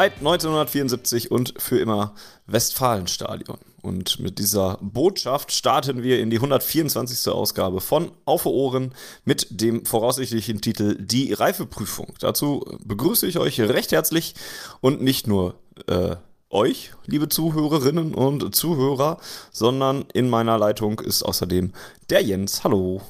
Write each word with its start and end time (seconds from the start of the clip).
Seit 0.00 0.16
1974 0.20 1.30
und 1.30 1.52
für 1.58 1.78
immer 1.78 2.14
Westfalenstadion. 2.46 3.58
Und 3.82 4.18
mit 4.18 4.38
dieser 4.38 4.78
Botschaft 4.80 5.52
starten 5.52 6.02
wir 6.02 6.20
in 6.20 6.30
die 6.30 6.38
124. 6.38 7.30
Ausgabe 7.30 7.82
von 7.82 8.10
Auf 8.24 8.46
Ohren 8.46 8.94
mit 9.26 9.60
dem 9.60 9.84
voraussichtlichen 9.84 10.62
Titel 10.62 10.96
Die 10.98 11.34
Reifeprüfung. 11.34 12.14
Dazu 12.18 12.64
begrüße 12.82 13.26
ich 13.26 13.38
euch 13.38 13.60
recht 13.60 13.92
herzlich 13.92 14.34
und 14.80 15.02
nicht 15.02 15.26
nur 15.26 15.56
äh, 15.86 16.16
euch, 16.48 16.92
liebe 17.04 17.28
Zuhörerinnen 17.28 18.14
und 18.14 18.54
Zuhörer, 18.54 19.18
sondern 19.52 20.06
in 20.14 20.30
meiner 20.30 20.56
Leitung 20.56 20.98
ist 21.00 21.22
außerdem 21.22 21.74
der 22.08 22.22
Jens. 22.22 22.64
Hallo. 22.64 23.02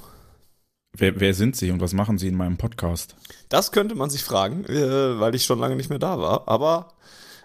Wer, 0.96 1.20
wer, 1.20 1.34
sind 1.34 1.56
Sie 1.56 1.70
und 1.70 1.80
was 1.80 1.92
machen 1.92 2.18
Sie 2.18 2.28
in 2.28 2.36
meinem 2.36 2.56
Podcast? 2.56 3.14
Das 3.48 3.72
könnte 3.72 3.94
man 3.94 4.10
sich 4.10 4.24
fragen, 4.24 4.64
äh, 4.64 5.20
weil 5.20 5.34
ich 5.34 5.44
schon 5.44 5.58
lange 5.58 5.76
nicht 5.76 5.88
mehr 5.88 5.98
da 5.98 6.18
war. 6.18 6.48
Aber 6.48 6.94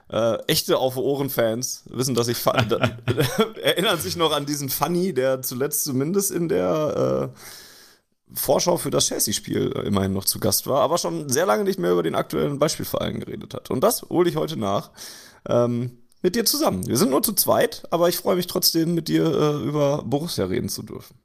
äh, 0.09 0.37
echte 0.47 0.77
Auf 0.77 0.97
Ohren-Fans 0.97 1.83
wissen, 1.89 2.15
dass 2.15 2.27
ich 2.27 2.37
erinnern 3.63 3.99
sich 3.99 4.15
noch 4.17 4.31
an 4.31 4.45
diesen 4.45 4.69
Funny, 4.69 5.13
der 5.13 5.41
zuletzt 5.41 5.83
zumindest 5.83 6.31
in 6.31 6.49
der 6.49 7.31
äh, 7.33 7.39
Vorschau 8.33 8.77
für 8.77 8.89
das 8.89 9.07
Chelsea-Spiel 9.07 9.71
immerhin 9.85 10.13
noch 10.13 10.25
zu 10.25 10.39
Gast 10.39 10.67
war, 10.67 10.81
aber 10.81 10.97
schon 10.97 11.29
sehr 11.29 11.45
lange 11.45 11.63
nicht 11.63 11.79
mehr 11.79 11.91
über 11.91 12.03
den 12.03 12.15
aktuellen 12.15 12.59
Beispielverein 12.59 13.19
geredet 13.19 13.53
hat. 13.53 13.69
Und 13.69 13.83
das 13.83 14.03
hole 14.03 14.29
ich 14.29 14.35
heute 14.35 14.57
nach. 14.57 14.91
Ähm, 15.47 15.99
mit 16.21 16.35
dir 16.35 16.43
zusammen. 16.43 16.87
Wir 16.87 16.97
sind 16.97 17.11
nur 17.11 17.21
zu 17.21 17.33
zweit, 17.33 17.83
aber 17.91 18.09
ich 18.09 18.17
freue 18.17 18.35
mich 18.35 18.47
trotzdem, 18.47 18.95
mit 18.95 19.07
dir 19.07 19.25
äh, 19.25 19.63
über 19.63 20.01
Borussia 20.03 20.45
reden 20.45 20.69
zu 20.69 20.81
dürfen. 20.81 21.19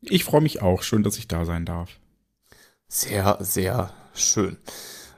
Ich 0.00 0.24
freue 0.24 0.40
mich 0.40 0.62
auch. 0.62 0.82
Schön, 0.82 1.02
dass 1.02 1.18
ich 1.18 1.28
da 1.28 1.44
sein 1.44 1.64
darf. 1.64 1.90
Sehr, 2.88 3.36
sehr 3.40 3.92
schön. 4.14 4.56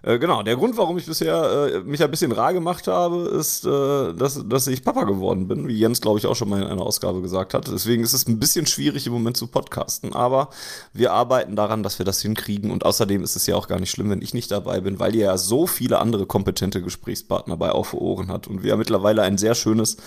Äh, 0.03 0.19
genau, 0.19 0.43
der 0.43 0.57
Grund, 0.57 0.79
warum 0.79 0.97
ich 0.97 1.05
bisher 1.05 1.73
äh, 1.75 1.81
mich 1.81 2.03
ein 2.03 2.11
bisschen 2.11 2.33
rar 2.33 2.55
gemacht 2.55 2.87
habe, 2.87 3.29
ist, 3.39 3.67
äh, 3.67 4.15
dass, 4.15 4.41
dass 4.49 4.67
ich 4.67 4.83
Papa 4.83 5.05
geworden 5.05 5.47
bin, 5.47 5.69
wie 5.69 5.77
Jens, 5.77 6.01
glaube 6.01 6.19
ich, 6.19 6.27
auch 6.27 6.35
schon 6.35 6.49
mal 6.49 6.63
in 6.63 6.69
einer 6.69 6.83
Ausgabe 6.83 7.21
gesagt 7.21 7.53
hat. 7.53 7.69
Deswegen 7.69 8.03
ist 8.03 8.15
es 8.15 8.27
ein 8.27 8.39
bisschen 8.39 8.67
schwierig 8.67 9.07
im 9.07 9.13
Moment 9.13 9.37
zu 9.37 9.47
podcasten, 9.47 10.15
aber 10.15 10.49
wir 10.95 11.13
arbeiten 11.13 11.55
daran, 11.55 11.83
dass 11.83 11.99
wir 11.99 12.07
das 12.07 12.23
hinkriegen 12.23 12.71
und 12.71 12.87
außerdem 12.87 13.23
ist 13.23 13.37
es 13.37 13.47
ja 13.47 13.57
auch 13.57 13.69
gar 13.69 13.79
nicht 13.79 13.91
schlimm, 13.91 14.09
wenn 14.09 14.23
ich 14.23 14.33
nicht 14.33 14.51
dabei 14.51 14.81
bin, 14.81 14.99
weil 14.99 15.15
ihr 15.15 15.27
ja 15.27 15.37
so 15.37 15.67
viele 15.67 15.99
andere 15.99 16.25
kompetente 16.25 16.81
Gesprächspartner 16.81 17.59
bei 17.59 17.71
Auf 17.71 17.93
Ohren 17.93 18.29
hat 18.29 18.47
und 18.49 18.63
wir 18.63 18.71
ja 18.71 18.77
mittlerweile 18.77 19.23
ein 19.23 19.37
sehr 19.37 19.55
schönes 19.55 19.99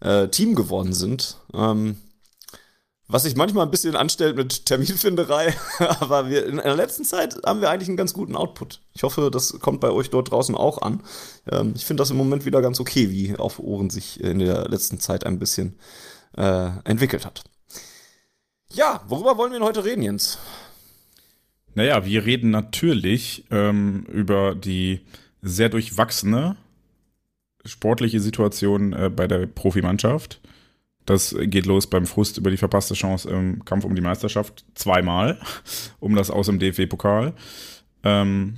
äh, 0.00 0.28
Team 0.28 0.54
geworden 0.54 0.94
sind. 0.94 1.36
Ähm, 1.52 1.96
was 3.10 3.24
sich 3.24 3.36
manchmal 3.36 3.66
ein 3.66 3.70
bisschen 3.70 3.96
anstellt 3.96 4.36
mit 4.36 4.66
Terminfinderei, 4.66 5.54
aber 5.78 6.28
wir, 6.30 6.46
in 6.46 6.56
der 6.56 6.76
letzten 6.76 7.04
Zeit 7.04 7.36
haben 7.44 7.60
wir 7.60 7.70
eigentlich 7.70 7.88
einen 7.88 7.96
ganz 7.96 8.14
guten 8.14 8.36
Output. 8.36 8.80
Ich 8.92 9.02
hoffe, 9.02 9.30
das 9.32 9.58
kommt 9.60 9.80
bei 9.80 9.90
euch 9.90 10.10
dort 10.10 10.30
draußen 10.30 10.54
auch 10.54 10.80
an. 10.80 11.02
Ähm, 11.50 11.72
ich 11.74 11.84
finde 11.84 12.02
das 12.02 12.10
im 12.10 12.16
Moment 12.16 12.44
wieder 12.44 12.62
ganz 12.62 12.80
okay, 12.80 13.10
wie 13.10 13.36
auf 13.36 13.58
Ohren 13.58 13.90
sich 13.90 14.20
in 14.20 14.38
der 14.38 14.68
letzten 14.68 15.00
Zeit 15.00 15.26
ein 15.26 15.38
bisschen 15.38 15.78
äh, 16.36 16.70
entwickelt 16.84 17.26
hat. 17.26 17.42
Ja, 18.72 19.02
worüber 19.08 19.36
wollen 19.36 19.52
wir 19.52 19.58
denn 19.58 19.66
heute 19.66 19.84
reden, 19.84 20.02
Jens? 20.02 20.38
Naja, 21.74 22.04
wir 22.04 22.24
reden 22.24 22.50
natürlich 22.50 23.44
ähm, 23.50 24.04
über 24.06 24.54
die 24.54 25.00
sehr 25.42 25.68
durchwachsene 25.68 26.56
sportliche 27.64 28.20
Situation 28.20 28.92
äh, 28.92 29.10
bei 29.10 29.26
der 29.26 29.46
Profimannschaft 29.46 30.40
das 31.10 31.34
geht 31.40 31.66
los 31.66 31.88
beim 31.88 32.06
Frust 32.06 32.38
über 32.38 32.50
die 32.50 32.56
verpasste 32.56 32.94
Chance 32.94 33.28
im 33.30 33.64
Kampf 33.64 33.84
um 33.84 33.96
die 33.96 34.00
Meisterschaft 34.00 34.64
zweimal, 34.74 35.40
um 35.98 36.14
das 36.14 36.30
aus 36.30 36.46
dem 36.46 36.60
DFB-Pokal. 36.60 37.34
Ähm, 38.04 38.54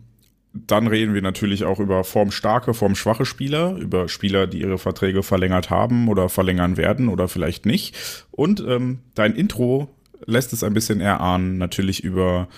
dann 0.52 0.86
reden 0.86 1.14
wir 1.14 1.22
natürlich 1.22 1.64
auch 1.64 1.80
über 1.80 2.04
formstarke, 2.04 2.74
formschwache 2.74 3.24
Spieler, 3.24 3.76
über 3.76 4.06
Spieler, 4.08 4.46
die 4.46 4.60
ihre 4.60 4.76
Verträge 4.76 5.22
verlängert 5.22 5.70
haben 5.70 6.08
oder 6.08 6.28
verlängern 6.28 6.76
werden 6.76 7.08
oder 7.08 7.26
vielleicht 7.26 7.64
nicht. 7.64 7.96
Und 8.30 8.60
ähm, 8.60 8.98
dein 9.14 9.34
Intro 9.34 9.88
lässt 10.26 10.52
es 10.52 10.62
ein 10.62 10.74
bisschen 10.74 11.00
erahnen, 11.00 11.56
natürlich 11.56 12.04
über 12.04 12.48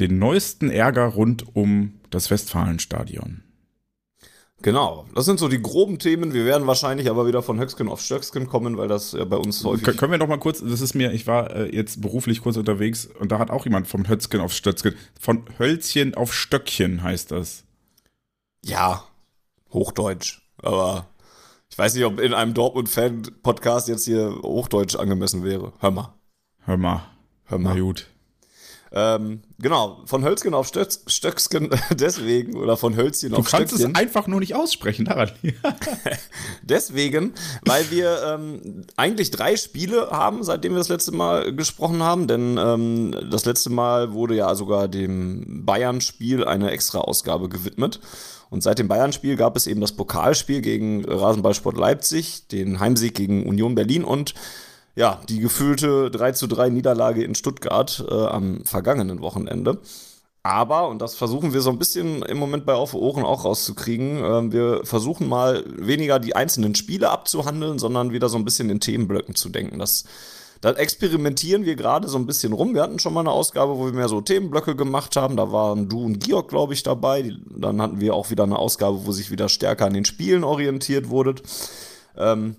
den 0.00 0.18
neuesten 0.18 0.70
Ärger 0.70 1.06
rund 1.06 1.44
um 1.54 1.94
das 2.10 2.32
Westfalenstadion. 2.32 3.42
Genau, 4.66 5.06
das 5.14 5.26
sind 5.26 5.38
so 5.38 5.46
die 5.46 5.62
groben 5.62 6.00
Themen. 6.00 6.34
Wir 6.34 6.44
werden 6.44 6.66
wahrscheinlich 6.66 7.08
aber 7.08 7.28
wieder 7.28 7.40
von 7.40 7.60
Höcksken 7.60 7.88
auf 7.88 8.00
Stöcksken 8.00 8.48
kommen, 8.48 8.76
weil 8.76 8.88
das 8.88 9.12
ja 9.12 9.24
bei 9.24 9.36
uns 9.36 9.62
häufig. 9.62 9.84
Kön 9.84 9.96
können 9.96 10.10
wir 10.10 10.18
noch 10.18 10.26
mal 10.26 10.40
kurz, 10.40 10.58
das 10.58 10.80
ist 10.80 10.92
mir, 10.92 11.12
ich 11.12 11.28
war 11.28 11.54
äh, 11.54 11.72
jetzt 11.72 12.00
beruflich 12.00 12.42
kurz 12.42 12.56
unterwegs 12.56 13.06
und 13.20 13.30
da 13.30 13.38
hat 13.38 13.52
auch 13.52 13.64
jemand 13.64 13.86
vom 13.86 14.08
Höcksken 14.08 14.40
auf 14.40 14.52
Stöcksken, 14.52 14.96
von 15.20 15.44
Hölzchen 15.60 16.16
auf 16.16 16.34
Stöckchen 16.34 17.04
heißt 17.04 17.30
das. 17.30 17.62
Ja, 18.64 19.04
Hochdeutsch, 19.72 20.40
aber 20.60 21.06
ich 21.70 21.78
weiß 21.78 21.94
nicht, 21.94 22.04
ob 22.04 22.18
in 22.18 22.34
einem 22.34 22.52
Dortmund-Fan-Podcast 22.52 23.86
jetzt 23.86 24.06
hier 24.06 24.36
Hochdeutsch 24.42 24.96
angemessen 24.96 25.44
wäre. 25.44 25.74
Hör 25.78 25.92
mal. 25.92 26.12
Hör 26.64 26.76
mal. 26.76 27.04
Hör 27.44 27.58
mal. 27.58 27.74
Na 27.74 27.80
gut. 27.80 28.08
Ähm, 28.92 29.40
genau, 29.58 30.02
von 30.06 30.24
Hölzchen 30.24 30.54
auf 30.54 30.68
Stöcks, 30.68 31.02
Stöcksken 31.06 31.70
deswegen 31.90 32.56
oder 32.56 32.76
von 32.76 32.96
Hölzchen 32.96 33.30
du 33.30 33.36
auf 33.36 33.48
Stöckchen. 33.48 33.68
Du 33.68 33.82
kannst 33.82 33.96
es 33.96 34.00
einfach 34.00 34.26
nur 34.26 34.40
nicht 34.40 34.54
aussprechen, 34.54 35.04
daran. 35.04 35.30
deswegen, 36.62 37.34
weil 37.64 37.90
wir 37.90 38.22
ähm, 38.24 38.84
eigentlich 38.96 39.30
drei 39.30 39.56
Spiele 39.56 40.10
haben, 40.10 40.44
seitdem 40.44 40.72
wir 40.72 40.78
das 40.78 40.88
letzte 40.88 41.12
Mal 41.12 41.54
gesprochen 41.54 42.02
haben, 42.02 42.28
denn 42.28 42.58
ähm, 42.58 43.16
das 43.30 43.44
letzte 43.44 43.70
Mal 43.70 44.12
wurde 44.12 44.36
ja 44.36 44.54
sogar 44.54 44.88
dem 44.88 45.64
Bayern-Spiel 45.66 46.44
eine 46.44 46.70
extra 46.70 47.00
Ausgabe 47.00 47.48
gewidmet. 47.48 48.00
Und 48.48 48.62
seit 48.62 48.78
dem 48.78 48.86
Bayern-Spiel 48.86 49.36
gab 49.36 49.56
es 49.56 49.66
eben 49.66 49.80
das 49.80 49.92
Pokalspiel 49.92 50.60
gegen 50.60 51.04
Rasenballsport 51.04 51.76
Leipzig, 51.76 52.46
den 52.48 52.78
Heimsieg 52.78 53.14
gegen 53.14 53.44
Union 53.44 53.74
Berlin 53.74 54.04
und 54.04 54.34
ja, 54.96 55.20
die 55.28 55.40
gefühlte 55.40 56.10
3 56.10 56.32
zu 56.32 56.46
3 56.46 56.70
Niederlage 56.70 57.22
in 57.22 57.34
Stuttgart 57.34 58.04
äh, 58.10 58.14
am 58.14 58.64
vergangenen 58.64 59.20
Wochenende. 59.20 59.78
Aber, 60.42 60.88
und 60.88 61.02
das 61.02 61.16
versuchen 61.16 61.52
wir 61.52 61.60
so 61.60 61.70
ein 61.70 61.78
bisschen 61.78 62.22
im 62.22 62.38
Moment 62.38 62.66
bei 62.66 62.74
Auf 62.74 62.94
Ohren 62.94 63.24
auch 63.24 63.44
rauszukriegen, 63.44 64.18
äh, 64.24 64.52
wir 64.52 64.80
versuchen 64.84 65.28
mal 65.28 65.64
weniger 65.76 66.18
die 66.18 66.34
einzelnen 66.34 66.74
Spiele 66.74 67.10
abzuhandeln, 67.10 67.78
sondern 67.78 68.12
wieder 68.12 68.28
so 68.28 68.38
ein 68.38 68.44
bisschen 68.44 68.70
in 68.70 68.80
Themenblöcken 68.80 69.34
zu 69.34 69.50
denken. 69.50 69.78
Das, 69.78 70.04
das 70.62 70.76
experimentieren 70.76 71.66
wir 71.66 71.76
gerade 71.76 72.08
so 72.08 72.16
ein 72.16 72.26
bisschen 72.26 72.54
rum. 72.54 72.74
Wir 72.74 72.82
hatten 72.82 72.98
schon 72.98 73.12
mal 73.12 73.20
eine 73.20 73.32
Ausgabe, 73.32 73.76
wo 73.76 73.86
wir 73.86 73.92
mehr 73.92 74.08
so 74.08 74.22
Themenblöcke 74.22 74.76
gemacht 74.76 75.16
haben. 75.16 75.36
Da 75.36 75.52
waren 75.52 75.90
du 75.90 76.04
und 76.04 76.24
Georg, 76.24 76.48
glaube 76.48 76.72
ich, 76.72 76.82
dabei. 76.82 77.34
Dann 77.50 77.82
hatten 77.82 78.00
wir 78.00 78.14
auch 78.14 78.30
wieder 78.30 78.44
eine 78.44 78.58
Ausgabe, 78.58 79.04
wo 79.04 79.12
sich 79.12 79.30
wieder 79.30 79.50
stärker 79.50 79.86
an 79.86 79.94
den 79.94 80.06
Spielen 80.06 80.44
orientiert 80.44 81.10
wurde. 81.10 81.34
Ähm, 82.16 82.56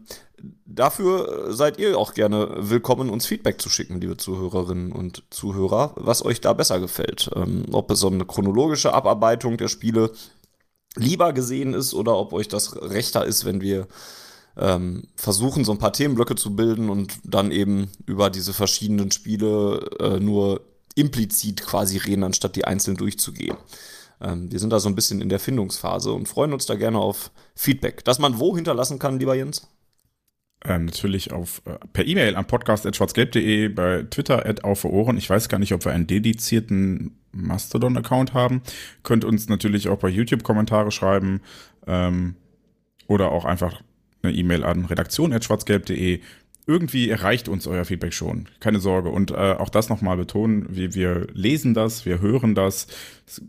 dafür 0.66 1.54
seid 1.54 1.80
ihr 1.80 1.98
auch 1.98 2.14
gerne 2.14 2.56
willkommen, 2.58 3.10
uns 3.10 3.26
Feedback 3.26 3.62
zu 3.62 3.70
schicken, 3.70 4.00
liebe 4.00 4.18
Zuhörerinnen 4.18 4.92
und 4.92 5.24
Zuhörer, 5.30 5.94
was 5.96 6.24
euch 6.24 6.42
da 6.42 6.54
besser 6.54 6.80
gefällt. 6.80 7.30
Ähm, 7.36 7.66
ob 7.72 7.92
es 7.92 8.00
so 8.00 8.08
eine 8.08 8.26
chronologische 8.26 8.94
Abarbeitung 8.94 9.58
der 9.58 9.68
Spiele 9.68 10.12
lieber 10.96 11.34
gesehen 11.34 11.74
ist 11.74 11.94
oder 11.94 12.18
ob 12.18 12.34
euch 12.34 12.48
das 12.48 12.82
rechter 12.82 13.26
ist, 13.26 13.46
wenn 13.46 13.62
wir 13.62 13.88
ähm, 14.58 15.04
versuchen, 15.16 15.64
so 15.64 15.72
ein 15.72 15.78
paar 15.78 15.94
Themenblöcke 15.94 16.36
zu 16.36 16.56
bilden 16.56 16.90
und 16.90 17.14
dann 17.24 17.52
eben 17.52 17.90
über 18.06 18.30
diese 18.30 18.54
verschiedenen 18.54 19.12
Spiele 19.12 19.90
äh, 20.00 20.20
nur 20.20 20.62
implizit 20.96 21.62
quasi 21.62 21.98
reden, 21.98 22.24
anstatt 22.24 22.56
die 22.56 22.66
einzeln 22.66 22.98
durchzugehen. 22.98 23.58
Ähm, 24.20 24.52
wir 24.52 24.60
sind 24.60 24.72
da 24.72 24.80
so 24.80 24.90
ein 24.90 24.96
bisschen 24.96 25.22
in 25.22 25.30
der 25.30 25.40
Findungsphase 25.40 26.12
und 26.12 26.28
freuen 26.28 26.54
uns 26.54 26.66
da 26.66 26.76
gerne 26.76 26.98
auf 26.98 27.32
Feedback. 27.56 28.04
Das 28.04 28.20
man 28.20 28.40
wo 28.40 28.56
hinterlassen 28.56 28.98
kann, 28.98 29.20
lieber 29.20 29.36
Jens? 29.36 29.68
Ähm, 30.68 30.86
natürlich 30.86 31.32
auf, 31.32 31.62
äh, 31.66 31.78
per 31.94 32.06
E-Mail 32.06 32.36
am 32.36 32.46
podcast.schwarzgelb.de, 32.46 33.70
bei 33.70 34.04
Twitter 34.10 34.46
at 34.46 34.66
auf 34.66 34.84
Ohren. 34.84 35.18
Ich 35.18 35.30
weiß 35.30 35.48
gar 35.48 35.60
nicht, 35.60 35.74
ob 35.74 35.86
wir 35.86 35.94
einen 35.94 36.08
dedizierten 36.08 37.18
Mastodon-Account 37.32 38.34
haben. 38.34 38.62
Könnt 39.04 39.24
uns 39.24 39.48
natürlich 39.48 39.88
auch 39.88 40.00
bei 40.00 40.10
YouTube 40.10 40.44
Kommentare 40.44 40.92
schreiben 40.92 41.42
ähm, 41.88 42.36
oder 43.08 43.32
auch 43.32 43.46
einfach 43.46 43.82
eine 44.22 44.34
E-Mail 44.34 44.66
an 44.66 44.84
redaktion.schwarzgelb.de. 44.84 46.20
irgendwie 46.66 47.10
erreicht 47.10 47.48
uns 47.48 47.66
euer 47.66 47.86
Feedback 47.86 48.14
schon. 48.14 48.50
Keine 48.60 48.80
Sorge. 48.80 49.08
Und 49.08 49.32
äh, 49.32 49.56
auch 49.58 49.70
das 49.70 49.88
nochmal 49.88 50.18
betonen, 50.18 50.68
wir, 50.70 50.96
wir 50.96 51.28
lesen 51.34 51.76
das, 51.76 52.06
wir 52.06 52.20
hören 52.20 52.56
das. 52.56 52.88
Es 53.26 53.42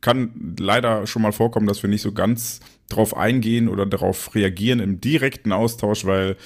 kann 0.00 0.56
leider 0.58 1.06
schon 1.06 1.22
mal 1.22 1.32
vorkommen, 1.32 1.68
dass 1.68 1.84
wir 1.84 1.88
nicht 1.90 2.02
so 2.02 2.10
ganz 2.10 2.60
drauf 2.88 3.16
eingehen 3.16 3.68
oder 3.68 3.86
darauf 3.86 4.34
reagieren 4.34 4.80
im 4.80 5.00
direkten 5.00 5.52
Austausch, 5.52 6.04
weil 6.04 6.36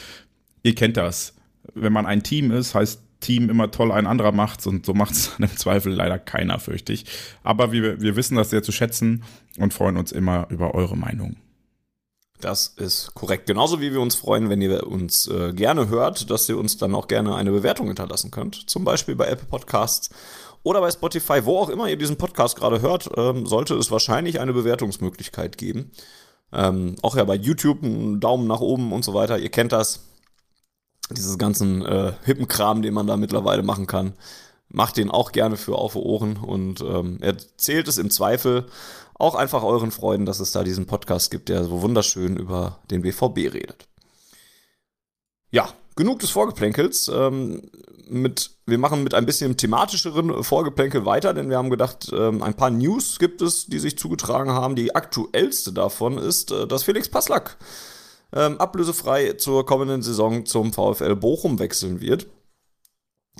ihr 0.62 0.74
kennt 0.74 0.96
das. 0.96 1.34
Wenn 1.74 1.92
man 1.92 2.06
ein 2.06 2.22
Team 2.22 2.50
ist, 2.50 2.74
heißt 2.74 3.02
Team 3.20 3.50
immer 3.50 3.70
toll, 3.70 3.90
ein 3.90 4.06
anderer 4.06 4.32
macht's 4.32 4.66
und 4.66 4.86
so 4.86 4.94
macht's 4.94 5.32
im 5.38 5.56
Zweifel 5.56 5.92
leider 5.92 6.18
keiner, 6.18 6.58
fürchte 6.58 6.92
ich. 6.92 7.04
Aber 7.42 7.72
wir, 7.72 8.00
wir 8.00 8.16
wissen 8.16 8.36
das 8.36 8.50
sehr 8.50 8.62
zu 8.62 8.72
schätzen 8.72 9.24
und 9.58 9.74
freuen 9.74 9.96
uns 9.96 10.12
immer 10.12 10.46
über 10.50 10.74
eure 10.74 10.96
Meinung. 10.96 11.36
Das 12.40 12.68
ist 12.68 13.14
korrekt. 13.14 13.46
Genauso 13.46 13.80
wie 13.80 13.92
wir 13.92 14.00
uns 14.00 14.14
freuen, 14.14 14.48
wenn 14.48 14.62
ihr 14.62 14.86
uns 14.86 15.26
äh, 15.26 15.52
gerne 15.52 15.88
hört, 15.88 16.30
dass 16.30 16.48
ihr 16.48 16.56
uns 16.56 16.76
dann 16.76 16.94
auch 16.94 17.08
gerne 17.08 17.34
eine 17.34 17.50
Bewertung 17.50 17.88
hinterlassen 17.88 18.30
könnt. 18.30 18.70
Zum 18.70 18.84
Beispiel 18.84 19.16
bei 19.16 19.26
Apple 19.26 19.48
Podcasts 19.48 20.10
oder 20.62 20.80
bei 20.80 20.90
Spotify, 20.90 21.44
wo 21.44 21.58
auch 21.58 21.68
immer 21.68 21.88
ihr 21.88 21.96
diesen 21.96 22.16
Podcast 22.16 22.56
gerade 22.56 22.80
hört, 22.80 23.10
ähm, 23.16 23.44
sollte 23.46 23.74
es 23.74 23.90
wahrscheinlich 23.90 24.38
eine 24.38 24.52
Bewertungsmöglichkeit 24.52 25.58
geben. 25.58 25.90
Ähm, 26.52 26.96
auch 27.02 27.16
ja 27.16 27.24
bei 27.24 27.34
YouTube 27.34 27.82
einen 27.82 28.20
Daumen 28.20 28.46
nach 28.46 28.60
oben 28.60 28.92
und 28.92 29.04
so 29.04 29.14
weiter. 29.14 29.38
Ihr 29.38 29.50
kennt 29.50 29.72
das. 29.72 30.04
Dieses 31.10 31.38
ganzen 31.38 31.84
äh, 31.86 32.12
hippen 32.24 32.48
Kram, 32.48 32.82
den 32.82 32.92
man 32.92 33.06
da 33.06 33.16
mittlerweile 33.16 33.62
machen 33.62 33.86
kann. 33.86 34.12
Macht 34.68 34.98
den 34.98 35.10
auch 35.10 35.32
gerne 35.32 35.56
für 35.56 35.76
auf 35.76 35.96
Ohren 35.96 36.36
und 36.36 36.82
ähm, 36.82 37.18
erzählt 37.22 37.88
es 37.88 37.96
im 37.96 38.10
Zweifel 38.10 38.66
auch 39.14 39.34
einfach 39.34 39.62
euren 39.62 39.90
Freunden, 39.90 40.26
dass 40.26 40.40
es 40.40 40.52
da 40.52 40.62
diesen 40.64 40.86
Podcast 40.86 41.30
gibt, 41.30 41.48
der 41.48 41.64
so 41.64 41.80
wunderschön 41.82 42.36
über 42.36 42.78
den 42.90 43.02
BVB 43.02 43.52
redet. 43.52 43.88
Ja, 45.50 45.72
genug 45.96 46.20
des 46.20 46.30
Vorgeplänkels. 46.30 47.08
Ähm, 47.08 47.70
mit, 48.08 48.50
wir 48.68 48.78
machen 48.78 49.02
mit 49.02 49.14
ein 49.14 49.26
bisschen 49.26 49.56
thematischeren 49.56 50.44
Vorgeplänkel 50.44 51.04
weiter, 51.04 51.32
denn 51.32 51.48
wir 51.48 51.56
haben 51.56 51.70
gedacht, 51.70 52.10
ähm, 52.12 52.42
ein 52.42 52.54
paar 52.54 52.70
News 52.70 53.18
gibt 53.18 53.40
es, 53.40 53.66
die 53.66 53.78
sich 53.78 53.98
zugetragen 53.98 54.50
haben. 54.52 54.76
Die 54.76 54.94
aktuellste 54.94 55.72
davon 55.72 56.18
ist, 56.18 56.52
äh, 56.52 56.66
dass 56.66 56.84
Felix 56.84 57.08
Passlack 57.08 57.56
ähm, 58.32 58.58
ablösefrei 58.58 59.32
zur 59.34 59.64
kommenden 59.64 60.02
Saison 60.02 60.44
zum 60.44 60.72
VfL 60.72 61.16
Bochum 61.16 61.58
wechseln 61.58 62.00
wird. 62.00 62.26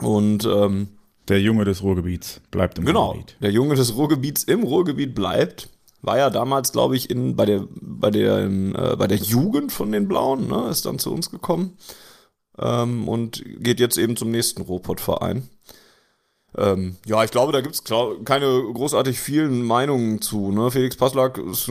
Und 0.01 0.45
ähm, 0.47 0.89
der 1.29 1.41
Junge 1.41 1.65
des 1.65 1.83
Ruhrgebiets 1.83 2.41
bleibt 2.51 2.79
im 2.79 2.87
genau, 2.87 3.07
Ruhrgebiet. 3.07 3.27
Genau, 3.29 3.41
der 3.43 3.51
Junge 3.51 3.75
des 3.75 3.95
Ruhrgebiets 3.95 4.45
im 4.45 4.63
Ruhrgebiet 4.63 5.15
bleibt. 5.15 5.69
War 6.01 6.17
ja 6.17 6.31
damals, 6.31 6.73
glaube 6.73 6.97
ich, 6.97 7.11
in, 7.11 7.37
bei, 7.37 7.45
der, 7.45 7.67
bei, 7.71 8.11
der, 8.11 8.39
äh, 8.47 8.97
bei 8.97 9.09
der 9.09 9.19
Jugend 9.19 9.73
von 9.73 9.93
den 9.93 10.09
Blauen, 10.09 10.47
ne, 10.49 10.69
ist 10.71 10.87
dann 10.87 10.99
zu 10.99 11.13
uns 11.13 11.31
gekommen 11.31 11.77
ähm, 12.61 13.09
und 13.09 13.43
geht 13.61 13.81
jetzt 13.81 13.99
eben 13.99 14.17
zum 14.17 14.31
nächsten 14.31 14.63
Ruhrpott-Verein. 14.63 15.49
Ähm, 16.57 16.97
ja, 17.05 17.23
ich 17.25 17.31
glaube, 17.31 17.53
da 17.53 17.61
gibt 17.61 17.75
es 17.75 17.85
keine 18.25 18.63
großartig 18.73 19.21
vielen 19.21 19.63
Meinungen 19.63 20.23
zu. 20.23 20.51
Ne? 20.51 20.71
Felix 20.71 20.97
Passlack 20.97 21.39
ist, 21.39 21.71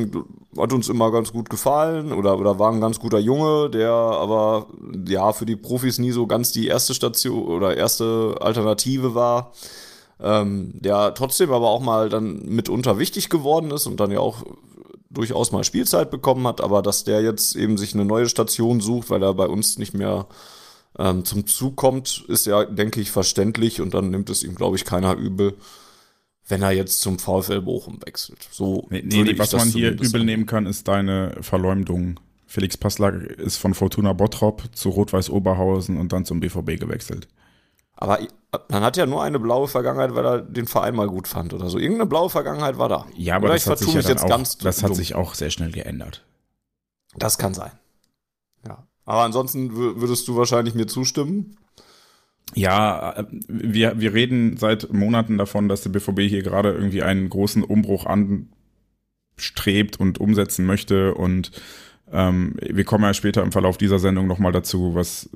hat 0.58 0.72
uns 0.72 0.88
immer 0.88 1.12
ganz 1.12 1.34
gut 1.34 1.50
gefallen 1.50 2.14
oder, 2.14 2.38
oder 2.38 2.60
war 2.60 2.72
ein 2.72 2.82
ganz 2.82 3.00
guter 3.00 3.18
Junge, 3.18 3.70
der 3.72 3.92
aber 3.92 4.68
ja 5.08 5.34
für 5.34 5.48
die 5.48 5.56
Profis 5.56 5.98
nie 5.98 6.12
so 6.12 6.28
ganz 6.28 6.52
die 6.52 6.68
erste 6.68 6.94
Station 6.94 7.48
oder 7.48 7.76
erste 7.76 8.36
Alternative 8.40 9.16
war. 9.16 9.52
Ähm, 10.20 10.72
der 10.74 11.14
trotzdem 11.14 11.52
aber 11.52 11.70
auch 11.70 11.82
mal 11.82 12.10
dann 12.10 12.44
mitunter 12.46 12.98
wichtig 12.98 13.30
geworden 13.30 13.70
ist 13.70 13.86
und 13.86 14.00
dann 14.00 14.10
ja 14.10 14.20
auch 14.20 14.44
durchaus 15.10 15.52
mal 15.52 15.64
Spielzeit 15.64 16.10
bekommen 16.10 16.48
hat, 16.48 16.60
aber 16.60 16.82
dass 16.82 17.04
der 17.04 17.22
jetzt 17.22 17.56
eben 17.56 17.78
sich 17.78 17.94
eine 17.94 18.06
neue 18.06 18.28
Station 18.28 18.80
sucht, 18.80 19.10
weil 19.10 19.22
er 19.22 19.34
bei 19.34 19.48
uns 19.48 19.78
nicht 19.78 19.94
mehr 19.94 20.26
ähm, 20.98 21.26
zum 21.26 21.46
Zug 21.48 21.76
kommt, 21.76 22.26
ist 22.28 22.46
ja, 22.46 22.66
denke 22.66 23.00
ich, 23.00 23.12
verständlich 23.12 23.82
und 23.82 23.94
dann 23.94 24.10
nimmt 24.10 24.30
es 24.30 24.44
ihm, 24.44 24.56
glaube 24.56 24.78
ich, 24.78 24.86
keiner 24.86 25.16
übel, 25.16 25.56
wenn 26.48 26.62
er 26.62 26.72
jetzt 26.72 27.02
zum 27.02 27.20
VfL 27.20 27.62
Bochum 27.62 28.00
wechselt. 28.06 28.48
So 28.52 28.88
nee, 28.90 29.04
nee 29.04 29.38
was 29.38 29.54
man 29.54 29.70
hier 29.70 29.92
übel 29.92 30.24
nehmen 30.24 30.46
kann, 30.46 30.66
ist 30.66 30.88
deine 30.88 31.36
Verleumdung. 31.42 32.20
Felix 32.46 32.78
Passlack 32.78 33.16
ist 33.24 33.58
von 33.58 33.74
Fortuna 33.74 34.14
Bottrop 34.14 34.64
zu 34.74 34.90
Rot-Weiß 34.90 35.30
Oberhausen 35.30 35.98
und 35.98 36.14
dann 36.14 36.24
zum 36.24 36.40
BVB 36.40 36.80
gewechselt. 36.80 37.28
Aber 37.98 38.20
man 38.70 38.84
hat 38.84 38.96
ja 38.96 39.06
nur 39.06 39.24
eine 39.24 39.40
blaue 39.40 39.68
Vergangenheit, 39.68 40.16
weil 40.16 40.26
er 40.26 40.42
den 40.42 40.68
Verein 40.68 40.96
mal 40.96 41.08
gut 41.08 41.28
fand 41.28 41.54
oder 41.54 41.70
so. 41.70 41.80
Irgendeine 41.80 42.08
blaue 42.08 42.30
Vergangenheit 42.30 42.78
war 42.78 42.88
da. 42.88 43.06
Ja, 43.16 43.36
aber 43.36 43.50
das, 43.50 43.68
hat 43.68 43.80
sich, 43.80 43.94
ja 43.94 44.02
jetzt 44.02 44.24
auch, 44.24 44.44
das 44.60 44.84
hat 44.84 44.96
sich 44.96 45.16
auch 45.16 45.34
sehr 45.34 45.50
schnell 45.50 45.72
geändert. 45.72 46.24
Das 47.16 47.38
kann 47.38 47.54
sein. 47.54 47.72
Ja. 48.66 48.88
Aber 49.08 49.24
ansonsten 49.24 49.74
würdest 49.74 50.28
du 50.28 50.36
wahrscheinlich 50.36 50.76
mir 50.76 50.86
zustimmen. 50.86 51.56
Ja, 52.54 53.14
äh, 53.14 53.24
wir, 53.48 54.00
wir 54.00 54.14
reden 54.14 54.58
seit 54.58 54.92
Monaten 54.92 55.38
davon, 55.38 55.70
dass 55.70 55.82
der 55.82 55.92
BVB 55.92 56.22
hier 56.22 56.44
gerade 56.44 56.74
irgendwie 56.74 57.02
einen 57.04 57.30
großen 57.30 57.64
Umbruch 57.64 58.06
anstrebt 58.06 59.98
und 59.98 60.20
umsetzen 60.20 60.66
möchte. 60.66 61.16
Und 61.16 61.52
ähm, 62.12 62.56
wir 62.62 62.84
kommen 62.84 63.06
ja 63.06 63.14
später 63.14 63.44
im 63.44 63.54
Verlauf 63.54 63.78
dieser 63.78 64.00
Sendung 64.00 64.28
nochmal 64.28 64.52
dazu, 64.52 64.94
was 64.94 65.30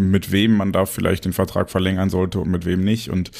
mit 0.00 0.32
wem 0.32 0.56
man 0.56 0.72
da 0.72 0.84
vielleicht 0.84 1.24
den 1.24 1.32
Vertrag 1.32 1.70
verlängern 1.70 2.10
sollte 2.10 2.40
und 2.40 2.50
mit 2.50 2.66
wem 2.66 2.82
nicht. 2.82 3.08
Und 3.08 3.30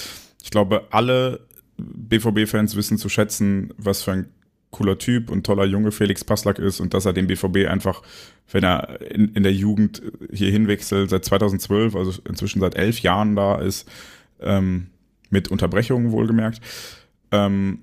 ich 0.41 0.53
glaube, 0.53 0.87
alle 0.91 1.49
BVB-Fans 1.77 2.77
wissen 2.77 2.99
zu 2.99 3.09
schätzen, 3.09 3.75
was 3.79 4.05
für 4.05 4.13
ein 4.13 4.29
cooler 4.73 4.99
Typ 4.99 5.31
und 5.31 5.47
toller 5.47 5.65
Junge 5.65 5.93
Felix 5.93 6.25
Passlack 6.25 6.59
ist 6.59 6.81
und 6.81 6.95
dass 6.95 7.05
er 7.05 7.13
den 7.13 7.29
BVB 7.29 7.69
einfach, 7.69 8.03
wenn 8.51 8.65
er 8.65 9.01
in, 9.13 9.29
in 9.35 9.45
der 9.45 9.53
Jugend 9.53 10.03
hier 10.33 10.51
hinwechselt, 10.51 11.11
seit 11.11 11.25
2012, 11.25 11.95
also 11.95 12.21
inzwischen 12.29 12.61
seit 12.61 12.75
elf 12.75 13.01
Jahren 13.01 13.37
da 13.37 13.61
ist, 13.61 13.89
ähm, 14.41 14.89
mit 15.31 15.49
Unterbrechungen 15.49 16.11
wohlgemerkt, 16.11 16.61
ähm, 17.31 17.81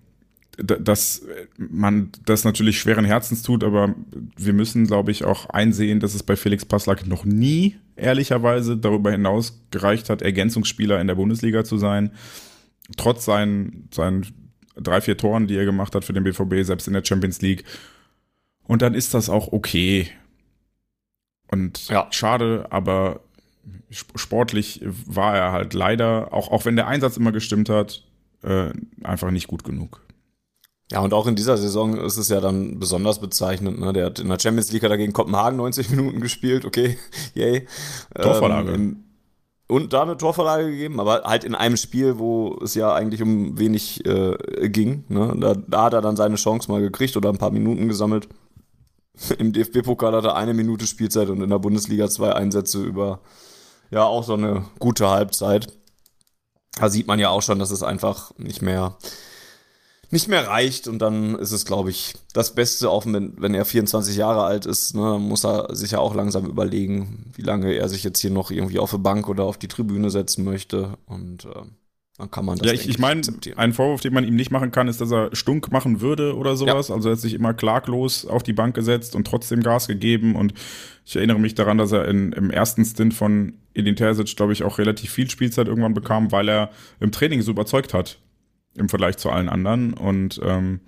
dass 0.57 1.25
man 1.57 2.09
das 2.25 2.44
natürlich 2.44 2.80
schweren 2.80 3.06
Herzens 3.06 3.44
tut, 3.44 3.63
aber 3.63 3.95
wir 4.36 4.51
müssen, 4.51 4.88
glaube 4.88 5.12
ich, 5.12 5.24
auch 5.24 5.50
einsehen, 5.50 6.01
dass 6.01 6.15
es 6.15 6.24
bei 6.24 6.36
Felix 6.36 6.65
Passlack 6.65 7.07
noch 7.07 7.24
nie 7.24 7.77
ehrlicherweise 7.95 8.75
darüber 8.75 9.12
hinaus 9.12 9.62
gereicht 9.71 10.09
hat, 10.09 10.21
Ergänzungsspieler 10.21 11.00
in 11.00 11.07
der 11.07 11.15
Bundesliga 11.15 11.63
zu 11.63 11.77
sein. 11.77 12.12
Trotz 12.97 13.24
seinen, 13.24 13.88
seinen 13.94 14.25
drei, 14.81 15.01
vier 15.01 15.17
Toren, 15.17 15.47
die 15.47 15.57
er 15.57 15.65
gemacht 15.65 15.95
hat 15.95 16.05
für 16.05 16.13
den 16.13 16.23
BVB, 16.23 16.65
selbst 16.65 16.87
in 16.87 16.93
der 16.93 17.03
Champions 17.03 17.41
League. 17.41 17.63
Und 18.63 18.81
dann 18.81 18.93
ist 18.93 19.13
das 19.13 19.29
auch 19.29 19.51
okay. 19.51 20.09
Und 21.51 21.87
ja. 21.89 22.07
schade, 22.11 22.67
aber 22.69 23.21
sportlich 23.89 24.81
war 24.83 25.35
er 25.35 25.51
halt 25.51 25.73
leider, 25.73 26.33
auch, 26.33 26.51
auch 26.51 26.65
wenn 26.65 26.75
der 26.75 26.87
Einsatz 26.87 27.17
immer 27.17 27.31
gestimmt 27.31 27.69
hat, 27.69 28.03
äh, 28.43 28.69
einfach 29.03 29.31
nicht 29.31 29.47
gut 29.47 29.63
genug. 29.63 30.01
Ja, 30.91 31.01
und 31.01 31.13
auch 31.13 31.27
in 31.27 31.35
dieser 31.35 31.57
Saison 31.57 31.98
ist 31.98 32.17
es 32.17 32.29
ja 32.29 32.41
dann 32.41 32.79
besonders 32.79 33.19
bezeichnend. 33.19 33.79
Ne? 33.79 33.93
Der 33.93 34.07
hat 34.07 34.19
in 34.19 34.29
der 34.29 34.39
Champions 34.39 34.71
League 34.71 34.81
dagegen 34.81 35.13
Kopenhagen 35.13 35.57
90 35.57 35.91
Minuten 35.91 36.19
gespielt, 36.19 36.65
okay, 36.65 36.98
yay. 37.36 37.67
Torvorlage. 38.15 38.74
Ähm, 38.74 39.03
und 39.69 39.93
da 39.93 40.01
eine 40.01 40.17
Torvorlage 40.17 40.71
gegeben, 40.71 40.99
aber 40.99 41.21
halt 41.25 41.43
in 41.43 41.53
einem 41.53 41.77
Spiel, 41.77 42.17
wo 42.17 42.57
es 42.63 42.73
ja 42.73 42.91
eigentlich 42.91 43.21
um 43.21 43.59
wenig 43.59 44.03
äh, 44.03 44.67
ging. 44.67 45.05
Ne? 45.09 45.35
Da, 45.39 45.53
da, 45.53 45.83
hat 45.83 45.93
er 45.93 46.01
dann 46.01 46.15
seine 46.15 46.35
Chance 46.35 46.71
mal 46.71 46.81
gekriegt 46.81 47.15
oder 47.15 47.29
ein 47.29 47.38
paar 47.38 47.51
Minuten 47.51 47.88
gesammelt. 47.88 48.27
Im 49.38 49.53
DFB-Pokal 49.53 50.13
hat 50.13 50.25
er 50.25 50.35
eine 50.35 50.55
Minute 50.55 50.88
Spielzeit 50.88 51.29
und 51.29 51.41
in 51.41 51.51
der 51.51 51.59
Bundesliga 51.59 52.09
zwei 52.09 52.33
Einsätze 52.33 52.81
über 52.81 53.19
ja 53.91 54.03
auch 54.03 54.23
so 54.23 54.33
eine 54.33 54.65
gute 54.79 55.07
Halbzeit. 55.07 55.71
Da 56.79 56.89
sieht 56.89 57.05
man 57.05 57.19
ja 57.19 57.29
auch 57.29 57.43
schon, 57.43 57.59
dass 57.59 57.69
es 57.69 57.83
einfach 57.83 58.31
nicht 58.38 58.63
mehr 58.63 58.97
nicht 60.12 60.28
mehr 60.28 60.48
reicht 60.48 60.88
und 60.88 61.00
dann 61.00 61.36
ist 61.36 61.51
es, 61.51 61.66
glaube 61.66 61.92
ich, 61.92 62.13
das 62.34 62.56
Beste, 62.56 62.89
auch 62.89 63.06
wenn, 63.06 63.34
wenn 63.38 63.54
er 63.54 63.66
24 63.66 64.16
Jahre 64.18 64.44
alt 64.44 64.66
ist, 64.66 64.96
ne, 64.96 65.20
muss 65.20 65.46
er 65.46 65.75
sich 65.75 65.92
ja 65.92 66.00
auch 66.00 66.16
langsam 66.16 66.46
überlegen, 66.46 67.32
wie 67.36 67.44
lange 67.44 67.74
er 67.74 67.89
sich 67.89 68.04
jetzt 68.04 68.20
hier 68.20 68.32
noch 68.32 68.50
irgendwie 68.50 68.80
auf 68.80 68.92
die 68.92 68.98
Bank 68.98 69.30
oder 69.30 69.44
auf 69.44 69.58
die 69.58 69.68
Tribüne 69.68 70.10
setzen 70.10 70.44
möchte 70.44 70.98
und 71.06 71.46
äh, 71.46 71.62
dann 72.18 72.32
kann 72.32 72.44
man 72.44 72.58
das 72.58 72.68
Ja, 72.68 72.74
ich, 72.74 72.89
ich 72.89 73.00
meine, 73.00 73.22
ein 73.56 73.72
Vorwurf, 73.72 74.01
den 74.01 74.13
man 74.13 74.25
ihm 74.25 74.36
nicht 74.36 74.51
machen 74.51 74.72
kann, 74.72 74.88
ist, 74.89 75.00
dass 75.00 75.12
er 75.12 75.34
stunk 75.34 75.72
machen 75.72 76.01
würde 76.01 76.36
oder 76.36 76.58
sowas. 76.58 76.89
Ja. 76.89 76.96
Also 76.96 77.10
er 77.10 77.13
hat 77.13 77.22
sich 77.22 77.34
immer 77.34 77.54
klaglos 77.54 78.25
auf 78.25 78.44
die 78.44 78.51
Bank 78.51 78.75
gesetzt 78.75 79.16
und 79.16 79.25
trotzdem 79.25 79.63
Gas 79.63 79.88
gegeben 79.88 80.36
und 80.36 80.54
ich 81.06 81.16
erinnere 81.16 81.39
mich 81.39 81.56
daran, 81.56 81.78
dass 81.78 81.92
er 81.92 82.08
in, 82.08 82.34
im 82.34 82.51
ersten 82.51 82.84
Stint 82.84 83.13
von 83.13 83.54
Edin 83.74 83.96
Terzic, 83.96 84.36
glaube 84.36 84.54
ich, 84.54 84.63
auch 84.63 84.80
relativ 84.80 85.12
viel 85.12 85.30
Spielzeit 85.30 85.68
irgendwann 85.68 85.94
bekam, 85.94 86.32
weil 86.32 86.50
er 86.50 86.72
im 87.00 87.12
Training 87.12 87.42
so 87.42 87.51
überzeugt 87.51 87.94
hat 87.94 88.20
im 88.75 88.89
Vergleich 88.89 89.17
zu 89.17 89.29
allen 89.29 89.49
anderen. 89.49 89.93
Und 89.93 90.39
ähm, 90.43 90.81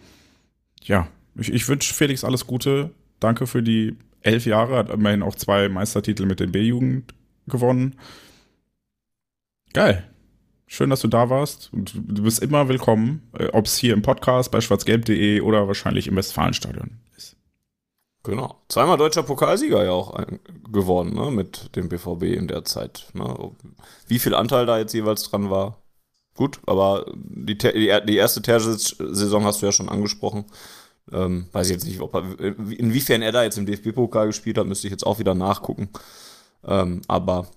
ja, 0.81 1.07
ich, 1.35 1.51
ich 1.51 1.67
wünsche 1.67 1.93
Felix 1.93 2.23
alles 2.23 2.47
Gute. 2.47 2.91
Danke 3.19 3.47
für 3.47 3.63
die 3.63 3.97
elf 4.21 4.45
Jahre. 4.45 4.77
Hat 4.77 4.89
immerhin 4.89 5.23
auch 5.23 5.35
zwei 5.35 5.69
Meistertitel 5.69 6.25
mit 6.25 6.39
den 6.39 6.51
B-Jugend 6.51 7.13
gewonnen. 7.47 7.95
Geil. 9.73 10.07
Schön, 10.67 10.89
dass 10.89 11.01
du 11.01 11.07
da 11.07 11.29
warst. 11.29 11.71
Und 11.73 11.93
du 11.95 12.23
bist 12.23 12.41
immer 12.41 12.69
willkommen, 12.69 13.29
äh, 13.37 13.47
ob 13.47 13.65
es 13.65 13.77
hier 13.77 13.93
im 13.93 14.01
Podcast 14.01 14.51
bei 14.51 14.61
schwarzgelb.de 14.61 15.41
oder 15.41 15.67
wahrscheinlich 15.67 16.07
im 16.07 16.15
Westfalenstadion 16.15 16.99
ist. 17.17 17.35
Genau. 18.23 18.61
Zweimal 18.69 18.97
deutscher 18.97 19.23
Pokalsieger 19.23 19.83
ja 19.83 19.91
auch 19.91 20.15
geworden, 20.71 21.13
ne, 21.15 21.31
mit 21.31 21.75
dem 21.75 21.89
BVB 21.89 22.23
in 22.23 22.47
der 22.47 22.63
Zeit. 22.63 23.09
Ne. 23.13 23.51
Wie 24.07 24.19
viel 24.19 24.35
Anteil 24.35 24.65
da 24.65 24.77
jetzt 24.77 24.93
jeweils 24.93 25.23
dran 25.23 25.49
war, 25.49 25.80
gut, 26.35 26.59
aber 26.65 27.05
die, 27.15 27.57
die 27.57 28.15
erste 28.15 28.41
Terzic-Saison 28.41 29.43
hast 29.45 29.61
du 29.61 29.65
ja 29.65 29.71
schon 29.71 29.89
angesprochen. 29.89 30.45
Ähm, 31.11 31.47
weiß 31.51 31.67
ich 31.67 31.73
jetzt 31.73 31.85
nicht, 31.85 31.99
ob 31.99 32.13
er, 32.13 32.39
inwiefern 32.39 33.21
er 33.21 33.31
da 33.31 33.43
jetzt 33.43 33.57
im 33.57 33.65
DFB-Pokal 33.65 34.27
gespielt 34.27 34.57
hat, 34.57 34.67
müsste 34.67 34.87
ich 34.87 34.91
jetzt 34.91 35.05
auch 35.05 35.19
wieder 35.19 35.35
nachgucken. 35.35 35.89
Ähm, 36.63 37.01
aber 37.07 37.47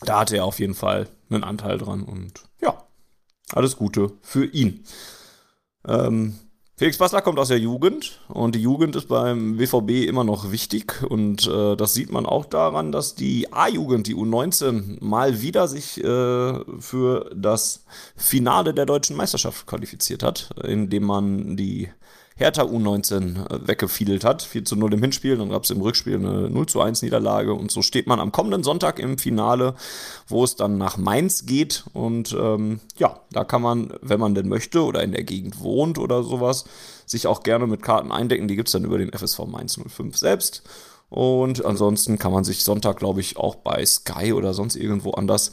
da 0.00 0.20
hatte 0.20 0.36
er 0.36 0.44
auf 0.44 0.58
jeden 0.58 0.74
Fall 0.74 1.08
einen 1.30 1.44
Anteil 1.44 1.78
dran 1.78 2.02
und 2.02 2.44
ja, 2.60 2.82
alles 3.52 3.76
Gute 3.76 4.12
für 4.22 4.46
ihn. 4.46 4.84
Ähm, 5.86 6.38
Felix 6.76 6.98
Bassler 6.98 7.22
kommt 7.22 7.38
aus 7.38 7.48
der 7.48 7.60
Jugend 7.60 8.18
und 8.26 8.56
die 8.56 8.60
Jugend 8.60 8.96
ist 8.96 9.06
beim 9.06 9.60
WVB 9.60 10.08
immer 10.08 10.24
noch 10.24 10.50
wichtig 10.50 11.04
und 11.08 11.46
äh, 11.46 11.76
das 11.76 11.94
sieht 11.94 12.10
man 12.10 12.26
auch 12.26 12.46
daran, 12.46 12.90
dass 12.90 13.14
die 13.14 13.52
A-Jugend, 13.52 14.08
die 14.08 14.16
U19, 14.16 14.98
mal 15.00 15.40
wieder 15.40 15.68
sich 15.68 16.02
äh, 16.02 16.58
für 16.80 17.30
das 17.32 17.84
Finale 18.16 18.74
der 18.74 18.86
deutschen 18.86 19.14
Meisterschaft 19.14 19.68
qualifiziert 19.68 20.24
hat, 20.24 20.50
indem 20.64 21.04
man 21.04 21.56
die 21.56 21.90
Hertha 22.36 22.62
U19 22.62 23.46
äh, 23.48 23.68
weggefiedelt 23.68 24.24
hat. 24.24 24.42
4 24.42 24.64
zu 24.64 24.76
0 24.76 24.94
im 24.94 25.02
Hinspiel, 25.02 25.36
dann 25.36 25.50
gab 25.50 25.64
es 25.64 25.70
im 25.70 25.80
Rückspiel 25.80 26.16
eine 26.16 26.50
0 26.50 26.66
zu 26.66 26.80
1 26.80 27.02
Niederlage 27.02 27.54
und 27.54 27.70
so 27.70 27.80
steht 27.80 28.06
man 28.06 28.18
am 28.18 28.32
kommenden 28.32 28.64
Sonntag 28.64 28.98
im 28.98 29.18
Finale, 29.18 29.74
wo 30.26 30.42
es 30.42 30.56
dann 30.56 30.76
nach 30.76 30.96
Mainz 30.96 31.46
geht 31.46 31.84
und 31.92 32.34
ähm, 32.38 32.80
ja, 32.98 33.20
da 33.30 33.44
kann 33.44 33.62
man, 33.62 33.94
wenn 34.02 34.18
man 34.18 34.34
denn 34.34 34.48
möchte 34.48 34.82
oder 34.82 35.02
in 35.02 35.12
der 35.12 35.22
Gegend 35.22 35.60
wohnt 35.60 35.98
oder 35.98 36.24
sowas, 36.24 36.64
sich 37.06 37.26
auch 37.26 37.42
gerne 37.42 37.66
mit 37.66 37.82
Karten 37.82 38.10
eindecken. 38.10 38.48
Die 38.48 38.56
gibt 38.56 38.68
es 38.68 38.72
dann 38.72 38.84
über 38.84 38.98
den 38.98 39.12
FSV 39.12 39.46
Mainz 39.46 39.78
05 39.78 40.16
selbst. 40.16 40.62
Und 41.10 41.64
ansonsten 41.64 42.18
kann 42.18 42.32
man 42.32 42.42
sich 42.42 42.64
Sonntag, 42.64 42.96
glaube 42.96 43.20
ich, 43.20 43.36
auch 43.36 43.54
bei 43.54 43.86
Sky 43.86 44.32
oder 44.32 44.52
sonst 44.54 44.74
irgendwo 44.74 45.12
anders 45.12 45.52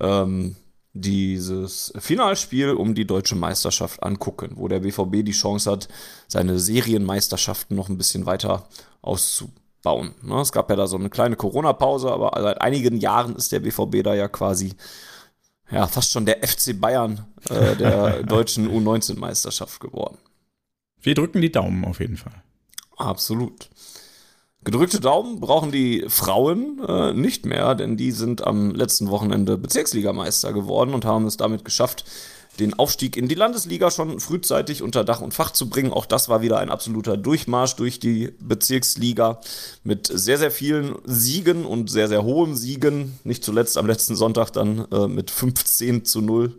ähm, 0.00 0.56
dieses 0.94 1.92
Finalspiel 1.98 2.72
um 2.72 2.94
die 2.94 3.06
deutsche 3.06 3.34
Meisterschaft 3.34 4.02
angucken, 4.02 4.52
wo 4.56 4.68
der 4.68 4.80
BVB 4.80 5.24
die 5.24 5.32
Chance 5.32 5.70
hat, 5.70 5.88
seine 6.28 6.58
Serienmeisterschaften 6.58 7.76
noch 7.76 7.88
ein 7.88 7.96
bisschen 7.96 8.26
weiter 8.26 8.68
auszubauen. 9.00 10.14
Ne, 10.22 10.40
es 10.40 10.52
gab 10.52 10.68
ja 10.68 10.76
da 10.76 10.86
so 10.86 10.96
eine 10.96 11.08
kleine 11.08 11.36
Corona-Pause, 11.36 12.12
aber 12.12 12.32
seit 12.40 12.60
einigen 12.60 12.98
Jahren 12.98 13.36
ist 13.36 13.52
der 13.52 13.60
BVB 13.60 14.02
da 14.04 14.14
ja 14.14 14.28
quasi 14.28 14.74
ja 15.70 15.86
fast 15.86 16.12
schon 16.12 16.26
der 16.26 16.46
FC 16.46 16.78
Bayern 16.78 17.26
äh, 17.48 17.74
der 17.76 18.22
deutschen 18.24 18.68
U19-Meisterschaft 18.68 19.80
geworden. 19.80 20.18
Wir 21.00 21.14
drücken 21.14 21.40
die 21.40 21.50
Daumen 21.50 21.84
auf 21.84 22.00
jeden 22.00 22.18
Fall. 22.18 22.42
Absolut. 22.96 23.70
Gedrückte 24.64 25.00
Daumen 25.00 25.40
brauchen 25.40 25.72
die 25.72 26.04
Frauen 26.08 26.80
äh, 26.86 27.12
nicht 27.12 27.46
mehr, 27.46 27.74
denn 27.74 27.96
die 27.96 28.12
sind 28.12 28.46
am 28.46 28.74
letzten 28.74 29.10
Wochenende 29.10 29.58
Bezirksligameister 29.58 30.52
geworden 30.52 30.94
und 30.94 31.04
haben 31.04 31.26
es 31.26 31.36
damit 31.36 31.64
geschafft, 31.64 32.04
den 32.60 32.74
Aufstieg 32.74 33.16
in 33.16 33.28
die 33.28 33.34
Landesliga 33.34 33.90
schon 33.90 34.20
frühzeitig 34.20 34.82
unter 34.82 35.04
Dach 35.04 35.20
und 35.20 35.34
Fach 35.34 35.50
zu 35.50 35.68
bringen. 35.68 35.92
Auch 35.92 36.06
das 36.06 36.28
war 36.28 36.42
wieder 36.42 36.58
ein 36.58 36.70
absoluter 36.70 37.16
Durchmarsch 37.16 37.76
durch 37.76 37.98
die 37.98 38.34
Bezirksliga 38.40 39.40
mit 39.84 40.06
sehr, 40.06 40.38
sehr 40.38 40.50
vielen 40.50 40.96
Siegen 41.04 41.64
und 41.64 41.90
sehr, 41.90 42.08
sehr 42.08 42.22
hohen 42.22 42.54
Siegen. 42.54 43.18
Nicht 43.24 43.42
zuletzt 43.42 43.78
am 43.78 43.86
letzten 43.86 44.16
Sonntag 44.16 44.50
dann 44.50 44.86
äh, 44.92 45.08
mit 45.08 45.30
15 45.30 46.04
zu 46.04 46.20
0 46.20 46.54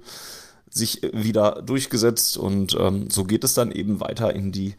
sich 0.69 1.01
wieder 1.13 1.61
durchgesetzt 1.61 2.35
und 2.35 2.75
ähm, 2.79 3.09
so 3.11 3.25
geht 3.25 3.43
es 3.43 3.53
dann 3.53 3.71
eben 3.71 3.99
weiter 3.99 4.35
in 4.35 4.51
die 4.51 4.73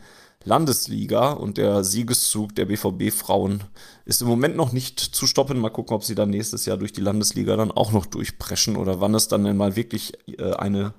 Landesliga 0.45 1.33
und 1.33 1.57
der 1.57 1.85
Siegeszug 1.85 2.55
der 2.55 2.67
BVB-Frauen 2.67 3.65
ist 4.05 4.23
im 4.23 4.29
Moment 4.29 4.57
noch 4.57 4.73
nicht 4.73 5.01
zu 5.01 5.27
stoppen. 5.27 5.59
Mal 5.59 5.71
gucken, 5.71 5.97
ob 5.97 6.05
sie 6.05 6.15
dann 6.15 6.31
nächstes 6.31 6.67
Jahr 6.67 6.77
durch 6.77 6.93
die 6.93 7.01
Landesliga 7.01 7.57
dann 7.57 7.71
auch 7.71 7.93
noch 7.93 8.07
durchpreschen 8.07 8.77
oder 8.77 9.01
wann 9.01 9.15
es 9.15 9.29
dann 9.29 9.45
denn 9.45 9.57
mal 9.57 9.77
wirklich 9.77 10.13
äh, 10.39 10.53
eine 10.53 10.93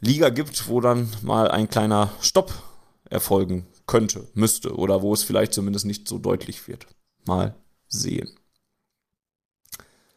Liga 0.00 0.30
gibt, 0.30 0.68
wo 0.68 0.80
dann 0.80 1.08
mal 1.22 1.50
ein 1.50 1.68
kleiner 1.68 2.10
Stopp 2.20 2.52
erfolgen 3.08 3.66
könnte, 3.86 4.26
müsste 4.34 4.74
oder 4.74 5.02
wo 5.02 5.12
es 5.12 5.22
vielleicht 5.22 5.52
zumindest 5.52 5.84
nicht 5.84 6.08
so 6.08 6.18
deutlich 6.18 6.66
wird. 6.68 6.86
Mal 7.26 7.54
sehen. 7.88 8.30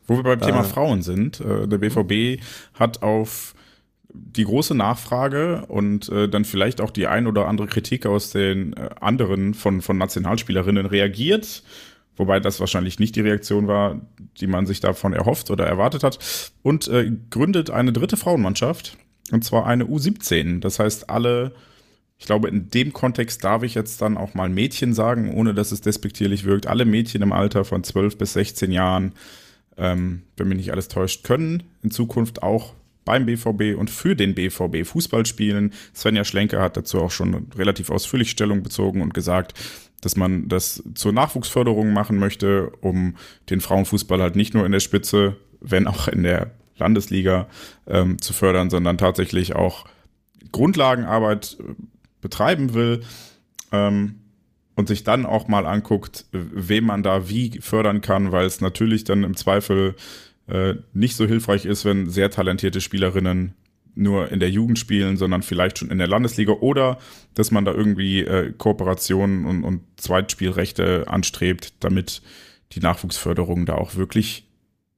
Wo 0.07 0.15
wir 0.15 0.23
beim 0.23 0.39
Thema 0.39 0.61
äh, 0.61 0.63
Frauen 0.63 1.01
sind, 1.01 1.41
äh, 1.41 1.67
der 1.67 1.77
BVB 1.77 2.41
hat 2.73 3.03
auf 3.03 3.53
die 4.13 4.45
große 4.45 4.75
Nachfrage 4.75 5.65
und 5.67 6.09
äh, 6.09 6.29
dann 6.29 6.45
vielleicht 6.45 6.81
auch 6.81 6.91
die 6.91 7.07
ein 7.07 7.27
oder 7.27 7.47
andere 7.47 7.67
Kritik 7.67 8.05
aus 8.05 8.31
den 8.31 8.73
äh, 8.73 8.89
anderen 8.99 9.53
von, 9.53 9.81
von 9.81 9.97
Nationalspielerinnen 9.97 10.85
reagiert. 10.85 11.63
Wobei 12.15 12.39
das 12.39 12.59
wahrscheinlich 12.59 12.99
nicht 12.99 13.15
die 13.15 13.21
Reaktion 13.21 13.67
war, 13.67 14.01
die 14.39 14.47
man 14.47 14.65
sich 14.65 14.79
davon 14.79 15.13
erhofft 15.13 15.51
oder 15.51 15.67
erwartet 15.67 16.03
hat. 16.03 16.17
Und 16.63 16.87
äh, 16.87 17.11
gründet 17.29 17.69
eine 17.69 17.93
dritte 17.93 18.17
Frauenmannschaft. 18.17 18.97
Und 19.31 19.43
zwar 19.43 19.67
eine 19.67 19.85
U17. 19.85 20.59
Das 20.59 20.79
heißt, 20.79 21.09
alle, 21.09 21.53
ich 22.17 22.25
glaube, 22.25 22.47
in 22.47 22.69
dem 22.69 22.91
Kontext 22.91 23.43
darf 23.43 23.61
ich 23.61 23.75
jetzt 23.75 24.01
dann 24.01 24.17
auch 24.17 24.33
mal 24.33 24.49
Mädchen 24.49 24.93
sagen, 24.93 25.33
ohne 25.33 25.53
dass 25.53 25.71
es 25.71 25.81
despektierlich 25.81 26.43
wirkt. 26.43 26.65
Alle 26.65 26.85
Mädchen 26.85 27.21
im 27.21 27.33
Alter 27.33 27.65
von 27.65 27.83
12 27.83 28.17
bis 28.17 28.33
16 28.33 28.71
Jahren, 28.71 29.13
ähm, 29.77 30.23
wenn 30.37 30.47
mich 30.47 30.57
nicht 30.57 30.71
alles 30.71 30.87
täuscht, 30.87 31.23
können 31.23 31.63
in 31.83 31.91
Zukunft 31.91 32.41
auch 32.41 32.73
beim 33.07 33.25
BVB 33.25 33.79
und 33.79 33.89
für 33.89 34.15
den 34.15 34.35
BVB 34.35 34.85
Fußball 34.85 35.25
spielen. 35.25 35.73
Svenja 35.95 36.25
Schlenker 36.25 36.61
hat 36.61 36.75
dazu 36.75 37.01
auch 37.01 37.11
schon 37.11 37.47
relativ 37.55 37.89
ausführlich 37.89 38.29
Stellung 38.29 38.63
bezogen 38.63 39.01
und 39.01 39.13
gesagt, 39.13 39.53
dass 40.01 40.17
man 40.17 40.49
das 40.49 40.83
zur 40.93 41.13
Nachwuchsförderung 41.13 41.93
machen 41.93 42.19
möchte, 42.19 42.69
um 42.81 43.15
den 43.49 43.61
Frauenfußball 43.61 44.21
halt 44.21 44.35
nicht 44.35 44.53
nur 44.53 44.65
in 44.65 44.73
der 44.73 44.81
Spitze, 44.81 45.37
wenn 45.61 45.87
auch 45.87 46.09
in 46.09 46.23
der 46.23 46.51
Landesliga 46.77 47.47
ähm, 47.87 48.21
zu 48.21 48.33
fördern, 48.33 48.69
sondern 48.69 48.97
tatsächlich 48.97 49.55
auch 49.55 49.85
Grundlagenarbeit 50.51 51.57
äh, 51.59 51.73
betreiben 52.21 52.73
will 52.73 53.01
ähm, 53.71 54.15
und 54.75 54.89
sich 54.89 55.05
dann 55.05 55.25
auch 55.25 55.47
mal 55.47 55.65
anguckt, 55.65 56.25
wem 56.31 56.85
man 56.85 57.03
da 57.03 57.29
wie 57.29 57.59
fördern 57.61 58.01
kann, 58.01 58.33
weil 58.33 58.45
es 58.45 58.59
natürlich 58.61 59.05
dann 59.05 59.23
im 59.23 59.35
Zweifel 59.37 59.95
äh, 60.47 60.75
nicht 60.93 61.15
so 61.15 61.25
hilfreich 61.25 61.65
ist, 61.65 61.85
wenn 61.85 62.09
sehr 62.09 62.31
talentierte 62.31 62.81
Spielerinnen 62.81 63.53
nur 63.95 64.31
in 64.31 64.39
der 64.39 64.49
Jugend 64.49 64.77
spielen, 64.77 65.17
sondern 65.17 65.41
vielleicht 65.41 65.79
schon 65.79 65.89
in 65.89 65.97
der 65.97 66.07
Landesliga 66.07 66.53
oder 66.53 66.99
dass 67.33 67.51
man 67.51 67.65
da 67.65 67.73
irgendwie 67.73 68.21
äh, 68.21 68.53
Kooperationen 68.53 69.45
und, 69.45 69.63
und 69.63 69.81
Zweitspielrechte 69.97 71.05
anstrebt, 71.07 71.73
damit 71.79 72.21
die 72.73 72.79
Nachwuchsförderung 72.79 73.65
da 73.65 73.75
auch 73.75 73.95
wirklich 73.95 74.47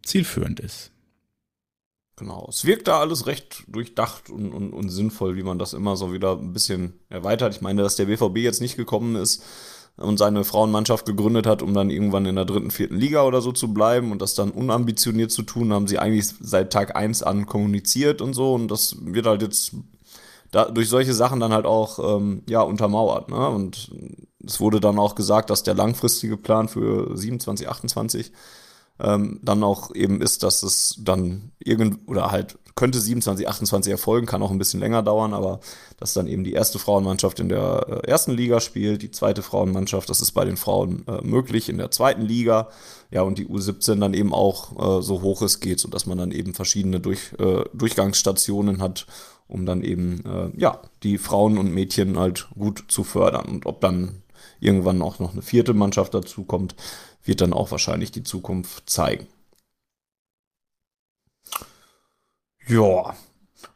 zielführend 0.04 0.60
ist. 0.60 0.92
Genau. 2.18 2.48
Es 2.50 2.66
wirkt 2.66 2.90
da 2.90 3.00
alles 3.00 3.28
recht 3.28 3.64
durchdacht 3.68 4.30
und, 4.30 4.52
und, 4.52 4.74
und 4.74 4.90
sinnvoll, 4.90 5.38
wie 5.38 5.44
man 5.44 5.58
das 5.58 5.72
immer 5.72 5.96
so 5.96 6.12
wieder 6.12 6.38
ein 6.38 6.52
bisschen 6.52 7.00
erweitert. 7.08 7.56
Ich 7.56 7.62
meine, 7.62 7.82
dass 7.82 7.96
der 7.96 8.06
BVB 8.06 8.40
jetzt 8.40 8.60
nicht 8.60 8.76
gekommen 8.76 9.16
ist, 9.16 9.42
und 10.00 10.18
seine 10.18 10.44
Frauenmannschaft 10.44 11.06
gegründet 11.06 11.46
hat, 11.46 11.62
um 11.62 11.74
dann 11.74 11.90
irgendwann 11.90 12.26
in 12.26 12.36
der 12.36 12.46
dritten, 12.46 12.72
vierten 12.72 12.98
Liga 12.98 13.24
oder 13.24 13.42
so 13.42 13.52
zu 13.52 13.74
bleiben 13.74 14.12
und 14.12 14.22
das 14.22 14.34
dann 14.36 14.52
unambitioniert 14.52 15.32
zu 15.32 15.44
tun, 15.44 15.74
haben 15.74 15.88
sie 15.88 16.00
eigentlich 16.00 16.34
seit 16.40 16.72
Tag 16.72 16.96
1 16.96 17.24
an 17.24 17.46
kommuniziert 17.46 18.22
und 18.22 18.34
so 18.34 18.54
und 18.54 18.70
das 18.70 18.96
wird 19.02 19.26
halt 19.26 19.42
jetzt 19.42 19.74
da, 20.52 20.66
durch 20.66 20.90
solche 20.90 21.14
Sachen 21.14 21.40
dann 21.40 21.54
halt 21.54 21.66
auch 21.66 22.18
ähm, 22.18 22.44
ja 22.48 22.62
untermauert. 22.62 23.30
Ne? 23.30 23.50
Und 23.50 23.92
es 24.46 24.60
wurde 24.60 24.80
dann 24.80 24.98
auch 24.98 25.16
gesagt, 25.16 25.50
dass 25.50 25.64
der 25.64 25.76
langfristige 25.76 26.38
Plan 26.38 26.68
für 26.68 27.16
27, 27.16 27.70
28 27.70 28.32
ähm, 29.00 29.40
dann 29.44 29.64
auch 29.64 29.94
eben 29.94 30.22
ist, 30.22 30.44
dass 30.44 30.64
es 30.64 30.96
dann 31.00 31.52
irgend 31.60 32.08
oder 32.08 32.32
halt 32.32 32.58
könnte 32.80 33.02
27, 33.02 33.46
28 33.46 33.92
erfolgen, 33.92 34.26
kann 34.26 34.42
auch 34.42 34.52
ein 34.52 34.58
bisschen 34.58 34.80
länger 34.80 35.04
dauern, 35.04 35.34
aber 35.34 35.60
dass 35.98 36.14
dann 36.14 36.28
eben 36.28 36.46
die 36.46 36.54
erste 36.54 36.80
Frauenmannschaft 36.80 37.42
in 37.42 37.50
der 37.50 37.86
äh, 38.06 38.08
ersten 38.08 38.32
Liga 38.32 38.62
spielt, 38.62 39.02
die 39.02 39.12
zweite 39.12 39.42
Frauenmannschaft, 39.42 40.10
das 40.10 40.22
ist 40.22 40.32
bei 40.32 40.46
den 40.46 40.56
Frauen 40.56 41.06
äh, 41.06 41.22
möglich 41.22 41.68
in 41.68 41.78
der 41.78 41.92
zweiten 41.92 42.22
Liga, 42.22 42.70
ja, 43.12 43.24
und 43.24 43.38
die 43.38 43.48
U17 43.48 44.00
dann 44.00 44.14
eben 44.14 44.34
auch 44.34 45.00
äh, 45.00 45.02
so 45.02 45.22
hoch 45.22 45.42
es 45.42 45.60
geht, 45.60 45.82
sodass 45.82 46.06
man 46.06 46.18
dann 46.18 46.32
eben 46.32 46.54
verschiedene 46.54 47.02
Durch, 47.02 47.34
äh, 47.38 47.66
Durchgangsstationen 47.74 48.82
hat, 48.82 49.08
um 49.50 49.66
dann 49.66 49.84
eben, 49.84 50.24
äh, 50.26 50.58
ja, 50.58 50.80
die 51.04 51.18
Frauen 51.18 51.58
und 51.58 51.74
Mädchen 51.74 52.18
halt 52.18 52.48
gut 52.58 52.86
zu 52.88 53.04
fördern. 53.04 53.46
Und 53.46 53.66
ob 53.66 53.82
dann 53.82 54.22
irgendwann 54.62 55.02
auch 55.02 55.20
noch 55.20 55.34
eine 55.34 55.42
vierte 55.42 55.74
Mannschaft 55.74 56.14
dazu 56.14 56.46
kommt, 56.46 56.76
wird 57.26 57.42
dann 57.42 57.52
auch 57.52 57.72
wahrscheinlich 57.72 58.12
die 58.12 58.24
Zukunft 58.24 58.90
zeigen. 58.90 59.28
Ja. 62.70 63.16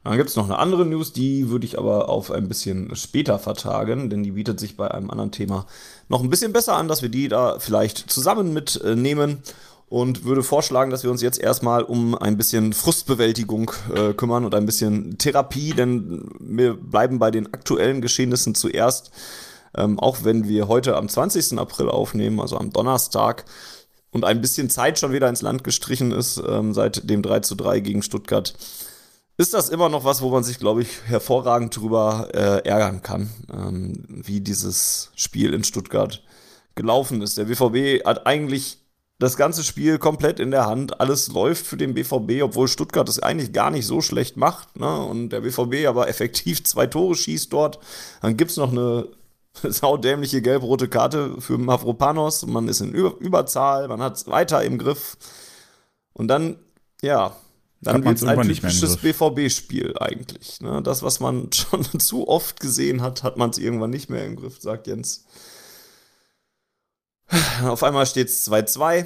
Dann 0.04 0.18
gibt 0.18 0.30
es 0.30 0.36
noch 0.36 0.46
eine 0.46 0.60
andere 0.60 0.86
News, 0.86 1.14
die 1.14 1.50
würde 1.50 1.66
ich 1.66 1.78
aber 1.78 2.10
auf 2.10 2.32
ein 2.32 2.48
bisschen 2.48 2.96
später 2.96 3.40
vertagen, 3.40 4.10
denn 4.10 4.24
die 4.24 4.32
bietet 4.32 4.60
sich 4.60 4.78
bei 4.78 4.90
einem 4.90 5.10
anderen 5.10 5.32
Thema 5.32 5.66
noch 6.08 6.22
ein 6.22 6.30
bisschen 6.30 6.54
besser 6.54 6.76
an, 6.76 6.88
dass 6.88 7.02
wir 7.02 7.10
die 7.10 7.28
da 7.28 7.60
vielleicht 7.60 8.10
zusammen 8.10 8.54
mitnehmen 8.54 9.44
und 9.88 10.24
würde 10.24 10.44
vorschlagen, 10.44 10.92
dass 10.92 11.04
wir 11.04 11.12
uns 11.12 11.22
jetzt 11.22 11.40
erstmal 11.40 11.84
um 11.84 12.16
ein 12.16 12.38
bisschen 12.38 12.74
Frustbewältigung 12.74 13.72
äh, 13.94 14.14
kümmern 14.14 14.46
und 14.46 14.56
ein 14.56 14.66
bisschen 14.66 15.18
Therapie, 15.18 15.74
denn 15.74 16.30
wir 16.40 16.74
bleiben 16.74 17.20
bei 17.20 17.32
den 17.32 17.54
aktuellen 17.54 18.02
Geschehnissen 18.02 18.56
zuerst. 18.56 19.12
Ähm, 19.76 20.00
auch 20.00 20.24
wenn 20.24 20.48
wir 20.48 20.68
heute 20.68 20.96
am 20.96 21.10
20. 21.10 21.60
April 21.60 21.90
aufnehmen, 21.90 22.40
also 22.40 22.58
am 22.58 22.72
Donnerstag, 22.72 23.46
und 24.14 24.24
ein 24.24 24.40
bisschen 24.42 24.70
Zeit 24.70 25.00
schon 25.00 25.12
wieder 25.12 25.28
ins 25.28 25.42
Land 25.42 25.64
gestrichen 25.64 26.12
ist, 26.12 26.42
ähm, 26.48 26.74
seit 26.74 27.10
dem 27.10 27.22
3 27.22 27.42
zu 27.42 27.56
3 27.56 27.80
gegen 27.82 28.04
Stuttgart, 28.04 28.54
ist 29.38 29.54
das 29.56 29.70
immer 29.70 29.90
noch 29.90 30.06
was, 30.06 30.22
wo 30.22 30.30
man 30.30 30.44
sich, 30.44 30.60
glaube 30.60 30.84
ich, 30.84 30.90
hervorragend 31.08 31.76
drüber 31.76 32.30
äh, 32.34 32.68
ärgern 32.68 33.02
kann, 33.02 33.32
ähm, 33.52 34.06
wie 34.08 34.40
dieses 34.42 35.12
Spiel 35.16 35.54
in 35.54 35.64
Stuttgart 35.64 36.24
gelaufen 36.76 37.22
ist. 37.22 37.38
Der 37.38 37.46
BVB 37.46 38.06
hat 38.06 38.28
eigentlich 38.28 38.78
das 39.18 39.36
ganze 39.36 39.64
Spiel 39.64 39.98
komplett 39.98 40.40
in 40.40 40.52
der 40.52 40.68
Hand. 40.68 41.00
Alles 41.00 41.30
läuft 41.30 41.66
für 41.66 41.78
den 41.78 41.96
BVB, 41.96 42.44
obwohl 42.44 42.68
Stuttgart 42.68 43.10
es 43.10 43.20
eigentlich 43.20 43.54
gar 43.54 43.72
nicht 43.72 43.88
so 43.88 44.02
schlecht 44.02 44.38
macht. 44.38 44.78
Ne? 44.78 45.04
Und 45.06 45.30
der 45.30 45.42
BVB 45.42 45.88
aber 45.88 46.08
effektiv 46.08 46.64
zwei 46.66 46.86
Tore 46.86 47.16
schießt 47.16 47.52
dort. 47.52 47.80
Dann 48.22 48.38
gibt 48.38 48.52
es 48.52 48.58
noch 48.58 48.72
eine 48.72 49.08
saudämliche 49.64 50.42
gelb-rote 50.42 50.88
Karte 50.88 51.40
für 51.40 51.58
Mavropanos. 51.58 52.46
Man 52.46 52.68
ist 52.68 52.82
in 52.82 52.92
Über 52.92 53.18
Überzahl, 53.20 53.88
man 53.88 54.02
hat 54.02 54.18
es 54.18 54.28
weiter 54.28 54.64
im 54.64 54.78
Griff. 54.78 55.18
Und 56.14 56.28
dann, 56.28 56.58
ja, 57.02 57.36
dann 57.82 58.04
wird 58.06 58.18
es 58.18 58.24
ein 58.24 58.42
typisches 58.42 58.98
BVB-Spiel 58.98 59.96
eigentlich. 60.00 60.62
Ne? 60.62 60.82
Das, 60.82 61.04
was 61.04 61.20
man 61.20 61.52
schon 61.54 61.84
zu 62.00 62.28
oft 62.28 62.60
gesehen 62.60 63.02
hat, 63.02 63.24
hat 63.24 63.38
man 63.38 63.50
es 63.50 63.58
irgendwann 63.58 63.90
nicht 63.90 64.10
mehr 64.10 64.26
im 64.26 64.36
Griff, 64.36 64.62
sagt 64.62 64.88
Jens. 64.88 65.26
Auf 67.64 67.84
einmal 67.84 68.06
steht 68.06 68.28
es 68.30 68.48
2-2. 68.50 69.06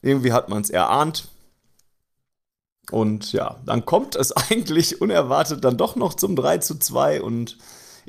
Irgendwie 0.00 0.32
hat 0.32 0.48
man 0.48 0.62
es 0.62 0.70
erahnt. 0.70 1.28
Und 2.90 3.32
ja, 3.32 3.56
dann 3.66 3.84
kommt 3.84 4.16
es 4.16 4.32
eigentlich 4.50 5.00
unerwartet 5.00 5.64
dann 5.64 5.76
doch 5.76 5.96
noch 5.96 6.14
zum 6.14 6.36
3 6.36 6.58
2 6.58 7.22
und 7.22 7.58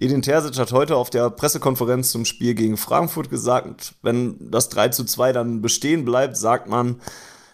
Edin 0.01 0.21
Terzic 0.21 0.57
hat 0.57 0.71
heute 0.71 0.95
auf 0.95 1.09
der 1.09 1.29
Pressekonferenz 1.29 2.11
zum 2.11 2.23
Spiel 2.23 2.55
gegen 2.55 2.77
Frankfurt 2.77 3.29
gesagt, 3.29 3.95
wenn 4.01 4.49
das 4.49 4.69
3 4.69 4.89
zu 4.89 5.03
2 5.03 5.33
dann 5.33 5.61
bestehen 5.61 6.05
bleibt, 6.05 6.37
sagt 6.37 6.69
man, 6.69 7.01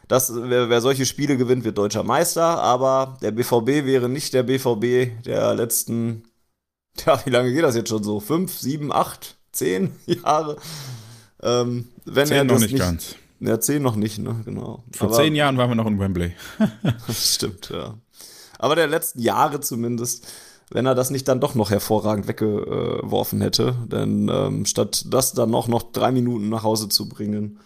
dass 0.07 0.31
wer, 0.31 0.69
wer 0.69 0.79
solche 0.79 1.07
Spiele 1.07 1.37
gewinnt, 1.37 1.63
wird 1.63 1.79
deutscher 1.79 2.03
Meister, 2.03 2.43
aber 2.43 3.17
der 3.23 3.31
BVB 3.31 3.87
wäre 3.87 4.09
nicht 4.09 4.35
der 4.35 4.43
BVB 4.43 5.23
der 5.25 5.55
letzten, 5.55 6.25
ja, 7.07 7.19
wie 7.25 7.31
lange 7.31 7.51
geht 7.51 7.63
das 7.63 7.75
jetzt 7.75 7.89
schon 7.89 8.03
so? 8.03 8.19
Fünf, 8.19 8.55
sieben, 8.55 8.93
acht, 8.93 9.37
zehn 9.51 9.95
Jahre? 10.05 10.57
Ähm, 11.41 11.89
wenn 12.05 12.27
zehn 12.27 12.37
er 12.37 12.43
noch 12.43 12.59
nicht, 12.59 12.73
nicht 12.73 12.79
ganz. 12.79 13.15
Ja, 13.39 13.59
zehn 13.59 13.81
noch 13.81 13.95
nicht, 13.95 14.19
ne, 14.19 14.43
genau. 14.45 14.83
Vor 14.91 15.07
aber, 15.07 15.17
zehn 15.17 15.33
Jahren 15.33 15.57
waren 15.57 15.71
wir 15.71 15.75
noch 15.75 15.87
in 15.87 15.99
Wembley. 15.99 16.35
stimmt, 17.11 17.71
ja. 17.71 17.95
Aber 18.59 18.75
der 18.75 18.85
letzten 18.85 19.19
Jahre 19.19 19.61
zumindest 19.61 20.27
wenn 20.71 20.85
er 20.85 20.95
das 20.95 21.11
nicht 21.11 21.27
dann 21.27 21.39
doch 21.39 21.55
noch 21.55 21.69
hervorragend 21.69 22.27
weggeworfen 22.27 23.41
hätte. 23.41 23.75
Denn 23.85 24.29
ähm, 24.31 24.65
statt 24.65 25.05
das 25.09 25.33
dann 25.33 25.51
noch, 25.51 25.67
noch 25.67 25.91
drei 25.91 26.11
Minuten 26.11 26.49
nach 26.49 26.63
Hause 26.63 26.89
zu 26.89 27.07
bringen, 27.07 27.59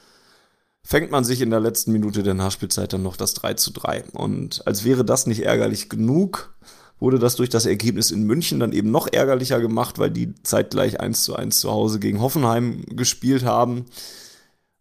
fängt 0.83 1.11
man 1.11 1.23
sich 1.23 1.41
in 1.41 1.49
der 1.49 1.59
letzten 1.59 1.91
Minute 1.91 2.23
der 2.23 2.33
Nachspielzeit 2.33 2.93
dann 2.93 3.03
noch 3.03 3.17
das 3.17 3.33
3 3.35 3.53
zu 3.55 3.71
3. 3.71 4.05
Und 4.13 4.65
als 4.65 4.83
wäre 4.83 5.05
das 5.05 5.27
nicht 5.27 5.43
ärgerlich 5.43 5.89
genug, 5.89 6.55
wurde 6.99 7.19
das 7.19 7.35
durch 7.35 7.49
das 7.49 7.65
Ergebnis 7.65 8.11
in 8.11 8.23
München 8.23 8.59
dann 8.59 8.73
eben 8.73 8.91
noch 8.91 9.07
ärgerlicher 9.11 9.61
gemacht, 9.61 9.99
weil 9.99 10.11
die 10.11 10.33
zeitgleich 10.43 10.99
1 10.99 11.23
zu 11.23 11.35
1 11.35 11.59
zu 11.59 11.71
Hause 11.71 11.99
gegen 11.99 12.21
Hoffenheim 12.21 12.83
gespielt 12.89 13.45
haben. 13.45 13.85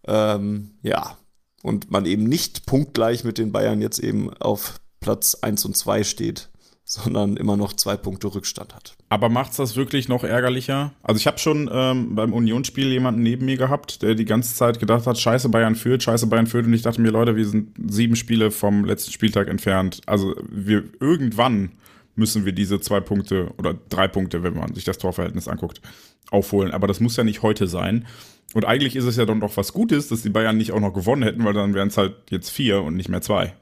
Ähm, 0.07 0.71
ja, 0.83 1.17
und 1.63 1.91
man 1.91 2.07
eben 2.07 2.25
nicht 2.25 2.67
punktgleich 2.67 3.25
mit 3.25 3.39
den 3.39 3.53
Bayern 3.53 3.81
jetzt 3.81 3.99
eben 3.99 4.33
auf 4.35 4.81
Platz 5.01 5.37
1 5.43 5.65
und 5.65 5.77
2 5.77 6.05
steht 6.05 6.49
sondern 6.88 7.37
immer 7.37 7.59
noch 7.59 7.75
zwei 7.75 7.99
Punkte 7.99 8.35
Rückstand 8.35 8.75
hat. 8.75 8.97
Aber 9.11 9.28
macht's 9.28 9.59
das 9.59 9.76
wirklich 9.76 10.09
noch 10.09 10.25
ärgerlicher? 10.25 10.92
Also 11.02 11.18
ich 11.18 11.26
habe 11.26 11.38
schon 11.38 11.68
ähm, 11.71 12.14
beim 12.14 12.33
Unionsspiel 12.33 12.88
jemanden 12.88 13.23
neben 13.23 13.45
mir 13.45 13.59
gehabt, 13.59 14.00
der 14.00 14.14
die 14.14 14.25
ganze 14.25 14.54
Zeit 14.54 14.80
gedacht 14.80 15.07
hat, 15.07 15.18
scheiße 15.18 15.50
Bayern 15.50 15.76
führt, 15.76 16.02
scheiße 16.02 16.26
Bayern 16.28 16.47
führt 16.47 16.64
und 16.64 16.73
ich 16.73 16.80
dachte 16.80 17.02
mir, 17.02 17.11
Leute, 17.11 17.37
wir 17.37 17.47
sind 17.47 17.75
sieben 17.88 18.16
Spiele 18.16 18.50
vom 18.50 18.87
letzten 18.87 19.12
Spieltag 19.12 19.49
entfernt. 19.49 20.00
Also 20.07 20.35
wir 20.50 20.85
irgendwann 20.99 21.73
müssen 22.16 22.47
wir 22.47 22.52
diese 22.52 22.80
zwei 22.80 23.00
Punkte 23.00 23.52
oder 23.59 23.75
drei 23.90 24.09
Punkte, 24.09 24.42
wenn 24.42 24.54
man 24.54 24.75
sich 24.75 24.85
das 24.85 24.97
Torverhältnis 24.97 25.47
anguckt, 25.47 25.83
aufholen. 26.30 26.73
Aber 26.73 26.87
das 26.87 27.00
muss 27.00 27.16
ja 27.18 27.23
nicht 27.23 27.42
heute 27.42 27.67
sein. 27.67 28.06
Und 28.54 28.65
eigentlich 28.65 28.97
ist 28.97 29.04
es 29.04 29.17
ja 29.17 29.26
dann 29.26 29.41
doch 29.41 29.58
was 29.58 29.75
Gutes, 29.75 30.08
dass 30.08 30.23
die 30.23 30.30
Bayern 30.30 30.56
nicht 30.56 30.73
auch 30.73 30.80
noch 30.80 30.95
gewonnen 30.95 31.23
hätten, 31.23 31.45
weil 31.45 31.52
dann 31.52 31.75
wären 31.75 31.89
es 31.89 31.99
halt 31.99 32.15
jetzt 32.30 32.49
vier 32.49 32.80
und 32.82 32.97
nicht 32.97 33.10
mehr 33.10 33.21
zwei. 33.21 33.52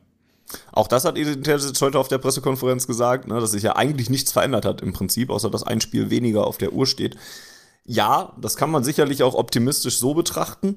Auch 0.72 0.88
das 0.88 1.04
hat 1.04 1.18
Edin 1.18 1.42
Terzic 1.42 1.80
heute 1.80 1.98
auf 1.98 2.08
der 2.08 2.18
Pressekonferenz 2.18 2.86
gesagt, 2.86 3.26
ne, 3.26 3.40
dass 3.40 3.52
sich 3.52 3.62
ja 3.62 3.76
eigentlich 3.76 4.10
nichts 4.10 4.32
verändert 4.32 4.64
hat 4.64 4.80
im 4.80 4.92
Prinzip, 4.92 5.30
außer 5.30 5.50
dass 5.50 5.62
ein 5.62 5.80
Spiel 5.80 6.10
weniger 6.10 6.46
auf 6.46 6.58
der 6.58 6.72
Uhr 6.72 6.86
steht. 6.86 7.16
Ja, 7.84 8.34
das 8.40 8.56
kann 8.56 8.70
man 8.70 8.84
sicherlich 8.84 9.22
auch 9.22 9.34
optimistisch 9.34 9.98
so 9.98 10.14
betrachten. 10.14 10.76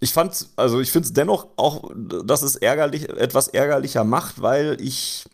Ich 0.00 0.12
fand, 0.12 0.48
also 0.56 0.80
ich 0.80 0.90
finde 0.90 1.06
es 1.06 1.12
dennoch 1.12 1.48
auch, 1.56 1.90
dass 1.94 2.42
es 2.42 2.56
ärgerlich, 2.56 3.08
etwas 3.08 3.48
ärgerlicher 3.48 4.04
macht, 4.04 4.42
weil 4.42 4.76
ich 4.80 5.24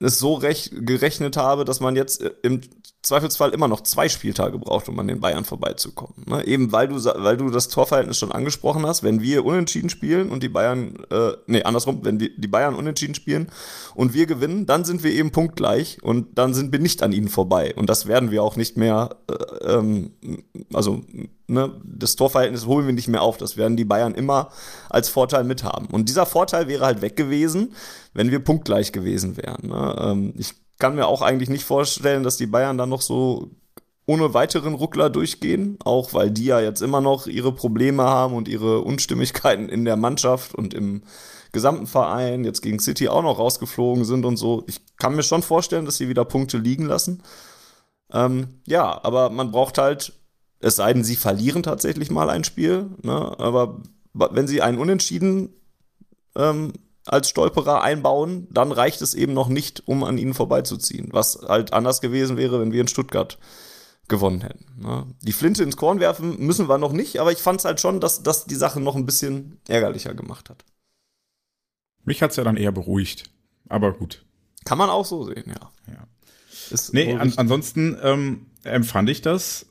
es 0.00 0.18
so 0.18 0.34
recht, 0.34 0.70
gerechnet 0.74 1.36
habe, 1.36 1.64
dass 1.64 1.80
man 1.80 1.96
jetzt 1.96 2.22
im 2.42 2.60
Zweifelsfall 3.08 3.50
immer 3.50 3.68
noch 3.68 3.80
zwei 3.80 4.08
Spieltage 4.08 4.58
braucht, 4.58 4.88
um 4.88 4.98
an 4.98 5.08
den 5.08 5.20
Bayern 5.20 5.44
vorbeizukommen. 5.44 6.14
Ne? 6.26 6.46
Eben 6.46 6.72
weil 6.72 6.88
du, 6.88 6.96
weil 6.96 7.36
du 7.36 7.50
das 7.50 7.68
Torverhältnis 7.68 8.18
schon 8.18 8.32
angesprochen 8.32 8.86
hast, 8.86 9.02
wenn 9.02 9.20
wir 9.20 9.44
unentschieden 9.44 9.90
spielen 9.90 10.30
und 10.30 10.42
die 10.42 10.48
Bayern, 10.48 10.94
äh, 11.10 11.32
nee, 11.46 11.62
andersrum, 11.62 12.04
wenn 12.04 12.18
die, 12.18 12.38
die 12.38 12.48
Bayern 12.48 12.74
unentschieden 12.74 13.14
spielen 13.14 13.48
und 13.94 14.14
wir 14.14 14.26
gewinnen, 14.26 14.66
dann 14.66 14.84
sind 14.84 15.02
wir 15.02 15.10
eben 15.10 15.32
punktgleich 15.32 15.98
und 16.02 16.38
dann 16.38 16.54
sind 16.54 16.70
wir 16.72 16.78
nicht 16.78 17.02
an 17.02 17.12
ihnen 17.12 17.28
vorbei. 17.28 17.74
Und 17.74 17.90
das 17.90 18.06
werden 18.06 18.30
wir 18.30 18.42
auch 18.42 18.56
nicht 18.56 18.76
mehr, 18.76 19.16
äh, 19.28 19.72
ähm, 19.72 20.12
also 20.72 21.02
ne, 21.48 21.72
das 21.82 22.16
Torverhältnis 22.16 22.66
holen 22.66 22.86
wir 22.86 22.94
nicht 22.94 23.08
mehr 23.08 23.22
auf. 23.22 23.38
Das 23.38 23.56
werden 23.56 23.76
die 23.76 23.84
Bayern 23.84 24.14
immer 24.14 24.50
als 24.90 25.08
Vorteil 25.08 25.44
mithaben. 25.44 25.88
Und 25.88 26.08
dieser 26.08 26.26
Vorteil 26.26 26.68
wäre 26.68 26.84
halt 26.84 27.02
weg 27.02 27.16
gewesen, 27.16 27.72
wenn 28.14 28.30
wir 28.30 28.38
punktgleich 28.38 28.92
gewesen 28.92 29.36
wären. 29.36 29.68
Ne? 29.68 29.96
Ähm, 29.98 30.34
ich 30.36 30.54
kann 30.78 30.94
mir 30.94 31.06
auch 31.06 31.22
eigentlich 31.22 31.50
nicht 31.50 31.64
vorstellen, 31.64 32.22
dass 32.22 32.36
die 32.36 32.46
Bayern 32.46 32.78
dann 32.78 32.88
noch 32.88 33.02
so 33.02 33.50
ohne 34.06 34.32
weiteren 34.32 34.74
Ruckler 34.74 35.10
durchgehen, 35.10 35.78
auch 35.84 36.14
weil 36.14 36.30
die 36.30 36.46
ja 36.46 36.60
jetzt 36.60 36.80
immer 36.80 37.02
noch 37.02 37.26
ihre 37.26 37.52
Probleme 37.52 38.04
haben 38.04 38.34
und 38.34 38.48
ihre 38.48 38.80
Unstimmigkeiten 38.80 39.68
in 39.68 39.84
der 39.84 39.96
Mannschaft 39.96 40.54
und 40.54 40.72
im 40.72 41.02
gesamten 41.52 41.86
Verein, 41.86 42.44
jetzt 42.44 42.62
gegen 42.62 42.78
City 42.78 43.08
auch 43.08 43.22
noch 43.22 43.38
rausgeflogen 43.38 44.04
sind 44.04 44.24
und 44.24 44.36
so. 44.36 44.64
Ich 44.66 44.80
kann 44.96 45.14
mir 45.14 45.22
schon 45.22 45.42
vorstellen, 45.42 45.84
dass 45.84 45.96
sie 45.96 46.08
wieder 46.08 46.24
Punkte 46.24 46.56
liegen 46.58 46.86
lassen. 46.86 47.22
Ähm, 48.10 48.60
ja, 48.66 48.98
aber 49.04 49.30
man 49.30 49.50
braucht 49.50 49.76
halt, 49.78 50.14
es 50.60 50.76
sei 50.76 50.92
denn, 50.92 51.04
sie 51.04 51.16
verlieren 51.16 51.62
tatsächlich 51.62 52.10
mal 52.10 52.30
ein 52.30 52.44
Spiel, 52.44 52.86
ne? 53.02 53.38
aber 53.38 53.82
wenn 54.14 54.48
sie 54.48 54.62
einen 54.62 54.78
Unentschieden 54.78 55.50
ähm, 56.34 56.72
als 57.08 57.28
Stolperer 57.28 57.82
einbauen, 57.82 58.46
dann 58.50 58.72
reicht 58.72 59.02
es 59.02 59.14
eben 59.14 59.32
noch 59.32 59.48
nicht, 59.48 59.86
um 59.86 60.04
an 60.04 60.18
ihnen 60.18 60.34
vorbeizuziehen. 60.34 61.08
Was 61.12 61.40
halt 61.46 61.72
anders 61.72 62.00
gewesen 62.00 62.36
wäre, 62.36 62.60
wenn 62.60 62.72
wir 62.72 62.80
in 62.80 62.88
Stuttgart 62.88 63.38
gewonnen 64.08 64.40
hätten. 64.40 64.64
Ne? 64.80 65.06
Die 65.22 65.32
Flinte 65.32 65.62
ins 65.62 65.76
Korn 65.76 66.00
werfen 66.00 66.38
müssen 66.38 66.68
wir 66.68 66.78
noch 66.78 66.92
nicht, 66.92 67.20
aber 67.20 67.32
ich 67.32 67.38
fand 67.38 67.60
es 67.60 67.64
halt 67.64 67.80
schon, 67.80 68.00
dass 68.00 68.22
das 68.22 68.46
die 68.46 68.54
Sache 68.54 68.80
noch 68.80 68.96
ein 68.96 69.06
bisschen 69.06 69.60
ärgerlicher 69.68 70.14
gemacht 70.14 70.48
hat. 70.48 70.64
Mich 72.04 72.22
hat 72.22 72.30
es 72.30 72.36
ja 72.36 72.44
dann 72.44 72.56
eher 72.56 72.72
beruhigt. 72.72 73.24
Aber 73.68 73.92
gut. 73.92 74.24
Kann 74.64 74.78
man 74.78 74.88
auch 74.88 75.04
so 75.04 75.24
sehen, 75.24 75.44
ja. 75.46 75.70
ja. 75.86 76.06
Ist 76.70 76.94
nee, 76.94 77.14
an, 77.14 77.32
ansonsten 77.36 77.98
ähm, 78.02 78.46
empfand 78.64 79.10
ich 79.10 79.20
das 79.20 79.66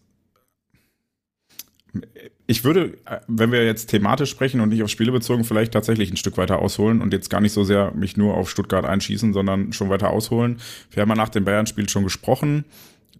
ich 2.49 2.63
würde, 2.63 2.97
wenn 3.27 3.51
wir 3.51 3.65
jetzt 3.65 3.87
thematisch 3.87 4.29
sprechen 4.29 4.61
und 4.61 4.69
nicht 4.69 4.81
auf 4.81 4.89
Spiele 4.89 5.11
bezogen, 5.11 5.43
vielleicht 5.43 5.73
tatsächlich 5.73 6.09
ein 6.09 6.17
Stück 6.17 6.37
weiter 6.37 6.59
ausholen 6.59 7.01
und 7.01 7.11
jetzt 7.11 7.29
gar 7.29 7.41
nicht 7.41 7.51
so 7.51 7.65
sehr 7.65 7.91
mich 7.91 8.15
nur 8.15 8.35
auf 8.35 8.49
Stuttgart 8.49 8.85
einschießen, 8.85 9.33
sondern 9.33 9.73
schon 9.73 9.89
weiter 9.89 10.11
ausholen. 10.11 10.59
Wir 10.91 11.01
haben 11.01 11.09
ja 11.09 11.15
nach 11.15 11.27
dem 11.27 11.43
Bayern-Spiel 11.43 11.89
schon 11.89 12.05
gesprochen, 12.05 12.63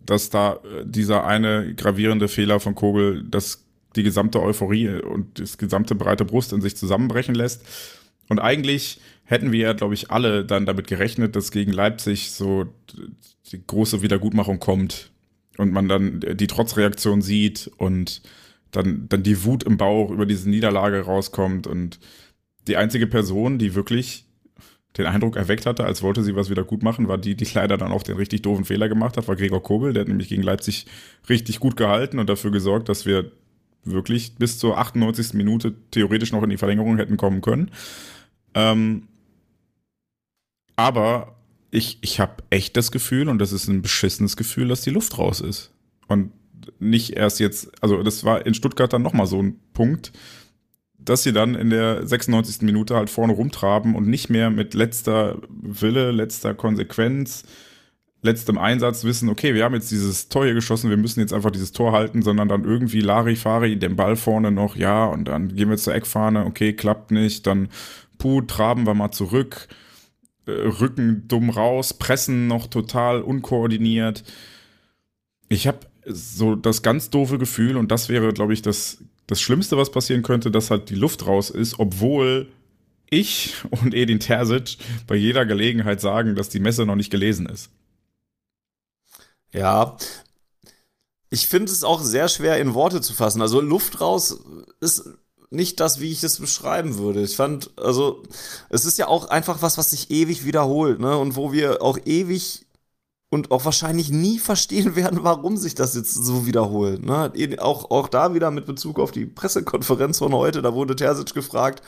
dass 0.05 0.29
da 0.29 0.53
äh, 0.53 0.85
dieser 0.85 1.27
eine 1.27 1.75
gravierende 1.75 2.29
Fehler 2.29 2.61
von 2.61 2.73
Kogel 2.73 3.25
das 3.29 3.65
die 3.97 4.03
gesamte 4.03 4.41
Euphorie 4.41 4.89
und 4.89 5.39
das 5.39 5.57
gesamte 5.57 5.95
breite 5.95 6.23
Brust 6.23 6.53
in 6.53 6.61
sich 6.61 6.77
zusammenbrechen 6.77 7.35
lässt. 7.35 7.65
Und 8.29 8.39
eigentlich 8.39 9.01
hätten 9.25 9.51
wir 9.51 9.59
ja, 9.59 9.73
glaube 9.73 9.93
ich, 9.93 10.11
alle 10.11 10.45
dann 10.45 10.65
damit 10.65 10.87
gerechnet, 10.87 11.35
dass 11.35 11.51
gegen 11.51 11.71
Leipzig 11.71 12.31
so 12.31 12.65
die 13.51 13.65
große 13.65 14.01
Wiedergutmachung 14.01 14.59
kommt 14.59 15.09
und 15.57 15.73
man 15.73 15.89
dann 15.89 16.21
die 16.21 16.47
Trotzreaktion 16.47 17.21
sieht 17.21 17.71
und 17.77 18.21
dann, 18.71 19.08
dann 19.10 19.23
die 19.23 19.43
Wut 19.43 19.63
im 19.63 19.77
Bauch 19.77 20.12
über 20.12 20.25
diese 20.25 20.49
Niederlage 20.49 21.01
rauskommt 21.01 21.67
und 21.67 21.99
die 22.67 22.77
einzige 22.77 23.08
Person, 23.08 23.58
die 23.58 23.75
wirklich 23.75 24.25
den 24.97 25.06
Eindruck 25.06 25.36
erweckt 25.36 25.65
hatte, 25.65 25.86
als 25.86 26.01
wollte 26.01 26.23
sie 26.23 26.36
was 26.36 26.49
wieder 26.49 26.63
gut 26.63 26.84
machen, 26.84 27.08
war 27.08 27.17
die, 27.17 27.36
die 27.36 27.47
leider 27.53 27.77
dann 27.77 27.91
auch 27.91 28.03
den 28.03 28.17
richtig 28.17 28.41
doofen 28.41 28.65
Fehler 28.65 28.89
gemacht 28.89 29.15
hat, 29.17 29.27
war 29.27 29.36
Gregor 29.36 29.62
Kobel, 29.62 29.93
der 29.93 30.01
hat 30.01 30.08
nämlich 30.08 30.30
gegen 30.30 30.41
Leipzig 30.41 30.86
richtig 31.30 31.60
gut 31.60 31.77
gehalten 31.77 32.19
und 32.19 32.30
dafür 32.30 32.51
gesorgt, 32.51 32.89
dass 32.89 33.06
wir 33.06 33.32
wirklich 33.84 34.36
bis 34.36 34.58
zur 34.60 34.77
98. 34.77 35.34
Minute 35.34 35.73
theoretisch 35.91 36.32
noch 36.32 36.43
in 36.43 36.49
die 36.49 36.58
Verlängerung 36.58 36.97
hätten 36.97 37.17
kommen 37.17 37.41
können. 37.41 37.71
Ähm, 38.53 39.08
aber 40.75 41.36
ich, 41.71 41.99
ich 42.01 42.19
habe 42.19 42.43
echt 42.49 42.75
das 42.75 42.91
Gefühl, 42.91 43.30
und 43.30 43.39
das 43.39 43.51
ist 43.51 43.67
ein 43.67 43.82
beschissenes 43.82 44.36
Gefühl, 44.36 44.67
dass 44.67 44.82
die 44.82 44.89
Luft 44.89 45.17
raus 45.17 45.41
ist. 45.41 45.71
Und 46.08 46.32
nicht 46.80 47.15
erst 47.15 47.39
jetzt, 47.39 47.71
also 47.82 48.03
das 48.03 48.23
war 48.23 48.45
in 48.45 48.53
Stuttgart 48.53 48.91
dann 48.91 49.01
nochmal 49.01 49.27
so 49.27 49.41
ein 49.41 49.60
Punkt, 49.73 50.12
dass 50.97 51.23
sie 51.23 51.34
dann 51.34 51.56
in 51.56 51.69
der 51.69 52.06
96. 52.06 52.62
Minute 52.63 52.95
halt 52.95 53.10
vorne 53.10 53.34
rumtraben 53.34 53.95
und 53.95 54.08
nicht 54.08 54.30
mehr 54.30 54.49
mit 54.49 54.73
letzter 54.73 55.38
Wille, 55.49 56.12
letzter 56.12 56.53
Konsequenz, 56.53 57.45
letztem 58.21 58.58
Einsatz 58.58 59.03
wissen, 59.03 59.30
okay, 59.30 59.53
wir 59.53 59.63
haben 59.63 59.75
jetzt 59.75 59.91
dieses 59.91 60.27
Tor 60.27 60.45
hier 60.45 60.53
geschossen, 60.53 60.89
wir 60.89 60.97
müssen 60.97 61.19
jetzt 61.19 61.34
einfach 61.34 61.51
dieses 61.51 61.71
Tor 61.71 61.93
halten, 61.93 62.23
sondern 62.23 62.49
dann 62.49 62.65
irgendwie 62.65 63.01
Larifari 63.01 63.77
den 63.77 63.95
Ball 63.95 64.15
vorne 64.15 64.51
noch, 64.51 64.75
ja, 64.75 65.06
und 65.06 65.25
dann 65.25 65.56
gehen 65.56 65.69
wir 65.69 65.77
zur 65.77 65.95
Eckfahne, 65.95 66.45
okay, 66.45 66.73
klappt 66.73 67.12
nicht, 67.12 67.47
dann 67.47 67.69
puh, 68.17 68.41
traben 68.41 68.86
wir 68.86 68.93
mal 68.93 69.12
zurück, 69.12 69.67
äh, 70.45 70.51
rücken 70.51 71.27
dumm 71.27 71.49
raus, 71.49 71.93
pressen 71.93 72.47
noch 72.47 72.67
total 72.67 73.21
unkoordiniert. 73.21 74.23
Ich 75.49 75.67
habe 75.67 75.80
so 76.07 76.55
das 76.55 76.81
ganz 76.81 77.09
doofe 77.09 77.37
Gefühl, 77.37 77.77
und 77.77 77.91
das 77.91 78.09
wäre, 78.09 78.33
glaube 78.33 78.53
ich, 78.53 78.61
das, 78.61 78.99
das 79.27 79.41
Schlimmste, 79.41 79.77
was 79.77 79.91
passieren 79.91 80.23
könnte, 80.23 80.51
dass 80.51 80.71
halt 80.71 80.89
die 80.89 80.95
Luft 80.95 81.25
raus 81.25 81.49
ist, 81.49 81.79
obwohl 81.79 82.47
ich 83.09 83.53
und 83.69 83.93
Edin 83.93 84.19
Terzic 84.19 84.77
bei 85.05 85.15
jeder 85.15 85.45
Gelegenheit 85.45 86.01
sagen, 86.01 86.35
dass 86.35 86.49
die 86.49 86.59
Messe 86.59 86.85
noch 86.85 86.95
nicht 86.95 87.11
gelesen 87.11 87.47
ist. 87.47 87.69
Ja, 89.53 89.97
ich 91.29 91.47
finde 91.47 91.71
es 91.71 91.83
auch 91.83 92.01
sehr 92.01 92.29
schwer 92.29 92.57
in 92.59 92.73
Worte 92.73 93.01
zu 93.01 93.13
fassen. 93.13 93.41
Also 93.41 93.59
Luft 93.59 93.99
raus 94.01 94.39
ist 94.79 95.09
nicht 95.49 95.79
das, 95.79 95.99
wie 95.99 96.11
ich 96.11 96.23
es 96.23 96.39
beschreiben 96.39 96.97
würde. 96.97 97.21
Ich 97.21 97.35
fand, 97.35 97.71
also 97.77 98.23
es 98.69 98.85
ist 98.85 98.97
ja 98.97 99.07
auch 99.07 99.29
einfach 99.29 99.61
was, 99.61 99.77
was 99.77 99.91
sich 99.91 100.11
ewig 100.11 100.45
wiederholt, 100.45 100.99
ne? 100.99 101.17
Und 101.17 101.35
wo 101.35 101.51
wir 101.51 101.81
auch 101.81 101.97
ewig 102.05 102.66
und 103.29 103.51
auch 103.51 103.65
wahrscheinlich 103.65 104.09
nie 104.09 104.39
verstehen 104.39 104.95
werden, 104.95 105.19
warum 105.23 105.57
sich 105.57 105.75
das 105.75 105.95
jetzt 105.95 106.13
so 106.13 106.45
wiederholt. 106.45 107.05
Ne? 107.05 107.31
Auch, 107.59 107.91
auch 107.91 108.07
da 108.07 108.33
wieder 108.33 108.51
mit 108.51 108.65
Bezug 108.65 108.99
auf 108.99 109.11
die 109.11 109.25
Pressekonferenz 109.25 110.19
von 110.19 110.33
heute, 110.33 110.61
da 110.61 110.73
wurde 110.73 110.95
Terzic 110.95 111.33
gefragt, 111.33 111.81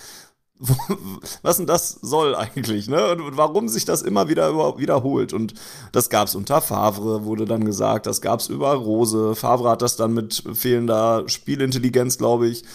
was 1.41 1.55
denn 1.55 1.67
das 1.67 1.91
soll 2.01 2.35
eigentlich, 2.35 2.89
ne? 2.89 3.11
Und 3.11 3.37
warum 3.37 3.69
sich 3.69 3.85
das 3.85 4.01
immer 4.01 4.27
wieder 4.27 4.77
wiederholt. 4.77 5.31
Und 5.31 5.53
das 5.93 6.09
gab 6.09 6.27
es 6.27 6.35
unter 6.35 6.61
Favre, 6.61 7.23
wurde 7.23 7.45
dann 7.45 7.63
gesagt, 7.63 8.05
das 8.05 8.19
gab 8.19 8.41
es 8.41 8.49
über 8.49 8.73
Rose. 8.73 9.35
Favre 9.35 9.69
hat 9.69 9.81
das 9.81 9.95
dann 9.95 10.13
mit 10.13 10.43
fehlender 10.53 11.23
Spielintelligenz, 11.27 12.17
glaube 12.17 12.49
ich, 12.49 12.65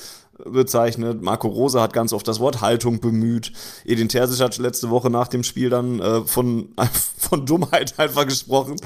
bezeichnet. 0.45 1.23
Marco 1.23 1.49
Rose 1.49 1.81
hat 1.81 1.93
ganz 1.93 2.13
oft 2.13 2.27
das 2.27 2.41
Wort 2.41 2.61
Haltung 2.61 3.01
bemüht. 3.01 3.53
Edin 3.85 4.09
Terzic 4.09 4.41
hat 4.41 4.59
letzte 4.59 4.91
Woche 4.91 5.11
nach 5.11 5.29
dem 5.29 5.45
Spiel 5.45 5.71
dann 5.71 6.01
äh, 6.01 6.21
von, 6.23 6.75
von 7.19 7.47
Dummheit 7.47 7.99
einfach 7.99 8.27
gesprochen. 8.27 8.77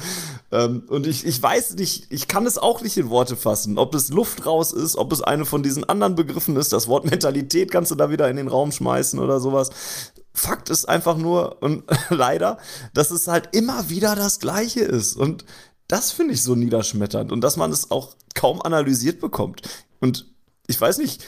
Ähm, 0.50 0.84
und 0.88 1.06
ich, 1.06 1.26
ich 1.26 1.42
weiß 1.42 1.74
nicht, 1.74 2.06
ich 2.10 2.28
kann 2.28 2.46
es 2.46 2.58
auch 2.58 2.82
nicht 2.82 2.96
in 2.96 3.10
Worte 3.10 3.36
fassen, 3.36 3.78
ob 3.78 3.94
es 3.94 4.08
Luft 4.08 4.46
raus 4.46 4.72
ist, 4.72 4.96
ob 4.96 5.12
es 5.12 5.22
eine 5.22 5.44
von 5.44 5.62
diesen 5.62 5.84
anderen 5.84 6.14
Begriffen 6.14 6.56
ist. 6.56 6.72
Das 6.72 6.88
Wort 6.88 7.04
Mentalität 7.04 7.70
kannst 7.70 7.90
du 7.90 7.94
da 7.94 8.10
wieder 8.10 8.28
in 8.28 8.36
den 8.36 8.48
Raum 8.48 8.72
schmeißen 8.72 9.18
oder 9.18 9.40
sowas. 9.40 9.70
Fakt 10.32 10.70
ist 10.70 10.88
einfach 10.88 11.16
nur, 11.16 11.62
und 11.62 11.84
leider, 12.10 12.58
dass 12.94 13.10
es 13.10 13.28
halt 13.28 13.54
immer 13.54 13.88
wieder 13.90 14.14
das 14.14 14.38
Gleiche 14.38 14.80
ist. 14.80 15.16
Und 15.16 15.44
das 15.88 16.12
finde 16.12 16.34
ich 16.34 16.42
so 16.42 16.54
niederschmetternd 16.54 17.32
und 17.32 17.40
dass 17.40 17.56
man 17.56 17.72
es 17.72 17.90
auch 17.90 18.14
kaum 18.34 18.60
analysiert 18.62 19.20
bekommt. 19.20 19.62
Und 20.00 20.26
ich 20.68 20.80
weiß 20.80 20.98
nicht, 20.98 21.24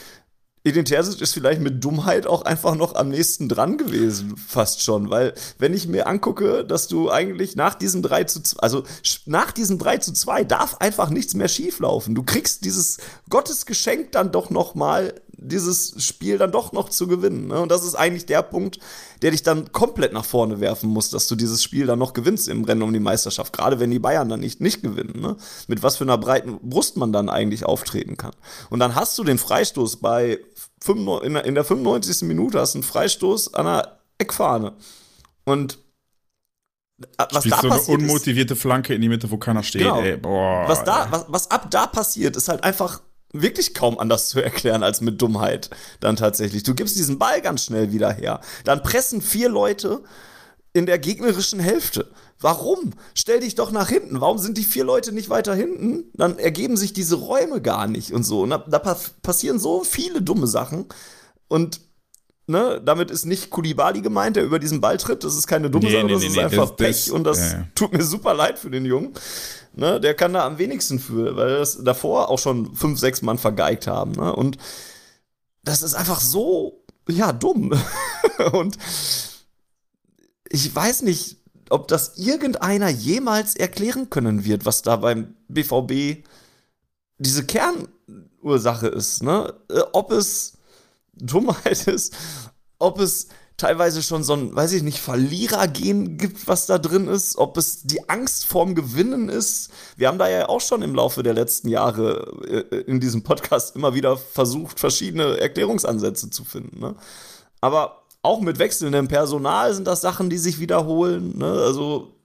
Edin 0.63 0.85
Terzic 0.85 1.19
ist 1.21 1.33
vielleicht 1.33 1.59
mit 1.59 1.83
Dummheit 1.83 2.27
auch 2.27 2.43
einfach 2.43 2.75
noch 2.75 2.93
am 2.93 3.09
nächsten 3.09 3.49
dran 3.49 3.79
gewesen, 3.79 4.37
fast 4.37 4.83
schon, 4.83 5.09
weil 5.09 5.33
wenn 5.57 5.73
ich 5.73 5.87
mir 5.87 6.05
angucke, 6.05 6.63
dass 6.63 6.87
du 6.87 7.09
eigentlich 7.09 7.55
nach 7.55 7.73
diesem 7.73 8.03
3 8.03 8.25
zu 8.25 8.43
2, 8.43 8.59
also 8.59 8.83
nach 9.25 9.51
diesem 9.51 9.79
3 9.79 9.97
zu 9.97 10.13
2 10.13 10.43
darf 10.43 10.77
einfach 10.77 11.09
nichts 11.09 11.33
mehr 11.33 11.47
schieflaufen. 11.47 12.13
Du 12.13 12.21
kriegst 12.21 12.63
dieses 12.63 12.99
Gottesgeschenk 13.29 14.11
dann 14.11 14.31
doch 14.31 14.51
noch 14.51 14.75
mal 14.75 15.15
dieses 15.41 15.95
Spiel 16.03 16.37
dann 16.37 16.51
doch 16.51 16.71
noch 16.71 16.89
zu 16.89 17.07
gewinnen. 17.07 17.47
Ne? 17.47 17.59
Und 17.59 17.71
das 17.71 17.83
ist 17.83 17.95
eigentlich 17.95 18.27
der 18.27 18.43
Punkt, 18.43 18.79
der 19.21 19.31
dich 19.31 19.41
dann 19.41 19.71
komplett 19.71 20.13
nach 20.13 20.23
vorne 20.23 20.59
werfen 20.59 20.89
muss, 20.89 21.09
dass 21.09 21.27
du 21.27 21.35
dieses 21.35 21.63
Spiel 21.63 21.87
dann 21.87 21.99
noch 21.99 22.13
gewinnst 22.13 22.47
im 22.47 22.63
Rennen 22.63 22.83
um 22.83 22.93
die 22.93 22.99
Meisterschaft. 22.99 23.51
Gerade 23.51 23.79
wenn 23.79 23.89
die 23.89 23.99
Bayern 23.99 24.29
dann 24.29 24.39
nicht, 24.39 24.61
nicht 24.61 24.83
gewinnen. 24.83 25.19
Ne? 25.19 25.35
Mit 25.67 25.81
was 25.81 25.97
für 25.97 26.03
einer 26.03 26.19
breiten 26.19 26.59
Brust 26.61 26.95
man 26.95 27.11
dann 27.11 27.27
eigentlich 27.27 27.65
auftreten 27.65 28.17
kann. 28.17 28.33
Und 28.69 28.79
dann 28.79 28.93
hast 28.93 29.17
du 29.17 29.23
den 29.23 29.39
Freistoß 29.39 29.97
bei 29.97 30.39
95, 30.83 31.27
in, 31.27 31.33
der, 31.33 31.45
in 31.45 31.55
der 31.55 31.63
95. 31.63 32.27
Minute, 32.27 32.59
hast 32.59 32.75
einen 32.75 32.83
Freistoß 32.83 33.55
an 33.55 33.65
der 33.65 33.99
Eckfahne. 34.19 34.73
Und 35.43 35.79
äh, 37.17 37.25
was 37.31 37.43
Spielst 37.43 37.63
da 37.63 37.79
so 37.79 37.93
eine 37.93 38.03
unmotivierte 38.03 38.53
ist, 38.53 38.61
Flanke 38.61 38.93
in 38.93 39.01
die 39.01 39.09
Mitte, 39.09 39.31
wo 39.31 39.37
keiner 39.37 39.63
steht. 39.63 39.81
Genau. 39.81 40.01
Ey, 40.01 40.17
boah, 40.17 40.67
was, 40.67 40.83
da, 40.83 41.07
was, 41.09 41.25
was 41.27 41.49
ab 41.49 41.71
da 41.71 41.87
passiert, 41.87 42.35
ist 42.35 42.47
halt 42.47 42.63
einfach 42.63 43.01
wirklich 43.33 43.73
kaum 43.73 43.97
anders 43.99 44.29
zu 44.29 44.41
erklären 44.41 44.83
als 44.83 45.01
mit 45.01 45.21
Dummheit 45.21 45.69
dann 45.99 46.15
tatsächlich. 46.15 46.63
Du 46.63 46.75
gibst 46.75 46.95
diesen 46.95 47.19
Ball 47.19 47.41
ganz 47.41 47.65
schnell 47.65 47.91
wieder 47.91 48.11
her. 48.11 48.41
Dann 48.63 48.83
pressen 48.83 49.21
vier 49.21 49.49
Leute 49.49 50.01
in 50.73 50.85
der 50.85 50.99
gegnerischen 50.99 51.59
Hälfte. 51.59 52.09
Warum? 52.39 52.93
Stell 53.13 53.41
dich 53.41 53.55
doch 53.55 53.71
nach 53.71 53.89
hinten. 53.89 54.21
Warum 54.21 54.37
sind 54.37 54.57
die 54.57 54.63
vier 54.63 54.83
Leute 54.83 55.11
nicht 55.11 55.29
weiter 55.29 55.53
hinten? 55.53 56.05
Dann 56.13 56.39
ergeben 56.39 56.75
sich 56.77 56.93
diese 56.93 57.15
Räume 57.15 57.61
gar 57.61 57.87
nicht 57.87 58.13
und 58.13 58.23
so. 58.23 58.41
Und 58.41 58.49
da, 58.49 58.57
da 58.57 58.97
passieren 59.21 59.59
so 59.59 59.83
viele 59.83 60.21
dumme 60.21 60.47
Sachen. 60.47 60.85
Und 61.47 61.81
ne, 62.51 62.81
damit 62.83 63.09
ist 63.09 63.25
nicht 63.25 63.49
Kulibali 63.49 64.01
gemeint, 64.01 64.35
der 64.35 64.43
über 64.43 64.59
diesen 64.59 64.81
Ball 64.81 64.97
tritt. 64.97 65.23
Das 65.23 65.35
ist 65.35 65.47
keine 65.47 65.69
dumme 65.69 65.85
nee, 65.85 65.91
Sache, 65.91 66.05
nee, 66.05 66.13
das 66.13 66.21
nee, 66.21 66.27
ist 66.27 66.37
einfach 66.37 66.69
das, 66.69 66.75
Pech. 66.75 67.05
Das, 67.05 67.09
und 67.09 67.23
das 67.23 67.53
ja. 67.53 67.67
tut 67.73 67.93
mir 67.93 68.03
super 68.03 68.33
leid 68.33 68.59
für 68.59 68.69
den 68.69 68.85
Jungen. 68.85 69.13
Ne, 69.73 69.99
der 69.99 70.13
kann 70.13 70.33
da 70.33 70.45
am 70.45 70.57
wenigsten 70.57 70.99
für, 70.99 71.35
weil 71.37 71.57
das 71.57 71.81
davor 71.83 72.29
auch 72.29 72.39
schon 72.39 72.75
fünf, 72.75 72.99
sechs 72.99 73.21
Mann 73.21 73.37
vergeigt 73.37 73.87
haben. 73.87 74.11
Ne? 74.11 74.35
Und 74.35 74.57
das 75.63 75.81
ist 75.81 75.95
einfach 75.95 76.19
so, 76.19 76.83
ja, 77.07 77.31
dumm. 77.31 77.73
und 78.51 78.77
ich 80.49 80.75
weiß 80.75 81.03
nicht, 81.03 81.37
ob 81.69 81.87
das 81.87 82.17
irgendeiner 82.17 82.89
jemals 82.89 83.55
erklären 83.55 84.09
können 84.09 84.43
wird, 84.43 84.65
was 84.65 84.81
da 84.81 84.97
beim 84.97 85.35
BVB 85.47 86.25
diese 87.17 87.45
Kernursache 87.45 88.87
ist. 88.87 89.23
Ne? 89.23 89.53
Äh, 89.69 89.81
ob 89.93 90.11
es 90.11 90.57
Dummheit 91.25 91.87
ist, 91.87 92.13
ob 92.79 92.99
es 92.99 93.27
teilweise 93.57 94.01
schon 94.01 94.23
so 94.23 94.33
ein, 94.33 94.55
weiß 94.55 94.73
ich 94.73 94.81
nicht, 94.81 94.99
Verlierergehen 94.99 96.17
gibt, 96.17 96.47
was 96.47 96.65
da 96.65 96.79
drin 96.79 97.07
ist, 97.07 97.37
ob 97.37 97.57
es 97.57 97.83
die 97.83 98.09
Angst 98.09 98.45
vorm 98.45 98.73
Gewinnen 98.73 99.29
ist. 99.29 99.69
Wir 99.95 100.07
haben 100.07 100.17
da 100.17 100.27
ja 100.27 100.49
auch 100.49 100.61
schon 100.61 100.81
im 100.81 100.95
Laufe 100.95 101.21
der 101.21 101.33
letzten 101.33 101.69
Jahre 101.69 102.67
äh, 102.71 102.81
in 102.81 102.99
diesem 102.99 103.21
Podcast 103.23 103.75
immer 103.75 103.93
wieder 103.93 104.17
versucht, 104.17 104.79
verschiedene 104.79 105.39
Erklärungsansätze 105.39 106.31
zu 106.31 106.43
finden. 106.43 106.79
Ne? 106.79 106.95
Aber 107.61 108.01
auch 108.23 108.41
mit 108.41 108.57
wechselndem 108.57 109.07
Personal 109.07 109.73
sind 109.73 109.85
das 109.85 110.01
Sachen, 110.01 110.29
die 110.29 110.39
sich 110.39 110.59
wiederholen. 110.59 111.37
Ne? 111.37 111.51
Also 111.51 112.15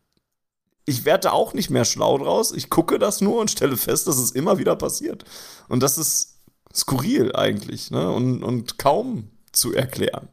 ich 0.87 1.04
werde 1.04 1.32
auch 1.32 1.52
nicht 1.52 1.68
mehr 1.68 1.85
schlau 1.85 2.16
draus. 2.16 2.52
Ich 2.52 2.70
gucke 2.70 2.98
das 2.98 3.20
nur 3.20 3.40
und 3.40 3.50
stelle 3.50 3.76
fest, 3.76 4.06
dass 4.06 4.18
es 4.18 4.30
immer 4.30 4.59
wieder 4.59 4.76
passiert. 4.76 5.24
Und 5.68 5.82
das 5.82 5.98
ist 5.98 6.36
skurril 6.76 7.34
eigentlich 7.34 7.90
ne? 7.90 8.10
und, 8.10 8.42
und 8.42 8.78
kaum 8.78 9.30
zu 9.52 9.72
erklären. 9.74 10.28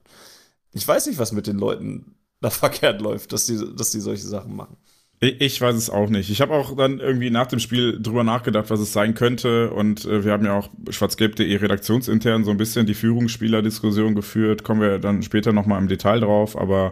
Ich 0.73 0.87
weiß 0.87 1.07
nicht, 1.07 1.19
was 1.19 1.31
mit 1.31 1.47
den 1.47 1.57
Leuten 1.57 2.15
da 2.41 2.49
verkehrt 2.51 3.01
läuft, 3.01 3.31
dass 3.31 3.45
die, 3.45 3.59
dass 3.75 3.91
die 3.91 4.01
solche 4.01 4.27
Sachen 4.27 4.55
machen. 4.55 4.77
Ich 5.19 5.61
weiß 5.61 5.75
es 5.75 5.89
auch 5.89 6.09
nicht. 6.09 6.29
Ich 6.29 6.41
habe 6.41 6.53
auch 6.53 6.75
dann 6.75 6.99
irgendwie 6.99 7.29
nach 7.29 7.47
dem 7.47 7.59
Spiel 7.59 7.97
drüber 8.01 8.25
nachgedacht, 8.25 8.69
was 8.69 8.81
es 8.81 8.91
sein 8.91 9.13
könnte. 9.13 9.71
Und 9.71 10.03
äh, 10.03 10.25
wir 10.25 10.33
haben 10.33 10.43
ja 10.43 10.53
auch 10.53 10.69
schwarzgelb.de 10.89 11.55
redaktionsintern 11.55 12.43
so 12.43 12.51
ein 12.51 12.57
bisschen 12.57 12.85
die 12.85 12.93
Führungsspieler-Diskussion 12.93 14.15
geführt. 14.15 14.65
Kommen 14.65 14.81
wir 14.81 14.99
dann 14.99 15.23
später 15.23 15.53
nochmal 15.53 15.81
im 15.81 15.87
Detail 15.87 16.19
drauf. 16.19 16.57
Aber 16.57 16.91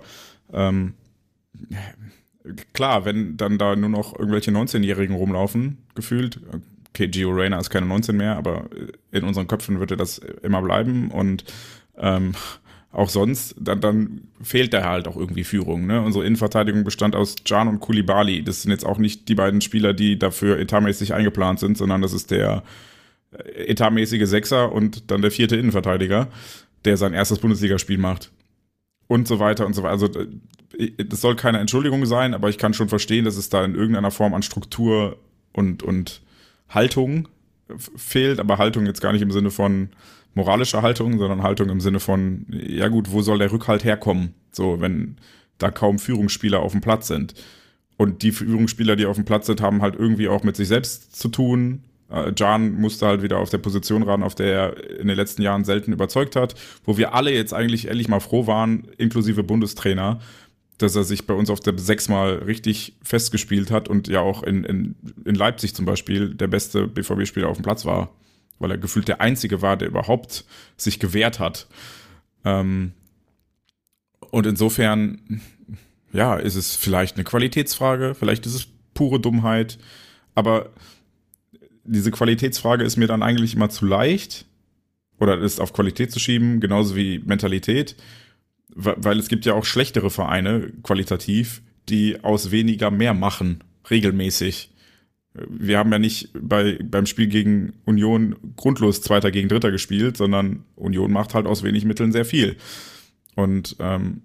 ähm, 0.54 0.94
klar, 2.72 3.04
wenn 3.04 3.36
dann 3.36 3.58
da 3.58 3.76
nur 3.76 3.90
noch 3.90 4.18
irgendwelche 4.18 4.52
19-Jährigen 4.52 5.16
rumlaufen, 5.16 5.80
gefühlt. 5.94 6.40
Okay, 6.94 7.08
Gio 7.08 7.32
Reyna 7.32 7.58
ist 7.58 7.70
keine 7.70 7.86
19 7.86 8.18
mehr, 8.18 8.36
aber 8.36 8.70
in 9.12 9.24
unseren 9.24 9.48
Köpfen 9.48 9.80
wird 9.80 9.92
er 9.92 9.98
das 9.98 10.18
immer 10.18 10.62
bleiben. 10.62 11.10
Und 11.10 11.46
ähm, 11.98 12.34
auch 12.92 13.10
sonst, 13.10 13.56
dann, 13.58 13.80
dann 13.80 14.22
fehlt 14.42 14.74
da 14.74 14.84
halt 14.84 15.08
auch 15.08 15.16
irgendwie 15.16 15.46
Führung. 15.46 15.88
Ne? 15.88 16.02
Unsere 16.02 16.26
Innenverteidigung 16.26 16.84
bestand 16.84 17.16
aus 17.16 17.36
Can 17.46 17.70
und 17.70 17.80
Kulibali. 17.80 18.44
Das 18.44 18.64
sind 18.64 18.72
jetzt 18.72 18.86
auch 18.86 18.98
nicht 18.98 19.30
die 19.30 19.36
beiden 19.36 19.62
Spieler, 19.62 19.94
die 19.94 20.20
dafür 20.20 20.60
etatmäßig 20.60 21.14
eingeplant 21.14 21.60
sind, 21.60 21.78
sondern 21.78 22.02
das 22.02 22.12
ist 22.12 22.32
der 22.32 22.64
äh, 23.32 23.68
etatmäßige 23.68 24.28
Sechser 24.28 24.74
und 24.74 25.10
dann 25.10 25.22
der 25.22 25.32
vierte 25.32 25.56
Innenverteidiger, 25.56 26.28
der 26.84 26.98
sein 26.98 27.14
erstes 27.14 27.40
Bundesligaspiel 27.40 27.98
macht. 27.98 28.32
Und 29.08 29.28
so 29.28 29.40
weiter 29.40 29.66
und 29.66 29.74
so 29.74 29.84
weiter. 29.84 29.94
Also 29.94 30.08
äh, 30.78 30.92
das 31.06 31.22
soll 31.22 31.38
keine 31.38 31.60
Entschuldigung 31.60 32.06
sein, 32.06 32.34
aber 32.34 32.50
ich 32.50 32.58
kann 32.58 32.74
schon 32.74 32.90
verstehen, 32.90 33.24
dass 33.24 33.38
es 33.38 33.48
da 33.48 33.64
in 33.64 33.76
irgendeiner 33.76 34.12
Form 34.12 34.34
an 34.34 34.44
Struktur 34.44 35.18
und, 35.54 35.82
und 35.82 36.22
Haltung 36.72 37.28
fehlt, 37.78 38.40
aber 38.40 38.58
Haltung 38.58 38.86
jetzt 38.86 39.02
gar 39.02 39.14
nicht 39.14 39.22
im 39.22 39.32
Sinne 39.32 39.52
von 39.52 39.90
moralische 40.34 40.82
Haltung, 40.82 41.20
sondern 41.20 41.44
Haltung 41.44 41.70
im 41.70 41.82
Sinne 41.82 42.00
von, 42.00 42.46
ja 42.50 42.88
gut, 42.88 43.12
wo 43.12 43.22
soll 43.22 43.40
der 43.40 43.52
Rückhalt 43.52 43.84
herkommen? 43.84 44.34
So, 44.52 44.80
wenn 44.82 45.18
da 45.58 45.72
kaum 45.72 46.00
Führungsspieler 46.00 46.60
auf 46.60 46.72
dem 46.72 46.82
Platz 46.82 47.08
sind. 47.08 47.34
Und 47.98 48.24
die 48.24 48.32
Führungsspieler, 48.32 48.96
die 48.96 49.06
auf 49.06 49.16
dem 49.16 49.26
Platz 49.26 49.46
sind, 49.46 49.62
haben 49.62 49.82
halt 49.82 49.96
irgendwie 49.96 50.28
auch 50.28 50.44
mit 50.44 50.56
sich 50.56 50.68
selbst 50.68 51.16
zu 51.16 51.28
tun. 51.28 51.84
Äh, 52.10 52.32
Jan 52.36 52.74
musste 52.74 53.06
halt 53.06 53.22
wieder 53.22 53.38
auf 53.38 53.50
der 53.50 53.60
Position 53.60 54.04
ran, 54.04 54.24
auf 54.24 54.34
der 54.34 54.48
er 54.48 55.00
in 55.00 55.08
den 55.08 55.16
letzten 55.16 55.42
Jahren 55.42 55.66
selten 55.66 55.94
überzeugt 55.94 56.36
hat, 56.36 56.56
wo 56.84 56.98
wir 56.98 57.14
alle 57.14 57.32
jetzt 57.32 57.54
eigentlich 57.54 57.88
ehrlich 57.88 58.08
mal 58.08 58.20
froh 58.20 58.48
waren, 58.48 58.88
inklusive 58.98 59.44
Bundestrainer, 59.44 60.20
dass 60.82 60.96
er 60.96 61.04
sich 61.04 61.28
bei 61.28 61.34
uns 61.34 61.50
auf 61.50 61.60
der 61.60 61.78
sechsmal 61.78 62.36
richtig 62.36 62.96
festgespielt 63.04 63.72
hat 63.72 63.88
und 63.88 64.08
ja 64.08 64.22
auch 64.22 64.44
in, 64.44 64.64
in, 64.64 64.96
in 65.26 65.36
Leipzig 65.36 65.76
zum 65.76 65.86
Beispiel 65.86 66.34
der 66.34 66.48
beste 66.48 66.88
BVB-Spieler 66.88 67.48
auf 67.48 67.58
dem 67.58 67.64
Platz 67.64 67.86
war, 67.86 68.10
weil 68.60 68.72
er 68.72 68.78
gefühlt 68.78 69.08
der 69.08 69.22
Einzige 69.22 69.62
war, 69.62 69.78
der 69.78 69.88
überhaupt 69.88 70.46
sich 70.78 71.00
gewehrt 71.00 71.40
hat. 71.40 71.68
Ähm, 72.46 72.94
und 74.32 74.46
insofern, 74.46 75.42
ja, 76.14 76.36
ist 76.36 76.56
es 76.56 76.76
vielleicht 76.76 77.16
eine 77.16 77.24
Qualitätsfrage, 77.24 78.16
vielleicht 78.16 78.46
ist 78.46 78.56
es 78.56 78.68
pure 78.94 79.20
Dummheit, 79.20 79.78
aber 80.36 80.70
diese 81.84 82.12
Qualitätsfrage 82.12 82.84
ist 82.84 82.98
mir 82.98 83.08
dann 83.08 83.24
eigentlich 83.24 83.56
immer 83.56 83.70
zu 83.70 83.86
leicht 83.86 84.46
oder 85.20 85.40
ist 85.40 85.60
auf 85.60 85.74
Qualität 85.74 86.12
zu 86.12 86.20
schieben, 86.20 86.60
genauso 86.60 86.96
wie 86.96 87.20
Mentalität 87.20 87.96
weil 88.76 89.20
es 89.20 89.28
gibt 89.28 89.46
ja 89.46 89.54
auch 89.54 89.66
schlechtere 89.66 90.10
Vereine 90.10 90.72
qualitativ, 90.84 91.62
die 91.90 92.24
aus 92.24 92.52
weniger 92.52 92.92
mehr 92.92 93.14
machen, 93.14 93.64
regelmäßig. 93.90 94.70
Wir 95.34 95.78
haben 95.78 95.92
ja 95.92 96.00
nicht 96.00 96.30
bei, 96.34 96.78
beim 96.84 97.06
Spiel 97.06 97.28
gegen 97.28 97.74
Union 97.86 98.36
grundlos 98.58 99.02
Zweiter 99.02 99.32
gegen 99.32 99.48
Dritter 99.48 99.72
gespielt, 99.72 100.18
sondern 100.18 100.64
Union 100.76 101.12
macht 101.12 101.34
halt 101.34 101.46
aus 101.46 101.64
wenig 101.64 101.86
Mitteln 101.86 102.12
sehr 102.12 102.26
viel. 102.26 102.58
Und 103.36 103.78
ähm, 103.80 104.22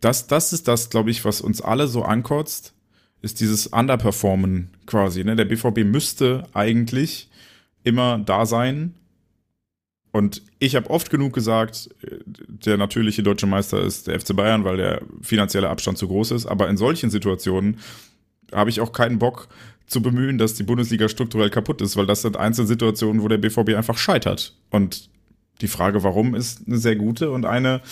das, 0.00 0.26
das 0.26 0.52
ist 0.52 0.68
das, 0.68 0.90
glaube 0.90 1.10
ich, 1.10 1.24
was 1.24 1.40
uns 1.40 1.60
alle 1.60 1.88
so 1.88 2.02
ankotzt, 2.02 2.74
ist 3.22 3.40
dieses 3.40 3.66
Underperformen 3.66 4.70
quasi. 4.86 5.24
Ne? 5.24 5.34
Der 5.34 5.46
BVB 5.46 5.84
müsste 5.84 6.44
eigentlich 6.52 7.28
immer 7.82 8.18
da 8.18 8.46
sein 8.46 8.94
und 10.16 10.40
ich 10.60 10.76
habe 10.76 10.88
oft 10.88 11.10
genug 11.10 11.34
gesagt, 11.34 11.90
der 12.46 12.78
natürliche 12.78 13.22
deutsche 13.22 13.46
Meister 13.46 13.82
ist 13.82 14.06
der 14.06 14.18
FC 14.18 14.34
Bayern, 14.34 14.64
weil 14.64 14.78
der 14.78 15.02
finanzielle 15.20 15.68
Abstand 15.68 15.98
zu 15.98 16.08
groß 16.08 16.30
ist. 16.30 16.46
Aber 16.46 16.70
in 16.70 16.78
solchen 16.78 17.10
Situationen 17.10 17.80
habe 18.50 18.70
ich 18.70 18.80
auch 18.80 18.92
keinen 18.92 19.18
Bock 19.18 19.48
zu 19.86 20.00
bemühen, 20.00 20.38
dass 20.38 20.54
die 20.54 20.62
Bundesliga 20.62 21.10
strukturell 21.10 21.50
kaputt 21.50 21.82
ist, 21.82 21.98
weil 21.98 22.06
das 22.06 22.22
sind 22.22 22.38
Einzelsituationen, 22.38 23.22
wo 23.22 23.28
der 23.28 23.36
BVB 23.36 23.74
einfach 23.74 23.98
scheitert. 23.98 24.56
Und 24.70 25.10
die 25.60 25.68
Frage, 25.68 26.02
warum, 26.02 26.34
ist 26.34 26.66
eine 26.66 26.78
sehr 26.78 26.96
gute 26.96 27.30
und 27.30 27.44
eine, 27.44 27.82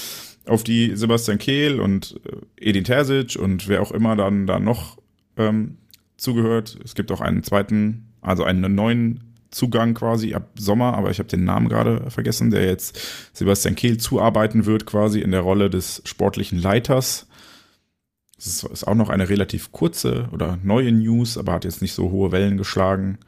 auf 0.46 0.64
die 0.64 0.96
Sebastian 0.96 1.36
Kehl 1.36 1.78
und 1.78 2.18
äh, 2.24 2.70
Edin 2.70 2.84
Terzic 2.84 3.36
und 3.36 3.68
wer 3.68 3.82
auch 3.82 3.92
immer 3.92 4.16
dann 4.16 4.46
da 4.46 4.58
noch 4.58 4.96
ähm, 5.36 5.76
zugehört. 6.16 6.78
Es 6.82 6.94
gibt 6.94 7.12
auch 7.12 7.20
einen 7.20 7.42
zweiten, 7.42 8.14
also 8.22 8.44
einen 8.44 8.74
neuen 8.74 9.33
Zugang 9.54 9.94
quasi 9.94 10.34
ab 10.34 10.50
Sommer, 10.58 10.94
aber 10.94 11.10
ich 11.10 11.18
habe 11.18 11.28
den 11.28 11.44
Namen 11.44 11.68
gerade 11.68 12.10
vergessen, 12.10 12.50
der 12.50 12.64
jetzt 12.66 12.98
Sebastian 13.32 13.76
Kehl 13.76 13.98
zuarbeiten 13.98 14.66
wird 14.66 14.84
quasi 14.84 15.20
in 15.20 15.30
der 15.30 15.40
Rolle 15.40 15.70
des 15.70 16.02
sportlichen 16.04 16.58
Leiters. 16.58 17.26
Das 18.36 18.64
ist, 18.64 18.86
auch 18.86 18.94
noch 18.94 19.10
eine 19.10 19.28
relativ 19.28 19.70
kurze 19.70 20.28
oder 20.32 20.58
neue 20.62 20.90
News, 20.90 21.38
aber 21.38 21.52
hat 21.52 21.64
jetzt 21.64 21.82
nicht 21.82 21.94
so 21.94 22.10
hohe 22.10 22.32
Wellen 22.32 22.56
geschlagen. 22.56 23.18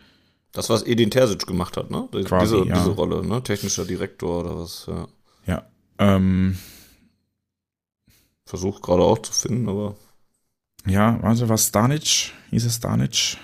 Das, 0.52 0.68
was 0.68 0.84
Edin 0.84 1.10
Terzic 1.10 1.46
gemacht 1.46 1.76
hat, 1.76 1.90
ne? 1.90 2.08
Quasi, 2.24 2.56
diese, 2.56 2.68
ja. 2.68 2.78
diese 2.78 2.90
Rolle, 2.90 3.24
ne? 3.24 3.42
Technischer 3.42 3.84
Direktor 3.84 4.40
oder 4.40 4.58
was, 4.58 4.86
ja. 4.88 5.06
Ja. 5.46 5.66
Ähm, 5.98 6.58
Versuch 8.46 8.82
gerade 8.82 9.02
auch 9.02 9.18
zu 9.18 9.32
finden, 9.32 9.68
aber. 9.68 9.96
Ja, 10.86 11.22
warte, 11.22 11.48
was 11.48 11.66
Stanic? 11.66 12.32
Hieß 12.50 12.64
es 12.64 12.76
Stanic? 12.76 13.36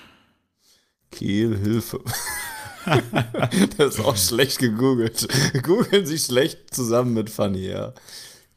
Kehl, 1.11 1.57
Hilfe. 1.57 2.01
das 3.79 3.95
ist 3.95 4.01
auch 4.05 4.17
schlecht 4.17 4.59
gegoogelt. 4.59 5.29
Googeln 5.63 6.07
Sie 6.07 6.19
schlecht 6.19 6.75
zusammen 6.75 7.15
mit 7.15 7.31
Fanny, 7.31 7.69
ja. 7.69 7.93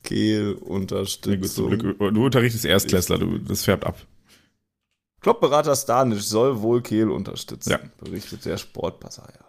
Kehl, 0.04 0.54
Unterstützung. 0.54 1.72
Ja, 1.72 1.78
gut, 1.78 2.16
du, 2.16 2.26
unterrichtest 2.26 2.66
Erstklässler, 2.66 3.18
du, 3.18 3.38
das 3.40 3.64
färbt 3.64 3.86
ab. 3.86 3.98
Kloppberater 5.22 5.76
Stanisch 5.76 6.24
soll 6.24 6.62
wohl 6.62 6.82
Kehl 6.82 7.10
unterstützen, 7.10 7.72
Ja. 7.72 7.80
berichtet 7.98 8.46
der 8.46 8.58
Sportpasser, 8.58 9.28
ja. 9.34 9.46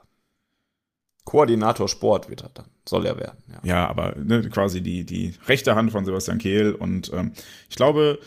Koordinator 1.24 1.88
Sport 1.88 2.30
wird 2.30 2.42
er 2.42 2.50
dann, 2.54 2.66
soll 2.88 3.04
er 3.04 3.18
werden, 3.18 3.42
ja. 3.48 3.60
Ja, 3.64 3.88
aber 3.88 4.14
ne, 4.16 4.48
quasi 4.48 4.80
die, 4.80 5.04
die 5.04 5.34
rechte 5.46 5.74
Hand 5.74 5.90
von 5.92 6.04
Sebastian 6.04 6.38
Kehl. 6.38 6.72
Und 6.72 7.12
ähm, 7.12 7.32
ich 7.68 7.76
glaube, 7.76 8.20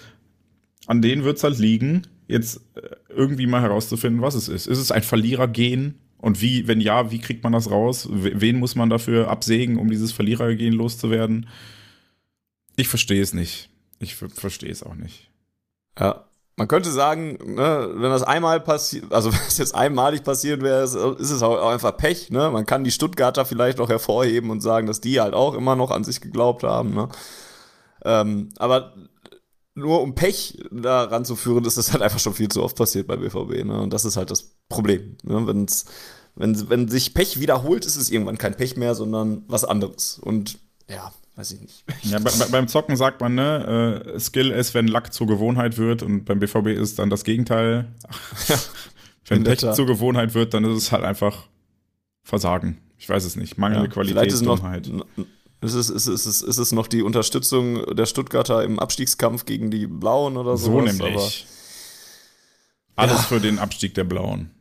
an 0.85 1.01
denen 1.01 1.23
wird 1.23 1.38
es 1.38 1.43
halt 1.43 1.57
liegen, 1.57 2.05
jetzt 2.27 2.62
äh, 2.75 2.81
irgendwie 3.07 3.47
mal 3.47 3.62
herauszufinden, 3.62 4.21
was 4.21 4.35
es 4.35 4.49
ist. 4.49 4.67
Ist 4.67 4.77
es 4.79 4.91
ein 4.91 5.01
Verlierergehen? 5.01 5.95
Und 6.21 6.41
wie, 6.41 6.67
wenn 6.67 6.82
ja, 6.82 7.12
wie 7.12 7.19
kriegt 7.19 7.43
man 7.43 7.53
das 7.53 7.71
raus? 7.71 8.08
Wen 8.12 8.60
muss 8.60 8.75
man 8.75 8.89
dafür 8.89 9.29
absägen, 9.29 9.77
um 9.77 9.89
dieses 9.89 10.12
Verlierergehen 10.12 10.73
loszuwerden? 10.73 11.47
Ich 12.75 12.89
verstehe 12.89 13.21
es 13.21 13.34
nicht. 13.34 13.69
Ich 13.99 14.15
ver- 14.15 14.29
verstehe 14.29 14.71
es 14.71 14.84
auch 14.84 14.95
nicht. 14.95 15.29
Ja. 15.97 16.25
Man 16.58 16.67
könnte 16.67 16.91
sagen, 16.91 17.38
ne, 17.55 17.89
wenn 17.93 18.10
das 18.10 18.23
einmal 18.23 18.60
passiert, 18.60 19.13
also 19.13 19.32
wenn 19.34 19.39
es 19.47 19.58
jetzt 19.58 19.73
einmalig 19.73 20.23
passiert 20.25 20.62
wäre, 20.62 20.84
ist, 20.84 20.95
ist 20.95 21.32
es 21.32 21.41
auch 21.41 21.69
einfach 21.69 21.95
Pech. 21.95 22.32
Ne? 22.32 22.49
Man 22.51 22.65
kann 22.65 22.84
die 22.84 22.91
Stuttgarter 22.91 23.45
vielleicht 23.45 23.77
noch 23.77 23.88
hervorheben 23.88 24.49
und 24.49 24.60
sagen, 24.60 24.88
dass 24.88 24.99
die 24.99 25.21
halt 25.21 25.34
auch 25.34 25.53
immer 25.53 25.77
noch 25.77 25.89
an 25.89 26.03
sich 26.03 26.19
geglaubt 26.19 26.63
haben. 26.63 26.93
Ne? 26.93 27.08
Ähm, 28.03 28.49
aber 28.58 28.93
nur 29.80 30.02
um 30.02 30.15
Pech 30.15 30.60
da 30.72 31.04
ranzuführen, 31.04 31.65
ist 31.65 31.78
das 31.78 31.92
halt 31.92 32.04
einfach 32.04 32.20
schon 32.20 32.34
viel 32.34 32.50
zu 32.50 32.63
oft 32.63 32.76
passiert 32.76 33.08
bei 33.08 33.18
BVB. 33.18 33.65
Ne? 33.65 33.82
Und 33.82 33.92
das 33.92 34.06
ist 34.06 34.18
halt 34.18 34.32
das 34.32 34.52
Problem. 34.70 35.18
Ne? 35.24 35.48
Wenn's, 35.48 35.86
wenn, 36.36 36.70
wenn 36.70 36.88
sich 36.88 37.13
Pech 37.13 37.39
wiederholt, 37.39 37.86
ist 37.86 37.96
es 37.96 38.12
irgendwann 38.12 38.38
kein 38.38 38.56
Pech 38.56 38.78
mehr, 38.78 38.96
sondern 38.96 39.44
was 39.48 39.65
anderes. 39.65 40.20
Und 40.20 40.60
ja, 40.89 41.12
weiß 41.36 41.52
ich 41.52 41.62
nicht. 41.62 41.84
Ja, 42.04 42.20
bei, 42.20 42.32
bei, 42.38 42.46
beim 42.46 42.68
Zocken 42.68 42.96
sagt 42.96 43.22
man, 43.22 43.36
ne, 43.36 44.04
äh, 44.15 44.20
Skill 44.20 44.52
ist, 44.52 44.74
wenn 44.74 44.88
Lack 44.88 45.13
zur 45.13 45.28
Gewohnheit 45.28 45.78
wird 45.78 46.04
und 46.04 46.26
beim 46.26 46.39
BVB 46.39 46.68
ist 46.68 47.00
dann 47.00 47.10
das 47.10 47.24
Gegenteil. 47.24 47.88
wenn 49.28 49.44
Pech 49.44 49.60
zur 49.60 49.86
Gewohnheit 49.86 50.34
wird, 50.34 50.54
dann 50.54 50.63
ist 50.65 50.78
es 50.78 50.92
halt 50.92 51.04
einfach 51.04 51.48
Versagen. 52.24 52.78
Ich 52.98 53.08
weiß 53.08 53.24
es 53.24 53.36
nicht. 53.36 53.58
Mangelnde 53.58 53.88
Ja, 53.88 53.94
Qualität, 53.94 54.18
vielleicht 54.18 54.34
ist 54.34 54.42
noch, 54.42 54.60
Dummheit. 54.60 54.92
Ist 55.62 55.74
es, 55.74 55.89
ist, 55.89 56.08
es, 56.08 56.41
ist, 56.41 56.58
es, 56.58 56.72
noch 56.72 56.88
die 56.88 57.02
Unterstützung 57.02 57.95
der 57.95 58.06
Stuttgarter 58.06 58.63
im 58.63 58.80
Abstiegskampf 58.80 59.45
gegen 59.45 59.72
die 59.72 59.88
Blauen 59.88 60.38
oder 60.38 60.56
So 60.58 60.72
sowas, 60.72 60.98
nämlich. 60.98 61.48
Alles 62.95 63.17
Ja. 63.17 63.24
für 63.24 63.39
den 63.39 63.60
Abstieg 63.60 63.93
der 63.93 64.04
Blauen. 64.06 64.52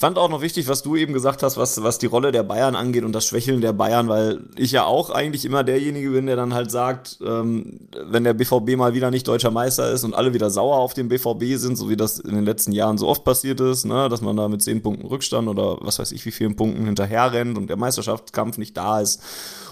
Fand 0.00 0.16
auch 0.16 0.28
noch 0.28 0.42
wichtig, 0.42 0.68
was 0.68 0.84
du 0.84 0.94
eben 0.94 1.12
gesagt 1.12 1.42
hast, 1.42 1.56
was, 1.56 1.82
was 1.82 1.98
die 1.98 2.06
Rolle 2.06 2.30
der 2.30 2.44
Bayern 2.44 2.76
angeht 2.76 3.02
und 3.02 3.10
das 3.10 3.26
Schwächeln 3.26 3.60
der 3.60 3.72
Bayern, 3.72 4.08
weil 4.08 4.44
ich 4.54 4.70
ja 4.70 4.84
auch 4.84 5.10
eigentlich 5.10 5.44
immer 5.44 5.64
derjenige 5.64 6.10
bin, 6.10 6.26
der 6.26 6.36
dann 6.36 6.54
halt 6.54 6.70
sagt, 6.70 7.18
ähm, 7.20 7.80
wenn 8.06 8.22
der 8.22 8.34
BVB 8.34 8.76
mal 8.76 8.94
wieder 8.94 9.10
nicht 9.10 9.26
deutscher 9.26 9.50
Meister 9.50 9.90
ist 9.90 10.04
und 10.04 10.14
alle 10.14 10.32
wieder 10.32 10.50
sauer 10.50 10.76
auf 10.76 10.94
den 10.94 11.08
BVB 11.08 11.56
sind, 11.56 11.74
so 11.74 11.90
wie 11.90 11.96
das 11.96 12.20
in 12.20 12.36
den 12.36 12.44
letzten 12.44 12.70
Jahren 12.70 12.96
so 12.96 13.08
oft 13.08 13.24
passiert 13.24 13.58
ist, 13.58 13.86
ne, 13.86 14.08
dass 14.08 14.20
man 14.20 14.36
da 14.36 14.46
mit 14.46 14.62
zehn 14.62 14.82
Punkten 14.82 15.04
Rückstand 15.04 15.48
oder 15.48 15.78
was 15.80 15.98
weiß 15.98 16.12
ich 16.12 16.24
wie 16.24 16.30
vielen 16.30 16.54
Punkten 16.54 16.84
hinterher 16.84 17.32
rennt 17.32 17.58
und 17.58 17.68
der 17.68 17.76
Meisterschaftskampf 17.76 18.56
nicht 18.56 18.76
da 18.76 19.00
ist 19.00 19.20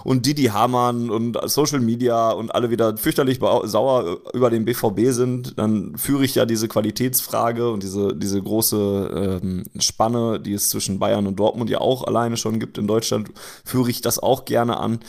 und 0.07 0.25
Didi 0.25 0.45
Hamann 0.45 1.11
und 1.11 1.37
Social 1.51 1.81
Media 1.81 2.31
und 2.31 2.55
alle 2.55 2.71
wieder 2.71 2.97
fürchterlich 2.97 3.41
sauer 3.65 4.19
über 4.33 4.51
den 4.51 4.65
BVB 4.65 5.11
sind, 5.11 5.59
dann 5.59 5.97
führe 5.97 6.25
ich 6.25 6.37
ja 6.37 6.47
diese 6.47 6.69
Qualitätsfrage 6.69 7.69
und 7.69 7.83
diese, 7.83 8.15
diese 8.15 8.41
große 8.41 9.41
ähm, 9.43 9.65
Spanne, 9.81 10.15
die 10.38 10.55
es 10.55 10.70
zwischen 10.70 10.98
Bayern 10.98 11.26
und 11.26 11.37
Dortmund 11.37 11.70
ja 11.70 11.81
auch 11.81 12.05
alleine 12.05 12.37
schon 12.37 12.59
gibt 12.61 12.79
in 12.79 12.87
Deutschland, 12.87 13.31
führe 13.64 13.90
ich 13.90 14.00
das 14.00 14.18
auch 14.18 14.44
gerne 14.44 14.79
an. 14.79 15.00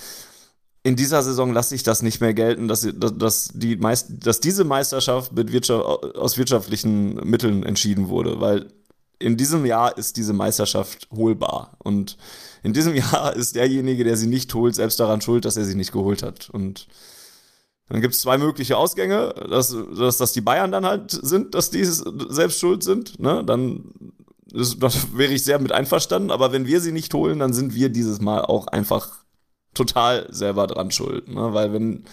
In 0.84 0.96
dieser 0.96 1.22
Saison 1.22 1.52
lasse 1.52 1.76
ich 1.76 1.84
das 1.84 2.02
nicht 2.02 2.22
mehr 2.22 2.34
gelten, 2.34 2.68
dass, 2.68 2.88
dass, 2.96 3.18
dass, 3.18 3.50
die 3.54 3.76
Meist, 3.76 4.26
dass 4.26 4.40
diese 4.40 4.64
Meisterschaft 4.64 5.34
mit 5.34 5.52
Wirtschaft, 5.52 5.84
aus 6.16 6.38
wirtschaftlichen 6.38 7.16
Mitteln 7.28 7.64
entschieden 7.64 8.08
wurde, 8.08 8.40
weil 8.40 8.68
in 9.20 9.36
diesem 9.36 9.66
Jahr 9.66 9.98
ist 9.98 10.18
diese 10.18 10.34
Meisterschaft 10.34 11.08
holbar. 11.16 11.76
Und 11.80 12.18
in 12.64 12.74
diesem 12.74 12.96
Jahr 12.96 13.36
ist 13.36 13.56
derjenige, 13.56 14.04
der 14.04 14.18
sie 14.18 14.28
nicht 14.28 14.54
holt, 14.54 14.76
selbst 14.76 15.00
daran 15.00 15.22
schuld, 15.22 15.46
dass 15.46 15.58
er 15.58 15.66
sie 15.66 15.76
nicht 15.76 15.92
geholt 15.92 16.24
hat. 16.24 16.50
Und 16.50 16.88
dann 17.90 18.02
gibt 18.02 18.16
es 18.16 18.22
zwei 18.22 18.38
mögliche 18.38 18.78
Ausgänge, 18.78 19.34
dass, 19.50 19.76
dass, 19.98 20.18
dass 20.18 20.34
die 20.34 20.42
Bayern 20.42 20.72
dann 20.72 20.86
halt 20.86 21.12
sind, 21.12 21.56
dass 21.56 21.70
die 21.70 21.86
selbst 21.86 22.60
schuld 22.60 22.84
sind. 22.84 23.20
Ne? 23.20 23.44
Dann 23.46 23.94
ist, 24.54 24.82
das 24.82 25.18
wäre 25.18 25.34
ich 25.34 25.44
sehr 25.44 25.60
mit 25.60 25.72
einverstanden. 25.72 26.32
Aber 26.32 26.52
wenn 26.52 26.68
wir 26.68 26.82
sie 26.82 26.92
nicht 26.92 27.14
holen, 27.14 27.40
dann 27.40 27.54
sind 27.54 27.76
wir 27.76 27.90
dieses 27.90 28.22
Mal 28.22 28.42
auch 28.42 28.68
einfach 28.68 29.10
total 29.74 30.28
selber 30.30 30.68
dran 30.68 30.92
schuld. 30.92 31.28
Ne? 31.28 31.54
Weil 31.54 31.74
wenn, 31.74 32.06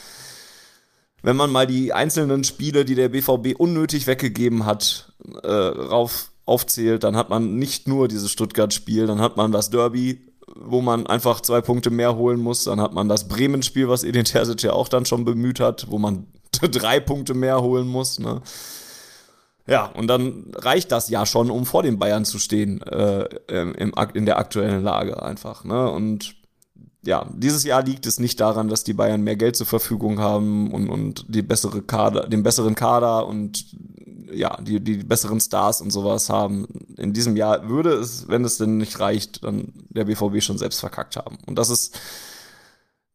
wenn 1.22 1.36
man 1.36 1.50
mal 1.50 1.66
die 1.66 1.92
einzelnen 1.92 2.44
Spiele, 2.44 2.84
die 2.84 2.94
der 2.94 3.08
BVB 3.08 3.58
unnötig 3.58 4.06
weggegeben 4.06 4.66
hat, 4.66 5.12
äh, 5.42 5.48
rauf 5.50 6.30
aufzählt, 6.46 7.04
dann 7.04 7.16
hat 7.16 7.30
man 7.30 7.56
nicht 7.56 7.88
nur 7.88 8.08
dieses 8.08 8.30
Stuttgart-Spiel, 8.30 9.06
dann 9.06 9.20
hat 9.20 9.36
man 9.38 9.50
das 9.50 9.70
Derby, 9.70 10.20
wo 10.54 10.82
man 10.82 11.06
einfach 11.06 11.40
zwei 11.40 11.62
Punkte 11.62 11.90
mehr 11.90 12.16
holen 12.16 12.38
muss, 12.38 12.64
dann 12.64 12.80
hat 12.80 12.92
man 12.92 13.08
das 13.08 13.28
Bremen-Spiel, 13.28 13.88
was 13.88 14.04
Edin 14.04 14.24
Terzic 14.24 14.62
ja 14.62 14.74
auch 14.74 14.88
dann 14.88 15.06
schon 15.06 15.24
bemüht 15.24 15.60
hat, 15.60 15.86
wo 15.88 15.98
man 15.98 16.26
drei 16.70 17.00
Punkte 17.00 17.32
mehr 17.32 17.62
holen 17.62 17.88
muss. 17.88 18.18
Ne? 18.18 18.42
Ja, 19.66 19.86
und 19.86 20.08
dann 20.08 20.52
reicht 20.54 20.92
das 20.92 21.08
ja 21.08 21.24
schon, 21.24 21.50
um 21.50 21.64
vor 21.64 21.82
den 21.82 21.98
Bayern 21.98 22.24
zu 22.24 22.38
stehen 22.38 22.82
äh, 22.82 23.24
im, 23.48 23.94
in 24.12 24.26
der 24.26 24.38
aktuellen 24.38 24.82
Lage 24.82 25.22
einfach. 25.22 25.64
Ne? 25.64 25.90
Und 25.90 26.36
ja, 27.02 27.26
dieses 27.34 27.64
Jahr 27.64 27.82
liegt 27.82 28.06
es 28.06 28.18
nicht 28.18 28.40
daran, 28.40 28.68
dass 28.68 28.84
die 28.84 28.94
Bayern 28.94 29.22
mehr 29.22 29.36
Geld 29.36 29.56
zur 29.56 29.66
Verfügung 29.66 30.20
haben 30.20 30.72
und, 30.72 30.88
und 30.88 31.24
die 31.28 31.42
bessere 31.42 31.82
Kader, 31.82 32.28
den 32.28 32.42
besseren 32.42 32.74
Kader 32.74 33.26
und 33.26 33.64
ja, 34.32 34.60
die, 34.60 34.80
die 34.80 34.96
besseren 34.98 35.40
Stars 35.40 35.80
und 35.80 35.90
sowas 35.90 36.28
haben. 36.28 36.66
In 36.96 37.12
diesem 37.12 37.36
Jahr 37.36 37.68
würde 37.68 37.92
es, 37.92 38.28
wenn 38.28 38.44
es 38.44 38.58
denn 38.58 38.78
nicht 38.78 38.98
reicht, 39.00 39.44
dann 39.44 39.72
der 39.90 40.04
BVB 40.04 40.42
schon 40.42 40.58
selbst 40.58 40.80
verkackt 40.80 41.16
haben. 41.16 41.38
Und 41.46 41.56
das 41.56 41.70
ist 41.70 41.98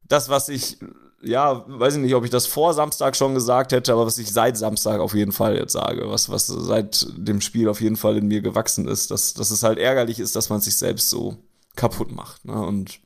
das, 0.07 0.29
was 0.29 0.49
ich, 0.49 0.77
ja, 1.21 1.65
weiß 1.67 1.95
ich 1.95 2.01
nicht, 2.01 2.15
ob 2.15 2.23
ich 2.23 2.29
das 2.29 2.45
vor 2.45 2.73
Samstag 2.73 3.15
schon 3.15 3.33
gesagt 3.33 3.71
hätte, 3.71 3.91
aber 3.91 4.05
was 4.05 4.17
ich 4.17 4.31
seit 4.31 4.57
Samstag 4.57 4.99
auf 4.99 5.13
jeden 5.13 5.31
Fall 5.31 5.57
jetzt 5.57 5.73
sage, 5.73 6.09
was, 6.09 6.29
was 6.29 6.47
seit 6.47 7.07
dem 7.17 7.41
Spiel 7.41 7.67
auf 7.67 7.81
jeden 7.81 7.97
Fall 7.97 8.17
in 8.17 8.27
mir 8.27 8.41
gewachsen 8.41 8.87
ist, 8.87 9.11
dass, 9.11 9.33
dass 9.33 9.51
es 9.51 9.63
halt 9.63 9.77
ärgerlich 9.77 10.19
ist, 10.19 10.35
dass 10.35 10.49
man 10.49 10.61
sich 10.61 10.77
selbst 10.77 11.09
so 11.09 11.37
kaputt 11.75 12.11
macht. 12.11 12.45
Ne? 12.45 12.53
Und 12.53 12.99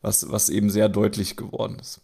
was, 0.00 0.30
was 0.30 0.48
eben 0.48 0.70
sehr 0.70 0.88
deutlich 0.88 1.36
geworden 1.36 1.78
ist. 1.80 2.00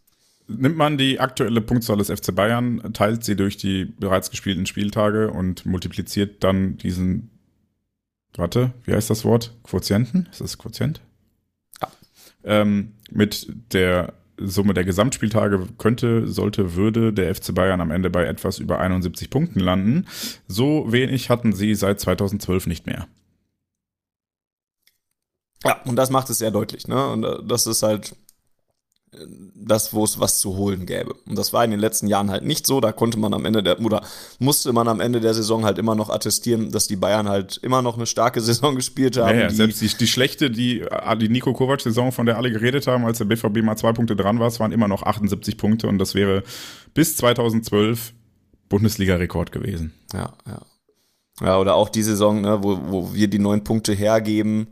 Nimmt 0.46 0.76
man 0.76 0.98
die 0.98 1.20
aktuelle 1.20 1.60
Punktzahl 1.60 1.96
des 1.96 2.10
FC 2.10 2.34
Bayern, 2.34 2.92
teilt 2.92 3.24
sie 3.24 3.36
durch 3.36 3.56
die 3.56 3.84
bereits 3.84 4.30
gespielten 4.30 4.66
Spieltage 4.66 5.30
und 5.30 5.64
multipliziert 5.64 6.44
dann 6.44 6.76
diesen, 6.76 7.30
warte, 8.34 8.74
wie 8.84 8.92
heißt 8.92 9.08
das 9.08 9.24
Wort? 9.24 9.54
Quotienten? 9.62 10.28
Ist 10.30 10.40
das 10.40 10.58
Quotient? 10.58 11.00
Ja. 11.80 11.90
Ähm, 12.42 12.92
mit 13.10 13.46
der 13.72 14.12
Summe 14.36 14.74
der 14.74 14.84
Gesamtspieltage 14.84 15.66
könnte, 15.78 16.26
sollte, 16.26 16.74
würde 16.74 17.12
der 17.12 17.34
FC 17.34 17.54
Bayern 17.54 17.80
am 17.80 17.90
Ende 17.90 18.10
bei 18.10 18.24
etwas 18.24 18.58
über 18.58 18.78
71 18.78 19.30
Punkten 19.30 19.60
landen. 19.60 20.06
So 20.48 20.90
wenig 20.92 21.30
hatten 21.30 21.52
sie 21.52 21.74
seit 21.74 22.00
2012 22.00 22.66
nicht 22.66 22.86
mehr. 22.86 23.06
Ja, 25.64 25.80
und 25.84 25.96
das 25.96 26.10
macht 26.10 26.28
es 26.30 26.38
sehr 26.38 26.50
deutlich, 26.50 26.88
ne? 26.88 27.08
Und 27.08 27.24
äh, 27.24 27.38
das 27.46 27.66
ist 27.66 27.82
halt 27.82 28.14
das, 29.54 29.92
wo 29.92 30.04
es 30.04 30.20
was 30.20 30.40
zu 30.40 30.56
holen 30.56 30.86
gäbe. 30.86 31.14
Und 31.26 31.36
das 31.36 31.52
war 31.52 31.64
in 31.64 31.70
den 31.70 31.80
letzten 31.80 32.06
Jahren 32.06 32.30
halt 32.30 32.44
nicht 32.44 32.66
so. 32.66 32.80
Da 32.80 32.92
konnte 32.92 33.18
man 33.18 33.34
am 33.34 33.44
Ende 33.44 33.62
der, 33.62 33.80
oder 33.80 34.02
musste 34.38 34.72
man 34.72 34.88
am 34.88 35.00
Ende 35.00 35.20
der 35.20 35.34
Saison 35.34 35.64
halt 35.64 35.78
immer 35.78 35.94
noch 35.94 36.10
attestieren, 36.10 36.70
dass 36.70 36.86
die 36.86 36.96
Bayern 36.96 37.28
halt 37.28 37.58
immer 37.58 37.82
noch 37.82 37.96
eine 37.96 38.06
starke 38.06 38.40
Saison 38.42 38.74
gespielt 38.74 39.16
haben. 39.16 39.36
Naja, 39.36 39.48
die, 39.48 39.54
selbst 39.54 39.80
die, 39.80 39.88
die 39.88 40.06
schlechte, 40.06 40.50
die, 40.50 40.80
äh, 40.80 41.16
die 41.16 41.28
Nico 41.28 41.52
Kovac-Saison, 41.52 42.12
von 42.12 42.26
der 42.26 42.36
alle 42.36 42.50
geredet 42.50 42.86
haben, 42.86 43.04
als 43.04 43.18
der 43.18 43.24
BVB 43.24 43.62
mal 43.62 43.76
zwei 43.76 43.92
Punkte 43.92 44.16
dran 44.16 44.38
war, 44.38 44.48
es 44.48 44.60
waren 44.60 44.72
immer 44.72 44.88
noch 44.88 45.02
78 45.02 45.56
Punkte 45.56 45.88
und 45.88 45.98
das 45.98 46.14
wäre 46.14 46.42
bis 46.92 47.16
2012 47.16 48.12
Bundesliga-Rekord 48.68 49.52
gewesen. 49.52 49.92
Ja, 50.12 50.32
ja. 50.46 50.60
Ja, 51.40 51.58
oder 51.58 51.74
auch 51.74 51.88
die 51.88 52.02
Saison, 52.02 52.42
ne, 52.42 52.62
wo, 52.62 52.78
wo 52.86 53.14
wir 53.14 53.26
die 53.26 53.40
neun 53.40 53.64
Punkte 53.64 53.92
hergeben 53.92 54.68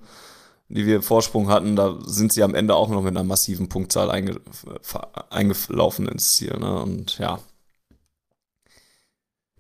die 0.75 0.87
wir 0.87 1.03
Vorsprung 1.03 1.49
hatten, 1.49 1.77
da 1.77 1.99
sind 2.07 2.33
sie 2.33 2.43
am 2.43 2.55
Ende 2.55 2.75
auch 2.75 2.89
noch 2.89 3.03
mit 3.03 3.15
einer 3.15 3.25
massiven 3.25 3.69
Punktzahl 3.69 4.11
einge, 4.11 4.41
eingelaufen 5.29 6.09
ins 6.09 6.33
Ziel. 6.33 6.57
Ne? 6.59 6.83
Und 6.83 7.19
ja. 7.19 7.39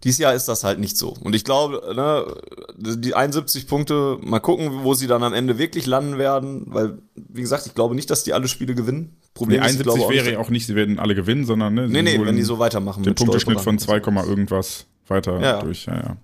Dieses 0.05 0.19
Jahr 0.19 0.35
ist 0.35 0.49
das 0.49 0.65
halt 0.65 0.81
nicht 0.81 0.97
so. 0.97 1.11
Und 1.11 1.35
ich 1.35 1.45
glaube, 1.45 1.95
ne, 1.95 2.97
die 2.97 3.15
71 3.15 3.69
Punkte, 3.69 4.19
mal 4.21 4.41
gucken, 4.41 4.83
wo 4.83 4.95
sie 4.95 5.07
dann 5.07 5.23
am 5.23 5.33
Ende 5.33 5.59
wirklich 5.59 5.87
landen 5.87 6.19
werden, 6.19 6.65
weil, 6.67 6.99
wie 7.15 7.43
gesagt, 7.43 7.67
ich 7.67 7.75
glaube 7.75 7.95
nicht, 7.95 8.11
dass 8.11 8.25
die 8.25 8.33
alle 8.33 8.49
Spiele 8.49 8.75
gewinnen. 8.75 9.17
Problem 9.35 9.61
nee, 9.61 9.67
71 9.67 10.03
ist, 10.03 10.11
wäre 10.11 10.33
ja 10.33 10.39
auch 10.41 10.49
nicht, 10.49 10.67
sie 10.67 10.75
werden 10.75 10.99
alle 10.99 11.15
gewinnen, 11.15 11.45
sondern 11.45 11.75
ne, 11.75 11.89
nee, 11.89 12.03
nee, 12.03 12.19
wenn 12.25 12.37
die 12.37 12.43
so 12.43 12.59
weitermachen. 12.59 13.05
Den 13.05 13.15
Punkteschnitt 13.15 13.61
von 13.61 13.79
2, 13.79 13.97
irgendwas 13.97 14.87
weiter 15.07 15.41
ja, 15.41 15.61
durch. 15.61 15.87
Ja, 15.87 15.95
ja. 15.95 16.17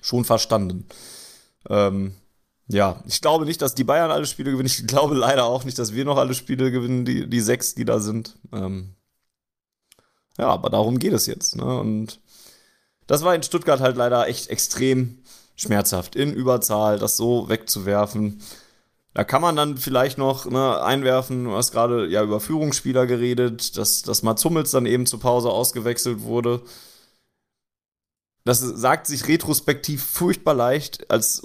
Schon 0.00 0.24
verstanden. 0.24 0.86
Ähm, 1.68 2.14
ja, 2.68 3.02
ich 3.06 3.20
glaube 3.20 3.44
nicht, 3.44 3.60
dass 3.60 3.74
die 3.74 3.84
Bayern 3.84 4.10
alle 4.10 4.26
Spiele 4.26 4.50
gewinnen. 4.50 4.66
Ich 4.66 4.86
glaube 4.86 5.14
leider 5.14 5.44
auch 5.44 5.64
nicht, 5.64 5.78
dass 5.78 5.94
wir 5.94 6.04
noch 6.04 6.16
alle 6.16 6.34
Spiele 6.34 6.70
gewinnen, 6.70 7.04
die, 7.04 7.28
die 7.28 7.40
sechs, 7.40 7.74
die 7.74 7.84
da 7.84 8.00
sind. 8.00 8.36
Ähm 8.52 8.94
ja, 10.38 10.48
aber 10.48 10.70
darum 10.70 10.98
geht 10.98 11.12
es 11.12 11.26
jetzt. 11.26 11.56
Ne? 11.56 11.64
Und 11.64 12.20
das 13.06 13.22
war 13.22 13.34
in 13.34 13.42
Stuttgart 13.42 13.80
halt 13.80 13.96
leider 13.96 14.26
echt 14.26 14.48
extrem 14.48 15.18
schmerzhaft, 15.56 16.16
in 16.16 16.32
Überzahl 16.32 16.98
das 16.98 17.16
so 17.16 17.48
wegzuwerfen. 17.48 18.40
Da 19.14 19.24
kann 19.24 19.42
man 19.42 19.56
dann 19.56 19.76
vielleicht 19.76 20.16
noch 20.16 20.46
ne, 20.46 20.82
einwerfen, 20.82 21.44
du 21.44 21.52
hast 21.52 21.72
gerade 21.72 22.06
ja 22.06 22.22
über 22.22 22.40
Führungsspieler 22.40 23.06
geredet, 23.06 23.76
dass, 23.76 24.02
dass 24.02 24.22
Mats 24.22 24.44
Hummels 24.44 24.70
dann 24.70 24.86
eben 24.86 25.04
zur 25.04 25.20
Pause 25.20 25.50
ausgewechselt 25.50 26.22
wurde. 26.22 26.62
Das 28.44 28.60
sagt 28.60 29.06
sich 29.06 29.28
retrospektiv 29.28 30.02
furchtbar 30.02 30.54
leicht, 30.54 31.10
als 31.10 31.42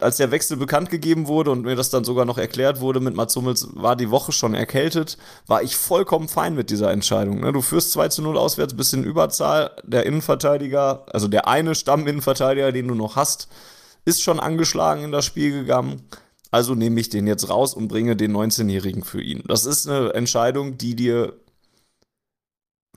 als 0.00 0.18
der 0.18 0.30
Wechsel 0.30 0.56
bekannt 0.56 0.90
gegeben 0.90 1.26
wurde 1.26 1.50
und 1.50 1.62
mir 1.62 1.74
das 1.74 1.90
dann 1.90 2.04
sogar 2.04 2.24
noch 2.24 2.38
erklärt 2.38 2.80
wurde 2.80 3.00
mit 3.00 3.14
Mats 3.14 3.34
Hummels, 3.34 3.68
war 3.74 3.96
die 3.96 4.10
Woche 4.10 4.32
schon 4.32 4.54
erkältet, 4.54 5.18
war 5.46 5.62
ich 5.62 5.76
vollkommen 5.76 6.28
fein 6.28 6.54
mit 6.54 6.70
dieser 6.70 6.92
Entscheidung. 6.92 7.40
Ne? 7.40 7.52
Du 7.52 7.60
führst 7.60 7.92
2 7.92 8.08
zu 8.08 8.22
0 8.22 8.38
auswärts, 8.38 8.74
bist 8.74 8.94
in 8.94 9.04
Überzahl, 9.04 9.70
der 9.82 10.06
Innenverteidiger, 10.06 11.06
also 11.12 11.28
der 11.28 11.48
eine 11.48 11.74
Stamminnenverteidiger, 11.74 12.72
den 12.72 12.88
du 12.88 12.94
noch 12.94 13.16
hast, 13.16 13.48
ist 14.04 14.22
schon 14.22 14.38
angeschlagen 14.38 15.04
in 15.04 15.12
das 15.12 15.24
Spiel 15.24 15.50
gegangen. 15.50 16.02
Also 16.50 16.76
nehme 16.76 17.00
ich 17.00 17.08
den 17.08 17.26
jetzt 17.26 17.48
raus 17.50 17.74
und 17.74 17.88
bringe 17.88 18.14
den 18.14 18.32
19-Jährigen 18.32 19.02
für 19.02 19.20
ihn. 19.20 19.42
Das 19.48 19.66
ist 19.66 19.88
eine 19.88 20.14
Entscheidung, 20.14 20.78
die 20.78 20.94
dir 20.94 21.32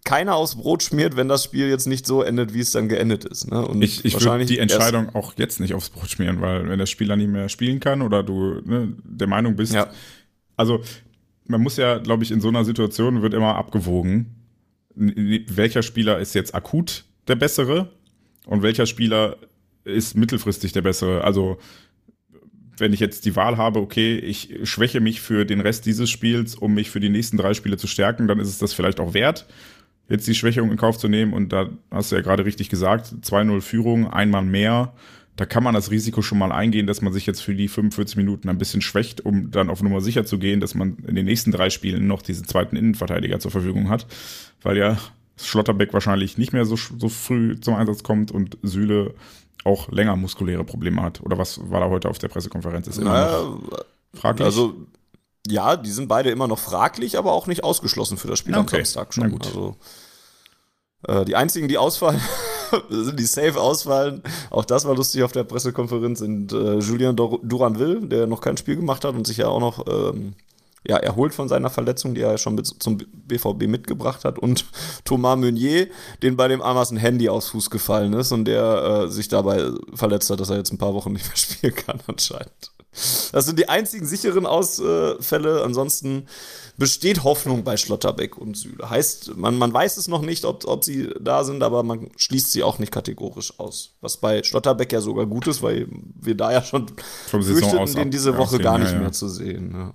keiner 0.07 0.35
aufs 0.37 0.55
Brot 0.55 0.83
schmiert, 0.83 1.17
wenn 1.17 1.27
das 1.27 1.43
Spiel 1.43 1.67
jetzt 1.67 1.85
nicht 1.85 2.07
so 2.07 2.23
endet, 2.23 2.53
wie 2.53 2.61
es 2.61 2.71
dann 2.71 2.87
geendet 2.87 3.25
ist. 3.25 3.51
Ne? 3.51 3.67
Und 3.67 3.81
ich 3.81 4.05
ich 4.05 4.19
würde 4.21 4.45
die 4.45 4.57
Entscheidung 4.57 5.13
auch 5.13 5.33
jetzt 5.35 5.59
nicht 5.59 5.73
aufs 5.73 5.89
Brot 5.89 6.09
schmieren, 6.09 6.39
weil 6.39 6.69
wenn 6.69 6.79
der 6.79 6.85
Spieler 6.85 7.17
nicht 7.17 7.29
mehr 7.29 7.49
spielen 7.49 7.81
kann 7.81 8.01
oder 8.01 8.23
du 8.23 8.61
ne, 8.63 8.93
der 9.03 9.27
Meinung 9.27 9.57
bist, 9.57 9.73
ja. 9.73 9.87
also 10.55 10.81
man 11.45 11.61
muss 11.61 11.75
ja, 11.75 11.97
glaube 11.97 12.23
ich, 12.23 12.31
in 12.31 12.39
so 12.39 12.47
einer 12.47 12.63
Situation 12.63 13.21
wird 13.21 13.33
immer 13.33 13.55
abgewogen, 13.55 14.33
welcher 14.95 15.83
Spieler 15.83 16.19
ist 16.19 16.33
jetzt 16.35 16.55
akut 16.55 17.03
der 17.27 17.35
bessere 17.35 17.91
und 18.45 18.63
welcher 18.63 18.85
Spieler 18.85 19.35
ist 19.83 20.15
mittelfristig 20.15 20.71
der 20.71 20.83
bessere. 20.83 21.25
Also 21.25 21.57
wenn 22.77 22.93
ich 22.93 23.01
jetzt 23.01 23.25
die 23.25 23.35
Wahl 23.35 23.57
habe, 23.57 23.81
okay, 23.81 24.17
ich 24.17 24.57
schwäche 24.63 25.01
mich 25.01 25.19
für 25.19 25.43
den 25.43 25.59
Rest 25.59 25.85
dieses 25.85 26.09
Spiels, 26.09 26.55
um 26.55 26.73
mich 26.73 26.89
für 26.91 27.01
die 27.01 27.09
nächsten 27.09 27.35
drei 27.35 27.53
Spiele 27.53 27.75
zu 27.75 27.87
stärken, 27.87 28.29
dann 28.29 28.39
ist 28.39 28.47
es 28.47 28.57
das 28.57 28.73
vielleicht 28.73 29.01
auch 29.01 29.13
wert 29.13 29.47
jetzt 30.09 30.27
die 30.27 30.35
Schwächung 30.35 30.71
in 30.71 30.77
Kauf 30.77 30.97
zu 30.97 31.07
nehmen. 31.07 31.33
Und 31.33 31.53
da 31.53 31.69
hast 31.91 32.11
du 32.11 32.15
ja 32.15 32.21
gerade 32.21 32.45
richtig 32.45 32.69
gesagt, 32.69 33.13
2-0 33.21 33.61
Führung, 33.61 34.07
einmal 34.07 34.43
mehr. 34.43 34.93
Da 35.35 35.45
kann 35.45 35.63
man 35.63 35.75
das 35.75 35.91
Risiko 35.91 36.23
schon 36.23 36.39
mal 36.39 36.51
eingehen, 36.51 36.87
dass 36.87 37.01
man 37.01 37.13
sich 37.13 37.27
jetzt 37.27 37.41
für 37.41 37.53
die 37.53 37.67
45 37.67 38.17
Minuten 38.17 38.49
ein 38.49 38.57
bisschen 38.57 38.81
schwächt, 38.81 39.23
um 39.23 39.51
dann 39.51 39.69
auf 39.69 39.83
Nummer 39.83 40.01
sicher 40.01 40.25
zu 40.25 40.39
gehen, 40.39 40.59
dass 40.59 40.73
man 40.73 40.97
in 41.07 41.15
den 41.15 41.25
nächsten 41.25 41.51
drei 41.51 41.69
Spielen 41.69 42.07
noch 42.07 42.23
diesen 42.23 42.47
zweiten 42.47 42.75
Innenverteidiger 42.75 43.39
zur 43.39 43.51
Verfügung 43.51 43.89
hat. 43.89 44.07
Weil 44.63 44.77
ja 44.77 44.97
Schlotterbeck 45.39 45.93
wahrscheinlich 45.93 46.39
nicht 46.39 46.53
mehr 46.53 46.65
so, 46.65 46.75
so 46.75 47.09
früh 47.09 47.59
zum 47.59 47.75
Einsatz 47.75 48.01
kommt 48.01 48.31
und 48.31 48.57
Süle 48.63 49.13
auch 49.63 49.91
länger 49.91 50.15
muskuläre 50.15 50.63
Probleme 50.63 51.03
hat. 51.03 51.21
Oder 51.21 51.37
was 51.37 51.69
war 51.69 51.81
da 51.81 51.89
heute 51.89 52.09
auf 52.09 52.17
der 52.17 52.29
Pressekonferenz? 52.29 52.87
Ist 52.87 52.97
immer 52.97 53.11
naja, 53.13 53.57
fraglich. 54.13 54.45
Also 54.45 54.87
ja, 55.49 55.75
die 55.75 55.91
sind 55.91 56.07
beide 56.07 56.29
immer 56.29 56.47
noch 56.47 56.59
fraglich, 56.59 57.17
aber 57.17 57.33
auch 57.33 57.47
nicht 57.47 57.63
ausgeschlossen 57.63 58.17
für 58.17 58.27
das 58.27 58.39
Spiel 58.39 58.55
okay. 58.55 58.77
am 58.77 58.85
Samstag 58.85 59.13
schon. 59.13 59.41
Also 59.41 59.75
äh, 61.07 61.25
die 61.25 61.35
einzigen, 61.35 61.67
die 61.67 61.77
ausfallen, 61.77 62.21
sind 62.89 63.19
die 63.19 63.25
safe 63.25 63.59
ausfallen. 63.59 64.23
Auch 64.49 64.65
das 64.65 64.85
war 64.85 64.95
lustig 64.95 65.23
auf 65.23 65.31
der 65.31 65.43
Pressekonferenz, 65.43 66.19
sind 66.19 66.51
äh, 66.53 66.79
Julien 66.79 67.15
Duranville, 67.15 68.01
der 68.01 68.27
noch 68.27 68.41
kein 68.41 68.57
Spiel 68.57 68.75
gemacht 68.75 69.05
hat 69.05 69.15
und 69.15 69.27
sich 69.27 69.37
ja 69.37 69.47
auch 69.47 69.59
noch 69.59 69.85
ähm, 69.87 70.33
ja, 70.87 70.97
erholt 70.97 71.33
von 71.33 71.49
seiner 71.49 71.69
Verletzung, 71.69 72.15
die 72.15 72.21
er 72.21 72.31
ja 72.31 72.37
schon 72.37 72.55
mit, 72.55 72.67
zum 72.67 72.97
BVB 72.97 73.67
mitgebracht 73.67 74.25
hat, 74.25 74.39
und 74.39 74.65
Thomas 75.05 75.37
Meunier, 75.37 75.87
den 76.23 76.37
bei 76.37 76.47
dem 76.47 76.61
Amas 76.61 76.91
ein 76.91 76.97
Handy 76.97 77.29
aus 77.29 77.49
Fuß 77.49 77.69
gefallen 77.69 78.13
ist 78.13 78.31
und 78.31 78.45
der 78.45 79.03
äh, 79.03 79.11
sich 79.11 79.27
dabei 79.27 79.69
verletzt 79.93 80.29
hat, 80.29 80.39
dass 80.39 80.49
er 80.49 80.57
jetzt 80.57 80.71
ein 80.71 80.77
paar 80.77 80.93
Wochen 80.93 81.13
nicht 81.13 81.27
mehr 81.27 81.35
spielen 81.37 81.75
kann 81.75 81.99
anscheinend. 82.07 82.71
Das 83.31 83.45
sind 83.45 83.59
die 83.59 83.69
einzigen 83.69 84.05
sicheren 84.05 84.45
Ausfälle. 84.45 85.63
Ansonsten 85.63 86.27
besteht 86.77 87.23
Hoffnung 87.23 87.63
bei 87.63 87.77
Schlotterbeck 87.77 88.37
und 88.37 88.57
Süle. 88.57 88.89
Heißt, 88.89 89.35
man, 89.35 89.57
man 89.57 89.73
weiß 89.73 89.97
es 89.97 90.07
noch 90.07 90.21
nicht, 90.21 90.45
ob, 90.45 90.65
ob 90.65 90.83
sie 90.83 91.09
da 91.19 91.43
sind, 91.43 91.63
aber 91.63 91.83
man 91.83 92.09
schließt 92.17 92.51
sie 92.51 92.63
auch 92.63 92.79
nicht 92.79 92.91
kategorisch 92.91 93.59
aus. 93.59 93.95
Was 94.01 94.17
bei 94.17 94.43
Schlotterbeck 94.43 94.91
ja 94.91 95.01
sogar 95.01 95.25
gut 95.25 95.47
ist, 95.47 95.61
weil 95.61 95.87
wir 96.19 96.35
da 96.35 96.51
ja 96.51 96.63
schon 96.63 96.87
Vom 97.27 97.43
fürchteten, 97.43 97.93
den 97.95 98.11
diese 98.11 98.37
Woche 98.37 98.59
gar 98.59 98.77
nicht 98.77 98.89
ja, 98.89 98.95
ja. 98.95 99.01
mehr 99.01 99.11
zu 99.11 99.27
sehen. 99.27 99.71
Ja. 99.73 99.93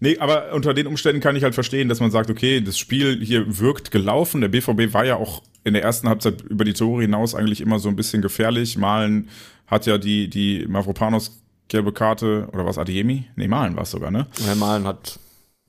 Nee, 0.00 0.18
aber 0.18 0.52
unter 0.52 0.74
den 0.74 0.86
Umständen 0.86 1.20
kann 1.20 1.36
ich 1.36 1.44
halt 1.44 1.54
verstehen, 1.54 1.88
dass 1.88 2.00
man 2.00 2.10
sagt, 2.10 2.30
okay, 2.30 2.60
das 2.60 2.78
Spiel 2.78 3.24
hier 3.24 3.58
wirkt 3.58 3.90
gelaufen. 3.90 4.40
Der 4.40 4.48
BVB 4.48 4.92
war 4.92 5.04
ja 5.04 5.16
auch 5.16 5.42
in 5.62 5.72
der 5.72 5.82
ersten 5.82 6.08
Halbzeit 6.08 6.42
über 6.42 6.64
die 6.64 6.74
Tore 6.74 7.02
hinaus 7.02 7.34
eigentlich 7.34 7.60
immer 7.60 7.78
so 7.78 7.88
ein 7.88 7.96
bisschen 7.96 8.20
gefährlich. 8.20 8.76
Malen 8.76 9.28
hat 9.66 9.86
ja 9.86 9.96
die, 9.98 10.28
die 10.28 10.66
Mavropanos 10.68 11.40
gelbe 11.68 11.92
Karte, 11.92 12.48
oder 12.52 12.64
was, 12.64 12.78
Adiemi? 12.78 13.26
Nee, 13.36 13.48
Malen 13.48 13.76
war 13.76 13.82
es 13.84 13.90
sogar, 13.90 14.10
ne? 14.10 14.26
Ja, 14.46 14.54
Malen 14.54 14.86
hat 14.86 15.18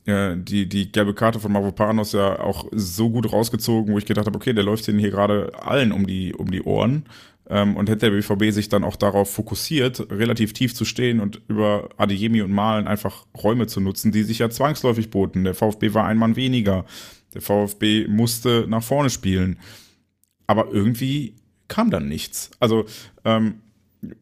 die, 0.08 0.68
die 0.68 0.92
gelbe 0.92 1.14
Karte 1.14 1.40
von 1.40 1.50
Mavropanos 1.50 2.12
ja 2.12 2.38
auch 2.38 2.66
so 2.70 3.10
gut 3.10 3.32
rausgezogen, 3.32 3.92
wo 3.92 3.98
ich 3.98 4.06
gedacht 4.06 4.26
habe, 4.26 4.36
okay, 4.36 4.52
der 4.52 4.62
läuft 4.62 4.86
denen 4.86 5.00
hier 5.00 5.10
gerade 5.10 5.50
allen 5.60 5.90
um 5.90 6.06
die, 6.06 6.32
um 6.32 6.50
die 6.50 6.62
Ohren. 6.62 7.06
Ähm, 7.48 7.76
und 7.76 7.88
hätte 7.88 8.10
der 8.10 8.16
BVB 8.16 8.52
sich 8.52 8.68
dann 8.68 8.84
auch 8.84 8.96
darauf 8.96 9.32
fokussiert, 9.32 10.10
relativ 10.10 10.52
tief 10.52 10.74
zu 10.74 10.84
stehen 10.84 11.20
und 11.20 11.40
über 11.48 11.88
Adeyemi 11.96 12.42
und 12.42 12.52
Malen 12.52 12.86
einfach 12.86 13.26
Räume 13.36 13.66
zu 13.66 13.80
nutzen, 13.80 14.12
die 14.12 14.22
sich 14.22 14.38
ja 14.38 14.50
zwangsläufig 14.50 15.10
boten. 15.10 15.44
Der 15.44 15.54
VfB 15.54 15.94
war 15.94 16.04
ein 16.06 16.18
Mann 16.18 16.36
weniger. 16.36 16.84
Der 17.34 17.42
VfB 17.42 18.06
musste 18.08 18.66
nach 18.68 18.82
vorne 18.82 19.10
spielen. 19.10 19.58
Aber 20.46 20.68
irgendwie 20.72 21.34
kam 21.68 21.90
dann 21.90 22.08
nichts. 22.08 22.52
Also, 22.60 22.86
ähm, 23.24 23.60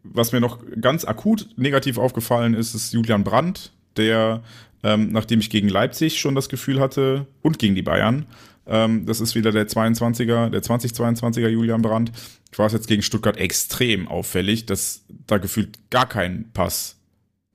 was 0.03 0.33
mir 0.33 0.41
noch 0.41 0.59
ganz 0.81 1.05
akut 1.05 1.49
negativ 1.57 1.99
aufgefallen 1.99 2.55
ist, 2.55 2.75
ist 2.75 2.93
Julian 2.93 3.25
Brandt, 3.25 3.73
der, 3.97 4.43
ähm, 4.83 5.13
nachdem 5.13 5.41
ich 5.41 5.51
gegen 5.51 5.69
Leipzig 5.69 6.19
schon 6.19 6.35
das 6.35 6.49
Gefühl 6.49 6.81
hatte 6.81 7.27
und 7.43 7.59
gegen 7.59 7.75
die 7.75 7.83
Bayern, 7.83 8.27
ähm, 8.67 9.07
das 9.07 9.21
ist 9.21 9.35
wieder 9.35 9.53
der 9.53 9.69
22er, 9.69 10.49
der 10.51 10.63
2022er 10.63 11.49
Julian 11.49 11.83
Brandt, 11.83 12.13
war 12.57 12.67
es 12.67 12.73
jetzt 12.73 12.87
gegen 12.87 13.03
Stuttgart 13.03 13.37
extrem 13.37 14.07
auffällig, 14.09 14.67
dass 14.67 15.05
da 15.27 15.39
gefühlt 15.39 15.91
gar 15.91 16.09
kein 16.09 16.51
Pass 16.53 16.97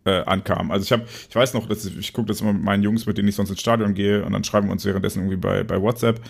äh, 0.05 0.23
ankam. 0.23 0.71
Also 0.71 0.83
ich 0.83 0.91
habe, 0.91 1.05
ich 1.29 1.35
weiß 1.35 1.53
noch, 1.53 1.67
dass 1.67 1.85
ich, 1.85 1.97
ich 1.97 2.13
gucke 2.13 2.27
das 2.27 2.41
immer 2.41 2.53
mit 2.53 2.63
meinen 2.63 2.83
Jungs, 2.83 3.05
mit 3.05 3.17
denen 3.17 3.27
ich 3.27 3.35
sonst 3.35 3.49
ins 3.49 3.61
Stadion 3.61 3.93
gehe 3.93 4.25
und 4.25 4.33
dann 4.33 4.43
schreiben 4.43 4.67
wir 4.67 4.73
uns 4.73 4.85
währenddessen 4.85 5.19
irgendwie 5.19 5.37
bei, 5.37 5.63
bei 5.63 5.81
WhatsApp. 5.81 6.21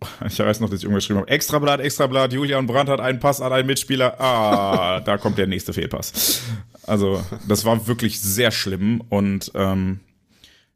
Ich 0.26 0.38
weiß 0.38 0.60
noch, 0.60 0.68
dass 0.68 0.80
ich 0.80 0.84
irgendwas 0.84 1.04
geschrieben 1.04 1.20
habe. 1.20 1.30
Extrablatt, 1.30 1.80
Extrablatt, 1.80 2.32
Julian 2.32 2.66
Brandt 2.66 2.90
hat 2.90 3.00
einen 3.00 3.20
Pass 3.20 3.40
an 3.40 3.52
einen 3.52 3.66
Mitspieler. 3.66 4.20
Ah, 4.20 5.00
da 5.04 5.18
kommt 5.18 5.38
der 5.38 5.46
nächste 5.46 5.72
Fehlpass. 5.72 6.42
Also, 6.86 7.24
das 7.48 7.64
war 7.64 7.86
wirklich 7.86 8.20
sehr 8.20 8.50
schlimm 8.50 9.02
und 9.08 9.50
ähm, 9.54 10.00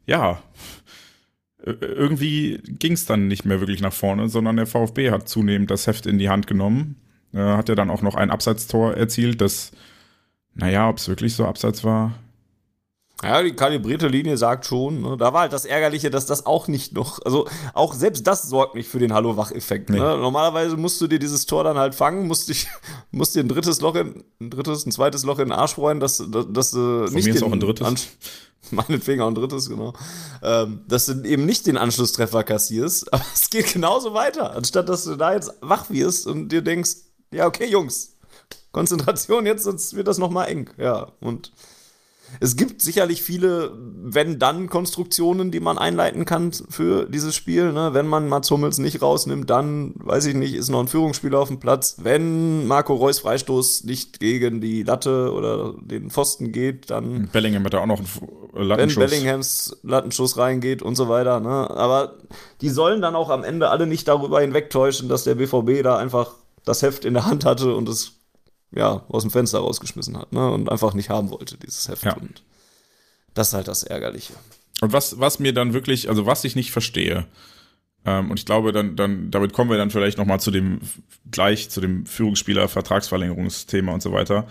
ja, 0.07 0.43
irgendwie 1.65 2.61
ging 2.65 2.93
es 2.93 3.07
dann 3.07 3.29
nicht 3.29 3.45
mehr 3.45 3.61
wirklich 3.61 3.81
nach 3.81 3.93
vorne, 3.93 4.29
sondern 4.29 4.57
der 4.57 4.67
VfB 4.67 5.11
hat 5.11 5.29
zunehmend 5.29 5.71
das 5.71 5.87
Heft 5.87 6.07
in 6.07 6.19
die 6.19 6.29
Hand 6.29 6.47
genommen. 6.47 6.97
Äh, 7.33 7.39
hat 7.39 7.69
er 7.69 7.77
dann 7.77 7.91
auch 7.91 8.03
noch 8.03 8.15
ein 8.15 8.31
Abseitstor 8.31 8.97
erzielt, 8.97 9.41
das, 9.41 9.73
naja, 10.55 10.89
ob 10.89 10.99
es 10.99 11.09
wirklich 11.09 11.35
so 11.35 11.45
Abseits 11.45 11.85
war, 11.85 12.15
ja, 13.23 13.43
die 13.43 13.53
kalibrierte 13.53 14.09
Linie 14.09 14.37
sagt 14.39 14.65
schon. 14.65 15.03
Ne? 15.03 15.17
Da 15.19 15.33
war 15.33 15.43
halt 15.43 15.53
das 15.53 15.67
Ärgerliche, 15.67 16.11
dass 16.11 16.25
das 16.25 16.47
auch 16.47 16.69
nicht 16.69 16.93
noch, 16.93 17.19
also 17.25 17.47
auch 17.75 17.93
selbst 17.93 18.27
das 18.27 18.45
sorgt 18.45 18.75
nicht 18.75 18.89
für 18.89 18.99
den 18.99 19.13
Hallo-Wach-Effekt. 19.13 19.91
Ne? 19.91 19.97
Nee. 19.97 20.03
Normalerweise 20.03 20.77
musst 20.77 21.01
du 21.01 21.07
dir 21.07 21.19
dieses 21.19 21.45
Tor 21.45 21.65
dann 21.65 21.77
halt 21.77 21.95
fangen, 21.95 22.27
musst 22.27 22.49
dich, 22.49 22.67
musst 23.11 23.35
dir 23.35 23.41
ein 23.41 23.49
drittes 23.49 23.81
Loch 23.83 23.95
in, 23.95 24.25
ein 24.41 24.51
drittes, 24.51 24.87
ein 24.87 24.93
zweites 24.93 25.25
Loch 25.25 25.39
in 25.39 25.49
den 25.49 25.53
Arsch 25.53 25.75
freuen, 25.75 26.01
dass, 26.01 26.25
dass, 26.29 26.47
dass 26.51 26.71
du 26.71 27.07
Von 27.07 27.15
nicht 27.15 27.27
mir 27.27 27.35
ist 27.35 27.43
auch 27.43 27.53
ein 27.53 27.61
drittes. 27.61 27.87
An, 27.87 27.97
meinetwegen 28.71 29.21
auch 29.21 29.29
ein 29.29 29.35
drittes, 29.35 29.69
genau. 29.69 29.93
Ähm, 30.43 30.81
dass 30.89 31.07
du 31.07 31.23
eben 31.23 31.45
nicht 31.45 31.67
den 31.67 31.77
Anschlusstreffer 31.77 32.43
kassierst, 32.43 33.13
aber 33.13 33.25
es 33.35 33.51
geht 33.51 33.73
genauso 33.73 34.15
weiter. 34.15 34.57
Anstatt 34.57 34.89
dass 34.89 35.05
du 35.05 35.17
da 35.17 35.35
jetzt 35.35 35.53
wach 35.61 35.91
wirst 35.91 36.27
und 36.27 36.49
dir 36.49 36.63
denkst, 36.63 36.93
ja, 37.33 37.47
okay, 37.47 37.67
Jungs, 37.67 38.17
Konzentration 38.73 39.45
jetzt, 39.45 39.65
sonst 39.65 39.95
wird 39.95 40.09
das 40.09 40.17
nochmal 40.17 40.49
eng. 40.49 40.71
Ja, 40.79 41.09
und 41.21 41.53
es 42.39 42.57
gibt 42.57 42.81
sicherlich 42.81 43.23
viele 43.23 43.73
Wenn-Dann-Konstruktionen, 43.77 45.51
die 45.51 45.61
man 45.61 45.79
einleiten 45.79 46.25
kann 46.25 46.53
für 46.53 47.07
dieses 47.07 47.35
Spiel. 47.35 47.73
Ne? 47.73 47.91
Wenn 47.93 48.07
man 48.07 48.29
Mats 48.29 48.51
Hummels 48.51 48.79
nicht 48.79 49.03
rausnimmt, 49.03 49.51
dann, 49.51 49.95
weiß 49.97 50.27
ich 50.27 50.35
nicht, 50.35 50.55
ist 50.55 50.69
noch 50.69 50.81
ein 50.81 50.89
Führungsspieler 50.89 51.39
auf 51.39 51.49
dem 51.49 51.61
Platz. 51.61 51.97
Wenn 51.99 52.67
Marco 52.67 52.95
Reus 52.95 53.19
Freistoß 53.21 53.85
nicht 53.85 54.21
gegen 54.21 54.61
die 54.61 54.83
Latte 54.83 55.33
oder 55.33 55.75
den 55.81 56.11
Pfosten 56.11 56.53
geht, 56.53 56.91
dann. 56.91 57.29
Bellingham 57.33 57.65
hat 57.65 57.75
da 57.75 57.81
auch 57.81 57.87
noch 57.87 57.99
einen 57.99 58.69
Lattenschuss. 58.69 59.03
Wenn 59.03 59.11
Bellinghams 59.11 59.77
Lattenschuss 59.83 60.37
reingeht 60.37 60.83
und 60.83 60.95
so 60.95 61.09
weiter. 61.09 61.41
Ne? 61.41 61.49
Aber 61.49 62.15
die 62.61 62.69
sollen 62.69 63.03
dann 63.03 63.17
auch 63.17 63.31
am 63.31 63.45
Ende 63.45 63.71
alle 63.71 63.87
nicht 63.87 64.09
darüber 64.09 64.41
hinwegtäuschen, 64.41 65.09
dass 65.09 65.25
der 65.25 65.35
BVB 65.35 65.83
da 65.83 65.97
einfach 65.97 66.33
das 66.65 66.83
Heft 66.83 67.05
in 67.05 67.15
der 67.15 67.27
Hand 67.27 67.45
hatte 67.45 67.75
und 67.75 67.89
es 67.89 68.20
ja, 68.73 69.05
aus 69.09 69.23
dem 69.23 69.31
Fenster 69.31 69.59
rausgeschmissen 69.59 70.17
hat, 70.17 70.33
ne? 70.33 70.51
Und 70.51 70.71
einfach 70.71 70.95
nicht 70.95 71.11
haben 71.11 71.31
wollte, 71.31 71.57
dieses 71.57 71.89
Heft. 71.89 72.05
Ja. 72.05 72.15
Und 72.15 72.43
das 73.35 73.49
ist 73.49 73.55
halt 73.55 73.69
das 73.69 73.83
Ärgerliche. 73.83 74.35
Und 74.81 74.93
was, 74.93 75.19
was 75.19 75.39
mir 75.39 75.53
dann 75.53 75.73
wirklich, 75.73 76.09
also 76.09 76.27
was 76.27 76.45
ich 76.45 76.57
nicht 76.57 76.71
verstehe, 76.71 77.27
ähm, 78.05 78.31
und 78.31 78.39
ich 78.39 78.47
glaube, 78.47 78.73
dann, 78.73 78.97
dann, 78.97 79.31
damit 79.31 79.53
kommen 79.53 79.71
wir 79.71 79.77
dann 79.77 79.91
vielleicht 79.91 80.19
nochmal 80.19 80.41
zu 80.41 80.51
dem, 80.51 80.81
gleich 81.31 81.69
zu 81.69 81.81
dem 81.81 82.07
Führungsspieler, 82.07 82.69
Vertragsverlängerungsthema 82.69 83.93
und 83.93 84.03
so 84.03 84.13
weiter, 84.13 84.47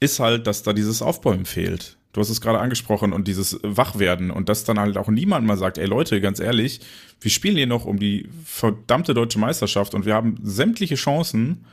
ist 0.00 0.20
halt, 0.20 0.46
dass 0.46 0.62
da 0.62 0.72
dieses 0.72 1.02
Aufbäumen 1.02 1.46
fehlt. 1.46 1.96
Du 2.12 2.20
hast 2.20 2.30
es 2.30 2.40
gerade 2.40 2.58
angesprochen 2.58 3.12
und 3.12 3.28
dieses 3.28 3.60
Wachwerden 3.62 4.30
und 4.30 4.48
dass 4.48 4.64
dann 4.64 4.78
halt 4.78 4.96
auch 4.96 5.08
niemand 5.08 5.46
mal 5.46 5.58
sagt, 5.58 5.78
ey 5.78 5.86
Leute, 5.86 6.20
ganz 6.20 6.40
ehrlich, 6.40 6.80
wir 7.20 7.30
spielen 7.30 7.56
hier 7.56 7.66
noch 7.66 7.84
um 7.84 7.98
die 7.98 8.28
verdammte 8.44 9.14
deutsche 9.14 9.38
Meisterschaft 9.38 9.94
und 9.94 10.06
wir 10.06 10.14
haben 10.14 10.36
sämtliche 10.42 10.94
Chancen, 10.94 11.64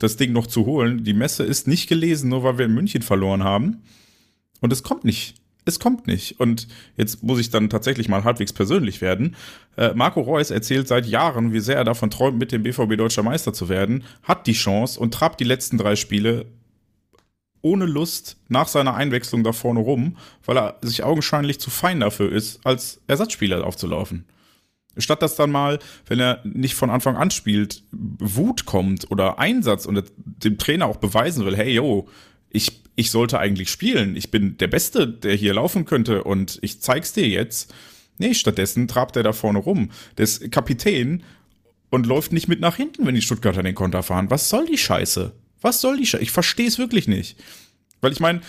das 0.00 0.16
Ding 0.16 0.32
noch 0.32 0.48
zu 0.48 0.66
holen. 0.66 1.04
Die 1.04 1.14
Messe 1.14 1.44
ist 1.44 1.68
nicht 1.68 1.88
gelesen, 1.88 2.28
nur 2.28 2.42
weil 2.42 2.58
wir 2.58 2.64
in 2.64 2.74
München 2.74 3.02
verloren 3.02 3.44
haben. 3.44 3.82
Und 4.60 4.72
es 4.72 4.82
kommt 4.82 5.04
nicht. 5.04 5.36
Es 5.66 5.78
kommt 5.78 6.06
nicht. 6.06 6.40
Und 6.40 6.66
jetzt 6.96 7.22
muss 7.22 7.38
ich 7.38 7.50
dann 7.50 7.70
tatsächlich 7.70 8.08
mal 8.08 8.24
halbwegs 8.24 8.52
persönlich 8.52 9.00
werden. 9.00 9.36
Äh, 9.76 9.92
Marco 9.94 10.20
Reus 10.20 10.50
erzählt 10.50 10.88
seit 10.88 11.06
Jahren, 11.06 11.52
wie 11.52 11.60
sehr 11.60 11.76
er 11.76 11.84
davon 11.84 12.10
träumt, 12.10 12.38
mit 12.38 12.50
dem 12.50 12.62
BVB 12.62 12.96
deutscher 12.96 13.22
Meister 13.22 13.52
zu 13.52 13.68
werden, 13.68 14.02
hat 14.22 14.46
die 14.46 14.54
Chance 14.54 14.98
und 14.98 15.14
trabt 15.14 15.38
die 15.38 15.44
letzten 15.44 15.78
drei 15.78 15.96
Spiele 15.96 16.46
ohne 17.62 17.84
Lust 17.84 18.38
nach 18.48 18.68
seiner 18.68 18.94
Einwechslung 18.94 19.44
da 19.44 19.52
vorne 19.52 19.80
rum, 19.80 20.16
weil 20.46 20.56
er 20.56 20.78
sich 20.80 21.04
augenscheinlich 21.04 21.60
zu 21.60 21.68
fein 21.68 22.00
dafür 22.00 22.32
ist, 22.32 22.60
als 22.64 23.02
Ersatzspieler 23.06 23.66
aufzulaufen. 23.66 24.24
Statt 24.96 25.22
dass 25.22 25.36
dann 25.36 25.50
mal, 25.50 25.78
wenn 26.06 26.18
er 26.18 26.40
nicht 26.44 26.74
von 26.74 26.90
Anfang 26.90 27.16
an 27.16 27.30
spielt, 27.30 27.84
Wut 27.92 28.66
kommt 28.66 29.10
oder 29.10 29.38
Einsatz 29.38 29.86
und 29.86 30.12
dem 30.18 30.58
Trainer 30.58 30.86
auch 30.86 30.96
beweisen 30.96 31.46
will, 31.46 31.56
hey, 31.56 31.72
yo, 31.72 32.08
ich, 32.50 32.82
ich 32.96 33.10
sollte 33.10 33.38
eigentlich 33.38 33.70
spielen. 33.70 34.16
Ich 34.16 34.30
bin 34.30 34.56
der 34.58 34.66
Beste, 34.66 35.08
der 35.08 35.34
hier 35.34 35.54
laufen 35.54 35.84
könnte 35.84 36.24
und 36.24 36.58
ich 36.62 36.80
zeig's 36.80 37.12
dir 37.12 37.28
jetzt. 37.28 37.72
Nee, 38.18 38.34
stattdessen 38.34 38.88
trabt 38.88 39.16
er 39.16 39.22
da 39.22 39.32
vorne 39.32 39.60
rum. 39.60 39.90
Der 40.18 40.24
ist 40.24 40.50
Kapitän 40.50 41.22
und 41.90 42.06
läuft 42.06 42.32
nicht 42.32 42.48
mit 42.48 42.60
nach 42.60 42.76
hinten, 42.76 43.06
wenn 43.06 43.14
die 43.14 43.22
Stuttgarter 43.22 43.62
den 43.62 43.74
Konter 43.74 44.02
fahren. 44.02 44.30
Was 44.30 44.48
soll 44.48 44.66
die 44.66 44.78
Scheiße? 44.78 45.32
Was 45.60 45.80
soll 45.80 45.96
die 45.98 46.06
Scheiße? 46.06 46.22
Ich 46.22 46.30
verstehe 46.32 46.66
es 46.66 46.78
wirklich 46.78 47.08
nicht. 47.08 47.38
Weil 48.00 48.12
ich 48.12 48.20
meine, 48.20 48.40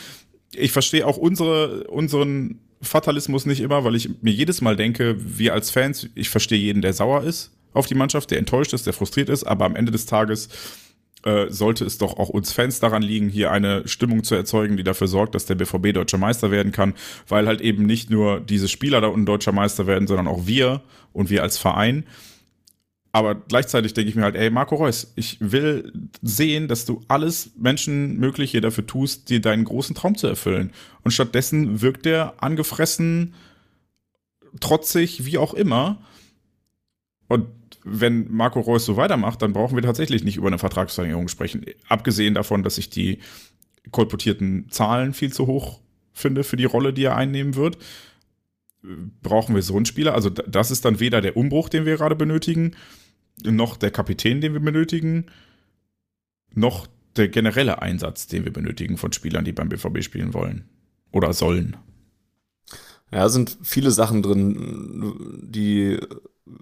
ich 0.54 0.72
verstehe 0.72 1.06
auch 1.06 1.18
unsere, 1.18 1.86
unseren 1.86 2.60
Fatalismus 2.82 3.45
nicht 3.45 3.61
immer, 3.61 3.84
weil 3.84 3.95
ich 3.95 4.09
mir 4.21 4.34
jedes 4.34 4.61
Mal 4.61 4.75
denke, 4.75 5.15
wir 5.19 5.53
als 5.53 5.71
Fans, 5.71 6.09
ich 6.15 6.29
verstehe 6.29 6.59
jeden, 6.59 6.82
der 6.82 6.93
sauer 6.93 7.23
ist 7.23 7.51
auf 7.73 7.86
die 7.86 7.95
Mannschaft, 7.95 8.32
der 8.32 8.39
enttäuscht 8.39 8.73
ist, 8.73 8.86
der 8.86 8.93
frustriert 8.93 9.29
ist, 9.29 9.43
aber 9.43 9.65
am 9.65 9.75
Ende 9.75 9.91
des 9.91 10.05
Tages 10.05 10.49
äh, 11.23 11.49
sollte 11.49 11.86
es 11.86 11.97
doch 11.97 12.17
auch 12.17 12.29
uns 12.29 12.51
Fans 12.51 12.79
daran 12.79 13.03
liegen, 13.03 13.29
hier 13.29 13.51
eine 13.51 13.88
Stimmung 13.88 14.23
zu 14.23 14.36
erzeugen, 14.36 14.77
die 14.77 14.84
dafür 14.84 15.07
sorgt, 15.07 15.36
dass 15.36 15.45
der 15.45 15.55
BVB 15.55 15.93
deutscher 15.93 16.17
Meister 16.17 16.51
werden 16.51 16.71
kann, 16.71 16.95
weil 17.27 17.47
halt 17.47 17.61
eben 17.61 17.86
nicht 17.86 18.09
nur 18.09 18.39
diese 18.39 18.67
Spieler 18.67 19.01
da 19.01 19.07
unten 19.07 19.25
deutscher 19.25 19.51
Meister 19.51 19.88
werden, 19.88 20.07
sondern 20.07 20.27
auch 20.27 20.47
wir 20.47 20.82
und 21.13 21.29
wir 21.29 21.43
als 21.43 21.57
Verein. 21.57 22.05
Aber 23.14 23.36
gleichzeitig 23.36 23.93
denke 23.93 24.09
ich 24.09 24.16
mir 24.16 24.24
halt, 24.24 24.36
ey, 24.36 24.49
Marco 24.49 24.76
Reus, 24.76 25.12
ich 25.16 25.38
will 25.41 25.91
sehen, 26.22 26.68
dass 26.68 26.86
du 26.86 27.01
alles 27.09 27.51
Menschenmögliche 27.57 28.62
dafür 28.62 28.88
tust, 28.88 29.30
dir 29.30 29.41
deinen 29.41 29.66
großen 29.66 29.95
Traum 29.95 30.16
zu 30.16 30.28
erfüllen. 30.28 30.72
Und 31.03 31.12
stattdessen 31.12 31.82
wirkt 31.82 32.05
er 32.05 32.41
angefressen, 32.41 33.34
trotzig, 34.62 35.26
wie 35.26 35.38
auch 35.38 35.53
immer. 35.53 36.01
Und 37.28 37.47
wenn 37.84 38.32
Marco 38.32 38.62
Reus 38.62 38.86
so 38.86 38.95
weitermacht, 38.95 39.41
dann 39.41 39.53
brauchen 39.53 39.76
wir 39.76 39.84
tatsächlich 39.84 40.24
nicht 40.24 40.38
über 40.38 40.47
eine 40.47 40.59
Vertragsverlängerung 40.59 41.28
sprechen. 41.28 41.66
Abgesehen 41.89 42.34
davon, 42.34 42.64
dass 42.64 42.78
ich 42.78 42.89
die 42.89 43.20
kolportierten 43.91 44.70
Zahlen 44.70 45.14
viel 45.14 45.34
zu 45.34 45.47
hoch 45.47 45.82
finde 46.14 46.43
für 46.43 46.57
die 46.57 46.66
Rolle, 46.66 46.93
die 46.93 47.03
er 47.03 47.16
einnehmen 47.18 47.55
wird 47.55 47.78
brauchen 49.22 49.55
wir 49.55 49.62
so 49.62 49.76
einen 49.76 49.86
Spieler. 49.86 50.14
Also 50.14 50.30
das 50.30 50.72
ist 50.72 50.86
dann 50.86 50.99
weder 50.99 51.22
der 51.22 51.38
Umbruch, 51.38 51.70
den 51.70 51.86
wir 51.86 51.97
gerade 51.97 52.16
benötigen, 52.16 52.76
noch 53.44 53.78
der 53.78 53.92
Kapitän, 53.92 54.42
den 54.42 54.54
wir 54.54 54.60
benötigen, 54.60 55.26
noch 56.54 56.88
der 57.16 57.28
generelle 57.28 57.82
Einsatz, 57.82 58.28
den 58.28 58.46
wir 58.46 58.54
benötigen 58.54 58.98
von 58.98 59.12
Spielern, 59.12 59.46
die 59.46 59.52
beim 59.52 59.70
BVB 59.70 60.04
spielen 60.04 60.34
wollen 60.34 60.70
oder 61.12 61.34
sollen. 61.34 61.78
Ja, 63.12 63.28
sind 63.28 63.58
viele 63.62 63.92
Sachen 63.92 64.22
drin, 64.22 65.39
die 65.42 66.00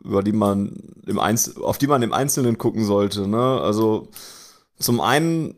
über 0.04 0.24
die 0.24 0.32
man 0.32 0.76
im 1.06 1.20
Einzel 1.20 1.62
auf 1.64 1.78
die 1.78 1.88
man 1.88 2.02
im 2.02 2.14
Einzelnen 2.14 2.58
gucken 2.58 2.84
sollte. 2.84 3.28
Ne? 3.28 3.62
Also 3.62 4.10
zum 4.78 5.02
einen 5.02 5.56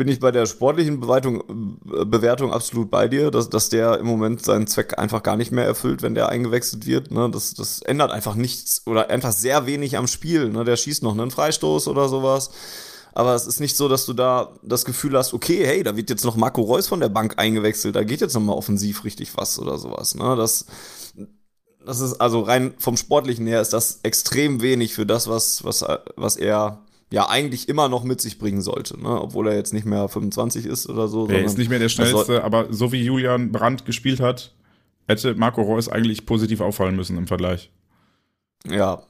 bin 0.00 0.08
ich 0.08 0.18
bei 0.18 0.30
der 0.30 0.46
sportlichen 0.46 0.98
Bewertung, 0.98 1.42
äh, 1.92 2.06
Bewertung 2.06 2.54
absolut 2.54 2.90
bei 2.90 3.06
dir, 3.06 3.30
dass, 3.30 3.50
dass 3.50 3.68
der 3.68 3.98
im 3.98 4.06
Moment 4.06 4.42
seinen 4.42 4.66
Zweck 4.66 4.98
einfach 4.98 5.22
gar 5.22 5.36
nicht 5.36 5.52
mehr 5.52 5.66
erfüllt, 5.66 6.00
wenn 6.00 6.14
der 6.14 6.30
eingewechselt 6.30 6.86
wird. 6.86 7.10
Ne? 7.10 7.28
Das, 7.30 7.52
das 7.52 7.82
ändert 7.82 8.10
einfach 8.10 8.34
nichts 8.34 8.80
oder 8.86 9.10
einfach 9.10 9.32
sehr 9.32 9.66
wenig 9.66 9.98
am 9.98 10.06
Spiel. 10.06 10.48
Ne? 10.48 10.64
Der 10.64 10.76
schießt 10.76 11.02
noch 11.02 11.12
einen 11.12 11.30
Freistoß 11.30 11.86
oder 11.86 12.08
sowas. 12.08 12.50
Aber 13.12 13.34
es 13.34 13.46
ist 13.46 13.60
nicht 13.60 13.76
so, 13.76 13.88
dass 13.88 14.06
du 14.06 14.14
da 14.14 14.54
das 14.62 14.86
Gefühl 14.86 15.18
hast, 15.18 15.34
okay, 15.34 15.66
hey, 15.66 15.82
da 15.82 15.94
wird 15.98 16.08
jetzt 16.08 16.24
noch 16.24 16.36
Marco 16.36 16.62
Reus 16.62 16.86
von 16.86 17.00
der 17.00 17.10
Bank 17.10 17.34
eingewechselt, 17.36 17.94
da 17.94 18.02
geht 18.02 18.22
jetzt 18.22 18.32
nochmal 18.32 18.56
offensiv 18.56 19.04
richtig 19.04 19.36
was 19.36 19.58
oder 19.58 19.76
sowas. 19.76 20.14
Ne? 20.14 20.34
Das, 20.34 20.64
das 21.84 22.00
ist 22.00 22.22
also 22.22 22.40
rein 22.40 22.72
vom 22.78 22.96
Sportlichen 22.96 23.46
her 23.46 23.60
ist 23.60 23.74
das 23.74 24.00
extrem 24.02 24.62
wenig 24.62 24.94
für 24.94 25.04
das, 25.04 25.28
was, 25.28 25.62
was, 25.62 25.84
was 26.16 26.36
er 26.36 26.86
ja 27.12 27.28
eigentlich 27.28 27.68
immer 27.68 27.88
noch 27.88 28.04
mit 28.04 28.20
sich 28.20 28.38
bringen 28.38 28.62
sollte, 28.62 29.00
ne? 29.00 29.20
obwohl 29.20 29.48
er 29.48 29.56
jetzt 29.56 29.72
nicht 29.72 29.84
mehr 29.84 30.08
25 30.08 30.66
ist 30.66 30.88
oder 30.88 31.08
so. 31.08 31.26
Er 31.26 31.44
ist 31.44 31.58
nicht 31.58 31.68
mehr 31.68 31.78
der 31.78 31.88
schnellste, 31.88 32.44
aber 32.44 32.72
so 32.72 32.92
wie 32.92 33.02
Julian 33.02 33.50
Brandt 33.50 33.84
gespielt 33.84 34.20
hat, 34.20 34.54
hätte 35.08 35.34
Marco 35.34 35.62
Reus 35.62 35.88
eigentlich 35.88 36.24
positiv 36.24 36.60
auffallen 36.60 36.94
müssen 36.94 37.18
im 37.18 37.26
Vergleich. 37.26 37.70
Ja, 38.68 39.02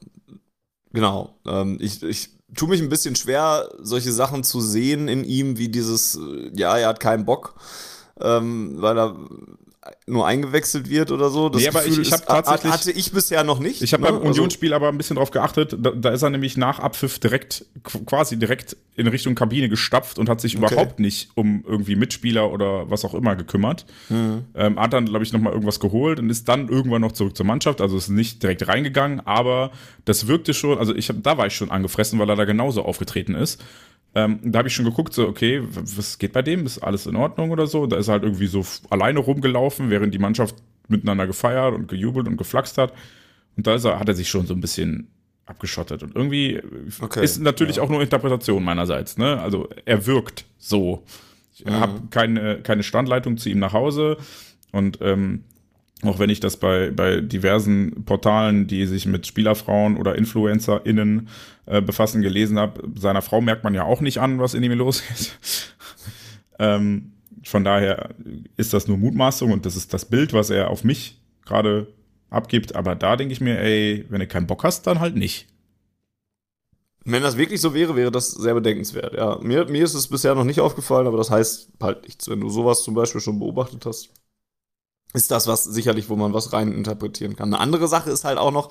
genau. 0.93 1.35
Ähm, 1.45 1.77
ich, 1.79 2.01
ich 2.01 2.29
tue 2.55 2.69
mich 2.69 2.81
ein 2.81 2.89
bisschen 2.89 3.15
schwer, 3.15 3.69
solche 3.79 4.11
Sachen 4.11 4.43
zu 4.43 4.61
sehen 4.61 5.07
in 5.07 5.23
ihm, 5.23 5.57
wie 5.57 5.69
dieses, 5.69 6.15
äh, 6.15 6.51
ja, 6.55 6.77
er 6.77 6.89
hat 6.89 6.99
keinen 6.99 7.25
Bock, 7.25 7.55
ähm, 8.19 8.75
weil 8.77 8.97
er 8.97 9.15
nur 10.05 10.27
eingewechselt 10.27 10.89
wird 10.89 11.11
oder 11.11 11.29
so. 11.29 11.49
Das 11.49 11.61
nee, 11.61 11.67
aber 11.67 11.81
Gefühl 11.81 12.01
ich, 12.01 12.07
ich 12.07 12.13
habe 12.13 12.25
tatsächlich 12.25 12.71
hatte 12.71 12.91
ich 12.91 13.11
bisher 13.11 13.43
noch 13.43 13.59
nicht. 13.59 13.81
Ich 13.81 13.93
habe 13.93 14.03
ne? 14.03 14.09
beim 14.09 14.17
also 14.17 14.29
Unionsspiel 14.29 14.73
aber 14.73 14.89
ein 14.89 14.97
bisschen 14.97 15.15
drauf 15.15 15.31
geachtet. 15.31 15.75
Da, 15.79 15.91
da, 15.91 16.09
ist 16.09 16.21
er 16.21 16.29
nämlich 16.29 16.55
nach 16.55 16.77
Abpfiff 16.77 17.17
direkt 17.17 17.65
quasi 18.05 18.37
direkt 18.37 18.77
in 18.95 19.07
Richtung 19.07 19.33
Kabine 19.33 19.69
gestapft 19.69 20.19
und 20.19 20.29
hat 20.29 20.39
sich 20.39 20.55
okay. 20.55 20.73
überhaupt 20.73 20.99
nicht 20.99 21.31
um 21.33 21.63
irgendwie 21.67 21.95
Mitspieler 21.95 22.51
oder 22.51 22.91
was 22.91 23.05
auch 23.05 23.15
immer 23.15 23.35
gekümmert. 23.35 23.87
Mhm. 24.09 24.45
Ähm, 24.53 24.79
hat 24.79 24.93
dann 24.93 25.05
glaube 25.05 25.23
ich 25.23 25.33
noch 25.33 25.41
mal 25.41 25.51
irgendwas 25.51 25.79
geholt 25.79 26.19
und 26.19 26.29
ist 26.29 26.47
dann 26.47 26.69
irgendwann 26.69 27.01
noch 27.01 27.13
zurück 27.13 27.35
zur 27.35 27.47
Mannschaft. 27.47 27.81
Also 27.81 27.97
ist 27.97 28.09
nicht 28.09 28.43
direkt 28.43 28.67
reingegangen, 28.67 29.25
aber 29.25 29.71
das 30.05 30.27
wirkte 30.27 30.53
schon. 30.53 30.77
Also 30.77 30.93
ich 30.93 31.09
hab, 31.09 31.23
da 31.23 31.39
war 31.39 31.47
ich 31.47 31.55
schon 31.55 31.71
angefressen, 31.71 32.19
weil 32.19 32.29
er 32.29 32.35
da 32.35 32.45
genauso 32.45 32.83
aufgetreten 32.83 33.33
ist. 33.33 33.59
Ähm, 34.13 34.39
da 34.43 34.59
habe 34.59 34.67
ich 34.67 34.75
schon 34.75 34.85
geguckt, 34.85 35.13
so, 35.13 35.27
okay, 35.27 35.61
was 35.63 36.17
geht 36.17 36.33
bei 36.33 36.41
dem? 36.41 36.65
Ist 36.65 36.79
alles 36.79 37.05
in 37.05 37.15
Ordnung 37.15 37.51
oder 37.51 37.65
so? 37.67 37.87
Da 37.87 37.97
ist 37.97 38.09
er 38.09 38.13
halt 38.13 38.23
irgendwie 38.23 38.47
so 38.47 38.65
alleine 38.89 39.19
rumgelaufen, 39.19 39.89
während 39.89 40.13
die 40.13 40.19
Mannschaft 40.19 40.55
miteinander 40.87 41.27
gefeiert 41.27 41.73
und 41.73 41.87
gejubelt 41.87 42.27
und 42.27 42.37
geflaxt 42.37 42.77
hat. 42.77 42.93
Und 43.55 43.67
da 43.67 43.75
er, 43.75 43.99
hat 43.99 44.07
er 44.09 44.15
sich 44.15 44.29
schon 44.29 44.45
so 44.45 44.53
ein 44.53 44.61
bisschen 44.61 45.07
abgeschottet. 45.45 46.03
Und 46.03 46.15
irgendwie 46.15 46.61
okay, 47.01 47.23
ist 47.23 47.39
natürlich 47.39 47.77
ja. 47.77 47.83
auch 47.83 47.89
nur 47.89 48.01
Interpretation 48.01 48.63
meinerseits. 48.63 49.17
Ne? 49.17 49.39
Also 49.39 49.69
er 49.85 50.05
wirkt 50.05 50.45
so. 50.57 51.03
Ich 51.53 51.65
mhm. 51.65 51.71
habe 51.71 52.01
keine, 52.09 52.61
keine 52.61 52.83
Standleitung 52.83 53.37
zu 53.37 53.49
ihm 53.49 53.59
nach 53.59 53.73
Hause. 53.73 54.17
Und 54.71 54.99
ähm, 55.01 55.43
auch 56.03 56.19
wenn 56.19 56.29
ich 56.29 56.39
das 56.39 56.57
bei, 56.57 56.89
bei 56.91 57.21
diversen 57.21 58.05
Portalen, 58.05 58.67
die 58.67 58.85
sich 58.85 59.05
mit 59.05 59.27
Spielerfrauen 59.27 59.97
oder 59.97 60.15
InfluencerInnen 60.15 61.29
äh, 61.67 61.81
befassen, 61.81 62.21
gelesen 62.21 62.57
habe, 62.57 62.81
seiner 62.95 63.21
Frau 63.21 63.41
merkt 63.41 63.63
man 63.63 63.75
ja 63.75 63.83
auch 63.83 64.01
nicht 64.01 64.17
an, 64.19 64.39
was 64.39 64.53
in 64.53 64.63
ihm 64.63 64.71
los 64.73 65.03
ist. 65.11 65.37
ähm, 66.59 67.13
von 67.43 67.63
daher 67.63 68.15
ist 68.57 68.73
das 68.73 68.87
nur 68.87 68.97
Mutmaßung 68.97 69.51
und 69.51 69.65
das 69.65 69.75
ist 69.75 69.93
das 69.93 70.05
Bild, 70.05 70.33
was 70.33 70.49
er 70.49 70.69
auf 70.69 70.83
mich 70.83 71.21
gerade 71.45 71.87
abgibt. 72.29 72.75
Aber 72.75 72.95
da 72.95 73.15
denke 73.15 73.33
ich 73.33 73.41
mir, 73.41 73.59
ey, 73.59 74.05
wenn 74.09 74.21
du 74.21 74.27
keinen 74.27 74.47
Bock 74.47 74.63
hast, 74.63 74.87
dann 74.87 74.99
halt 74.99 75.15
nicht. 75.15 75.47
Wenn 77.03 77.23
das 77.23 77.37
wirklich 77.37 77.61
so 77.61 77.73
wäre, 77.73 77.95
wäre 77.95 78.11
das 78.11 78.31
sehr 78.31 78.53
bedenkenswert. 78.53 79.15
Ja, 79.15 79.39
mir, 79.41 79.65
mir 79.65 79.83
ist 79.83 79.95
es 79.95 80.07
bisher 80.07 80.35
noch 80.35 80.43
nicht 80.43 80.59
aufgefallen, 80.59 81.07
aber 81.07 81.17
das 81.17 81.31
heißt 81.31 81.71
halt 81.81 82.03
nichts, 82.03 82.29
wenn 82.29 82.39
du 82.39 82.49
sowas 82.49 82.83
zum 82.83 82.93
Beispiel 82.93 83.21
schon 83.21 83.39
beobachtet 83.39 83.85
hast 83.85 84.11
ist 85.13 85.31
das 85.31 85.47
was 85.47 85.63
sicherlich, 85.63 86.09
wo 86.09 86.15
man 86.15 86.33
was 86.33 86.53
rein 86.53 86.71
interpretieren 86.71 87.35
kann. 87.35 87.53
Eine 87.53 87.61
andere 87.61 87.87
Sache 87.87 88.09
ist 88.09 88.23
halt 88.23 88.37
auch 88.37 88.51
noch, 88.51 88.69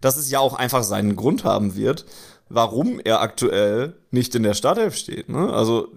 dass 0.00 0.16
es 0.16 0.30
ja 0.30 0.40
auch 0.40 0.54
einfach 0.54 0.82
seinen 0.82 1.16
Grund 1.16 1.44
haben 1.44 1.76
wird, 1.76 2.04
warum 2.48 3.00
er 3.00 3.20
aktuell 3.20 3.96
nicht 4.10 4.34
in 4.34 4.42
der 4.42 4.54
Startelf 4.54 4.96
steht. 4.96 5.28
Ne? 5.28 5.52
Also 5.52 5.88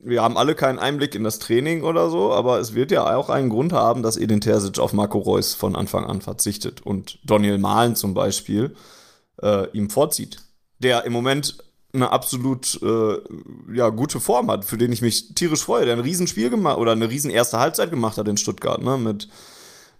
wir 0.00 0.22
haben 0.22 0.36
alle 0.36 0.54
keinen 0.54 0.78
Einblick 0.78 1.14
in 1.14 1.24
das 1.24 1.38
Training 1.38 1.82
oder 1.82 2.10
so, 2.10 2.32
aber 2.32 2.58
es 2.60 2.74
wird 2.74 2.90
ja 2.90 3.16
auch 3.16 3.30
einen 3.30 3.50
Grund 3.50 3.72
haben, 3.72 4.02
dass 4.02 4.16
Edin 4.16 4.40
Terzic 4.40 4.78
auf 4.78 4.92
Marco 4.92 5.18
Reus 5.18 5.54
von 5.54 5.74
Anfang 5.76 6.04
an 6.04 6.20
verzichtet 6.20 6.84
und 6.84 7.18
Daniel 7.24 7.58
Mahlen 7.58 7.96
zum 7.96 8.14
Beispiel 8.14 8.74
äh, 9.42 9.68
ihm 9.72 9.90
vorzieht, 9.90 10.38
der 10.78 11.04
im 11.04 11.12
Moment 11.12 11.58
eine 11.98 12.12
absolut 12.12 12.80
äh, 12.82 13.18
ja, 13.74 13.88
gute 13.90 14.20
Form 14.20 14.50
hat, 14.50 14.64
für 14.64 14.78
den 14.78 14.92
ich 14.92 15.02
mich 15.02 15.34
tierisch 15.34 15.64
freue, 15.64 15.84
der 15.84 15.94
ein 15.94 16.00
Riesenspiel 16.00 16.50
gemacht 16.50 16.78
oder 16.78 16.92
eine 16.92 17.10
riesen 17.10 17.30
erste 17.30 17.58
Halbzeit 17.58 17.90
gemacht 17.90 18.18
hat 18.18 18.28
in 18.28 18.36
Stuttgart, 18.36 18.82
ne, 18.82 18.96
mit, 18.96 19.28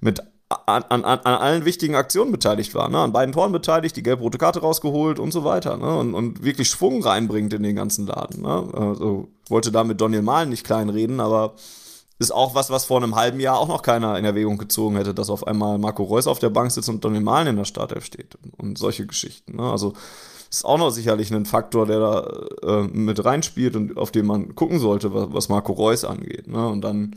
mit 0.00 0.22
an, 0.48 0.82
an, 0.84 1.04
an 1.04 1.18
allen 1.24 1.64
wichtigen 1.64 1.94
Aktionen 1.94 2.32
beteiligt 2.32 2.74
war, 2.74 2.88
ne, 2.88 2.98
an 2.98 3.12
beiden 3.12 3.32
Toren 3.32 3.52
beteiligt, 3.52 3.96
die 3.96 4.02
gelb-rote 4.02 4.38
Karte 4.38 4.60
rausgeholt 4.60 5.18
und 5.18 5.32
so 5.32 5.44
weiter, 5.44 5.76
ne, 5.76 5.98
und, 5.98 6.14
und 6.14 6.42
wirklich 6.42 6.68
Schwung 6.68 7.02
reinbringt 7.02 7.52
in 7.52 7.62
den 7.62 7.76
ganzen 7.76 8.06
Laden, 8.06 8.42
ne, 8.42 8.68
also 8.74 9.28
wollte 9.48 9.70
da 9.70 9.84
mit 9.84 10.00
Daniel 10.00 10.22
Mahlen 10.22 10.48
nicht 10.48 10.64
kleinreden, 10.64 11.20
aber 11.20 11.54
ist 12.18 12.32
auch 12.32 12.54
was, 12.54 12.70
was 12.70 12.84
vor 12.84 12.96
einem 12.96 13.14
halben 13.14 13.40
Jahr 13.40 13.58
auch 13.58 13.68
noch 13.68 13.82
keiner 13.82 14.18
in 14.18 14.24
Erwägung 14.24 14.58
gezogen 14.58 14.96
hätte, 14.96 15.14
dass 15.14 15.30
auf 15.30 15.46
einmal 15.46 15.78
Marco 15.78 16.02
Reus 16.02 16.26
auf 16.26 16.38
der 16.38 16.50
Bank 16.50 16.72
sitzt 16.72 16.88
und 16.88 17.04
Daniel 17.04 17.22
Mahlen 17.22 17.48
in 17.48 17.56
der 17.56 17.64
Startelf 17.64 18.04
steht 18.04 18.36
und 18.56 18.78
solche 18.78 19.06
Geschichten, 19.06 19.56
ne, 19.56 19.70
also 19.70 19.92
ist 20.50 20.64
auch 20.64 20.78
noch 20.78 20.90
sicherlich 20.90 21.30
ein 21.30 21.46
Faktor, 21.46 21.86
der 21.86 22.00
da 22.00 22.46
äh, 22.62 22.82
mit 22.88 23.24
reinspielt 23.24 23.76
und 23.76 23.96
auf 23.96 24.10
den 24.10 24.26
man 24.26 24.54
gucken 24.54 24.78
sollte, 24.78 25.12
was, 25.12 25.32
was 25.32 25.48
Marco 25.48 25.72
Reus 25.72 26.04
angeht. 26.04 26.46
Ne? 26.46 26.66
Und 26.66 26.80
dann, 26.82 27.16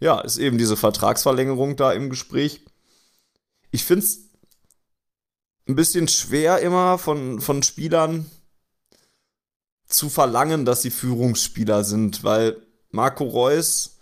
ja, 0.00 0.20
ist 0.20 0.38
eben 0.38 0.58
diese 0.58 0.76
Vertragsverlängerung 0.76 1.76
da 1.76 1.92
im 1.92 2.08
Gespräch. 2.08 2.62
Ich 3.70 3.84
finde 3.84 4.04
es 4.04 4.30
ein 5.68 5.76
bisschen 5.76 6.08
schwer 6.08 6.60
immer 6.60 6.98
von, 6.98 7.40
von 7.40 7.62
Spielern 7.62 8.30
zu 9.86 10.08
verlangen, 10.08 10.64
dass 10.64 10.82
sie 10.82 10.90
Führungsspieler 10.90 11.84
sind, 11.84 12.24
weil 12.24 12.56
Marco 12.90 13.24
Reus, 13.24 13.98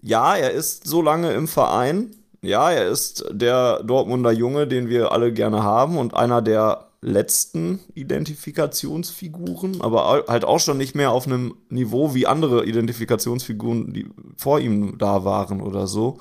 ja, 0.00 0.36
er 0.36 0.50
ist 0.50 0.86
so 0.86 1.00
lange 1.00 1.32
im 1.32 1.48
Verein, 1.48 2.16
ja, 2.42 2.70
er 2.70 2.88
ist 2.88 3.24
der 3.30 3.82
Dortmunder 3.82 4.32
Junge, 4.32 4.66
den 4.66 4.88
wir 4.88 5.12
alle 5.12 5.32
gerne 5.32 5.62
haben 5.62 5.96
und 5.96 6.14
einer 6.14 6.42
der 6.42 6.90
letzten 7.04 7.80
Identifikationsfiguren, 7.94 9.80
aber 9.82 10.24
halt 10.26 10.44
auch 10.44 10.58
schon 10.58 10.78
nicht 10.78 10.94
mehr 10.94 11.10
auf 11.12 11.26
einem 11.26 11.54
Niveau 11.68 12.14
wie 12.14 12.26
andere 12.26 12.64
Identifikationsfiguren, 12.64 13.92
die 13.92 14.08
vor 14.36 14.58
ihm 14.58 14.96
da 14.98 15.24
waren 15.24 15.60
oder 15.60 15.86
so. 15.86 16.18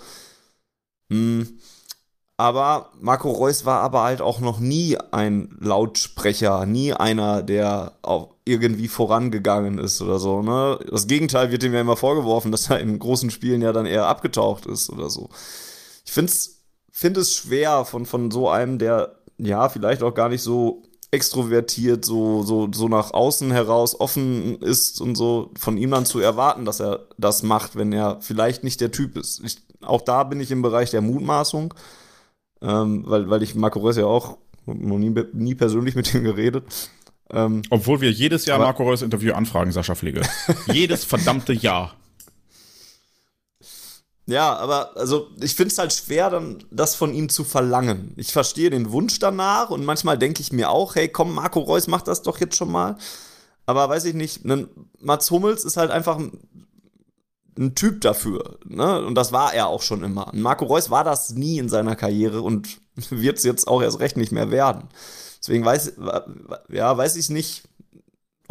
Hm. 1.10 1.60
Aber 2.36 2.90
Marco 3.00 3.30
Reus 3.32 3.64
war 3.64 3.82
aber 3.82 4.04
halt 4.04 4.20
auch 4.20 4.40
noch 4.40 4.60
nie 4.60 4.98
ein 5.12 5.56
Lautsprecher, 5.60 6.66
nie 6.66 6.92
einer, 6.92 7.44
der 7.44 7.94
irgendwie 8.44 8.88
vorangegangen 8.88 9.78
ist 9.78 10.02
oder 10.02 10.20
so. 10.20 10.42
Ne? 10.42 10.80
Das 10.90 11.08
Gegenteil 11.08 11.52
wird 11.52 11.64
ihm 11.64 11.74
ja 11.74 11.82
immer 11.82 11.96
vorgeworfen, 11.96 12.52
dass 12.52 12.70
er 12.70 12.80
in 12.80 13.00
großen 13.00 13.30
Spielen 13.30 13.62
ja 13.62 13.72
dann 13.72 13.86
eher 13.86 14.08
abgetaucht 14.08 14.66
ist 14.66 14.90
oder 14.90 15.10
so. 15.10 15.30
Ich 16.06 16.12
finde 16.12 16.32
es 16.32 16.64
find 16.92 17.18
schwer 17.26 17.86
von, 17.86 18.06
von 18.06 18.32
so 18.32 18.50
einem, 18.50 18.80
der 18.80 19.16
ja, 19.38 19.70
vielleicht 19.70 20.04
auch 20.04 20.14
gar 20.14 20.30
nicht 20.30 20.42
so 20.42 20.84
extrovertiert, 21.12 22.04
so, 22.04 22.42
so, 22.42 22.70
so 22.74 22.88
nach 22.88 23.14
außen 23.14 23.52
heraus 23.52 24.00
offen 24.00 24.58
ist 24.62 25.00
und 25.00 25.16
so, 25.16 25.52
von 25.58 25.78
ihm 25.78 25.92
dann 25.92 26.08
zu 26.08 26.20
erwarten, 26.20 26.66
dass 26.66 26.80
er 26.80 27.08
das 27.18 27.44
macht, 27.44 27.76
wenn 27.76 27.94
er 27.94 28.18
vielleicht 28.22 28.64
nicht 28.64 28.82
der 28.82 28.92
Typ 28.92 29.16
ist. 29.16 29.40
Ich, 29.44 29.58
auch 29.82 30.02
da 30.02 30.24
bin 30.24 30.40
ich 30.40 30.50
im 30.50 30.64
Bereich 30.64 30.90
der 30.90 31.02
Mutmaßung, 31.02 31.74
ähm, 32.62 33.04
weil, 33.06 33.30
weil 33.30 33.44
ich 33.44 33.54
Marco 33.54 33.80
Reus 33.80 33.96
ja 33.96 34.06
auch 34.06 34.38
noch 34.66 34.98
nie, 34.98 35.14
nie 35.34 35.56
persönlich 35.56 35.94
mit 35.96 36.14
ihm 36.16 36.24
geredet. 36.24 36.64
Ähm, 37.30 37.62
Obwohl 37.70 38.02
wir 38.02 38.12
jedes 38.12 38.46
Jahr 38.46 38.60
Marco 38.60 38.84
Reus 38.84 39.04
Interview 39.04 39.34
anfragen, 39.34 39.72
Sascha 39.72 39.94
Pflege. 39.94 40.22
jedes 40.72 41.06
verdammte 41.06 41.54
Jahr. 41.54 41.94
Ja, 44.26 44.56
aber 44.56 44.96
also 44.96 45.28
ich 45.42 45.54
finde 45.54 45.74
es 45.74 45.78
halt 45.78 45.92
schwer, 45.92 46.30
dann 46.30 46.64
das 46.72 46.96
von 46.96 47.14
ihm 47.14 47.28
zu 47.28 47.44
verlangen. 47.44 48.14
Ich 48.16 48.32
verstehe 48.32 48.70
den 48.70 48.92
Wunsch 48.92 49.20
danach 49.20 49.70
und 49.70 49.84
manchmal 49.84 50.18
denke 50.18 50.42
ich 50.42 50.54
mir 50.54 50.70
auch, 50.70 50.96
hey, 50.96 51.10
komm, 51.10 51.34
Marco 51.34 51.60
Reus 51.60 51.88
macht 51.88 52.08
das 52.08 52.22
doch 52.22 52.40
jetzt 52.40 52.56
schon 52.56 52.72
mal. 52.72 52.96
Aber 53.66 53.90
weiß 53.90 54.06
ich 54.06 54.14
nicht, 54.14 54.46
ne, 54.46 54.70
Mats 55.00 55.30
Hummels 55.30 55.66
ist 55.66 55.78
halt 55.78 55.92
einfach 55.92 56.18
ein, 56.18 57.76
Typ 57.76 58.02
dafür. 58.02 58.58
Ne? 58.66 59.06
Und 59.06 59.14
das 59.14 59.32
war 59.32 59.54
er 59.54 59.68
auch 59.68 59.84
schon 59.84 60.04
immer. 60.04 60.32
Marco 60.34 60.66
Reus 60.66 60.90
war 60.90 61.04
das 61.04 61.32
nie 61.32 61.60
in 61.60 61.70
seiner 61.70 61.96
Karriere 61.96 62.42
und 62.42 62.80
wird 63.10 63.38
es 63.38 63.44
jetzt 63.44 63.68
auch 63.68 63.82
erst 63.82 64.00
recht 64.00 64.18
nicht 64.18 64.32
mehr 64.32 64.50
werden. 64.50 64.90
Deswegen 65.40 65.64
weiß, 65.64 65.94
ja, 66.70 66.98
weiß 66.98 67.16
ich 67.18 67.30
nicht, 67.30 67.64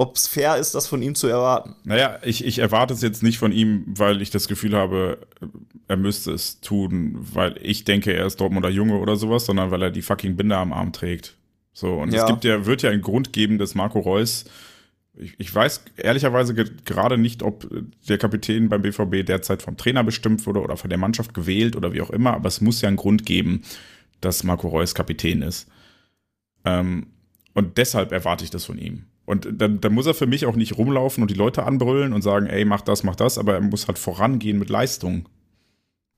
ob 0.02 0.16
es 0.16 0.26
fair 0.26 0.56
ist, 0.56 0.74
das 0.74 0.88
von 0.88 1.00
ihm 1.00 1.14
zu 1.14 1.28
erwarten. 1.28 1.76
Naja, 1.84 2.18
ich, 2.24 2.44
ich 2.44 2.58
erwarte 2.58 2.92
es 2.92 3.02
jetzt 3.02 3.22
nicht 3.22 3.38
von 3.38 3.52
ihm, 3.52 3.84
weil 3.86 4.20
ich 4.20 4.30
das 4.30 4.48
Gefühl 4.48 4.74
habe, 4.74 5.18
er 5.86 5.96
müsste 5.96 6.32
es 6.32 6.60
tun, 6.60 7.16
weil 7.32 7.56
ich 7.62 7.84
denke, 7.84 8.12
er 8.12 8.26
ist 8.26 8.40
Dortmunder 8.40 8.68
Junge 8.68 8.98
oder 8.98 9.14
sowas, 9.14 9.46
sondern 9.46 9.70
weil 9.70 9.80
er 9.80 9.90
die 9.92 10.02
fucking 10.02 10.34
Binder 10.34 10.58
am 10.58 10.72
Arm 10.72 10.92
trägt. 10.92 11.36
So, 11.72 12.00
und 12.00 12.12
ja. 12.12 12.22
es 12.22 12.26
gibt 12.26 12.42
ja, 12.42 12.66
wird 12.66 12.82
ja 12.82 12.90
einen 12.90 13.00
Grund 13.00 13.32
geben, 13.32 13.58
dass 13.58 13.76
Marco 13.76 14.00
Reus, 14.00 14.44
ich, 15.14 15.34
ich 15.38 15.54
weiß 15.54 15.84
ehrlicherweise 15.98 16.52
gerade 16.54 17.16
nicht, 17.16 17.44
ob 17.44 17.68
der 18.08 18.18
Kapitän 18.18 18.68
beim 18.68 18.82
BVB 18.82 19.24
derzeit 19.24 19.62
vom 19.62 19.76
Trainer 19.76 20.02
bestimmt 20.02 20.44
wurde 20.46 20.62
oder 20.62 20.76
von 20.76 20.90
der 20.90 20.98
Mannschaft 20.98 21.32
gewählt 21.32 21.76
oder 21.76 21.92
wie 21.92 22.00
auch 22.00 22.10
immer, 22.10 22.34
aber 22.34 22.48
es 22.48 22.60
muss 22.60 22.80
ja 22.80 22.88
einen 22.88 22.96
Grund 22.96 23.24
geben, 23.24 23.62
dass 24.20 24.42
Marco 24.42 24.66
Reus 24.66 24.96
Kapitän 24.96 25.42
ist. 25.42 25.68
Ähm, 26.64 27.06
und 27.54 27.78
deshalb 27.78 28.10
erwarte 28.10 28.42
ich 28.42 28.50
das 28.50 28.64
von 28.64 28.78
ihm. 28.78 29.04
Und 29.24 29.48
dann, 29.52 29.80
dann 29.80 29.92
muss 29.94 30.06
er 30.06 30.14
für 30.14 30.26
mich 30.26 30.46
auch 30.46 30.56
nicht 30.56 30.76
rumlaufen 30.78 31.22
und 31.22 31.30
die 31.30 31.36
Leute 31.36 31.62
anbrüllen 31.64 32.12
und 32.12 32.22
sagen, 32.22 32.46
ey, 32.46 32.64
mach 32.64 32.80
das, 32.80 33.04
mach 33.04 33.14
das, 33.16 33.38
aber 33.38 33.54
er 33.54 33.60
muss 33.60 33.86
halt 33.86 33.98
vorangehen 33.98 34.58
mit 34.58 34.68
Leistung. 34.68 35.28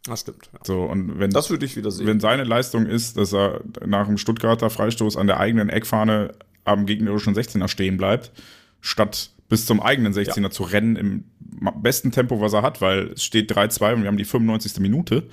Das 0.06 0.20
stimmt. 0.20 0.48
Ja. 0.52 0.60
So, 0.64 0.82
und 0.84 1.18
wenn, 1.18 1.30
Das 1.30 1.50
würde 1.50 1.64
ich 1.66 1.76
wieder 1.76 1.90
sehen. 1.90 2.06
wenn 2.06 2.20
seine 2.20 2.44
Leistung 2.44 2.86
ist, 2.86 3.16
dass 3.16 3.32
er 3.34 3.60
nach 3.86 4.06
dem 4.06 4.16
Stuttgarter 4.18 4.70
Freistoß 4.70 5.16
an 5.16 5.26
der 5.26 5.38
eigenen 5.40 5.68
Eckfahne 5.68 6.34
am 6.64 6.86
gegnerischen 6.86 7.34
16er 7.34 7.68
stehen 7.68 7.96
bleibt, 7.98 8.32
statt 8.80 9.30
bis 9.48 9.66
zum 9.66 9.80
eigenen 9.82 10.14
16er 10.14 10.50
zu 10.50 10.62
rennen 10.62 10.96
im 10.96 11.24
besten 11.82 12.10
Tempo, 12.10 12.40
was 12.40 12.54
er 12.54 12.62
hat, 12.62 12.80
weil 12.80 13.12
es 13.12 13.22
steht 13.24 13.50
3-2 13.52 13.94
und 13.94 14.00
wir 14.02 14.08
haben 14.08 14.16
die 14.16 14.24
95. 14.24 14.80
Minute. 14.80 15.24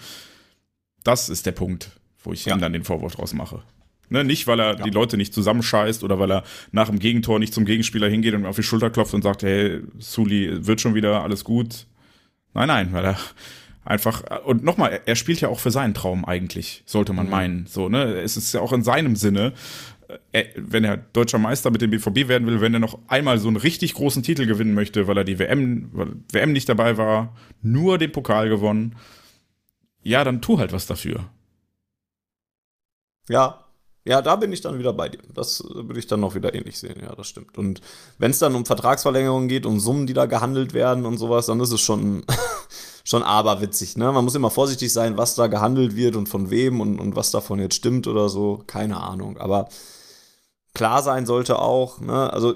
Das 1.04 1.30
ist 1.30 1.46
der 1.46 1.54
Punkt, 1.54 1.92
wo 2.24 2.32
ich 2.34 2.46
Ja. 2.46 2.54
ihm 2.56 2.62
dann 2.62 2.74
den 2.74 2.84
Vorwurf 2.84 3.16
draus 3.16 3.34
mache. 3.34 3.64
Ne, 4.12 4.26
nicht, 4.26 4.46
weil 4.46 4.60
er 4.60 4.76
die 4.76 4.90
Leute 4.90 5.16
nicht 5.16 5.34
zusammenscheißt 5.34 6.04
oder 6.04 6.20
weil 6.20 6.30
er 6.32 6.44
nach 6.74 6.90
dem 6.90 7.00
Gegentor 7.00 7.40
nicht 7.40 7.54
zum 7.54 7.64
Gegenspieler 7.64 8.10
hingeht 8.10 8.34
und 8.34 8.46
auf 8.46 8.58
die 8.58 8.64
Schulter 8.64 8.90
klopft 8.90 9.14
und 9.14 9.22
sagt, 9.22 9.42
hey, 9.44 9.80
Suli, 10.00 10.68
wird 10.68 10.82
schon 10.82 10.96
wieder 10.96 11.24
alles 11.24 11.46
gut. 11.46 11.88
Nein, 12.54 12.68
nein, 12.68 12.92
weil 12.92 13.06
er 13.06 13.18
einfach, 13.86 14.24
und 14.44 14.66
nochmal, 14.66 15.00
er- 15.06 15.16
spielt 15.16 15.40
ja 15.40 15.48
auch 15.48 15.60
für 15.62 15.72
seinen 15.72 15.94
Traum 15.94 16.26
eigentlich, 16.26 16.84
sollte 16.86 17.14
man 17.14 17.30
meinen. 17.30 17.68
So, 17.68 17.88
ne? 17.88 18.04
Es 18.20 18.36
ist 18.36 18.54
ja 18.54 18.60
auch 18.60 18.74
in 18.74 18.84
seinem 18.84 19.16
Sinne, 19.16 19.54
äh, 20.34 20.44
wenn 20.58 20.84
er 20.84 20.98
deutscher 20.98 21.38
Meister 21.38 21.72
mit 21.72 21.82
dem 21.82 21.92
BVB 21.92 22.28
werden 22.28 22.46
will, 22.48 22.60
wenn 22.60 22.74
er 22.74 22.82
noch 22.82 23.00
einmal 23.08 23.40
so 23.40 23.48
einen 23.48 23.56
richtig 23.56 23.94
großen 23.94 24.24
Titel 24.24 24.46
gewinnen 24.46 24.74
möchte, 24.74 25.08
weil 25.08 25.18
er 25.20 25.24
die 25.24 25.40
WM, 25.40 25.90
weil 25.94 26.08
WM 26.34 26.52
nicht 26.52 26.68
dabei 26.68 26.98
war, 26.98 27.34
nur 27.62 27.98
den 27.98 28.12
Pokal 28.12 28.50
gewonnen, 28.50 28.98
ja, 30.04 30.26
dann 30.26 30.42
tu 30.42 30.60
halt 30.60 30.74
was 30.74 30.86
dafür. 30.86 31.30
Ja, 33.30 33.61
ja, 34.04 34.22
da 34.22 34.36
bin 34.36 34.52
ich 34.52 34.62
dann 34.62 34.80
wieder 34.80 34.94
bei 34.94 35.10
dir. 35.10 35.20
Das 35.34 35.62
äh, 35.62 35.76
würde 35.76 36.00
ich 36.00 36.08
dann 36.08 36.20
noch 36.20 36.34
wieder 36.36 36.54
ähnlich 36.54 36.80
sehen, 36.80 37.00
ja, 37.02 37.14
das 37.16 37.28
stimmt. 37.28 37.58
Und 37.58 37.82
wenn 38.18 38.32
es 38.32 38.40
dann 38.40 38.56
um 38.56 38.66
Vertragsverlängerungen 38.66 39.48
geht, 39.48 39.66
um 39.66 39.80
Summen, 39.80 40.08
die 40.08 40.14
da 40.14 40.26
gehandelt 40.26 40.74
werden 40.74 41.06
und 41.06 41.18
sowas, 41.18 41.46
dann 41.46 41.60
ist 41.60 41.72
es 41.72 41.82
schon, 41.82 42.24
schon 43.04 43.24
aberwitzig, 43.24 43.98
ne? 43.98 44.12
Man 44.12 44.24
muss 44.24 44.36
immer 44.36 44.50
vorsichtig 44.50 44.92
sein, 44.92 45.18
was 45.18 45.36
da 45.36 45.48
gehandelt 45.48 45.96
wird 45.96 46.16
und 46.16 46.30
von 46.30 46.50
wem 46.50 46.82
und, 46.82 47.00
und 47.00 47.16
was 47.16 47.32
davon 47.32 47.60
jetzt 47.60 47.76
stimmt 47.76 48.08
oder 48.08 48.30
so. 48.30 48.64
Keine 48.66 48.98
Ahnung. 48.98 49.38
Aber 49.38 49.70
klar 50.74 51.04
sein 51.04 51.26
sollte 51.28 51.60
auch, 51.60 52.00
ne? 52.00 52.34
Also 52.34 52.56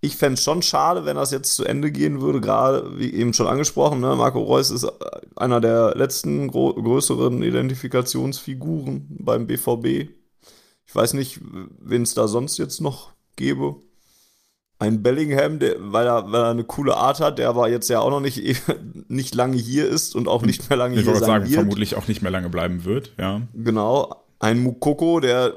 ich 0.00 0.16
fände 0.16 0.34
es 0.34 0.44
schon 0.44 0.62
schade, 0.62 1.04
wenn 1.04 1.16
das 1.16 1.30
jetzt 1.30 1.54
zu 1.54 1.64
Ende 1.64 1.92
gehen 1.92 2.20
würde, 2.22 2.40
gerade 2.40 2.98
wie 2.98 3.12
eben 3.12 3.34
schon 3.34 3.46
angesprochen, 3.46 4.00
ne? 4.00 4.16
Marco 4.16 4.40
Reus 4.40 4.70
ist 4.70 4.90
einer 5.36 5.60
der 5.60 5.94
letzten 5.94 6.48
größeren 6.48 7.42
Identifikationsfiguren 7.42 9.06
beim 9.20 9.46
BVB. 9.46 10.19
Ich 10.90 10.96
weiß 10.96 11.14
nicht, 11.14 11.38
wen 11.78 12.02
es 12.02 12.14
da 12.14 12.26
sonst 12.26 12.58
jetzt 12.58 12.80
noch 12.80 13.12
gäbe. 13.36 13.76
Ein 14.80 15.04
Bellingham, 15.04 15.60
der, 15.60 15.76
weil, 15.78 16.04
er, 16.04 16.32
weil 16.32 16.42
er 16.42 16.50
eine 16.50 16.64
coole 16.64 16.96
Art 16.96 17.20
hat, 17.20 17.38
der 17.38 17.48
aber 17.48 17.68
jetzt 17.68 17.88
ja 17.88 18.00
auch 18.00 18.10
noch 18.10 18.18
nicht, 18.18 18.42
nicht 19.08 19.36
lange 19.36 19.56
hier 19.56 19.86
ist 19.86 20.16
und 20.16 20.26
auch 20.26 20.42
nicht 20.42 20.68
mehr 20.68 20.76
lange 20.76 20.96
Ich 20.96 21.04
hier 21.04 21.14
sein 21.14 21.24
sagen, 21.24 21.44
wird. 21.44 21.54
vermutlich 21.54 21.94
auch 21.94 22.08
nicht 22.08 22.22
mehr 22.22 22.32
lange 22.32 22.48
bleiben 22.48 22.84
wird, 22.84 23.12
ja. 23.20 23.42
Genau. 23.54 24.16
Ein 24.40 24.64
Mukoko, 24.64 25.20
der 25.20 25.54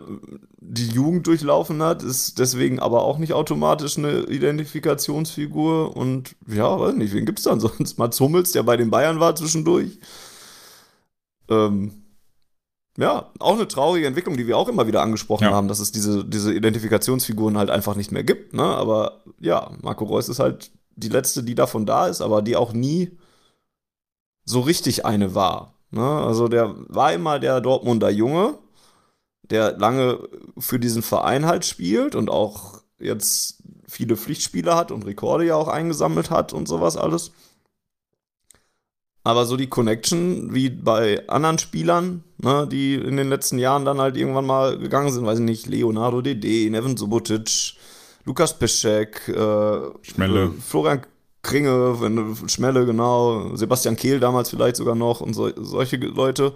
die 0.59 0.89
Jugend 0.89 1.25
durchlaufen 1.25 1.81
hat, 1.81 2.03
ist 2.03 2.37
deswegen 2.37 2.77
aber 2.77 3.01
auch 3.01 3.17
nicht 3.17 3.33
automatisch 3.33 3.97
eine 3.97 4.25
Identifikationsfigur. 4.25 5.97
Und 5.97 6.35
ja, 6.47 6.79
weiß 6.79 6.93
nicht, 6.93 7.11
wen 7.15 7.25
gibt's 7.25 7.41
dann 7.41 7.59
sonst? 7.59 7.97
Mats 7.97 8.19
Hummels, 8.19 8.51
der 8.51 8.61
bei 8.61 8.77
den 8.77 8.91
Bayern 8.91 9.19
war 9.19 9.35
zwischendurch. 9.35 9.97
Ähm, 11.49 12.02
ja, 12.97 13.31
auch 13.39 13.53
eine 13.53 13.67
traurige 13.67 14.05
Entwicklung, 14.07 14.37
die 14.37 14.45
wir 14.47 14.57
auch 14.57 14.69
immer 14.69 14.85
wieder 14.87 15.01
angesprochen 15.01 15.45
Ja. 15.45 15.51
haben, 15.51 15.67
dass 15.67 15.79
es 15.79 15.91
diese, 15.91 16.23
diese 16.23 16.53
Identifikationsfiguren 16.53 17.57
halt 17.57 17.69
einfach 17.69 17.95
nicht 17.95 18.11
mehr 18.11 18.23
gibt. 18.23 18.53
Ne? 18.53 18.63
Aber 18.63 19.23
ja, 19.39 19.71
Marco 19.81 20.05
Reus 20.05 20.29
ist 20.29 20.39
halt 20.39 20.71
die 20.95 21.09
letzte, 21.09 21.43
die 21.43 21.55
davon 21.55 21.85
da 21.87 22.07
ist, 22.07 22.21
aber 22.21 22.41
die 22.43 22.55
auch 22.55 22.71
nie 22.73 23.17
so 24.45 24.59
richtig 24.61 25.05
eine 25.05 25.33
war. 25.33 25.73
Ne? 25.89 26.01
Also 26.05 26.47
der 26.47 26.75
war 26.87 27.13
immer 27.13 27.39
der 27.39 27.61
Dortmunder 27.61 28.09
Junge, 28.11 28.59
der 29.49 29.77
lange 29.77 30.19
für 30.57 30.79
diesen 30.79 31.01
Verein 31.01 31.45
halt 31.45 31.65
spielt 31.65 32.13
und 32.15 32.29
auch 32.29 32.81
jetzt 32.99 33.63
viele 33.87 34.15
Pflichtspiele 34.17 34.75
hat 34.75 34.91
und 34.91 35.05
Rekorde 35.05 35.45
ja 35.45 35.55
auch 35.55 35.67
eingesammelt 35.67 36.29
hat 36.29 36.53
und 36.53 36.67
sowas 36.67 36.95
alles. 36.95 37.31
Aber 39.23 39.45
so 39.45 39.55
die 39.55 39.67
Connection, 39.67 40.53
wie 40.53 40.69
bei 40.69 41.27
anderen 41.29 41.57
Spielern, 41.57 42.23
ne, 42.39 42.67
die 42.69 42.95
in 42.95 43.15
den 43.15 43.29
letzten 43.29 43.57
Jahren 43.57 43.85
dann 43.85 44.01
halt 44.01 44.17
irgendwann 44.17 44.45
mal 44.45 44.77
gegangen 44.77 45.11
sind, 45.11 45.25
weiß 45.25 45.39
ich 45.39 45.45
nicht, 45.45 45.67
Leonardo 45.67 46.21
Dede, 46.21 46.69
Neven 46.69 46.97
Subotic, 46.97 47.75
Lukas 48.25 48.57
Piszczek, 48.59 49.29
äh, 49.29 49.79
Schmelle. 50.01 50.45
äh, 50.45 50.61
Florian 50.61 51.01
Kringe, 51.41 52.01
wenn, 52.01 52.35
Schmelle, 52.49 52.85
genau, 52.85 53.55
Sebastian 53.55 53.95
Kehl 53.95 54.19
damals 54.19 54.49
vielleicht 54.49 54.75
sogar 54.75 54.95
noch 54.95 55.21
und 55.21 55.33
so, 55.33 55.51
solche 55.55 55.97
Leute. 55.97 56.53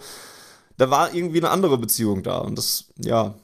Da 0.78 0.90
war 0.90 1.14
irgendwie 1.14 1.40
eine 1.40 1.50
andere 1.50 1.78
Beziehung 1.78 2.24
da 2.24 2.40
und 2.40 2.58
das, 2.58 2.90
ja. 2.98 3.36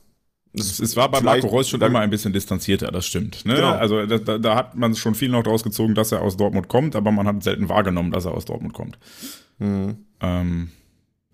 Es, 0.55 0.79
es 0.79 0.95
war 0.95 1.09
bei 1.09 1.21
Marco 1.21 1.47
Reus 1.47 1.67
schon 1.67 1.81
immer 1.81 1.99
ein 1.99 2.11
bisschen 2.11 2.31
distanzierter, 2.31 2.91
das 2.91 3.07
stimmt. 3.07 3.43
Ne? 3.45 3.55
Genau. 3.55 3.71
Also 3.71 4.05
da, 4.05 4.37
da, 4.37 4.55
hat 4.55 4.75
man 4.75 4.95
schon 4.95 5.15
viel 5.15 5.29
noch 5.29 5.43
draus 5.43 5.63
gezogen, 5.63 5.95
dass 5.95 6.11
er 6.11 6.21
aus 6.21 6.37
Dortmund 6.37 6.67
kommt, 6.67 6.95
aber 6.95 7.11
man 7.11 7.25
hat 7.27 7.43
selten 7.43 7.69
wahrgenommen, 7.69 8.11
dass 8.11 8.25
er 8.25 8.33
aus 8.33 8.45
Dortmund 8.45 8.73
kommt. 8.73 8.99
Mhm. 9.57 10.05
Ähm, 10.21 10.69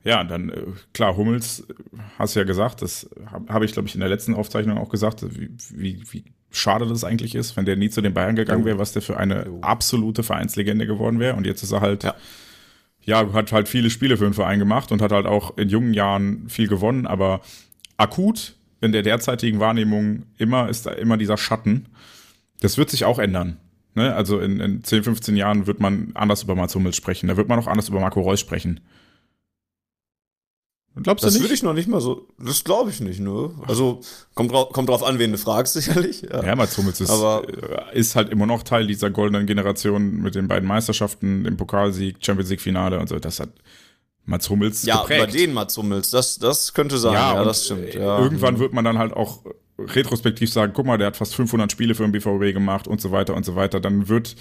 ja, 0.03 0.23
dann 0.23 0.49
äh, 0.49 0.63
klar, 0.93 1.17
Hummels, 1.17 1.61
äh, 1.69 1.73
hast 2.17 2.35
du 2.35 2.39
ja 2.39 2.45
gesagt, 2.45 2.81
das 2.81 3.09
habe 3.29 3.53
hab 3.53 3.61
ich, 3.63 3.73
glaube 3.73 3.89
ich, 3.89 3.95
in 3.95 3.99
der 3.99 4.09
letzten 4.09 4.33
Aufzeichnung 4.33 4.77
auch 4.77 4.89
gesagt, 4.89 5.23
wie, 5.37 5.49
wie, 5.71 6.01
wie 6.11 6.23
schade 6.49 6.87
das 6.87 7.03
eigentlich 7.03 7.35
ist, 7.35 7.57
wenn 7.57 7.65
der 7.65 7.75
nie 7.75 7.89
zu 7.89 8.01
den 8.01 8.13
Bayern 8.13 8.35
gegangen 8.35 8.61
Jo. 8.61 8.67
wäre, 8.67 8.79
was 8.79 8.93
der 8.93 9.01
für 9.01 9.17
eine 9.17 9.45
Jo. 9.45 9.59
absolute 9.61 10.23
Vereinslegende 10.23 10.87
geworden 10.87 11.19
wäre. 11.19 11.35
Und 11.35 11.45
jetzt 11.45 11.61
ist 11.61 11.73
er 11.73 11.81
halt, 11.81 12.03
Ja. 12.03 12.15
ja, 13.01 13.33
hat 13.33 13.51
halt 13.51 13.67
viele 13.67 13.89
Spiele 13.89 14.15
für 14.15 14.23
den 14.23 14.33
Verein 14.33 14.59
gemacht 14.59 14.91
und 14.93 15.01
hat 15.01 15.11
halt 15.11 15.25
auch 15.25 15.57
in 15.57 15.67
jungen 15.67 15.93
Jahren 15.93 16.47
viel 16.47 16.69
gewonnen, 16.69 17.05
aber 17.05 17.41
akut 17.97 18.55
in 18.81 18.91
der 18.91 19.01
derzeitigen 19.03 19.59
Wahrnehmung 19.59 20.23
immer 20.37 20.69
ist 20.69 20.85
da 20.85 20.91
immer 20.91 21.17
dieser 21.17 21.37
Schatten. 21.37 21.87
Das 22.61 22.77
wird 22.77 22.89
sich 22.89 23.05
auch 23.05 23.19
ändern. 23.19 23.57
Ne? 23.95 24.13
Also 24.15 24.39
in, 24.39 24.59
in 24.59 24.83
10, 24.83 25.03
15 25.03 25.35
Jahren 25.35 25.67
wird 25.67 25.79
man 25.79 26.11
anders 26.13 26.43
über 26.43 26.55
Mats 26.55 26.75
Hummels 26.75 26.95
sprechen. 26.95 27.27
Da 27.27 27.37
wird 27.37 27.47
man 27.49 27.59
auch 27.59 27.67
anders 27.67 27.89
über 27.89 27.99
Marco 27.99 28.21
Reus 28.21 28.39
sprechen. 28.39 28.79
Glaubst 31.01 31.23
Das 31.23 31.33
du 31.33 31.39
würde 31.39 31.51
nicht? 31.53 31.59
ich 31.59 31.63
noch 31.63 31.73
nicht 31.73 31.87
mal 31.87 32.01
so, 32.01 32.27
das 32.39 32.63
glaube 32.65 32.89
ich 32.89 32.99
nicht, 32.99 33.21
ne? 33.21 33.51
Also, 33.67 34.01
kommt, 34.33 34.51
drauf, 34.51 34.73
kommt 34.73 34.89
drauf 34.89 35.03
an, 35.03 35.17
wen 35.17 35.31
du 35.31 35.37
fragst, 35.37 35.73
sicherlich. 35.75 36.23
Ja. 36.23 36.43
ja, 36.43 36.55
Mats 36.55 36.77
Hummels 36.77 36.99
ist, 36.99 37.09
Aber- 37.09 37.43
äh, 37.93 37.97
ist 37.97 38.15
halt 38.17 38.29
immer 38.29 38.45
noch 38.45 38.63
Teil 38.63 38.85
dieser 38.87 39.09
goldenen 39.09 39.45
Generation 39.47 40.21
mit 40.21 40.35
den 40.35 40.47
beiden 40.49 40.67
Meisterschaften, 40.67 41.45
dem 41.45 41.55
Pokalsieg, 41.55 42.17
Champions 42.21 42.49
League 42.49 42.59
Finale 42.61 42.99
und 42.99 43.07
so. 43.07 43.17
Das 43.19 43.39
hat 43.39 43.49
Mats 44.25 44.49
Hummels 44.49 44.83
Ja, 44.85 45.01
geprägt. 45.01 45.25
bei 45.25 45.31
den 45.31 45.53
Mats 45.53 45.75
Hummels, 45.77 46.11
das, 46.11 46.37
das 46.37 46.73
könnte 46.73 46.97
sein, 46.97 47.13
ja, 47.13 47.39
und, 47.39 47.45
das 47.45 47.65
stimmt. 47.65 47.95
äh, 47.95 47.99
Ja. 47.99 48.19
Irgendwann 48.19 48.59
wird 48.59 48.73
man 48.73 48.85
dann 48.85 48.97
halt 48.97 49.13
auch 49.13 49.43
retrospektiv 49.77 50.51
sagen, 50.51 50.73
guck 50.75 50.85
mal, 50.85 50.97
der 50.97 51.07
hat 51.07 51.17
fast 51.17 51.35
500 51.35 51.71
Spiele 51.71 51.95
für 51.95 52.03
den 52.03 52.11
BVB 52.11 52.53
gemacht 52.53 52.87
und 52.87 52.99
so 53.01 53.11
weiter 53.11 53.33
und 53.35 53.45
so 53.45 53.55
weiter. 53.55 53.79
Dann 53.79 54.07
wird 54.09 54.35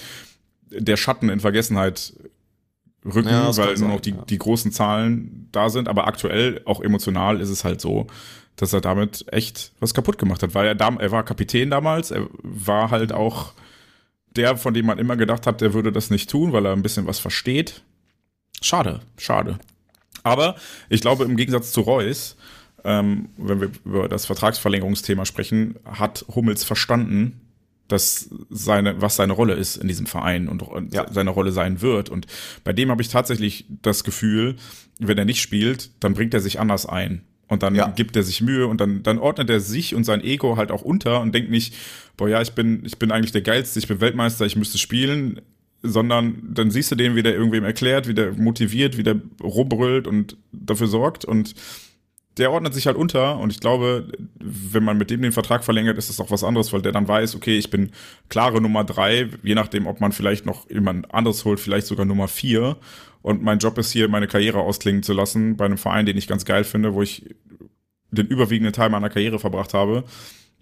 der 0.70 0.96
Schatten 0.96 1.28
in 1.30 1.40
Vergessenheit 1.40 2.12
rücken, 3.04 3.28
Ja, 3.30 3.56
weil 3.56 3.74
nur 3.76 3.88
noch 3.88 4.00
die, 4.00 4.10
ja. 4.10 4.24
die 4.28 4.38
großen 4.38 4.72
Zahlen 4.72 5.48
da 5.52 5.70
sind. 5.70 5.88
Aber 5.88 6.06
aktuell, 6.06 6.60
auch 6.64 6.80
emotional, 6.80 7.40
ist 7.40 7.48
es 7.50 7.64
halt 7.64 7.80
so, 7.80 8.08
dass 8.56 8.72
er 8.72 8.80
damit 8.80 9.24
echt 9.32 9.72
was 9.78 9.94
kaputt 9.94 10.18
gemacht 10.18 10.42
hat. 10.42 10.54
Weil 10.54 10.66
er, 10.66 10.74
dam 10.74 10.98
er 10.98 11.12
war 11.12 11.24
Kapitän 11.24 11.70
damals, 11.70 12.10
er 12.10 12.26
war 12.42 12.90
halt 12.90 13.12
auch 13.12 13.52
der, 14.36 14.56
von 14.56 14.74
dem 14.74 14.86
man 14.86 14.98
immer 14.98 15.16
gedacht 15.16 15.46
hat, 15.46 15.60
der 15.60 15.72
würde 15.72 15.92
das 15.92 16.10
nicht 16.10 16.28
tun, 16.28 16.52
weil 16.52 16.66
er 16.66 16.72
ein 16.72 16.82
bisschen 16.82 17.06
was 17.06 17.18
versteht. 17.20 17.82
Schade, 18.60 19.00
schade. 19.16 19.58
Aber 20.22 20.56
ich 20.88 21.00
glaube, 21.00 21.24
im 21.24 21.36
Gegensatz 21.36 21.72
zu 21.72 21.80
Reus, 21.82 22.36
ähm, 22.84 23.28
wenn 23.36 23.60
wir 23.60 23.70
über 23.84 24.08
das 24.08 24.26
Vertragsverlängerungsthema 24.26 25.24
sprechen, 25.24 25.76
hat 25.84 26.24
Hummels 26.34 26.64
verstanden, 26.64 27.40
dass 27.88 28.28
seine, 28.50 29.00
was 29.00 29.16
seine 29.16 29.32
Rolle 29.32 29.54
ist 29.54 29.76
in 29.76 29.88
diesem 29.88 30.06
Verein 30.06 30.48
und, 30.48 30.62
und 30.62 30.92
Ja. 30.92 31.06
seine 31.10 31.30
Rolle 31.30 31.52
sein 31.52 31.80
wird. 31.80 32.10
Und 32.10 32.26
bei 32.62 32.72
dem 32.74 32.90
habe 32.90 33.00
ich 33.00 33.08
tatsächlich 33.08 33.64
das 33.82 34.04
Gefühl, 34.04 34.56
wenn 34.98 35.16
er 35.16 35.24
nicht 35.24 35.40
spielt, 35.40 35.90
dann 36.00 36.12
bringt 36.14 36.34
er 36.34 36.40
sich 36.40 36.60
anders 36.60 36.84
ein. 36.84 37.22
Und 37.46 37.62
dann 37.62 37.74
Ja. 37.74 37.88
gibt 37.88 38.14
er 38.14 38.22
sich 38.24 38.42
Mühe 38.42 38.66
und 38.66 38.78
dann, 38.82 39.02
dann 39.02 39.18
ordnet 39.18 39.48
er 39.48 39.60
sich 39.60 39.94
und 39.94 40.04
sein 40.04 40.20
Ego 40.22 40.58
halt 40.58 40.70
auch 40.70 40.82
unter 40.82 41.22
und 41.22 41.34
denkt 41.34 41.50
nicht, 41.50 41.74
boah 42.18 42.28
ja, 42.28 42.42
ich 42.42 42.52
bin, 42.52 42.84
ich 42.84 42.98
bin 42.98 43.10
eigentlich 43.10 43.32
der 43.32 43.40
Geilste, 43.40 43.78
ich 43.78 43.88
bin 43.88 44.02
Weltmeister, 44.02 44.44
ich 44.44 44.56
müsste 44.56 44.76
spielen, 44.76 45.40
sondern 45.82 46.42
dann 46.42 46.70
siehst 46.70 46.90
du 46.90 46.96
den, 46.96 47.14
wie 47.14 47.22
der 47.22 47.34
irgendwem 47.34 47.64
erklärt, 47.64 48.08
wie 48.08 48.14
der 48.14 48.32
motiviert, 48.32 48.96
wie 48.96 49.02
der 49.02 49.20
rumbrüllt 49.42 50.06
und 50.06 50.36
dafür 50.52 50.88
sorgt. 50.88 51.24
Und 51.24 51.54
der 52.38 52.52
ordnet 52.52 52.74
sich 52.74 52.86
halt 52.86 52.96
unter. 52.96 53.38
Und 53.38 53.52
ich 53.52 53.60
glaube, 53.60 54.08
wenn 54.38 54.84
man 54.84 54.96
mit 54.98 55.10
dem 55.10 55.22
den 55.22 55.32
Vertrag 55.32 55.64
verlängert, 55.64 55.98
ist 55.98 56.08
das 56.08 56.20
auch 56.20 56.30
was 56.30 56.44
anderes, 56.44 56.72
weil 56.72 56.82
der 56.82 56.92
dann 56.92 57.08
weiß, 57.08 57.34
okay, 57.34 57.58
ich 57.58 57.70
bin 57.70 57.90
klare 58.28 58.60
Nummer 58.60 58.84
drei, 58.84 59.28
je 59.42 59.54
nachdem, 59.54 59.86
ob 59.86 60.00
man 60.00 60.12
vielleicht 60.12 60.46
noch 60.46 60.68
jemand 60.70 61.12
anderes 61.12 61.44
holt, 61.44 61.60
vielleicht 61.60 61.86
sogar 61.86 62.06
Nummer 62.06 62.28
vier. 62.28 62.76
Und 63.22 63.42
mein 63.42 63.58
Job 63.58 63.76
ist 63.78 63.92
hier, 63.92 64.08
meine 64.08 64.28
Karriere 64.28 64.60
ausklingen 64.60 65.02
zu 65.02 65.12
lassen 65.12 65.56
bei 65.56 65.64
einem 65.64 65.78
Verein, 65.78 66.06
den 66.06 66.16
ich 66.16 66.28
ganz 66.28 66.44
geil 66.44 66.64
finde, 66.64 66.94
wo 66.94 67.02
ich 67.02 67.34
den 68.10 68.26
überwiegenden 68.26 68.72
Teil 68.72 68.88
meiner 68.88 69.10
Karriere 69.10 69.38
verbracht 69.38 69.74
habe. 69.74 70.04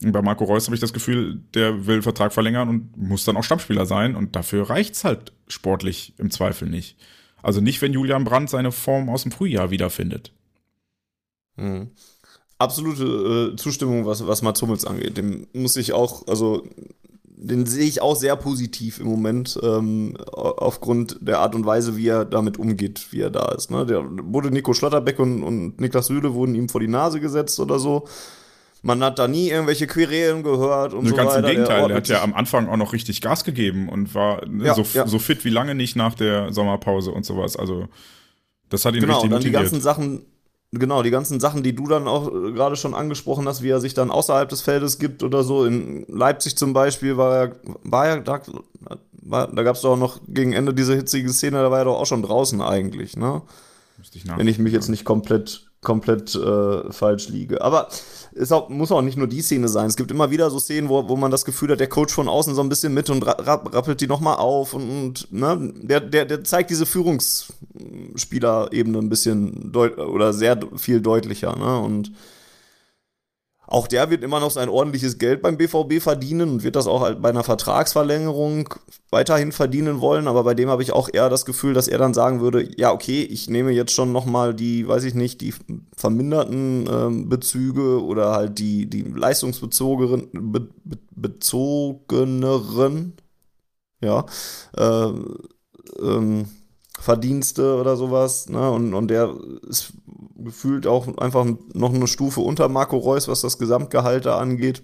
Bei 0.01 0.21
Marco 0.21 0.45
Reus 0.45 0.67
habe 0.67 0.75
ich 0.75 0.81
das 0.81 0.93
Gefühl, 0.93 1.41
der 1.55 1.87
will 1.87 2.03
Vertrag 2.03 2.33
verlängern 2.33 2.69
und 2.69 2.97
muss 2.97 3.25
dann 3.25 3.37
auch 3.37 3.45
Stammspieler 3.45 3.87
sein 3.87 4.15
und 4.15 4.37
dafür 4.37 4.69
reicht's 4.69 5.05
halt 5.05 5.33
sportlich 5.49 6.13
im 6.19 6.31
Zweifel 6.31 6.69
nicht. 6.69 6.99
Also 7.43 7.61
nicht, 7.61 7.81
wenn 7.81 7.93
Julian 7.93 8.25
Brandt 8.25 8.51
seine 8.51 8.73
Form 8.73 9.09
aus 9.09 9.23
dem 9.23 9.33
Frühjahr 9.33 9.71
wiederfindet. 9.71 10.33
Mhm. 11.57 11.91
Absolute 12.59 13.53
äh, 13.53 13.57
Zustimmung, 13.57 14.07
was, 14.07 14.27
was 14.27 14.43
Mats 14.43 14.61
Hummels 14.61 14.85
angeht. 14.85 15.17
Dem 15.17 15.47
muss 15.53 15.77
ich 15.77 15.93
auch, 15.93 16.27
also 16.27 16.67
den 17.37 17.67
sehe 17.67 17.85
ich 17.85 18.01
auch 18.01 18.17
sehr 18.17 18.35
positiv 18.37 18.99
im 18.99 19.07
Moment, 19.07 19.59
ähm, 19.63 20.17
aufgrund 20.33 21.19
der 21.21 21.41
Art 21.41 21.55
und 21.55 21.67
Weise, 21.67 21.97
wie 21.97 22.09
er 22.09 22.25
damit 22.25 22.59
umgeht, 22.59 23.13
wie 23.13 23.21
er 23.21 23.31
da 23.31 23.53
ist. 23.53 23.71
Ne? 23.71 23.85
Der 23.85 24.05
wurde 24.05 24.51
Nico 24.51 24.73
Schlotterbeck 24.73 25.19
und, 25.19 25.43
und 25.43 25.81
Niklas 25.81 26.07
Süle 26.07 26.35
wurden 26.35 26.55
ihm 26.55 26.69
vor 26.69 26.81
die 26.81 26.89
Nase 26.89 27.21
gesetzt 27.21 27.61
oder 27.61 27.79
so. 27.79 28.09
Man 28.83 29.03
hat 29.03 29.19
da 29.19 29.27
nie 29.27 29.51
irgendwelche 29.51 29.87
Querelen 29.87 30.43
gehört 30.43 30.95
und 30.95 31.05
ne, 31.05 31.11
so 31.11 31.17
ganz 31.17 31.31
weiter. 31.33 31.49
im 31.49 31.55
Gegenteil, 31.55 31.91
er 31.91 31.97
hat 31.97 32.09
ja 32.09 32.23
am 32.23 32.35
Anfang 32.35 32.69
auch 32.69 32.77
noch 32.77 32.93
richtig 32.93 33.21
Gas 33.21 33.43
gegeben 33.45 33.89
und 33.89 34.15
war 34.15 34.47
ne, 34.47 34.65
Ja, 34.67 34.75
so, 34.75 34.85
ja. 34.93 35.07
so 35.07 35.19
fit 35.19 35.45
wie 35.45 35.51
lange 35.51 35.75
nicht 35.75 35.97
nach 35.97 36.15
der 36.15 36.53
Sommerpause 36.53 37.11
und 37.11 37.25
sowas. 37.27 37.57
Also 37.57 37.89
das 38.69 38.85
hat 38.85 38.95
ihn 38.95 39.01
genau, 39.01 39.15
richtig 39.15 39.25
und 39.25 39.31
dann 39.33 39.41
die 39.43 39.49
motiviert. 39.51 39.71
ganzen 39.71 39.81
Sachen, 39.81 40.27
genau, 40.73 41.03
die 41.03 41.11
ganzen 41.11 41.41
Sachen, 41.41 41.63
die 41.63 41.75
du 41.75 41.87
dann 41.89 42.07
auch 42.07 42.29
äh, 42.29 42.53
gerade 42.53 42.77
schon 42.77 42.95
angesprochen 42.95 43.49
hast, 43.49 43.63
wie 43.63 43.71
er 43.71 43.81
sich 43.81 43.95
dann 43.95 44.11
außerhalb 44.11 44.49
des 44.49 44.61
Feldes 44.63 44.99
gibt 44.99 45.23
oder 45.23 45.43
so. 45.43 45.65
In 45.65 46.05
Leipzig 46.09 46.57
zum 46.57 46.73
Beispiel 46.73 47.17
war 47.17 47.37
er, 47.37 47.57
war 47.83 48.07
er 48.07 48.21
da, 48.21 48.41
war, 49.13 49.49
da 49.49 49.63
gab 49.63 49.77
es 49.77 49.83
doch 49.83 49.93
auch 49.93 49.99
noch 49.99 50.21
gegen 50.29 50.53
Ende 50.53 50.73
diese 50.75 50.95
hitzige 50.95 51.31
Szene, 51.33 51.59
da 51.63 51.71
war 51.71 51.79
er 51.79 51.85
doch 51.87 51.99
auch 51.99 52.07
schon 52.07 52.23
draußen 52.23 52.61
eigentlich, 52.61 53.17
ne? 53.17 53.43
Ich 54.13 54.25
Wenn 54.37 54.47
ich 54.49 54.59
mich 54.59 54.73
jetzt 54.73 54.89
nicht 54.89 55.05
komplett, 55.05 55.69
komplett 55.83 56.35
äh, 56.35 56.93
falsch 56.93 57.29
liege. 57.29 57.61
Aber 57.63 57.89
es 58.39 58.53
auch, 58.53 58.69
muss 58.69 58.93
auch 58.93 59.03
nicht 59.03 59.17
nur 59.17 59.27
die 59.27 59.43
Szene 59.43 59.69
sein. 59.69 59.87
Es 59.87 59.97
gibt 59.97 60.11
immer 60.11 60.31
wieder 60.31 60.51
so 60.51 60.59
Szenen, 60.59 60.89
wo, 60.89 61.09
wo 61.09 61.17
man 61.17 61.31
das 61.31 61.45
Gefühl 61.45 61.73
hat, 61.73 61.81
der 61.81 61.89
Coach 61.89 62.13
von 62.13 62.29
außen 62.29 62.55
so 62.55 62.61
ein 62.61 62.69
bisschen 62.69 62.95
mit 62.95 63.11
und 63.11 63.27
ra 63.27 63.33
ra- 63.33 63.65
rappelt 63.73 64.01
die 64.01 64.07
nochmal 64.07 64.37
auf 64.37 64.75
und, 64.75 64.91
und 64.91 65.33
ne, 65.33 65.73
der, 65.83 66.01
der, 66.01 66.25
der 66.27 66.45
zeigt 66.45 66.71
diese 66.71 66.87
Führungsspielerebene 66.87 68.99
ein 68.99 69.09
bisschen 69.09 69.75
oder 69.75 70.33
sehr 70.33 70.59
viel 70.77 71.01
deutlicher. 71.01 71.57
Ne? 71.57 71.81
Und 71.81 72.13
auch 73.67 73.89
der 73.89 74.11
wird 74.11 74.23
immer 74.23 74.39
noch 74.39 74.53
sein 74.53 74.69
ordentliches 74.69 75.19
Geld 75.19 75.43
beim 75.43 75.57
BVB 75.57 76.01
verdienen 76.01 76.51
und 76.51 76.63
wird 76.63 76.77
das 76.77 76.87
auch 76.87 77.01
halt 77.01 77.21
bei 77.21 77.31
einer 77.31 77.43
Vertragsverlängerung 77.43 78.73
weiterhin 79.11 79.51
verdienen 79.51 80.01
wollen. 80.01 80.29
Aber 80.29 80.45
bei 80.45 80.55
dem 80.55 80.69
habe 80.69 80.85
ich 80.85 80.93
auch 80.93 81.09
eher 81.13 81.29
das 81.29 81.45
Gefühl, 81.45 81.75
dass 81.75 81.89
er 81.89 81.99
dann 81.99 82.15
sagen 82.15 82.41
würde, 82.41 82.69
ja, 82.77 82.93
okay, 82.93 83.23
ich 83.23 83.51
nehme 83.51 83.73
jetzt 83.73 83.93
schon 83.93 84.13
noch 84.13 84.25
mal 84.25 84.55
die, 84.55 84.87
weiß 84.87 85.03
ich 85.05 85.15
nicht, 85.15 85.41
die 85.41 85.53
verminderten 85.97 86.89
ähm, 86.91 87.29
Bezüge 87.29 88.05
oder 88.05 88.31
halt 88.33 88.59
die, 88.59 88.89
die 88.89 89.03
leistungsbezogenen, 89.03 90.29
be, 90.33 90.69
be, 90.85 90.99
bezogeneren, 91.11 93.15
ja, 94.01 94.27
äh, 94.77 95.13
ähm, 96.01 96.47
Verdienste 96.99 97.77
oder 97.77 97.97
sowas, 97.97 98.49
ne? 98.49 98.71
Und, 98.71 98.95
und 98.95 99.09
der 99.09 99.35
ist 99.69 99.93
gefühlt 100.39 100.87
auch 100.87 101.17
einfach 101.19 101.47
noch 101.73 101.95
eine 101.95 102.07
Stufe 102.07 102.41
unter 102.41 102.69
Marco 102.69 102.97
Reus, 102.97 103.29
was 103.29 103.41
das 103.41 103.59
Gesamtgehalt 103.59 104.27
da 104.27 104.39
angeht. 104.39 104.83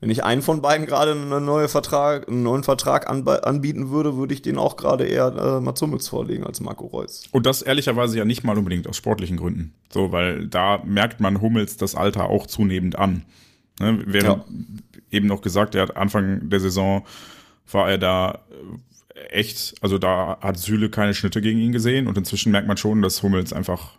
Wenn 0.00 0.10
ich 0.10 0.22
einen 0.22 0.42
von 0.42 0.62
beiden 0.62 0.86
gerade 0.86 1.10
einen, 1.10 1.44
neue 1.44 1.68
Vertrag, 1.68 2.28
einen 2.28 2.44
neuen 2.44 2.62
Vertrag 2.62 3.10
anbieten 3.10 3.90
würde, 3.90 4.16
würde 4.16 4.32
ich 4.32 4.42
den 4.42 4.56
auch 4.56 4.76
gerade 4.76 5.04
eher 5.04 5.34
äh, 5.34 5.60
Mats 5.60 5.82
Hummels 5.82 6.06
vorlegen 6.06 6.44
als 6.44 6.60
Marco 6.60 6.86
Reus. 6.86 7.24
Und 7.32 7.46
das 7.46 7.62
ehrlicherweise 7.62 8.16
ja 8.16 8.24
nicht 8.24 8.44
mal 8.44 8.56
unbedingt 8.56 8.86
aus 8.86 8.96
sportlichen 8.96 9.36
Gründen. 9.36 9.74
So, 9.92 10.12
weil 10.12 10.46
da 10.46 10.80
merkt 10.84 11.18
man 11.18 11.40
Hummels 11.40 11.78
das 11.78 11.96
Alter 11.96 12.30
auch 12.30 12.46
zunehmend 12.46 12.96
an. 12.96 13.24
Ne, 13.80 14.04
wir 14.06 14.22
Ja. 14.22 14.28
haben 14.30 14.82
eben 15.10 15.26
noch 15.26 15.40
gesagt, 15.40 15.74
er 15.74 15.82
hat 15.82 15.96
Anfang 15.96 16.48
der 16.48 16.60
Saison 16.60 17.04
war 17.70 17.90
er 17.90 17.98
da 17.98 18.38
echt, 19.30 19.74
also 19.80 19.98
da 19.98 20.38
hat 20.40 20.58
Süle 20.58 20.90
keine 20.90 21.14
Schnitte 21.14 21.40
gegen 21.40 21.58
ihn 21.58 21.72
gesehen 21.72 22.06
und 22.06 22.16
inzwischen 22.18 22.52
merkt 22.52 22.68
man 22.68 22.76
schon, 22.76 23.02
dass 23.02 23.22
Hummels 23.22 23.52
einfach 23.52 23.98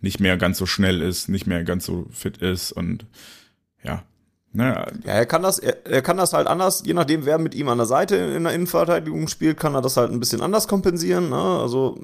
nicht 0.00 0.20
mehr 0.20 0.36
ganz 0.36 0.58
so 0.58 0.66
schnell 0.66 1.02
ist, 1.02 1.28
nicht 1.28 1.46
mehr 1.46 1.64
ganz 1.64 1.84
so 1.86 2.06
fit 2.10 2.38
ist 2.38 2.72
und 2.72 3.06
ja. 3.82 4.04
Ne, 4.52 4.86
Ja, 5.04 5.12
er 5.12 5.26
kann 5.26 5.42
das, 5.42 5.58
er, 5.58 5.86
er 5.86 6.00
kann 6.00 6.16
das 6.16 6.32
halt 6.32 6.46
anders, 6.46 6.82
je 6.86 6.94
nachdem, 6.94 7.26
wer 7.26 7.38
mit 7.38 7.54
ihm 7.54 7.68
an 7.68 7.78
der 7.78 7.86
Seite 7.86 8.16
in 8.16 8.44
der 8.44 8.54
Innenverteidigung 8.54 9.28
spielt, 9.28 9.58
kann 9.58 9.74
er 9.74 9.82
das 9.82 9.96
halt 9.96 10.10
ein 10.10 10.20
bisschen 10.20 10.40
anders 10.40 10.68
kompensieren. 10.68 11.28
Ne? 11.28 11.36
Also 11.36 12.00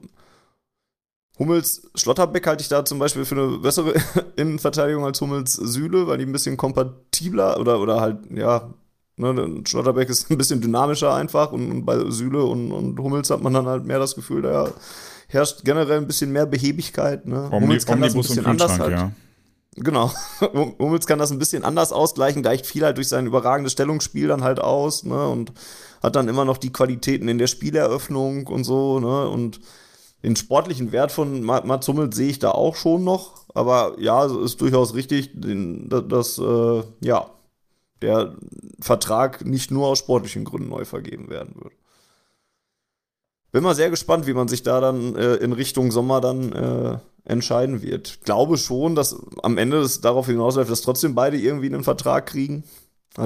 Hummels 1.38 1.90
Schlotterbeck 1.95 2.47
halte 2.47 2.62
ich 2.62 2.68
da 2.68 2.84
zum 2.84 2.99
Beispiel 2.99 3.24
für 3.24 3.34
eine 3.34 3.59
bessere 3.59 3.95
Innenverteidigung 4.36 5.05
als 5.05 5.20
Hummels 5.20 5.55
Süle, 5.55 6.07
weil 6.07 6.18
die 6.18 6.26
ein 6.26 6.32
bisschen 6.32 6.57
kompatibler 6.57 7.59
oder, 7.59 7.80
oder 7.80 8.01
halt, 8.01 8.18
ja, 8.30 8.74
ne, 9.16 9.62
Schlotterbeck 9.66 10.08
ist 10.08 10.30
ein 10.30 10.38
bisschen 10.38 10.60
dynamischer 10.60 11.14
einfach 11.14 11.52
und, 11.52 11.70
und 11.70 11.84
bei 11.84 11.98
Süle 12.10 12.44
und, 12.44 12.72
und 12.72 12.98
Hummels 12.98 13.30
hat 13.30 13.42
man 13.42 13.52
dann 13.54 13.66
halt 13.66 13.84
mehr 13.84 13.98
das 13.98 14.14
Gefühl, 14.14 14.42
da 14.42 14.70
herrscht 15.28 15.64
generell 15.64 15.98
ein 15.98 16.06
bisschen 16.06 16.32
mehr 16.32 16.46
Behebigkeit. 16.46 17.26
Ne? 17.26 17.48
Omni, 17.50 17.60
Hummels 17.66 17.86
kann 17.86 18.00
das 18.00 18.12
ein 18.14 18.18
Omnibus 18.18 18.28
bisschen 18.28 18.46
anders 18.46 18.78
halt. 18.78 18.92
ja. 18.92 19.12
Genau. 19.76 20.12
Hummels 20.78 21.06
kann 21.06 21.18
das 21.18 21.32
ein 21.32 21.38
bisschen 21.38 21.64
anders 21.64 21.92
ausgleichen, 21.92 22.42
gleicht 22.42 22.64
viel 22.66 22.84
halt 22.84 22.96
durch 22.96 23.08
sein 23.08 23.26
überragendes 23.26 23.72
Stellungsspiel 23.72 24.28
dann 24.28 24.44
halt 24.44 24.60
aus, 24.60 25.02
ne, 25.04 25.26
und 25.28 25.52
hat 26.02 26.14
dann 26.14 26.28
immer 26.28 26.44
noch 26.44 26.58
die 26.58 26.70
Qualitäten 26.72 27.26
in 27.28 27.38
der 27.38 27.48
Spieleröffnung 27.48 28.46
und 28.46 28.62
so, 28.62 29.00
ne, 29.00 29.28
und 29.28 29.58
den 30.22 30.36
sportlichen 30.36 30.92
Wert 30.92 31.10
von 31.10 31.42
Ma- 31.42 31.64
Mats 31.64 31.88
Hummels 31.88 32.14
sehe 32.14 32.30
ich 32.30 32.38
da 32.38 32.52
auch 32.52 32.76
schon 32.76 33.02
noch, 33.02 33.46
aber 33.52 33.96
ja, 33.98 34.24
es 34.24 34.32
ist 34.32 34.60
durchaus 34.60 34.94
richtig, 34.94 35.30
den, 35.34 35.88
dass, 35.88 36.06
dass 36.08 36.38
äh, 36.38 36.82
ja, 37.00 37.30
der 38.05 38.34
Vertrag 38.80 39.44
nicht 39.44 39.70
nur 39.70 39.88
aus 39.88 39.98
sportlichen 39.98 40.44
Gründen 40.44 40.68
neu 40.68 40.84
vergeben 40.84 41.28
werden 41.28 41.55
wird. 41.57 41.72
Bin 43.52 43.62
mal 43.62 43.74
sehr 43.74 43.90
gespannt, 43.90 44.26
wie 44.26 44.34
man 44.34 44.48
sich 44.48 44.62
da 44.62 44.80
dann 44.80 45.14
äh, 45.14 45.36
in 45.36 45.52
Richtung 45.52 45.92
Sommer 45.92 46.20
dann 46.20 46.52
äh, 46.52 46.98
entscheiden 47.24 47.82
wird. 47.82 48.20
Glaube 48.24 48.59
schon, 48.59 48.94
dass 48.94 49.16
am 49.42 49.59
Ende 49.59 49.78
es 49.78 50.00
darauf 50.00 50.26
hinausläuft, 50.26 50.70
dass 50.70 50.82
trotzdem 50.82 51.14
beide 51.14 51.36
irgendwie 51.36 51.66
einen 51.66 51.84
Vertrag 51.84 52.26
kriegen. 52.26 52.64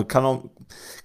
Kann, 0.07 0.25
auch, 0.27 0.45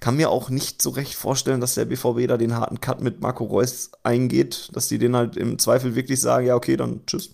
kann 0.01 0.17
mir 0.17 0.29
auch 0.29 0.49
nicht 0.49 0.81
so 0.81 0.89
recht 0.89 1.15
vorstellen, 1.15 1.61
dass 1.61 1.75
der 1.75 1.85
BVB 1.85 2.27
da 2.27 2.35
den 2.35 2.53
harten 2.53 2.81
Cut 2.81 3.01
mit 3.01 3.21
Marco 3.21 3.45
Reus 3.45 3.91
eingeht, 4.03 4.69
dass 4.73 4.89
die 4.89 4.97
den 4.97 5.15
halt 5.15 5.37
im 5.37 5.57
Zweifel 5.57 5.95
wirklich 5.95 6.19
sagen, 6.19 6.47
ja, 6.47 6.55
okay, 6.55 6.75
dann 6.75 7.05
tschüss. 7.05 7.33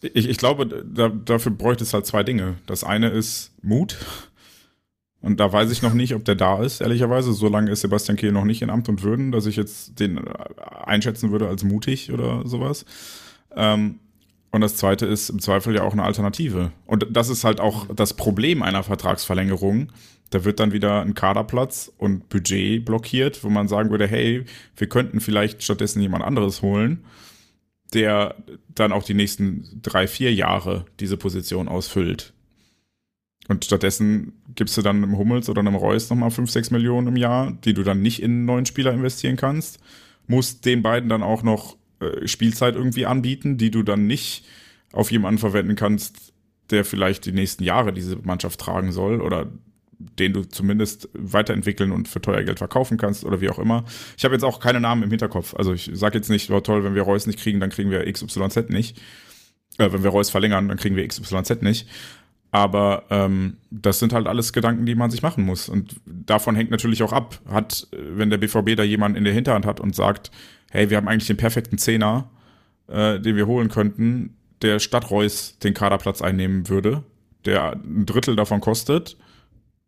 Ich, 0.00 0.26
ich 0.26 0.38
glaube, 0.38 0.66
da, 0.66 1.10
dafür 1.10 1.52
bräuchte 1.52 1.84
es 1.84 1.92
halt 1.92 2.06
zwei 2.06 2.22
Dinge. 2.22 2.56
Das 2.66 2.84
eine 2.84 3.10
ist 3.10 3.52
Mut. 3.60 3.98
Und 5.22 5.38
da 5.38 5.52
weiß 5.52 5.70
ich 5.70 5.82
noch 5.82 5.92
nicht, 5.92 6.14
ob 6.14 6.24
der 6.24 6.34
da 6.34 6.62
ist, 6.62 6.80
ehrlicherweise. 6.80 7.32
So 7.32 7.48
lange 7.48 7.70
ist 7.70 7.82
Sebastian 7.82 8.16
Kehl 8.16 8.32
noch 8.32 8.44
nicht 8.44 8.62
in 8.62 8.70
Amt 8.70 8.88
und 8.88 9.02
Würden, 9.02 9.32
dass 9.32 9.46
ich 9.46 9.56
jetzt 9.56 10.00
den 10.00 10.18
einschätzen 10.18 11.30
würde 11.30 11.48
als 11.48 11.62
mutig 11.62 12.10
oder 12.10 12.46
sowas. 12.46 12.86
Ähm, 13.54 13.98
und 14.50 14.62
das 14.62 14.76
zweite 14.76 15.06
ist 15.06 15.30
im 15.30 15.38
Zweifel 15.38 15.74
ja 15.74 15.82
auch 15.82 15.92
eine 15.92 16.02
Alternative. 16.02 16.72
Und 16.86 17.06
das 17.10 17.28
ist 17.28 17.44
halt 17.44 17.60
auch 17.60 17.86
das 17.94 18.14
Problem 18.14 18.62
einer 18.62 18.82
Vertragsverlängerung. 18.82 19.92
Da 20.30 20.44
wird 20.44 20.58
dann 20.58 20.72
wieder 20.72 21.02
ein 21.02 21.14
Kaderplatz 21.14 21.92
und 21.98 22.28
Budget 22.28 22.84
blockiert, 22.84 23.44
wo 23.44 23.48
man 23.48 23.68
sagen 23.68 23.90
würde, 23.90 24.06
hey, 24.06 24.44
wir 24.76 24.88
könnten 24.88 25.20
vielleicht 25.20 25.62
stattdessen 25.62 26.00
jemand 26.00 26.24
anderes 26.24 26.62
holen, 26.62 27.04
der 27.92 28.36
dann 28.68 28.92
auch 28.92 29.04
die 29.04 29.14
nächsten 29.14 29.80
drei, 29.82 30.06
vier 30.06 30.32
Jahre 30.32 30.86
diese 30.98 31.16
Position 31.16 31.68
ausfüllt. 31.68 32.32
Und 33.48 33.64
stattdessen 33.64 34.39
gibst 34.54 34.76
du 34.76 34.82
dann 34.82 34.96
einem 34.96 35.16
Hummels 35.16 35.48
oder 35.48 35.60
einem 35.60 35.74
Reus 35.74 36.10
nochmal 36.10 36.30
5, 36.30 36.50
6 36.50 36.70
Millionen 36.70 37.08
im 37.08 37.16
Jahr, 37.16 37.52
die 37.64 37.74
du 37.74 37.82
dann 37.82 38.02
nicht 38.02 38.22
in 38.22 38.30
einen 38.30 38.44
neuen 38.44 38.66
Spieler 38.66 38.92
investieren 38.92 39.36
kannst. 39.36 39.78
Musst 40.26 40.64
den 40.64 40.82
beiden 40.82 41.08
dann 41.08 41.22
auch 41.22 41.42
noch 41.42 41.76
äh, 42.00 42.26
Spielzeit 42.26 42.76
irgendwie 42.76 43.06
anbieten, 43.06 43.58
die 43.58 43.70
du 43.70 43.82
dann 43.82 44.06
nicht 44.06 44.44
auf 44.92 45.10
jemanden 45.10 45.38
verwenden 45.38 45.76
kannst, 45.76 46.32
der 46.70 46.84
vielleicht 46.84 47.26
die 47.26 47.32
nächsten 47.32 47.64
Jahre 47.64 47.92
diese 47.92 48.16
Mannschaft 48.16 48.60
tragen 48.60 48.92
soll 48.92 49.20
oder 49.20 49.50
den 50.00 50.32
du 50.32 50.44
zumindest 50.44 51.08
weiterentwickeln 51.12 51.92
und 51.92 52.08
für 52.08 52.20
teuer 52.20 52.42
Geld 52.42 52.58
verkaufen 52.58 52.96
kannst 52.96 53.24
oder 53.24 53.40
wie 53.40 53.50
auch 53.50 53.58
immer. 53.58 53.84
Ich 54.16 54.24
habe 54.24 54.34
jetzt 54.34 54.44
auch 54.44 54.60
keine 54.60 54.80
Namen 54.80 55.02
im 55.02 55.10
Hinterkopf. 55.10 55.54
Also 55.54 55.74
ich 55.74 55.90
sage 55.92 56.16
jetzt 56.16 56.30
nicht, 56.30 56.50
oh 56.50 56.60
toll, 56.60 56.84
wenn 56.84 56.94
wir 56.94 57.02
Reus 57.02 57.26
nicht 57.26 57.38
kriegen, 57.38 57.60
dann 57.60 57.70
kriegen 57.70 57.90
wir 57.90 58.10
XYZ 58.10 58.70
nicht. 58.70 58.98
Äh, 59.78 59.92
wenn 59.92 60.02
wir 60.02 60.10
Reus 60.10 60.30
verlängern, 60.30 60.68
dann 60.68 60.78
kriegen 60.78 60.96
wir 60.96 61.06
XYZ 61.06 61.62
nicht. 61.62 61.86
Aber 62.52 63.04
ähm, 63.10 63.58
das 63.70 64.00
sind 64.00 64.12
halt 64.12 64.26
alles 64.26 64.52
Gedanken, 64.52 64.84
die 64.84 64.96
man 64.96 65.10
sich 65.10 65.22
machen 65.22 65.44
muss. 65.44 65.68
Und 65.68 66.00
davon 66.04 66.56
hängt 66.56 66.70
natürlich 66.70 67.02
auch 67.02 67.12
ab, 67.12 67.38
hat, 67.48 67.86
äh, 67.92 67.96
wenn 68.16 68.30
der 68.30 68.38
BVB 68.38 68.76
da 68.76 68.82
jemanden 68.82 69.18
in 69.18 69.24
der 69.24 69.32
Hinterhand 69.32 69.66
hat 69.66 69.80
und 69.80 69.94
sagt, 69.94 70.30
hey, 70.70 70.90
wir 70.90 70.96
haben 70.96 71.08
eigentlich 71.08 71.28
den 71.28 71.36
perfekten 71.36 71.78
Zehner, 71.78 72.28
äh, 72.88 73.20
den 73.20 73.36
wir 73.36 73.46
holen 73.46 73.68
könnten, 73.68 74.36
der 74.62 74.78
statt 74.80 75.10
Reus 75.10 75.58
den 75.58 75.74
Kaderplatz 75.74 76.22
einnehmen 76.22 76.68
würde, 76.68 77.04
der 77.44 77.74
ein 77.74 78.04
Drittel 78.04 78.36
davon 78.36 78.60
kostet 78.60 79.16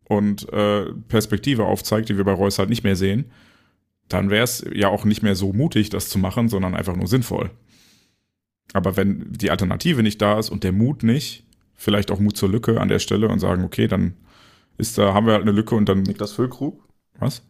und 0.05 0.51
äh, 0.53 0.85
Perspektive 1.09 1.65
aufzeigt, 1.65 2.09
die 2.09 2.17
wir 2.17 2.23
bei 2.23 2.33
Reus 2.33 2.59
halt 2.59 2.69
nicht 2.69 2.83
mehr 2.83 2.95
sehen, 2.95 3.25
dann 4.07 4.29
wäre 4.29 4.43
es 4.43 4.65
ja 4.73 4.87
auch 4.87 5.05
nicht 5.05 5.21
mehr 5.21 5.35
so 5.35 5.53
mutig, 5.53 5.89
das 5.89 6.09
zu 6.09 6.17
machen, 6.17 6.49
sondern 6.49 6.75
einfach 6.75 6.95
nur 6.95 7.07
sinnvoll. 7.07 7.51
Aber 8.73 8.95
wenn 8.95 9.31
die 9.31 9.51
Alternative 9.51 10.01
nicht 10.01 10.21
da 10.21 10.39
ist 10.39 10.49
und 10.49 10.63
der 10.63 10.71
Mut 10.71 11.03
nicht, 11.03 11.45
vielleicht 11.75 12.11
auch 12.11 12.19
Mut 12.19 12.37
zur 12.37 12.49
Lücke 12.49 12.79
an 12.79 12.89
der 12.89 12.99
Stelle 12.99 13.27
und 13.27 13.39
sagen, 13.39 13.63
okay, 13.63 13.87
dann 13.87 14.15
ist 14.77 14.97
da, 14.97 15.13
haben 15.13 15.25
wir 15.25 15.33
halt 15.33 15.43
eine 15.43 15.51
Lücke 15.51 15.75
und 15.75 15.87
dann. 15.87 16.03
Niklas 16.03 16.33
Füllkrug? 16.33 16.87
Was? 17.19 17.43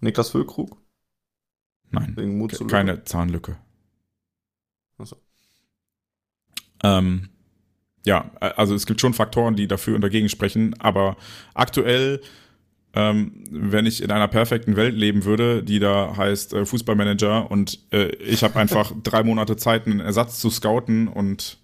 Niklas 0.00 0.30
Füllkrug? 0.30 0.76
Nein, 1.90 2.16
Wegen 2.16 2.38
Mut 2.38 2.54
zur 2.54 2.66
keine 2.66 3.04
Zahnlücke. 3.04 3.56
Achso. 4.98 5.16
Ähm, 6.82 7.28
ja, 8.04 8.30
also 8.40 8.74
es 8.74 8.86
gibt 8.86 9.00
schon 9.00 9.14
Faktoren, 9.14 9.56
die 9.56 9.66
dafür 9.66 9.94
und 9.94 10.00
dagegen 10.00 10.28
sprechen, 10.28 10.74
aber 10.78 11.16
aktuell, 11.54 12.20
ähm, 12.92 13.44
wenn 13.50 13.86
ich 13.86 14.02
in 14.02 14.10
einer 14.10 14.28
perfekten 14.28 14.76
Welt 14.76 14.94
leben 14.94 15.24
würde, 15.24 15.62
die 15.62 15.80
da 15.80 16.16
heißt 16.16 16.54
äh, 16.54 16.66
Fußballmanager 16.66 17.50
und 17.50 17.80
äh, 17.92 18.08
ich 18.16 18.44
habe 18.44 18.58
einfach 18.58 18.92
drei 19.02 19.22
Monate 19.22 19.56
Zeit, 19.56 19.86
einen 19.86 20.00
Ersatz 20.00 20.40
zu 20.40 20.50
scouten 20.50 21.08
und 21.08 21.58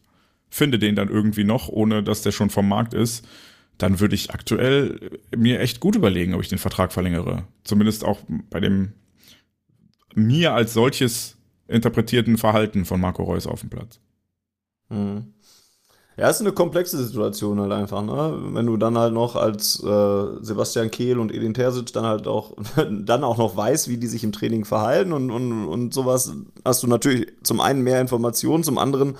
finde 0.52 0.78
den 0.78 0.94
dann 0.94 1.08
irgendwie 1.08 1.44
noch, 1.44 1.68
ohne 1.68 2.02
dass 2.02 2.20
der 2.20 2.30
schon 2.30 2.50
vom 2.50 2.68
Markt 2.68 2.92
ist, 2.92 3.26
dann 3.78 4.00
würde 4.00 4.14
ich 4.14 4.32
aktuell 4.32 5.18
mir 5.34 5.60
echt 5.60 5.80
gut 5.80 5.96
überlegen, 5.96 6.34
ob 6.34 6.42
ich 6.42 6.48
den 6.48 6.58
Vertrag 6.58 6.92
verlängere. 6.92 7.44
Zumindest 7.64 8.04
auch 8.04 8.20
bei 8.50 8.60
dem 8.60 8.92
mir 10.14 10.52
als 10.52 10.74
solches 10.74 11.38
interpretierten 11.68 12.36
Verhalten 12.36 12.84
von 12.84 13.00
Marco 13.00 13.22
Reus 13.22 13.46
auf 13.46 13.60
dem 13.60 13.70
Platz. 13.70 13.98
Mhm. 14.90 15.32
Ja, 16.18 16.28
ist 16.28 16.42
eine 16.42 16.52
komplexe 16.52 17.02
Situation 17.02 17.58
halt 17.58 17.72
einfach, 17.72 18.02
ne? 18.02 18.38
Wenn 18.52 18.66
du 18.66 18.76
dann 18.76 18.98
halt 18.98 19.14
noch 19.14 19.34
als 19.34 19.82
äh, 19.82 20.26
Sebastian 20.42 20.90
Kehl 20.90 21.18
und 21.18 21.32
Edin 21.32 21.54
Terzic 21.54 21.94
dann 21.94 22.04
halt 22.04 22.26
auch 22.26 22.54
dann 22.76 23.24
auch 23.24 23.38
noch 23.38 23.56
weißt, 23.56 23.88
wie 23.88 23.96
die 23.96 24.06
sich 24.06 24.22
im 24.22 24.32
Training 24.32 24.66
verhalten 24.66 25.14
und, 25.14 25.30
und, 25.30 25.66
und 25.66 25.94
sowas, 25.94 26.34
hast 26.62 26.82
du 26.82 26.88
natürlich 26.88 27.28
zum 27.42 27.62
einen 27.62 27.80
mehr 27.80 28.02
Informationen, 28.02 28.64
zum 28.64 28.76
anderen 28.76 29.16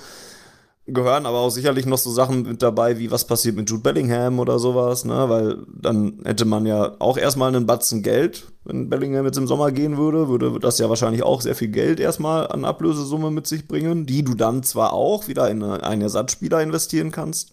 gehören 0.85 1.25
aber 1.25 1.39
auch 1.39 1.49
sicherlich 1.49 1.85
noch 1.85 1.97
so 1.97 2.11
Sachen 2.11 2.43
mit 2.43 2.61
dabei, 2.61 2.99
wie 2.99 3.09
was 3.09 3.25
passiert 3.25 3.55
mit 3.55 3.69
Jude 3.69 3.83
Bellingham 3.83 4.39
oder 4.39 4.59
sowas, 4.59 5.05
ne? 5.05 5.29
Weil 5.29 5.59
dann 5.67 6.19
hätte 6.25 6.45
man 6.45 6.65
ja 6.65 6.95
auch 6.99 7.17
erstmal 7.17 7.55
einen 7.55 7.65
Batzen 7.65 8.03
Geld, 8.03 8.51
wenn 8.65 8.89
Bellingham 8.89 9.25
jetzt 9.25 9.37
im 9.37 9.47
Sommer 9.47 9.71
gehen 9.71 9.97
würde, 9.97 10.27
würde 10.27 10.59
das 10.59 10.79
ja 10.79 10.89
wahrscheinlich 10.89 11.23
auch 11.23 11.41
sehr 11.41 11.55
viel 11.55 11.69
Geld 11.69 11.99
erstmal 11.99 12.47
an 12.47 12.65
Ablösesumme 12.65 13.31
mit 13.31 13.47
sich 13.47 13.67
bringen, 13.67 14.05
die 14.05 14.23
du 14.23 14.35
dann 14.35 14.63
zwar 14.63 14.93
auch 14.93 15.27
wieder 15.27 15.49
in 15.49 15.63
einen 15.63 16.01
Ersatzspieler 16.01 16.61
investieren 16.61 17.11
kannst. 17.11 17.51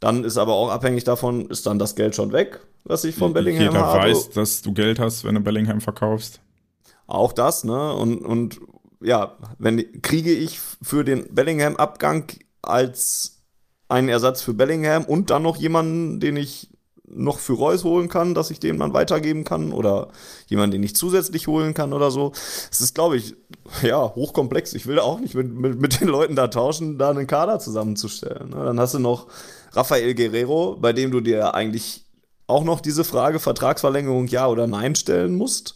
Dann 0.00 0.24
ist 0.24 0.36
aber 0.36 0.54
auch 0.54 0.70
abhängig 0.70 1.04
davon, 1.04 1.46
ist 1.46 1.66
dann 1.66 1.78
das 1.78 1.94
Geld 1.94 2.16
schon 2.16 2.32
weg, 2.32 2.60
was 2.82 3.04
ich 3.04 3.14
von 3.14 3.32
Bellingham 3.32 3.66
Jeder 3.66 3.86
habe. 3.86 3.98
weiß, 4.00 4.30
dass 4.30 4.62
du 4.62 4.72
Geld 4.72 4.98
hast, 4.98 5.24
wenn 5.24 5.36
du 5.36 5.40
Bellingham 5.40 5.80
verkaufst. 5.80 6.40
Auch 7.06 7.32
das, 7.32 7.62
ne? 7.62 7.92
Und, 7.92 8.24
und 8.24 8.60
ja, 9.02 9.36
wenn 9.58 10.02
kriege 10.02 10.32
ich 10.32 10.58
für 10.60 11.04
den 11.04 11.34
Bellingham-Abgang 11.34 12.24
als 12.62 13.42
einen 13.88 14.08
Ersatz 14.08 14.42
für 14.42 14.54
Bellingham 14.54 15.04
und 15.04 15.30
dann 15.30 15.42
noch 15.42 15.56
jemanden, 15.56 16.20
den 16.20 16.36
ich 16.36 16.68
noch 17.14 17.38
für 17.38 17.52
Reus 17.52 17.84
holen 17.84 18.08
kann, 18.08 18.34
dass 18.34 18.50
ich 18.50 18.58
dem 18.58 18.78
dann 18.78 18.94
weitergeben 18.94 19.44
kann 19.44 19.72
oder 19.72 20.08
jemanden, 20.46 20.72
den 20.72 20.82
ich 20.82 20.96
zusätzlich 20.96 21.46
holen 21.46 21.74
kann 21.74 21.92
oder 21.92 22.10
so. 22.10 22.32
Es 22.70 22.80
ist, 22.80 22.94
glaube 22.94 23.18
ich, 23.18 23.34
ja, 23.82 24.14
hochkomplex. 24.14 24.72
Ich 24.72 24.86
will 24.86 24.98
auch 24.98 25.20
nicht 25.20 25.34
mit, 25.34 25.52
mit, 25.52 25.78
mit 25.78 26.00
den 26.00 26.08
Leuten 26.08 26.36
da 26.36 26.48
tauschen, 26.48 26.98
da 26.98 27.10
einen 27.10 27.26
Kader 27.26 27.58
zusammenzustellen. 27.58 28.50
Ne? 28.50 28.64
Dann 28.64 28.80
hast 28.80 28.94
du 28.94 28.98
noch 28.98 29.26
Rafael 29.72 30.14
Guerrero, 30.14 30.78
bei 30.80 30.94
dem 30.94 31.10
du 31.10 31.20
dir 31.20 31.54
eigentlich 31.54 32.06
auch 32.46 32.64
noch 32.64 32.80
diese 32.80 33.04
Frage 33.04 33.40
Vertragsverlängerung 33.40 34.26
ja 34.28 34.46
oder 34.46 34.66
nein 34.66 34.94
stellen 34.94 35.34
musst 35.34 35.74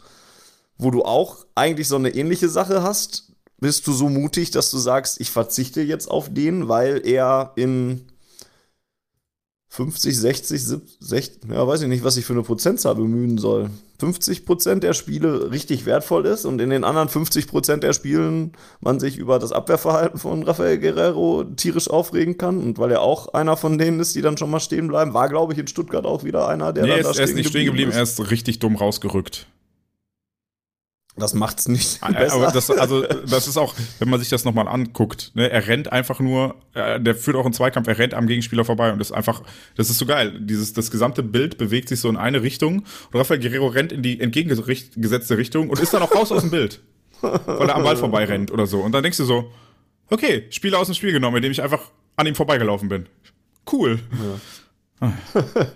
wo 0.78 0.90
du 0.90 1.02
auch 1.02 1.46
eigentlich 1.54 1.88
so 1.88 1.96
eine 1.96 2.14
ähnliche 2.14 2.48
Sache 2.48 2.82
hast, 2.82 3.32
bist 3.58 3.86
du 3.86 3.92
so 3.92 4.08
mutig, 4.08 4.50
dass 4.50 4.70
du 4.70 4.78
sagst, 4.78 5.20
ich 5.20 5.30
verzichte 5.30 5.80
jetzt 5.80 6.10
auf 6.10 6.32
den, 6.32 6.68
weil 6.68 7.06
er 7.06 7.52
in 7.56 8.02
50, 9.68 10.18
60, 10.18 10.64
70, 11.00 11.50
ja, 11.50 11.66
weiß 11.66 11.82
ich 11.82 11.88
nicht, 11.88 12.04
was 12.04 12.16
ich 12.16 12.24
für 12.24 12.32
eine 12.32 12.42
Prozentzahl 12.42 12.94
bemühen 12.94 13.36
soll. 13.36 13.68
50 13.98 14.46
Prozent 14.46 14.82
der 14.82 14.94
Spiele 14.94 15.50
richtig 15.50 15.84
wertvoll 15.86 16.26
ist 16.26 16.44
und 16.44 16.60
in 16.60 16.70
den 16.70 16.84
anderen 16.84 17.08
50 17.08 17.46
Prozent 17.46 17.82
der 17.82 17.92
Spielen 17.92 18.52
man 18.80 19.00
sich 19.00 19.16
über 19.16 19.38
das 19.38 19.52
Abwehrverhalten 19.52 20.18
von 20.18 20.42
Rafael 20.42 20.78
Guerrero 20.78 21.44
tierisch 21.44 21.88
aufregen 21.88 22.38
kann 22.38 22.58
und 22.62 22.78
weil 22.78 22.90
er 22.90 23.00
auch 23.00 23.34
einer 23.34 23.56
von 23.56 23.78
denen 23.78 24.00
ist, 24.00 24.14
die 24.14 24.22
dann 24.22 24.36
schon 24.36 24.50
mal 24.50 24.60
stehen 24.60 24.88
bleiben, 24.88 25.14
war 25.14 25.28
glaube 25.28 25.52
ich 25.52 25.58
in 25.58 25.66
Stuttgart 25.66 26.04
auch 26.04 26.24
wieder 26.24 26.46
einer, 26.48 26.72
der 26.72 26.84
nee, 26.84 26.90
dann 26.90 26.98
er 26.98 27.04
da 27.04 27.10
ist, 27.10 27.18
er 27.18 27.24
ist 27.24 27.34
nicht 27.34 27.48
stehen 27.48 27.66
geblieben, 27.66 27.92
er 27.92 28.02
ist 28.02 28.30
richtig 28.30 28.58
dumm 28.58 28.76
rausgerückt. 28.76 29.46
Das 31.18 31.32
macht's 31.32 31.66
nicht 31.66 32.00
besser. 32.00 32.34
Aber 32.34 32.52
das, 32.52 32.70
also, 32.70 33.02
das 33.02 33.48
ist 33.48 33.56
auch, 33.56 33.74
wenn 33.98 34.10
man 34.10 34.20
sich 34.20 34.28
das 34.28 34.44
nochmal 34.44 34.68
anguckt, 34.68 35.32
ne, 35.34 35.50
er 35.50 35.66
rennt 35.66 35.90
einfach 35.90 36.20
nur, 36.20 36.56
äh, 36.74 37.00
der 37.00 37.14
führt 37.14 37.36
auch 37.36 37.44
einen 37.44 37.54
Zweikampf, 37.54 37.88
er 37.88 37.98
rennt 37.98 38.12
am 38.12 38.26
Gegenspieler 38.26 38.66
vorbei 38.66 38.92
und 38.92 38.98
das 38.98 39.08
ist 39.08 39.16
einfach, 39.16 39.42
das 39.76 39.88
ist 39.88 39.96
so 39.98 40.04
geil. 40.04 40.38
Dieses, 40.40 40.74
das 40.74 40.90
gesamte 40.90 41.22
Bild 41.22 41.56
bewegt 41.56 41.88
sich 41.88 42.00
so 42.00 42.10
in 42.10 42.18
eine 42.18 42.42
Richtung 42.42 42.80
und 43.12 43.18
Rafael 43.18 43.40
Guerrero 43.40 43.68
rennt 43.68 43.92
in 43.92 44.02
die 44.02 44.20
entgegengesetzte 44.20 45.38
Richtung 45.38 45.70
und 45.70 45.80
ist 45.80 45.94
dann 45.94 46.02
auch 46.02 46.14
raus 46.14 46.30
aus 46.32 46.42
dem 46.42 46.50
Bild. 46.50 46.82
Weil 47.22 47.68
er 47.68 47.76
am 47.76 47.82
Ball 47.82 47.96
vorbei 47.96 48.26
rennt 48.26 48.50
oder 48.50 48.66
so. 48.66 48.80
Und 48.80 48.92
dann 48.92 49.02
denkst 49.02 49.16
du 49.16 49.24
so, 49.24 49.50
okay, 50.10 50.44
Spieler 50.50 50.78
aus 50.78 50.88
dem 50.88 50.94
Spiel 50.94 51.12
genommen, 51.12 51.36
indem 51.36 51.52
ich 51.52 51.62
einfach 51.62 51.80
an 52.16 52.26
ihm 52.26 52.34
vorbeigelaufen 52.34 52.90
bin. 52.90 53.06
Cool. 53.70 53.98
Ja. 55.00 55.12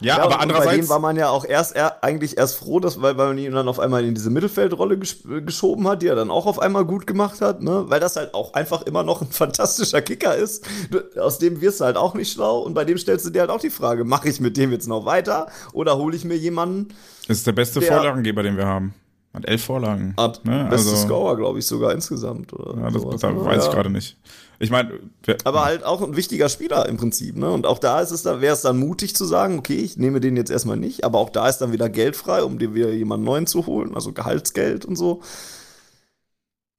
Ja, 0.00 0.18
ja, 0.18 0.22
aber 0.22 0.40
andererseits. 0.40 0.70
Bei 0.70 0.76
dem 0.76 0.88
war 0.88 0.98
man 0.98 1.16
ja 1.16 1.30
auch 1.30 1.44
erst 1.44 1.74
er, 1.74 2.02
eigentlich 2.04 2.38
erst 2.38 2.56
froh, 2.56 2.80
dass, 2.80 3.02
weil, 3.02 3.16
weil 3.18 3.28
man 3.28 3.38
ihn 3.38 3.52
dann 3.52 3.68
auf 3.68 3.80
einmal 3.80 4.04
in 4.04 4.14
diese 4.14 4.30
Mittelfeldrolle 4.30 4.98
gesch 4.98 5.18
geschoben 5.44 5.88
hat, 5.88 6.02
die 6.02 6.06
er 6.06 6.14
dann 6.14 6.30
auch 6.30 6.46
auf 6.46 6.58
einmal 6.58 6.84
gut 6.84 7.06
gemacht 7.06 7.40
hat, 7.40 7.62
ne? 7.62 7.84
Weil 7.88 8.00
das 8.00 8.16
halt 8.16 8.34
auch 8.34 8.54
einfach 8.54 8.82
immer 8.82 9.02
noch 9.02 9.22
ein 9.22 9.28
fantastischer 9.30 10.02
Kicker 10.02 10.36
ist. 10.36 10.66
Du, 10.90 11.00
aus 11.20 11.38
dem 11.38 11.60
wirst 11.60 11.80
du 11.80 11.84
halt 11.84 11.96
auch 11.96 12.14
nicht 12.14 12.32
schlau 12.32 12.60
und 12.60 12.74
bei 12.74 12.84
dem 12.84 12.98
stellst 12.98 13.26
du 13.26 13.30
dir 13.30 13.40
halt 13.40 13.50
auch 13.50 13.60
die 13.60 13.70
Frage, 13.70 14.04
mache 14.04 14.28
ich 14.28 14.40
mit 14.40 14.56
dem 14.56 14.72
jetzt 14.72 14.86
noch 14.86 15.04
weiter 15.04 15.48
oder 15.72 15.96
hole 15.98 16.14
ich 16.14 16.24
mir 16.24 16.36
jemanden? 16.36 16.88
Das 17.26 17.38
ist 17.38 17.46
der 17.46 17.52
beste 17.52 17.80
der, 17.80 17.92
Vorlagengeber, 17.92 18.42
den 18.42 18.56
wir 18.56 18.66
haben. 18.66 18.94
Hat 19.34 19.46
elf 19.46 19.64
Vorlagen. 19.64 20.14
Hat 20.16 20.44
ne? 20.44 20.66
beste 20.70 20.90
also, 20.90 21.06
Scorer, 21.06 21.36
glaube 21.36 21.58
ich, 21.58 21.66
sogar 21.66 21.92
insgesamt. 21.92 22.52
Oder 22.52 22.80
ja, 22.80 22.90
das, 22.90 23.02
sowas, 23.02 23.20
das 23.20 23.34
weiß 23.36 23.64
ja. 23.64 23.68
ich 23.68 23.74
gerade 23.74 23.90
nicht. 23.90 24.16
Ich 24.60 24.70
meine, 24.70 24.98
aber 25.44 25.64
halt 25.64 25.84
auch 25.84 26.02
ein 26.02 26.16
wichtiger 26.16 26.48
Spieler 26.48 26.88
im 26.88 26.96
Prinzip, 26.96 27.36
ne? 27.36 27.50
Und 27.50 27.64
auch 27.64 27.78
da 27.78 28.00
ist 28.00 28.10
es 28.10 28.24
dann, 28.24 28.40
wäre 28.40 28.54
es 28.54 28.62
dann 28.62 28.78
mutig 28.78 29.14
zu 29.14 29.24
sagen, 29.24 29.58
okay, 29.58 29.76
ich 29.76 29.96
nehme 29.96 30.20
den 30.20 30.36
jetzt 30.36 30.50
erstmal 30.50 30.76
nicht, 30.76 31.04
aber 31.04 31.18
auch 31.18 31.30
da 31.30 31.48
ist 31.48 31.58
dann 31.58 31.72
wieder 31.72 31.88
Geld 31.88 32.16
frei, 32.16 32.42
um 32.42 32.58
dir 32.58 32.74
wieder 32.74 32.90
jemanden 32.90 33.24
neuen 33.24 33.46
zu 33.46 33.66
holen, 33.66 33.94
also 33.94 34.12
Gehaltsgeld 34.12 34.84
und 34.84 34.96
so. 34.96 35.22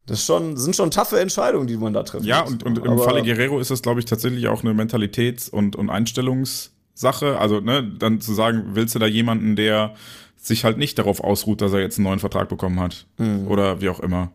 Das 0.05 0.25
schon, 0.25 0.57
sind 0.57 0.75
schon 0.75 0.91
taffe 0.91 1.19
Entscheidungen, 1.19 1.67
die 1.67 1.77
man 1.77 1.93
da 1.93 2.03
trifft. 2.03 2.25
Ja, 2.25 2.41
und, 2.41 2.63
und 2.63 2.79
im 2.79 2.97
Falle 2.97 3.21
Guerrero 3.21 3.59
ist 3.59 3.69
das, 3.69 3.81
glaube 3.81 3.99
ich, 3.99 4.07
tatsächlich 4.07 4.47
auch 4.47 4.63
eine 4.63 4.73
Mentalitäts- 4.73 5.49
und, 5.49 5.75
und 5.75 5.89
Einstellungssache. 5.89 7.37
Also, 7.37 7.59
ne, 7.59 7.83
dann 7.83 8.19
zu 8.19 8.33
sagen, 8.33 8.71
willst 8.73 8.95
du 8.95 8.99
da 8.99 9.05
jemanden, 9.05 9.55
der 9.55 9.93
sich 10.35 10.65
halt 10.65 10.77
nicht 10.79 10.97
darauf 10.97 11.23
ausruht, 11.23 11.61
dass 11.61 11.73
er 11.73 11.81
jetzt 11.81 11.97
einen 11.97 12.05
neuen 12.05 12.19
Vertrag 12.19 12.49
bekommen 12.49 12.79
hat. 12.79 13.05
Mhm. 13.17 13.47
Oder 13.47 13.81
wie 13.81 13.89
auch 13.89 13.99
immer. 13.99 14.31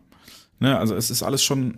Ne, 0.59 0.79
also 0.79 0.95
es 0.95 1.11
ist 1.11 1.23
alles 1.23 1.43
schon, 1.43 1.77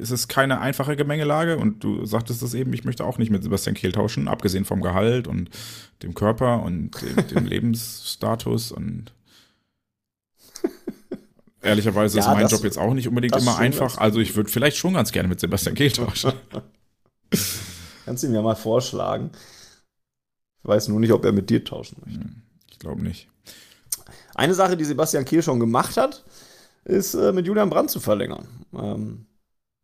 es 0.00 0.10
ist 0.10 0.28
keine 0.28 0.60
einfache 0.60 0.96
Gemengelage 0.96 1.56
und 1.56 1.82
du 1.82 2.04
sagtest 2.04 2.42
das 2.42 2.54
eben, 2.54 2.72
ich 2.72 2.84
möchte 2.84 3.04
auch 3.04 3.18
nicht 3.18 3.30
mit 3.30 3.42
Sebastian 3.42 3.74
Kehl 3.74 3.92
tauschen, 3.92 4.28
abgesehen 4.28 4.64
vom 4.64 4.80
Gehalt 4.80 5.26
und 5.26 5.50
dem 6.02 6.14
Körper 6.14 6.62
und 6.62 6.90
dem, 7.02 7.26
dem 7.28 7.46
Lebensstatus 7.46 8.72
und 8.72 9.12
ehrlicherweise 11.62 12.18
ja, 12.18 12.24
ist 12.24 12.30
mein 12.30 12.42
das, 12.42 12.52
Job 12.52 12.64
jetzt 12.64 12.78
auch 12.78 12.94
nicht 12.94 13.08
unbedingt 13.08 13.36
immer 13.36 13.58
einfach. 13.58 13.98
Also 13.98 14.20
ich 14.20 14.36
würde 14.36 14.50
vielleicht 14.50 14.76
schon 14.76 14.94
ganz 14.94 15.12
gerne 15.12 15.28
mit 15.28 15.40
Sebastian 15.40 15.74
Kehl 15.74 15.90
tauschen. 15.90 16.32
Kannst 18.04 18.22
du 18.22 18.26
ihm 18.26 18.34
ja 18.34 18.42
mal 18.42 18.54
vorschlagen. 18.54 19.30
Ich 20.62 20.68
weiß 20.68 20.88
nur 20.88 21.00
nicht, 21.00 21.12
ob 21.12 21.24
er 21.24 21.32
mit 21.32 21.50
dir 21.50 21.64
tauschen 21.64 21.96
möchte. 22.04 22.20
Hm, 22.20 22.42
ich 22.70 22.78
glaube 22.78 23.02
nicht. 23.02 23.28
Eine 24.34 24.54
Sache, 24.54 24.76
die 24.76 24.84
Sebastian 24.84 25.24
Kehl 25.24 25.42
schon 25.42 25.60
gemacht 25.60 25.96
hat, 25.96 26.24
ist 26.84 27.14
äh, 27.14 27.32
mit 27.32 27.46
Julian 27.46 27.70
Brandt 27.70 27.90
zu 27.90 28.00
verlängern. 28.00 28.46
Ähm, 28.74 29.26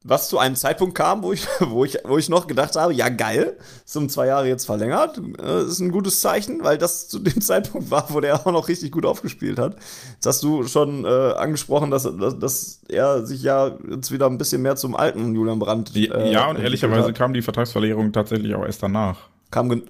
was 0.03 0.29
zu 0.29 0.39
einem 0.39 0.57
Zeitpunkt 0.57 0.95
kam, 0.95 1.23
wo 1.23 1.33
ich, 1.33 1.47
wo 1.61 1.85
ich, 1.85 1.99
wo 2.05 2.17
ich 2.17 2.29
noch 2.29 2.47
gedacht 2.47 2.75
habe, 2.77 2.95
ja 2.95 3.09
geil, 3.09 3.57
ist 3.85 3.97
um 3.97 4.09
zwei 4.09 4.27
Jahre 4.27 4.49
jetzt 4.49 4.65
verlängert, 4.65 5.21
äh, 5.39 5.63
ist 5.65 5.81
ein 5.81 5.93
gutes 5.93 6.21
Zeichen, 6.21 6.65
weil 6.65 6.79
das 6.79 7.09
zu 7.09 7.19
dem 7.19 7.41
Zeitpunkt 7.41 7.91
war, 7.91 8.07
wo 8.09 8.21
der 8.21 8.35
auch 8.37 8.53
noch 8.53 8.69
richtig 8.69 8.93
gut 8.93 9.05
aufgespielt 9.05 9.59
hat. 9.59 9.77
Jetzt 10.15 10.27
hast 10.27 10.43
du 10.43 10.67
schon 10.67 11.05
äh, 11.05 11.09
angesprochen, 11.09 11.91
dass, 11.91 12.05
dass, 12.05 12.39
dass 12.39 12.81
er 12.89 13.27
sich 13.27 13.43
ja 13.43 13.77
jetzt 13.91 14.11
wieder 14.11 14.27
ein 14.27 14.39
bisschen 14.39 14.63
mehr 14.63 14.77
zum 14.77 14.97
alten 14.97 15.35
Julian 15.35 15.59
Brandt. 15.59 15.95
Äh, 15.95 16.33
ja, 16.33 16.49
und 16.49 16.59
ehrlicherweise 16.59 17.09
hat. 17.09 17.15
kam 17.15 17.35
die 17.35 17.43
Vertragsverlängerung 17.43 18.13
tatsächlich 18.13 18.55
auch 18.55 18.65
erst 18.65 18.83
danach. 18.83 19.29
Kam, 19.51 19.83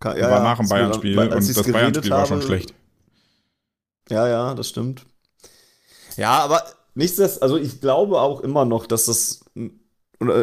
kam 0.00 0.16
ja, 0.16 0.30
war 0.30 0.42
nach 0.42 0.58
dem 0.58 0.68
Bayern-Spiel 0.68 1.18
und 1.18 1.30
das 1.30 1.62
Bayern-Spiel 1.70 2.10
war 2.10 2.26
schon 2.26 2.42
schlecht. 2.42 2.72
Ja, 4.08 4.26
ja, 4.26 4.54
das 4.54 4.68
stimmt. 4.68 5.04
Ja, 6.16 6.38
aber 6.38 6.62
nichtsdestotrotz, 6.98 7.42
also 7.42 7.56
ich 7.56 7.80
glaube 7.80 8.20
auch 8.20 8.40
immer 8.40 8.64
noch, 8.64 8.86
dass 8.86 9.06
das, 9.06 9.44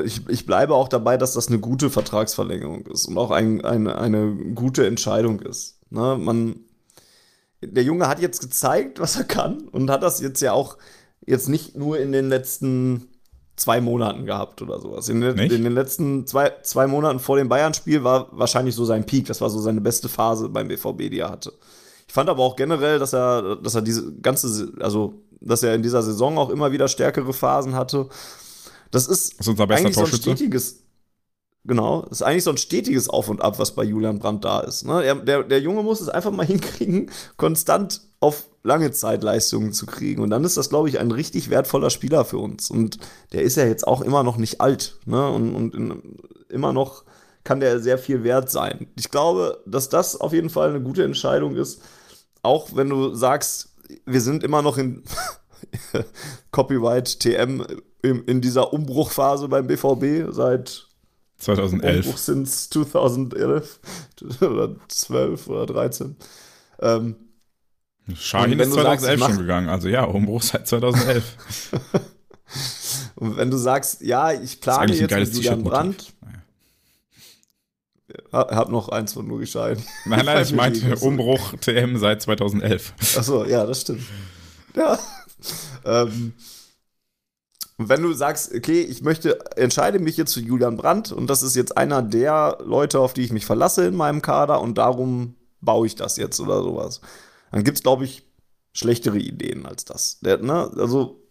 ich, 0.06 0.28
ich 0.30 0.46
bleibe 0.46 0.74
auch 0.74 0.88
dabei, 0.88 1.18
dass 1.18 1.34
das 1.34 1.50
eine 1.50 1.60
gute 1.60 1.90
Vertragsverlängerung 1.90 2.88
ist 2.88 3.08
und 3.08 3.18
auch 3.18 3.32
ein, 3.32 3.64
ein, 3.64 3.88
eine 3.88 4.34
gute 4.56 4.88
Entscheidung 4.88 5.42
ist. 5.42 5.80
Ne? 5.90 6.18
Man, 6.20 6.62
der 7.62 7.84
Junge 7.84 8.08
hat 8.08 8.20
jetzt 8.20 8.42
gezeigt, 8.42 9.00
was 9.00 9.18
er 9.18 9.26
kann 9.26 9.68
und 9.68 9.90
hat 9.90 10.02
das 10.02 10.22
jetzt 10.22 10.42
ja 10.42 10.54
auch 10.54 10.78
jetzt 11.26 11.50
nicht 11.50 11.76
nur 11.76 12.00
in 12.00 12.12
den 12.12 12.30
letzten 12.30 13.10
zwei 13.58 13.82
Monaten 13.82 14.26
gehabt 14.26 14.62
oder 14.62 14.80
sowas. 14.80 15.10
In, 15.10 15.22
in 15.22 15.64
den 15.64 15.74
letzten 15.74 16.28
zwei, 16.28 16.52
zwei 16.64 16.88
Monaten 16.88 17.20
vor 17.20 17.38
dem 17.38 17.50
Bayern-Spiel 17.50 18.04
war 18.04 18.28
wahrscheinlich 18.32 18.76
so 18.76 18.86
sein 18.86 19.06
Peak. 19.06 19.28
Das 19.28 19.42
war 19.42 19.50
so 19.50 19.60
seine 19.60 19.82
beste 19.82 20.10
Phase 20.10 20.50
beim 20.50 20.68
BVB, 20.68 21.10
die 21.10 21.20
er 21.20 21.30
hatte. 21.30 21.54
Ich 22.08 22.14
fand 22.14 22.30
aber 22.30 22.44
auch 22.44 22.56
generell, 22.56 23.00
dass 23.00 23.14
er, 23.14 23.56
dass 23.58 23.76
er 23.76 23.82
diese 23.82 24.14
ganze, 24.18 24.74
also 24.80 25.25
dass 25.46 25.64
er 25.64 25.76
in 25.76 25.84
dieser 25.84 26.02
Saison 26.04 26.38
auch 26.38 26.50
immer 26.50 26.72
wieder 26.72 26.88
stärkere 26.88 27.34
Phasen 27.34 27.76
hatte. 27.76 28.10
Das 28.92 29.08
ist, 29.08 29.34
Das 29.38 29.48
ist 29.48 29.50
unser 29.50 29.68
bester 29.68 29.88
eigentlich 29.88 29.96
so 29.96 30.06
ein 30.06 30.12
Torschütze. 30.12 30.32
stetiges, 30.32 30.84
genau, 31.64 32.02
das 32.04 32.20
ist 32.20 32.22
eigentlich 32.24 32.44
so 32.44 32.52
ein 32.52 32.58
stetiges 32.58 33.10
Auf 33.10 33.30
und 33.30 33.42
Ab, 33.42 33.60
was 33.60 33.76
bei 33.76 33.84
Julian 33.84 34.20
Brandt 34.20 34.46
da 34.46 34.62
ist. 34.62 34.86
Ne? 34.86 35.04
Er, 35.04 35.16
der, 35.16 35.44
der 35.44 35.60
Junge 35.62 35.84
muss 35.84 36.02
es 36.02 36.10
einfach 36.10 36.32
mal 36.32 36.46
hinkriegen, 36.48 37.12
konstant 37.38 38.02
auf 38.20 38.48
lange 38.64 38.92
Zeit 38.92 39.24
Leistungen 39.24 39.74
zu 39.74 39.86
kriegen. 39.86 40.22
Und 40.22 40.32
dann 40.32 40.44
ist 40.44 40.58
das, 40.58 40.70
glaube 40.70 40.90
ich, 40.90 41.00
ein 41.00 41.12
richtig 41.12 41.50
wertvoller 41.50 41.92
Spieler 41.92 42.26
für 42.26 42.40
uns. 42.40 42.72
Und 42.72 42.98
der 43.34 43.44
ist 43.44 43.58
ja 43.58 43.66
jetzt 43.66 43.88
auch 43.88 44.02
immer 44.02 44.24
noch 44.24 44.38
nicht 44.38 44.62
alt. 44.62 44.98
Ne? 45.06 45.30
Und, 45.30 45.54
und 45.54 45.76
in, 45.76 46.18
immer 46.50 46.74
noch 46.74 47.04
kann 47.44 47.60
der 47.60 47.80
sehr 47.80 48.00
viel 48.00 48.24
wert 48.24 48.50
sein. 48.50 48.88
Ich 48.98 49.12
glaube, 49.12 49.62
dass 49.68 49.90
das 49.90 50.20
auf 50.20 50.34
jeden 50.34 50.50
Fall 50.50 50.70
eine 50.70 50.82
gute 50.82 51.04
Entscheidung 51.04 51.56
ist. 51.56 51.82
Auch 52.42 52.70
wenn 52.76 52.90
du 52.90 53.14
sagst, 53.14 53.75
wir 54.06 54.22
sind 54.22 54.44
immer 54.44 54.62
noch 54.62 54.78
in 54.78 55.04
Copyright 56.52 57.20
TM 57.20 57.66
in, 58.02 58.24
in 58.26 58.42
dieser 58.42 58.74
Umbruchphase 58.74 59.48
beim 59.48 59.68
BVB 59.68 60.32
seit 60.34 60.88
2011. 61.38 62.06
Umbruch 62.06 62.18
since 62.18 62.70
2011 62.70 63.80
oder 64.42 64.76
12 64.88 65.48
oder 65.48 65.66
13. 65.66 66.16
Ähm, 66.80 67.16
wenn 68.08 68.16
ist 68.60 68.76
du 68.76 68.82
sagst, 68.82 69.06
2011 69.06 69.14
ich 69.14 69.20
mach- 69.20 69.30
schon 69.30 69.38
gegangen. 69.40 69.70
Also 69.70 69.88
ja, 69.88 70.04
Umbruch 70.04 70.42
seit 70.44 70.68
2011. 70.68 71.36
und 73.16 73.38
wenn 73.38 73.50
du 73.50 73.58
sagst, 73.58 74.02
ja, 74.02 74.32
ich 74.32 74.62
plane 74.62 74.94
jetzt 74.94 75.02
mit 75.12 75.34
Julian 75.34 75.64
T-Shirt-Motiv. 75.64 76.14
Hab 78.32 78.70
noch 78.70 78.90
eins 78.90 79.14
von 79.14 79.28
nur 79.28 79.40
gescheit. 79.40 79.80
Nein, 80.06 80.26
nein, 80.26 80.44
ich 80.44 80.54
meinte. 80.54 80.96
Umbruch 80.98 81.54
TM 81.62 81.98
seit 81.98 82.22
2011. 82.22 82.94
Achso, 83.18 83.46
ja, 83.46 83.66
das 83.66 83.82
stimmt. 83.82 84.04
Ja. 84.76 85.00
ähm, 85.86 86.34
und 87.78 87.90
wenn 87.90 88.02
du 88.02 88.14
sagst, 88.14 88.54
okay, 88.54 88.82
ich 88.82 89.02
möchte, 89.02 89.40
entscheide 89.58 90.00
mich 90.00 90.16
jetzt 90.16 90.34
für 90.34 90.40
Julian 90.40 90.78
Brandt 90.78 91.12
und 91.12 91.30
das 91.30 91.44
ist 91.44 91.56
jetzt 91.56 91.78
einer 91.78 92.02
der 92.02 92.60
Leute, 92.64 93.00
auf 93.00 93.14
die 93.14 93.22
ich 93.22 93.34
mich 93.34 93.46
verlasse 93.46 93.86
in 93.86 93.96
meinem 93.96 94.22
Kader 94.22 94.62
und 94.62 94.78
darum 94.78 95.36
baue 95.62 95.88
ich 95.88 95.96
das 95.96 96.16
jetzt 96.18 96.40
oder 96.40 96.62
sowas, 96.62 97.02
dann 97.52 97.64
gibt 97.64 97.78
es, 97.78 97.84
glaube 97.84 98.06
ich, 98.06 98.24
schlechtere 98.74 99.18
Ideen 99.18 99.66
als 99.66 99.84
das. 99.86 100.20
Der, 100.22 100.38
ne? 100.38 100.72
Also, 100.78 101.22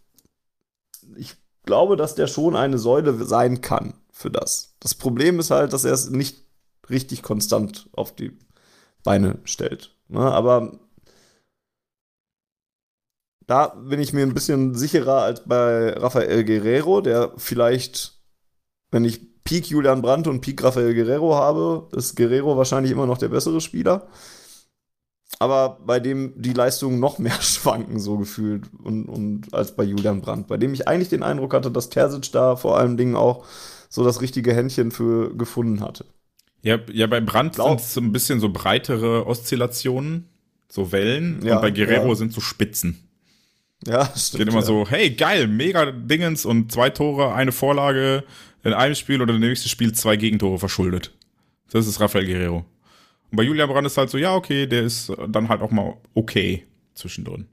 ich 1.16 1.34
glaube, 1.64 1.96
dass 1.96 2.14
der 2.14 2.26
schon 2.26 2.56
eine 2.56 2.78
Säule 2.78 3.24
sein 3.24 3.60
kann 3.60 3.94
für 4.10 4.30
das. 4.30 4.74
Das 4.80 4.94
Problem 4.94 5.40
ist 5.40 5.50
halt, 5.50 5.72
dass 5.72 5.84
er 5.84 5.92
es 5.92 6.10
nicht 6.10 6.43
richtig 6.90 7.22
konstant 7.22 7.88
auf 7.92 8.14
die 8.14 8.36
Beine 9.02 9.38
stellt. 9.44 9.94
Ne? 10.08 10.20
Aber 10.20 10.78
da 13.46 13.68
bin 13.68 14.00
ich 14.00 14.12
mir 14.12 14.22
ein 14.22 14.34
bisschen 14.34 14.74
sicherer 14.74 15.22
als 15.22 15.44
bei 15.44 15.90
Rafael 15.90 16.44
Guerrero, 16.44 17.00
der 17.00 17.32
vielleicht, 17.36 18.18
wenn 18.90 19.04
ich 19.04 19.44
Peak 19.44 19.66
Julian 19.66 20.00
Brandt 20.00 20.26
und 20.26 20.40
Peak 20.40 20.62
Rafael 20.62 20.94
Guerrero 20.94 21.34
habe, 21.34 21.88
ist 21.96 22.16
Guerrero 22.16 22.56
wahrscheinlich 22.56 22.92
immer 22.92 23.06
noch 23.06 23.18
der 23.18 23.28
bessere 23.28 23.60
Spieler. 23.60 24.08
Aber 25.38 25.80
bei 25.84 26.00
dem 26.00 26.32
die 26.36 26.52
Leistungen 26.52 27.00
noch 27.00 27.18
mehr 27.18 27.32
schwanken, 27.40 27.98
so 27.98 28.18
gefühlt, 28.18 28.70
und, 28.82 29.06
und 29.06 29.52
als 29.52 29.76
bei 29.76 29.84
Julian 29.84 30.20
Brandt, 30.20 30.46
bei 30.46 30.56
dem 30.56 30.72
ich 30.72 30.88
eigentlich 30.88 31.08
den 31.08 31.22
Eindruck 31.22 31.52
hatte, 31.54 31.70
dass 31.70 31.90
Terzic 31.90 32.32
da 32.32 32.56
vor 32.56 32.78
allen 32.78 32.96
Dingen 32.96 33.16
auch 33.16 33.44
so 33.88 34.04
das 34.04 34.20
richtige 34.20 34.54
Händchen 34.54 34.90
für 34.90 35.36
gefunden 35.36 35.80
hatte. 35.80 36.06
Ja, 36.64 36.78
ja 36.92 37.06
bei 37.06 37.20
Glaub- 37.20 37.54
sind 37.54 37.80
es 37.80 37.94
so 37.94 38.00
ein 38.00 38.10
bisschen 38.10 38.40
so 38.40 38.48
breitere 38.48 39.26
Oszillationen, 39.26 40.28
so 40.68 40.90
Wellen. 40.90 41.40
Ja, 41.44 41.56
und 41.56 41.62
bei 41.62 41.70
Guerrero 41.70 42.08
ja. 42.08 42.14
sind 42.16 42.32
so 42.32 42.40
Spitzen. 42.40 43.06
Ja, 43.86 44.06
stimmt. 44.16 44.38
Geht 44.38 44.48
immer 44.48 44.60
ja. 44.60 44.66
so, 44.66 44.86
hey, 44.88 45.10
geil, 45.10 45.46
mega 45.46 45.92
Dingens 45.92 46.46
und 46.46 46.72
zwei 46.72 46.88
Tore, 46.90 47.34
eine 47.34 47.52
Vorlage 47.52 48.24
in 48.62 48.72
einem 48.72 48.94
Spiel 48.94 49.20
oder 49.20 49.34
im 49.34 49.40
nächsten 49.40 49.68
Spiel 49.68 49.92
zwei 49.92 50.16
Gegentore 50.16 50.58
verschuldet. 50.58 51.12
Das 51.70 51.86
ist 51.86 52.00
Rafael 52.00 52.24
Guerrero. 52.24 52.64
Und 53.30 53.36
bei 53.36 53.42
Julian 53.42 53.68
Brandt 53.68 53.86
ist 53.86 53.98
halt 53.98 54.08
so, 54.08 54.16
ja, 54.16 54.34
okay, 54.34 54.66
der 54.66 54.84
ist 54.84 55.12
dann 55.28 55.50
halt 55.50 55.60
auch 55.60 55.70
mal 55.70 55.98
okay 56.14 56.64
zwischendrin. 56.94 57.46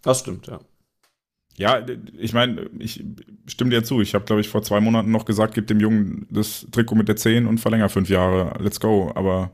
Das 0.00 0.20
stimmt, 0.20 0.46
ja. 0.46 0.60
Ja, 1.56 1.84
ich 2.18 2.32
meine, 2.32 2.70
ich 2.78 3.04
stimme 3.46 3.70
dir 3.70 3.84
zu. 3.84 4.00
Ich 4.00 4.14
habe, 4.14 4.24
glaube 4.24 4.40
ich, 4.40 4.48
vor 4.48 4.62
zwei 4.62 4.80
Monaten 4.80 5.10
noch 5.10 5.24
gesagt, 5.24 5.54
gib 5.54 5.66
dem 5.66 5.80
Jungen 5.80 6.26
das 6.30 6.66
Trikot 6.70 6.94
mit 6.94 7.08
der 7.08 7.16
10 7.16 7.46
und 7.46 7.58
verlänger 7.58 7.88
fünf 7.88 8.08
Jahre. 8.08 8.54
Let's 8.62 8.80
go. 8.80 9.12
Aber 9.14 9.50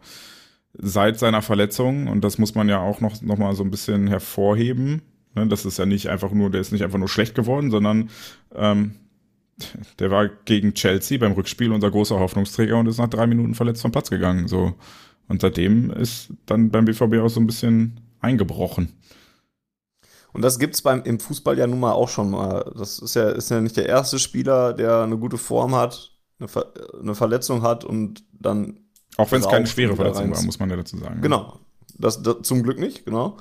seit 0.75 1.19
seiner 1.19 1.43
Verletzung, 1.43 2.07
und 2.07 2.23
das 2.23 2.39
muss 2.39 2.55
man 2.55 2.69
ja 2.69 2.81
auch 2.81 3.01
noch, 3.01 3.21
noch 3.23 3.39
mal 3.39 3.55
so 3.55 3.65
ein 3.65 3.71
bisschen 3.71 4.07
hervorheben, 4.07 5.03
ne, 5.35 5.47
das 5.49 5.65
ist 5.65 5.79
ja 5.79 5.87
nicht 5.87 6.09
einfach 6.09 6.31
nur, 6.31 6.51
der 6.51 6.61
ist 6.61 6.73
nicht 6.73 6.85
einfach 6.85 6.99
nur 6.99 7.09
schlecht 7.09 7.35
geworden, 7.35 7.71
sondern 7.71 8.11
ähm, 8.55 8.95
der 9.99 10.11
war 10.13 10.29
gegen 10.29 10.75
Chelsea 10.75 11.19
beim 11.19 11.33
Rückspiel 11.33 11.73
unser 11.73 11.91
großer 11.91 12.19
Hoffnungsträger 12.19 12.79
und 12.79 12.87
ist 12.87 12.99
nach 12.99 13.09
drei 13.09 13.27
Minuten 13.27 13.55
verletzt 13.55 13.83
vom 13.83 13.91
Platz 13.93 14.09
gegangen. 14.09 14.47
So. 14.47 14.75
Und 15.27 15.41
seitdem 15.41 15.91
ist 15.91 16.33
dann 16.47 16.71
beim 16.71 16.85
BVB 16.85 17.17
auch 17.17 17.29
so 17.29 17.41
ein 17.41 17.47
bisschen 17.47 18.01
eingebrochen. 18.21 18.93
Und 20.33 20.43
das 20.43 20.59
gibt's 20.59 20.83
beim 20.83 21.03
im 21.03 21.20
Fußball 21.20 21.59
ja 21.59 21.66
nun 21.66 21.81
mal 21.81 21.93
auch 21.93 22.09
schon 22.09 22.31
mal. 22.31 22.72
Das 22.76 22.99
ist 22.99 23.14
ja, 23.14 23.31
ist 23.31 23.51
ja 23.51 23.61
nicht 23.61 23.76
der 23.76 23.89
erste 23.89 24.18
Spieler, 24.18 24.72
der 24.72 25.03
eine 25.03 25.16
gute 25.16 25.39
Form 25.39 25.74
hat, 25.74 26.12
eine, 26.39 26.49
Ver 26.49 26.72
eine 27.01 27.14
Verletzung 27.14 27.62
hat 27.62 27.85
und 27.85 28.24
dann. 28.33 28.81
Auch 29.16 29.31
wenn 29.33 29.41
es 29.41 29.49
keine 29.49 29.66
schwere 29.66 29.97
Verletzung 29.97 30.31
war, 30.31 30.43
muss 30.43 30.59
man 30.59 30.70
ja 30.70 30.76
dazu 30.76 30.97
sagen. 30.99 31.20
Genau. 31.22 31.59
Das, 31.99 32.22
das 32.22 32.37
zum 32.43 32.62
Glück 32.62 32.79
nicht, 32.79 33.05
genau. 33.05 33.39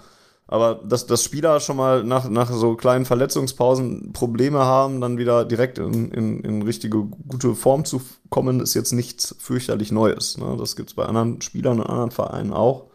Aber 0.47 0.75
dass, 0.75 1.05
dass 1.05 1.23
Spieler 1.23 1.59
schon 1.59 1.75
mal 1.75 2.03
nach, 2.03 2.29
nach 2.29 2.49
so 2.49 2.75
kleinen 2.75 3.05
Verletzungspausen 3.05 4.13
Probleme 4.13 4.59
haben, 4.59 5.01
dann 5.01 5.17
wieder 5.17 5.43
direkt 5.43 5.77
in, 5.77 6.09
in, 6.11 6.39
in 6.39 6.61
richtige 6.61 7.03
gute 7.03 7.53
Form 7.53 7.83
zu 7.83 8.01
kommen, 8.29 8.61
ist 8.61 8.73
jetzt 8.73 8.93
nichts 8.93 9.35
fürchterlich 9.39 9.91
Neues. 9.91 10.37
Ne? 10.37 10.55
Das 10.57 10.77
gibt's 10.77 10.93
bei 10.93 11.05
anderen 11.05 11.41
Spielern 11.41 11.81
und 11.81 11.85
anderen 11.85 12.11
Vereinen 12.11 12.53
auch. 12.53 12.86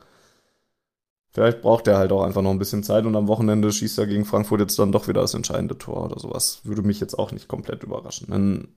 Vielleicht 1.32 1.62
braucht 1.62 1.88
er 1.88 1.96
halt 1.96 2.12
auch 2.12 2.22
einfach 2.22 2.42
noch 2.42 2.50
ein 2.50 2.58
bisschen 2.58 2.82
Zeit 2.82 3.06
und 3.06 3.16
am 3.16 3.26
Wochenende 3.26 3.72
schießt 3.72 3.98
er 3.98 4.06
gegen 4.06 4.26
Frankfurt 4.26 4.60
jetzt 4.60 4.78
dann 4.78 4.92
doch 4.92 5.08
wieder 5.08 5.22
das 5.22 5.32
entscheidende 5.32 5.78
Tor 5.78 6.04
oder 6.04 6.18
sowas. 6.18 6.60
Würde 6.64 6.82
mich 6.82 7.00
jetzt 7.00 7.18
auch 7.18 7.32
nicht 7.32 7.48
komplett 7.48 7.82
überraschen. 7.82 8.28
Denn 8.30 8.68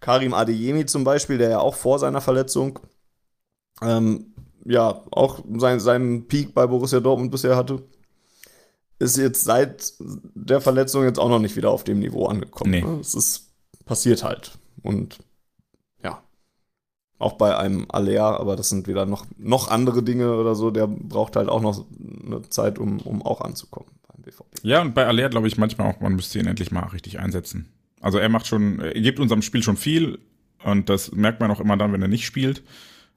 Karim 0.00 0.32
Adeyemi 0.32 0.86
zum 0.86 1.04
Beispiel, 1.04 1.36
der 1.36 1.50
ja 1.50 1.60
auch 1.60 1.74
vor 1.74 1.98
seiner 1.98 2.22
Verletzung 2.22 2.78
ähm, 3.82 4.32
ja 4.64 5.02
auch 5.10 5.40
sein, 5.56 5.80
seinen 5.80 6.28
Peak 6.28 6.54
bei 6.54 6.66
Borussia 6.66 7.00
Dortmund 7.00 7.30
bisher 7.30 7.56
hatte, 7.56 7.82
ist 8.98 9.18
jetzt 9.18 9.44
seit 9.44 9.92
der 10.00 10.60
Verletzung 10.62 11.04
jetzt 11.04 11.18
auch 11.18 11.28
noch 11.28 11.40
nicht 11.40 11.56
wieder 11.56 11.70
auf 11.70 11.84
dem 11.84 11.98
Niveau 11.98 12.26
angekommen. 12.26 12.70
Nee. 12.70 12.82
Ne? 12.82 13.00
Es 13.00 13.14
ist 13.14 13.50
passiert 13.84 14.24
halt. 14.24 14.52
Und 14.82 15.18
auch 17.22 17.34
bei 17.34 17.56
einem 17.56 17.86
Aller, 17.88 18.40
aber 18.40 18.56
das 18.56 18.68
sind 18.68 18.86
wieder 18.88 19.06
noch, 19.06 19.26
noch 19.38 19.68
andere 19.68 20.02
Dinge 20.02 20.36
oder 20.36 20.54
so, 20.54 20.70
der 20.70 20.86
braucht 20.86 21.36
halt 21.36 21.48
auch 21.48 21.60
noch 21.60 21.84
eine 22.26 22.42
Zeit, 22.48 22.78
um, 22.78 22.98
um 23.00 23.22
auch 23.22 23.40
anzukommen 23.40 23.90
beim 24.08 24.22
BVB. 24.22 24.64
Ja, 24.64 24.82
und 24.82 24.94
bei 24.94 25.06
Aller 25.06 25.28
glaube 25.28 25.48
ich 25.48 25.56
manchmal 25.56 25.90
auch, 25.90 26.00
man 26.00 26.14
müsste 26.14 26.38
ihn 26.38 26.46
endlich 26.46 26.70
mal 26.70 26.84
richtig 26.86 27.20
einsetzen. 27.20 27.68
Also 28.00 28.18
er 28.18 28.28
macht 28.28 28.46
schon, 28.46 28.80
er 28.80 29.00
gibt 29.00 29.20
unserem 29.20 29.42
Spiel 29.42 29.62
schon 29.62 29.76
viel 29.76 30.18
und 30.64 30.88
das 30.88 31.12
merkt 31.12 31.40
man 31.40 31.50
auch 31.50 31.60
immer 31.60 31.76
dann, 31.76 31.92
wenn 31.92 32.02
er 32.02 32.08
nicht 32.08 32.26
spielt. 32.26 32.62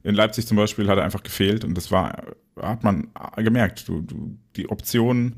In 0.04 0.14
Leipzig 0.14 0.46
zum 0.46 0.58
Beispiel 0.58 0.88
hat 0.88 1.00
er 1.00 1.04
einfach 1.04 1.24
gefehlt 1.24 1.66
und 1.66 1.76
das 1.76 1.90
war, 1.90 2.24
hat 2.62 2.84
man 2.84 3.08
gemerkt. 3.38 3.88
Du, 3.88 4.02
du, 4.02 4.38
die 4.56 4.70
Option, 4.70 5.36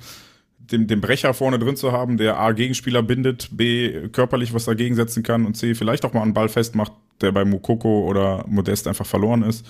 den, 0.71 0.87
den 0.87 1.01
Brecher 1.01 1.33
vorne 1.33 1.59
drin 1.59 1.75
zu 1.75 1.91
haben, 1.91 2.17
der 2.17 2.39
A 2.39 2.51
Gegenspieler 2.51 3.03
bindet, 3.03 3.49
B 3.51 4.09
körperlich 4.09 4.53
was 4.53 4.65
dagegen 4.65 4.95
setzen 4.95 5.23
kann 5.23 5.45
und 5.45 5.55
C 5.55 5.75
vielleicht 5.75 6.05
auch 6.05 6.13
mal 6.13 6.21
einen 6.21 6.33
Ball 6.33 6.49
festmacht, 6.49 6.91
der 7.21 7.31
bei 7.31 7.45
Mukoko 7.45 8.07
oder 8.07 8.45
Modest 8.47 8.87
einfach 8.87 9.05
verloren 9.05 9.43
ist. 9.43 9.65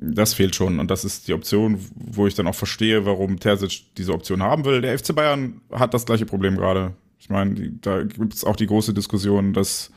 Das 0.00 0.34
fehlt 0.34 0.54
schon 0.54 0.78
und 0.78 0.90
das 0.90 1.04
ist 1.04 1.26
die 1.26 1.34
Option, 1.34 1.78
wo 1.94 2.26
ich 2.26 2.34
dann 2.34 2.46
auch 2.46 2.54
verstehe, 2.54 3.04
warum 3.04 3.40
Terzic 3.40 3.82
diese 3.96 4.12
Option 4.12 4.42
haben 4.42 4.64
will. 4.64 4.80
Der 4.80 4.96
FC 4.96 5.14
Bayern 5.14 5.60
hat 5.72 5.94
das 5.94 6.06
gleiche 6.06 6.26
Problem 6.26 6.56
gerade. 6.56 6.94
Ich 7.18 7.30
meine, 7.30 7.72
da 7.80 8.04
gibt 8.04 8.34
es 8.34 8.44
auch 8.44 8.56
die 8.56 8.66
große 8.66 8.94
Diskussion, 8.94 9.52
dass 9.52 9.90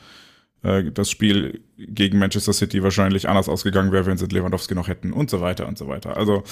äh, 0.62 0.90
das 0.90 1.10
Spiel 1.10 1.60
gegen 1.76 2.18
Manchester 2.18 2.52
City 2.52 2.82
wahrscheinlich 2.82 3.28
anders 3.28 3.48
ausgegangen 3.48 3.92
wäre, 3.92 4.06
wenn 4.06 4.18
sie 4.18 4.26
Lewandowski 4.26 4.74
noch 4.74 4.88
hätten 4.88 5.12
und 5.12 5.30
so 5.30 5.40
weiter 5.40 5.68
und 5.68 5.78
so 5.78 5.88
weiter. 5.88 6.16
Also, 6.16 6.42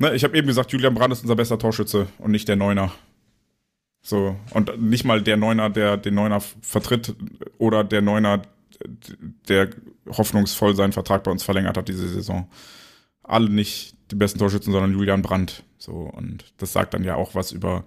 ne, 0.00 0.14
ich 0.14 0.24
habe 0.24 0.36
eben 0.36 0.48
gesagt, 0.48 0.72
Julian 0.72 0.94
Brandt 0.94 1.12
ist 1.12 1.22
unser 1.22 1.36
bester 1.36 1.58
Torschütze 1.58 2.08
und 2.18 2.32
nicht 2.32 2.48
der 2.48 2.56
Neuner. 2.56 2.92
So, 4.02 4.36
und 4.52 4.80
nicht 4.80 5.04
mal 5.04 5.22
der 5.22 5.36
Neuner, 5.36 5.68
der 5.68 5.96
den 5.98 6.14
Neuner 6.14 6.40
vertritt 6.62 7.14
oder 7.58 7.84
der 7.84 8.00
Neuner, 8.00 8.42
der 9.48 9.70
hoffnungsvoll 10.08 10.74
seinen 10.74 10.92
Vertrag 10.92 11.22
bei 11.22 11.30
uns 11.30 11.42
verlängert 11.42 11.76
hat 11.76 11.88
diese 11.88 12.08
Saison. 12.08 12.48
Alle 13.22 13.50
nicht 13.50 13.94
die 14.10 14.16
besten 14.16 14.38
Torschützen, 14.38 14.72
sondern 14.72 14.92
Julian 14.92 15.22
Brandt. 15.22 15.64
So, 15.76 15.92
und 15.92 16.44
das 16.56 16.72
sagt 16.72 16.94
dann 16.94 17.04
ja 17.04 17.16
auch 17.16 17.34
was 17.34 17.52
über 17.52 17.84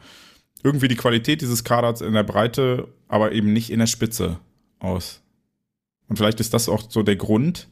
irgendwie 0.63 0.87
die 0.87 0.95
Qualität 0.95 1.41
dieses 1.41 1.63
Kaders 1.63 2.01
in 2.01 2.13
der 2.13 2.23
Breite, 2.23 2.87
aber 3.07 3.31
eben 3.31 3.51
nicht 3.51 3.71
in 3.71 3.79
der 3.79 3.87
Spitze 3.87 4.39
aus. 4.79 5.21
Und 6.07 6.17
vielleicht 6.17 6.39
ist 6.39 6.53
das 6.53 6.69
auch 6.69 6.89
so 6.89 7.01
der 7.01 7.15
Grund, 7.15 7.67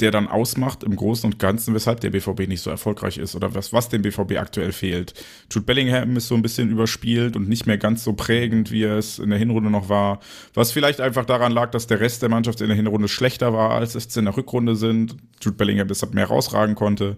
der 0.00 0.10
dann 0.10 0.28
ausmacht 0.28 0.82
im 0.82 0.94
Großen 0.94 1.30
und 1.30 1.38
Ganzen, 1.38 1.74
weshalb 1.74 2.00
der 2.00 2.10
BVB 2.10 2.46
nicht 2.46 2.60
so 2.60 2.70
erfolgreich 2.70 3.18
ist 3.18 3.34
oder 3.34 3.54
was, 3.54 3.72
was 3.72 3.88
dem 3.88 4.02
BVB 4.02 4.36
aktuell 4.36 4.72
fehlt. 4.72 5.14
Jude 5.50 5.64
Bellingham 5.64 6.16
ist 6.16 6.28
so 6.28 6.34
ein 6.34 6.42
bisschen 6.42 6.70
überspielt 6.70 7.34
und 7.34 7.48
nicht 7.48 7.66
mehr 7.66 7.78
ganz 7.78 8.04
so 8.04 8.12
prägend, 8.12 8.70
wie 8.70 8.84
es 8.84 9.18
in 9.18 9.30
der 9.30 9.38
Hinrunde 9.38 9.70
noch 9.70 9.88
war. 9.88 10.20
Was 10.54 10.72
vielleicht 10.72 11.00
einfach 11.00 11.24
daran 11.24 11.52
lag, 11.52 11.70
dass 11.70 11.86
der 11.86 12.00
Rest 12.00 12.22
der 12.22 12.28
Mannschaft 12.28 12.60
in 12.60 12.68
der 12.68 12.76
Hinrunde 12.76 13.08
schlechter 13.08 13.52
war, 13.52 13.70
als 13.70 13.94
es 13.94 14.14
in 14.16 14.26
der 14.26 14.36
Rückrunde 14.36 14.76
sind. 14.76 15.16
Jude 15.40 15.56
Bellingham 15.56 15.88
deshalb 15.88 16.14
mehr 16.14 16.26
rausragen 16.26 16.74
konnte. 16.74 17.16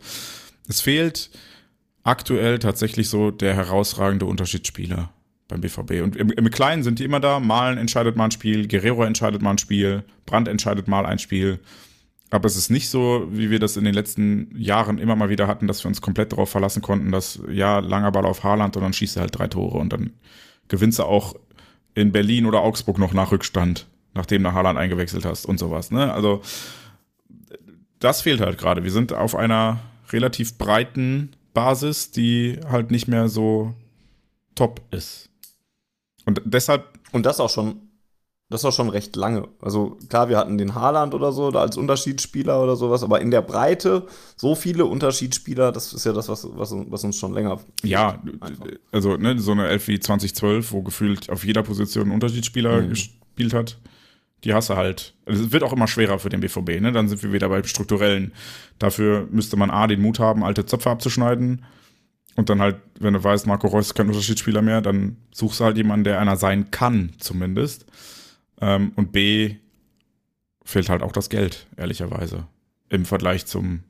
Es 0.68 0.80
fehlt 0.80 1.30
aktuell 2.02 2.58
tatsächlich 2.58 3.08
so 3.08 3.30
der 3.30 3.54
herausragende 3.54 4.26
Unterschiedsspieler 4.26 5.10
beim 5.48 5.60
BVB. 5.60 6.02
Und 6.02 6.16
im, 6.16 6.30
im 6.30 6.50
Kleinen 6.50 6.82
sind 6.82 6.98
die 6.98 7.04
immer 7.04 7.20
da. 7.20 7.40
Malen 7.40 7.76
entscheidet 7.76 8.16
mal 8.16 8.26
ein 8.26 8.30
Spiel, 8.30 8.68
Guerrero 8.68 9.04
entscheidet 9.04 9.42
mal 9.42 9.50
ein 9.50 9.58
Spiel, 9.58 10.04
Brandt 10.24 10.48
entscheidet 10.48 10.88
mal 10.88 11.04
ein 11.04 11.18
Spiel. 11.18 11.58
Aber 12.30 12.46
es 12.46 12.56
ist 12.56 12.70
nicht 12.70 12.88
so, 12.88 13.26
wie 13.30 13.50
wir 13.50 13.58
das 13.58 13.76
in 13.76 13.84
den 13.84 13.94
letzten 13.94 14.56
Jahren 14.56 14.98
immer 14.98 15.16
mal 15.16 15.28
wieder 15.28 15.48
hatten, 15.48 15.66
dass 15.66 15.84
wir 15.84 15.88
uns 15.88 16.00
komplett 16.00 16.32
darauf 16.32 16.48
verlassen 16.48 16.80
konnten, 16.80 17.10
dass 17.10 17.40
ja, 17.50 17.80
langer 17.80 18.12
Ball 18.12 18.24
auf 18.24 18.44
Haaland 18.44 18.76
und 18.76 18.82
dann 18.82 18.92
schießt 18.92 19.16
er 19.16 19.22
halt 19.22 19.36
drei 19.36 19.48
Tore 19.48 19.78
und 19.78 19.92
dann 19.92 20.12
gewinnst 20.68 21.00
du 21.00 21.04
auch 21.04 21.34
in 21.94 22.12
Berlin 22.12 22.46
oder 22.46 22.60
Augsburg 22.60 22.98
noch 22.98 23.12
nach 23.12 23.32
Rückstand, 23.32 23.88
nachdem 24.14 24.44
du 24.44 24.52
Haaland 24.52 24.78
eingewechselt 24.78 25.24
hast 25.24 25.44
und 25.44 25.58
sowas. 25.58 25.90
Ne? 25.90 26.12
Also 26.12 26.40
das 27.98 28.22
fehlt 28.22 28.40
halt 28.40 28.58
gerade. 28.58 28.84
Wir 28.84 28.92
sind 28.92 29.12
auf 29.12 29.34
einer 29.34 29.80
relativ 30.12 30.56
breiten 30.56 31.32
Basis, 31.52 32.12
die 32.12 32.60
halt 32.68 32.92
nicht 32.92 33.08
mehr 33.08 33.28
so 33.28 33.74
top 34.54 34.80
ist. 34.92 35.30
Und 36.24 36.40
deshalb. 36.44 36.86
Und 37.12 37.26
das 37.26 37.40
auch 37.40 37.50
schon 37.50 37.89
das 38.50 38.64
war 38.64 38.72
schon 38.72 38.88
recht 38.88 39.14
lange. 39.14 39.46
Also 39.62 39.96
klar, 40.08 40.28
wir 40.28 40.36
hatten 40.36 40.58
den 40.58 40.74
Haaland 40.74 41.14
oder 41.14 41.30
so 41.30 41.52
da 41.52 41.60
als 41.60 41.76
Unterschiedsspieler 41.76 42.60
oder 42.60 42.74
sowas, 42.74 43.04
aber 43.04 43.20
in 43.20 43.30
der 43.30 43.42
Breite 43.42 44.06
so 44.36 44.56
viele 44.56 44.86
Unterschiedsspieler, 44.86 45.70
das 45.70 45.92
ist 45.92 46.04
ja 46.04 46.12
das, 46.12 46.28
was, 46.28 46.48
was, 46.52 46.74
was 46.74 47.04
uns 47.04 47.16
schon 47.16 47.32
länger. 47.32 47.60
Ja, 47.84 48.20
einfach. 48.40 48.66
also 48.90 49.16
ne, 49.16 49.38
so 49.38 49.52
eine 49.52 49.68
Elf 49.68 49.86
wie 49.86 50.00
2012, 50.00 50.72
wo 50.72 50.82
gefühlt 50.82 51.30
auf 51.30 51.44
jeder 51.44 51.62
Position 51.62 52.08
ein 52.08 52.12
Unterschiedsspieler 52.12 52.82
mhm. 52.82 52.88
gespielt 52.88 53.54
hat, 53.54 53.78
die 54.42 54.52
hasse 54.52 54.76
halt. 54.76 55.14
Also 55.26 55.44
es 55.44 55.52
wird 55.52 55.62
auch 55.62 55.72
immer 55.72 55.86
schwerer 55.86 56.18
für 56.18 56.28
den 56.28 56.40
BVB, 56.40 56.80
ne? 56.80 56.90
Dann 56.90 57.08
sind 57.08 57.22
wir 57.22 57.32
wieder 57.32 57.48
bei 57.48 57.62
strukturellen. 57.62 58.32
Dafür 58.80 59.28
müsste 59.30 59.56
man 59.56 59.70
A, 59.70 59.86
den 59.86 60.02
Mut 60.02 60.18
haben, 60.18 60.42
alte 60.42 60.66
Zöpfe 60.66 60.90
abzuschneiden. 60.90 61.64
Und 62.34 62.48
dann 62.48 62.60
halt, 62.60 62.76
wenn 62.98 63.14
du 63.14 63.22
weißt, 63.22 63.46
Marco 63.46 63.68
Reus 63.68 63.86
ist 63.86 63.94
kein 63.94 64.08
Unterschiedsspieler 64.08 64.62
mehr, 64.62 64.80
dann 64.80 65.18
suchst 65.30 65.60
du 65.60 65.64
halt 65.64 65.76
jemanden, 65.76 66.04
der 66.04 66.18
einer 66.18 66.36
sein 66.36 66.70
kann, 66.70 67.12
zumindest. 67.18 67.86
Ähm, 68.60 68.92
und 68.96 69.12
B, 69.12 69.56
fehlt 70.64 70.88
halt 70.88 71.02
auch 71.02 71.12
das 71.12 71.30
Geld, 71.30 71.66
ehrlicherweise. 71.76 72.46
Im 72.88 73.04
Vergleich 73.04 73.46
zum 73.46 73.84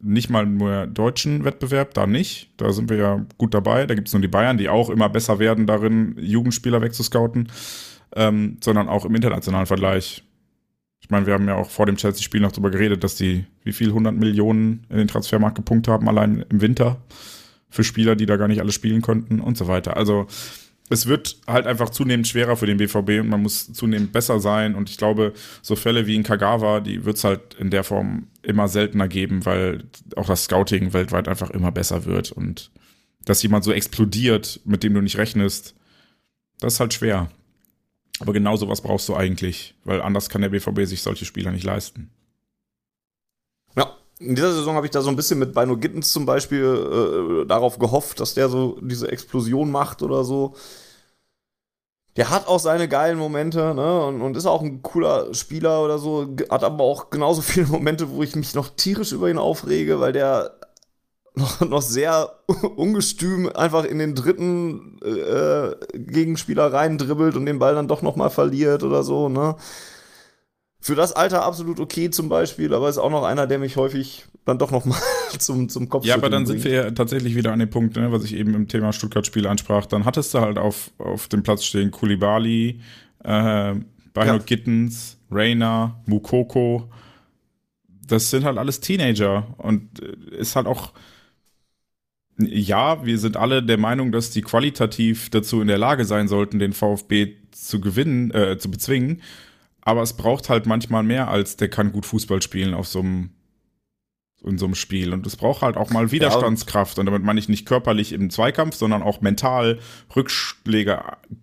nicht 0.00 0.28
mal 0.28 0.44
nur 0.44 0.86
deutschen 0.86 1.44
Wettbewerb, 1.44 1.94
da 1.94 2.06
nicht. 2.06 2.50
Da 2.58 2.72
sind 2.72 2.90
wir 2.90 2.96
ja 2.96 3.26
gut 3.38 3.54
dabei. 3.54 3.86
Da 3.86 3.94
gibt 3.94 4.08
es 4.08 4.14
nur 4.14 4.20
die 4.20 4.28
Bayern, 4.28 4.58
die 4.58 4.68
auch 4.68 4.90
immer 4.90 5.08
besser 5.08 5.38
werden 5.38 5.66
darin, 5.66 6.16
Jugendspieler 6.18 6.82
wegzuscouten, 6.82 7.48
ähm, 8.14 8.58
sondern 8.62 8.88
auch 8.88 9.04
im 9.06 9.14
internationalen 9.14 9.66
Vergleich. 9.66 10.22
Ich 11.00 11.10
meine, 11.10 11.26
wir 11.26 11.34
haben 11.34 11.48
ja 11.48 11.56
auch 11.56 11.70
vor 11.70 11.86
dem 11.86 11.96
Chelsea-Spiel 11.96 12.40
noch 12.40 12.52
darüber 12.52 12.70
geredet, 12.70 13.04
dass 13.04 13.14
die 13.14 13.44
wie 13.62 13.72
viel 13.72 13.88
100 13.88 14.14
Millionen 14.14 14.86
in 14.90 14.98
den 14.98 15.08
Transfermarkt 15.08 15.56
gepunkt 15.56 15.88
haben, 15.88 16.08
allein 16.08 16.44
im 16.48 16.60
Winter 16.60 17.02
für 17.70 17.84
Spieler, 17.84 18.14
die 18.14 18.26
da 18.26 18.36
gar 18.36 18.48
nicht 18.48 18.60
alle 18.60 18.72
spielen 18.72 19.02
konnten 19.02 19.40
und 19.40 19.56
so 19.56 19.68
weiter. 19.68 19.96
Also 19.96 20.26
es 20.90 21.06
wird 21.06 21.38
halt 21.46 21.66
einfach 21.66 21.90
zunehmend 21.90 22.28
schwerer 22.28 22.56
für 22.56 22.66
den 22.66 22.76
BVB 22.76 23.20
und 23.20 23.28
man 23.28 23.42
muss 23.42 23.72
zunehmend 23.72 24.12
besser 24.12 24.38
sein. 24.38 24.74
Und 24.74 24.90
ich 24.90 24.98
glaube, 24.98 25.32
so 25.62 25.76
Fälle 25.76 26.06
wie 26.06 26.14
in 26.14 26.22
Kagawa, 26.22 26.80
die 26.80 27.04
wird 27.04 27.16
es 27.16 27.24
halt 27.24 27.54
in 27.54 27.70
der 27.70 27.84
Form 27.84 28.28
immer 28.42 28.68
seltener 28.68 29.08
geben, 29.08 29.46
weil 29.46 29.84
auch 30.16 30.26
das 30.26 30.44
Scouting 30.44 30.92
weltweit 30.92 31.26
einfach 31.26 31.50
immer 31.50 31.72
besser 31.72 32.04
wird. 32.04 32.32
Und 32.32 32.70
dass 33.24 33.42
jemand 33.42 33.64
so 33.64 33.72
explodiert, 33.72 34.60
mit 34.64 34.82
dem 34.82 34.92
du 34.92 35.00
nicht 35.00 35.16
rechnest, 35.16 35.74
das 36.60 36.74
ist 36.74 36.80
halt 36.80 36.92
schwer. 36.92 37.30
Aber 38.20 38.32
genau 38.32 38.56
sowas 38.56 38.82
brauchst 38.82 39.08
du 39.08 39.16
eigentlich, 39.16 39.74
weil 39.84 40.02
anders 40.02 40.28
kann 40.28 40.42
der 40.42 40.50
BVB 40.50 40.84
sich 40.84 41.02
solche 41.02 41.24
Spieler 41.24 41.50
nicht 41.50 41.64
leisten. 41.64 42.10
In 44.20 44.36
dieser 44.36 44.52
Saison 44.52 44.76
habe 44.76 44.86
ich 44.86 44.92
da 44.92 45.02
so 45.02 45.10
ein 45.10 45.16
bisschen 45.16 45.38
mit 45.38 45.54
Bino 45.54 45.76
Gittens 45.76 46.12
zum 46.12 46.24
Beispiel 46.24 47.42
äh, 47.42 47.46
darauf 47.46 47.78
gehofft, 47.78 48.20
dass 48.20 48.34
der 48.34 48.48
so 48.48 48.78
diese 48.80 49.10
Explosion 49.10 49.70
macht 49.70 50.02
oder 50.02 50.24
so. 50.24 50.54
Der 52.16 52.30
hat 52.30 52.46
auch 52.46 52.60
seine 52.60 52.88
geilen 52.88 53.18
Momente, 53.18 53.74
ne? 53.74 54.04
Und, 54.06 54.22
und 54.22 54.36
ist 54.36 54.46
auch 54.46 54.62
ein 54.62 54.82
cooler 54.82 55.34
Spieler 55.34 55.82
oder 55.82 55.98
so. 55.98 56.28
Hat 56.48 56.62
aber 56.62 56.84
auch 56.84 57.10
genauso 57.10 57.42
viele 57.42 57.66
Momente, 57.66 58.10
wo 58.10 58.22
ich 58.22 58.36
mich 58.36 58.54
noch 58.54 58.68
tierisch 58.76 59.12
über 59.12 59.28
ihn 59.28 59.38
aufrege, 59.38 59.98
weil 60.00 60.12
der 60.12 60.54
noch, 61.34 61.60
noch 61.62 61.82
sehr 61.82 62.30
ungestüm 62.76 63.50
einfach 63.54 63.84
in 63.84 63.98
den 63.98 64.14
dritten 64.14 65.00
äh, 65.02 65.74
Gegenspieler 65.92 66.72
rein 66.72 66.98
dribbelt 66.98 67.36
und 67.36 67.46
den 67.46 67.58
Ball 67.58 67.74
dann 67.74 67.88
doch 67.88 68.02
noch 68.02 68.16
mal 68.16 68.30
verliert 68.30 68.84
oder 68.84 69.02
so, 69.02 69.28
ne? 69.28 69.56
Für 70.84 70.94
das 70.94 71.14
Alter 71.14 71.46
absolut 71.46 71.80
okay 71.80 72.10
zum 72.10 72.28
Beispiel, 72.28 72.74
aber 72.74 72.90
ist 72.90 72.98
auch 72.98 73.10
noch 73.10 73.22
einer, 73.24 73.46
der 73.46 73.58
mich 73.58 73.78
häufig 73.78 74.26
dann 74.44 74.58
doch 74.58 74.70
noch 74.70 74.84
mal 74.84 75.00
zum, 75.38 75.70
zum 75.70 75.88
Kopf 75.88 76.04
Ja, 76.04 76.14
aber 76.14 76.28
dann 76.28 76.44
bringt. 76.44 76.60
sind 76.60 76.70
wir 76.70 76.84
ja 76.84 76.90
tatsächlich 76.90 77.34
wieder 77.34 77.54
an 77.54 77.58
dem 77.58 77.70
Punkt, 77.70 77.96
ne, 77.96 78.12
was 78.12 78.22
ich 78.22 78.34
eben 78.34 78.52
im 78.52 78.68
Thema 78.68 78.92
Stuttgart-Spiel 78.92 79.46
ansprach. 79.46 79.86
Dann 79.86 80.04
hattest 80.04 80.34
du 80.34 80.40
halt 80.40 80.58
auf, 80.58 80.90
auf 80.98 81.28
dem 81.28 81.42
Platz 81.42 81.64
stehen 81.64 81.90
Kulibali, 81.90 82.80
äh, 83.20 83.72
Bino 83.72 83.86
ja. 84.26 84.36
Gittens, 84.36 85.16
Rainer, 85.30 86.02
Mukoko. 86.04 86.90
Das 88.06 88.28
sind 88.28 88.44
halt 88.44 88.58
alles 88.58 88.80
Teenager 88.80 89.54
und 89.56 90.02
äh, 90.02 90.36
ist 90.36 90.54
halt 90.54 90.66
auch 90.66 90.92
ja, 92.36 93.06
wir 93.06 93.18
sind 93.18 93.38
alle 93.38 93.62
der 93.62 93.78
Meinung, 93.78 94.12
dass 94.12 94.30
die 94.30 94.42
qualitativ 94.42 95.30
dazu 95.30 95.62
in 95.62 95.68
der 95.68 95.78
Lage 95.78 96.04
sein 96.04 96.28
sollten, 96.28 96.58
den 96.58 96.74
VfB 96.74 97.36
zu 97.52 97.80
gewinnen, 97.80 98.32
äh, 98.32 98.58
zu 98.58 98.70
bezwingen. 98.70 99.22
Aber 99.84 100.02
es 100.02 100.14
braucht 100.14 100.48
halt 100.48 100.66
manchmal 100.66 101.02
mehr 101.02 101.28
als 101.28 101.56
der 101.56 101.68
kann 101.68 101.92
gut 101.92 102.06
Fußball 102.06 102.42
spielen 102.42 102.74
auf 102.74 102.88
so 102.88 103.00
einem 103.00 103.30
in 104.42 104.58
so 104.58 104.66
einem 104.66 104.74
Spiel. 104.74 105.12
Und 105.12 105.26
es 105.26 105.36
braucht 105.36 105.62
halt 105.62 105.76
auch 105.76 105.90
mal 105.90 106.10
Widerstandskraft. 106.10 106.98
Und 106.98 107.06
damit 107.06 107.22
meine 107.22 107.40
ich 107.40 107.48
nicht 107.48 107.66
körperlich 107.66 108.12
im 108.12 108.30
Zweikampf, 108.30 108.76
sondern 108.76 109.02
auch 109.02 109.20
mental 109.20 109.78
Rückschläge 110.14 111.02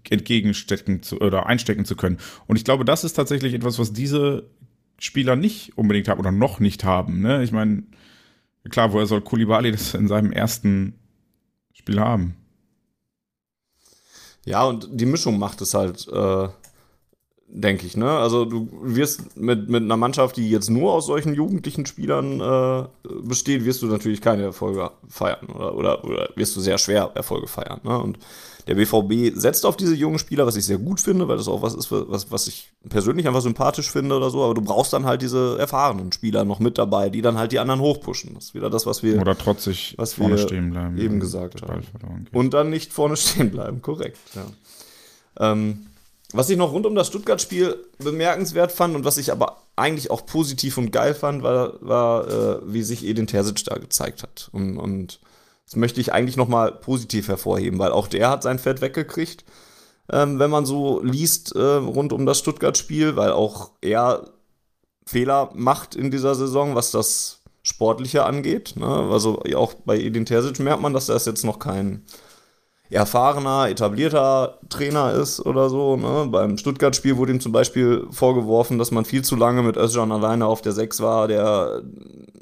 entgegenstecken 0.09 1.01
zu, 1.01 1.19
oder 1.19 1.47
einstecken 1.47 1.85
zu 1.85 1.95
können. 1.95 2.17
Und 2.47 2.57
ich 2.57 2.63
glaube, 2.63 2.85
das 2.85 3.03
ist 3.03 3.13
tatsächlich 3.13 3.53
etwas, 3.53 3.79
was 3.79 3.91
diese 3.91 4.49
Spieler 4.99 5.35
nicht 5.35 5.77
unbedingt 5.77 6.07
haben 6.07 6.19
oder 6.19 6.31
noch 6.31 6.59
nicht 6.59 6.83
haben. 6.83 7.21
Ne? 7.21 7.43
Ich 7.43 7.51
meine, 7.51 7.83
klar, 8.69 8.93
woher 8.93 9.07
soll 9.07 9.21
Kulibali 9.21 9.71
das 9.71 9.95
in 9.95 10.07
seinem 10.07 10.31
ersten 10.31 10.99
Spiel 11.73 11.99
haben? 11.99 12.35
Ja, 14.45 14.63
und 14.63 14.89
die 14.91 15.05
Mischung 15.05 15.39
macht 15.39 15.61
es 15.61 15.73
halt 15.73 16.07
äh, 16.07 16.47
denke 17.53 17.85
ich. 17.85 17.97
Ne? 17.97 18.09
Also 18.09 18.45
du 18.45 18.69
wirst 18.81 19.37
mit, 19.37 19.69
mit 19.69 19.83
einer 19.83 19.97
Mannschaft, 19.97 20.37
die 20.37 20.49
jetzt 20.49 20.69
nur 20.69 20.93
aus 20.93 21.05
solchen 21.05 21.33
jugendlichen 21.33 21.85
Spielern 21.85 22.39
äh, 22.39 22.87
besteht, 23.23 23.65
wirst 23.65 23.81
du 23.81 23.87
natürlich 23.87 24.21
keine 24.21 24.43
Erfolge 24.43 24.91
feiern 25.07 25.47
oder, 25.47 25.75
oder, 25.75 26.03
oder 26.05 26.29
wirst 26.35 26.55
du 26.55 26.61
sehr 26.61 26.77
schwer 26.77 27.11
Erfolge 27.13 27.47
feiern. 27.47 27.81
Ne? 27.83 27.97
Und 27.99 28.17
der 28.67 28.75
BVB 28.75 29.35
setzt 29.35 29.65
auf 29.65 29.75
diese 29.75 29.95
jungen 29.95 30.19
Spieler, 30.19 30.45
was 30.45 30.55
ich 30.55 30.65
sehr 30.65 30.77
gut 30.77 31.01
finde, 31.01 31.27
weil 31.27 31.37
das 31.37 31.47
auch 31.47 31.61
was 31.61 31.73
ist, 31.73 31.91
was, 31.91 32.31
was 32.31 32.47
ich 32.47 32.71
persönlich 32.87 33.27
einfach 33.27 33.41
sympathisch 33.41 33.91
finde 33.91 34.15
oder 34.15 34.29
so. 34.29 34.43
Aber 34.43 34.53
du 34.53 34.61
brauchst 34.61 34.93
dann 34.93 35.05
halt 35.05 35.21
diese 35.21 35.57
erfahrenen 35.59 36.11
Spieler 36.11 36.45
noch 36.45 36.59
mit 36.59 36.77
dabei, 36.77 37.09
die 37.09 37.21
dann 37.21 37.37
halt 37.37 37.51
die 37.51 37.59
anderen 37.59 37.81
hochpushen. 37.81 38.35
Das 38.35 38.45
ist 38.45 38.53
wieder 38.53 38.69
das, 38.69 38.85
was 38.85 39.03
wir. 39.03 39.19
Oder 39.19 39.37
trotzig 39.37 39.95
was 39.97 40.13
vorne 40.13 40.37
stehen 40.37 40.71
bleiben. 40.71 40.97
Eben 40.97 41.19
gesagt 41.19 41.61
haben. 41.63 41.81
Und 42.31 42.53
dann 42.53 42.69
nicht 42.69 42.93
vorne 42.93 43.17
stehen 43.17 43.49
bleiben, 43.51 43.81
korrekt. 43.81 44.19
Ja. 44.35 45.51
Ähm, 45.51 45.87
was 46.33 46.49
ich 46.49 46.57
noch 46.57 46.71
rund 46.71 46.85
um 46.85 46.95
das 46.95 47.07
Stuttgart-Spiel 47.07 47.77
bemerkenswert 47.99 48.71
fand 48.71 48.95
und 48.95 49.05
was 49.05 49.17
ich 49.17 49.31
aber 49.31 49.63
eigentlich 49.75 50.11
auch 50.11 50.25
positiv 50.25 50.77
und 50.77 50.91
geil 50.91 51.13
fand, 51.13 51.43
war, 51.43 51.73
war 51.81 52.27
äh, 52.27 52.59
wie 52.65 52.83
sich 52.83 53.05
Edin 53.05 53.27
Terzic 53.27 53.63
da 53.65 53.75
gezeigt 53.75 54.23
hat. 54.23 54.49
Und, 54.51 54.77
und 54.77 55.19
das 55.65 55.75
möchte 55.75 56.01
ich 56.01 56.13
eigentlich 56.13 56.37
noch 56.37 56.47
mal 56.47 56.71
positiv 56.71 57.27
hervorheben, 57.27 57.79
weil 57.79 57.91
auch 57.91 58.07
der 58.07 58.29
hat 58.29 58.43
sein 58.43 58.59
Fett 58.59 58.81
weggekriegt, 58.81 59.45
ähm, 60.11 60.39
wenn 60.39 60.51
man 60.51 60.65
so 60.65 61.01
liest 61.01 61.55
äh, 61.55 61.59
rund 61.59 62.13
um 62.13 62.25
das 62.25 62.39
Stuttgart-Spiel, 62.39 63.15
weil 63.15 63.31
auch 63.31 63.71
er 63.81 64.29
Fehler 65.05 65.49
macht 65.53 65.95
in 65.95 66.11
dieser 66.11 66.35
Saison, 66.35 66.75
was 66.75 66.91
das 66.91 67.41
Sportliche 67.63 68.25
angeht. 68.25 68.73
Ne? 68.75 68.87
Also 68.87 69.43
auch 69.55 69.73
bei 69.73 69.97
Edin 69.97 70.25
Terzic 70.25 70.59
merkt 70.59 70.81
man, 70.81 70.93
dass 70.93 71.07
das 71.07 71.25
jetzt 71.25 71.43
noch 71.43 71.59
kein 71.59 72.05
erfahrener, 72.91 73.69
etablierter 73.69 74.59
Trainer 74.69 75.13
ist 75.13 75.39
oder 75.39 75.69
so. 75.69 75.95
Ne? 75.95 76.27
Beim 76.29 76.57
Stuttgart-Spiel 76.57 77.17
wurde 77.17 77.31
ihm 77.31 77.39
zum 77.39 77.51
Beispiel 77.51 78.05
vorgeworfen, 78.11 78.77
dass 78.77 78.91
man 78.91 79.05
viel 79.05 79.23
zu 79.23 79.35
lange 79.35 79.63
mit 79.63 79.77
Özcan 79.77 80.11
alleine 80.11 80.45
auf 80.45 80.61
der 80.61 80.73
6 80.73 80.99
war, 80.99 81.27
der 81.27 81.83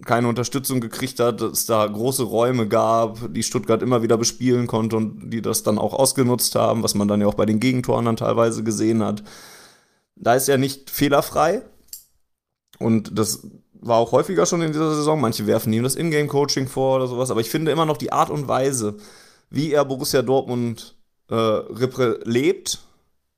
keine 0.05 0.27
Unterstützung 0.27 0.81
gekriegt 0.81 1.19
hat, 1.19 1.41
dass 1.41 1.51
es 1.51 1.65
da 1.67 1.85
große 1.85 2.23
Räume 2.23 2.67
gab, 2.67 3.19
die 3.33 3.43
Stuttgart 3.43 3.83
immer 3.83 4.01
wieder 4.01 4.17
bespielen 4.17 4.65
konnte 4.65 4.97
und 4.97 5.29
die 5.29 5.41
das 5.41 5.61
dann 5.61 5.77
auch 5.77 5.93
ausgenutzt 5.93 6.55
haben, 6.55 6.81
was 6.81 6.95
man 6.95 7.07
dann 7.07 7.21
ja 7.21 7.27
auch 7.27 7.35
bei 7.35 7.45
den 7.45 7.59
Gegentoren 7.59 8.05
dann 8.05 8.17
teilweise 8.17 8.63
gesehen 8.63 9.03
hat. 9.03 9.23
Da 10.15 10.33
ist 10.33 10.49
er 10.49 10.57
nicht 10.57 10.89
fehlerfrei. 10.89 11.61
Und 12.79 13.17
das 13.19 13.45
war 13.73 13.97
auch 13.97 14.13
häufiger 14.13 14.45
schon 14.45 14.61
in 14.61 14.71
dieser 14.71 14.95
Saison. 14.95 15.21
Manche 15.21 15.45
werfen 15.47 15.71
ihm 15.73 15.83
das 15.83 15.95
Ingame-Coaching 15.95 16.67
vor 16.67 16.95
oder 16.95 17.07
sowas. 17.07 17.29
Aber 17.29 17.41
ich 17.41 17.49
finde 17.49 17.71
immer 17.71 17.85
noch 17.85 17.97
die 17.97 18.11
Art 18.11 18.29
und 18.29 18.47
Weise, 18.47 18.97
wie 19.49 19.71
er 19.71 19.85
Borussia 19.85 20.21
Dortmund 20.21 20.95
äh, 21.29 21.35
reprä 21.35 22.19
lebt, 22.23 22.79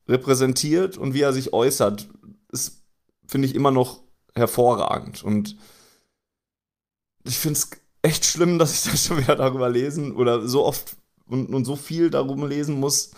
repräsentiert 0.07 0.97
und 0.97 1.13
wie 1.13 1.21
er 1.21 1.33
sich 1.33 1.53
äußert, 1.53 2.07
ist, 2.51 2.83
finde 3.27 3.47
ich, 3.47 3.55
immer 3.55 3.71
noch 3.71 4.01
hervorragend. 4.35 5.23
Und 5.23 5.55
ich 7.23 7.37
finde 7.37 7.59
es 7.59 7.69
echt 8.01 8.25
schlimm, 8.25 8.59
dass 8.59 8.73
ich 8.73 8.81
da 8.91 8.97
schon 8.97 9.17
wieder 9.17 9.35
darüber 9.35 9.69
lesen 9.69 10.15
oder 10.15 10.47
so 10.47 10.65
oft 10.65 10.95
und, 11.27 11.53
und 11.53 11.65
so 11.65 11.75
viel 11.75 12.09
darum 12.09 12.47
lesen 12.47 12.79
muss, 12.79 13.11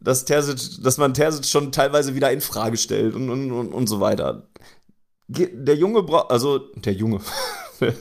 dass, 0.00 0.24
Terzic, 0.24 0.82
dass 0.82 0.98
man 0.98 1.14
Terzic 1.14 1.46
schon 1.46 1.72
teilweise 1.72 2.14
wieder 2.14 2.30
in 2.30 2.40
Frage 2.40 2.76
stellt 2.76 3.14
und, 3.14 3.30
und, 3.30 3.52
und, 3.52 3.72
und 3.72 3.86
so 3.86 4.00
weiter. 4.00 4.48
Der 5.28 5.74
Junge 5.74 6.02
braucht, 6.02 6.30
also 6.30 6.58
der 6.58 6.92
Junge, 6.92 7.20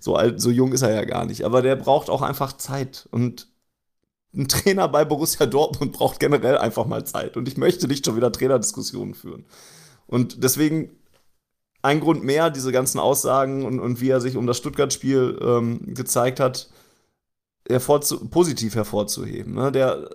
so 0.00 0.16
alt, 0.16 0.40
so 0.40 0.50
jung 0.50 0.72
ist 0.72 0.82
er 0.82 0.92
ja 0.92 1.04
gar 1.04 1.24
nicht, 1.24 1.44
aber 1.44 1.62
der 1.62 1.76
braucht 1.76 2.10
auch 2.10 2.22
einfach 2.22 2.52
Zeit 2.52 3.08
und 3.10 3.47
ein 4.34 4.48
Trainer 4.48 4.88
bei 4.88 5.04
Borussia 5.04 5.46
Dortmund 5.46 5.92
braucht 5.92 6.20
generell 6.20 6.58
einfach 6.58 6.86
mal 6.86 7.04
Zeit 7.04 7.36
und 7.36 7.48
ich 7.48 7.56
möchte 7.56 7.88
nicht 7.88 8.04
schon 8.04 8.16
wieder 8.16 8.32
Trainerdiskussionen 8.32 9.14
führen. 9.14 9.46
Und 10.06 10.42
deswegen 10.42 10.90
ein 11.82 12.00
Grund 12.00 12.24
mehr, 12.24 12.50
diese 12.50 12.72
ganzen 12.72 12.98
Aussagen 12.98 13.64
und, 13.64 13.80
und 13.80 14.00
wie 14.00 14.10
er 14.10 14.20
sich 14.20 14.36
um 14.36 14.46
das 14.46 14.58
Stuttgart-Spiel 14.58 15.38
ähm, 15.40 15.94
gezeigt 15.94 16.40
hat, 16.40 16.70
hervorzu 17.68 18.28
positiv 18.28 18.74
hervorzuheben. 18.74 19.54
Ne? 19.54 19.72
Der 19.72 20.08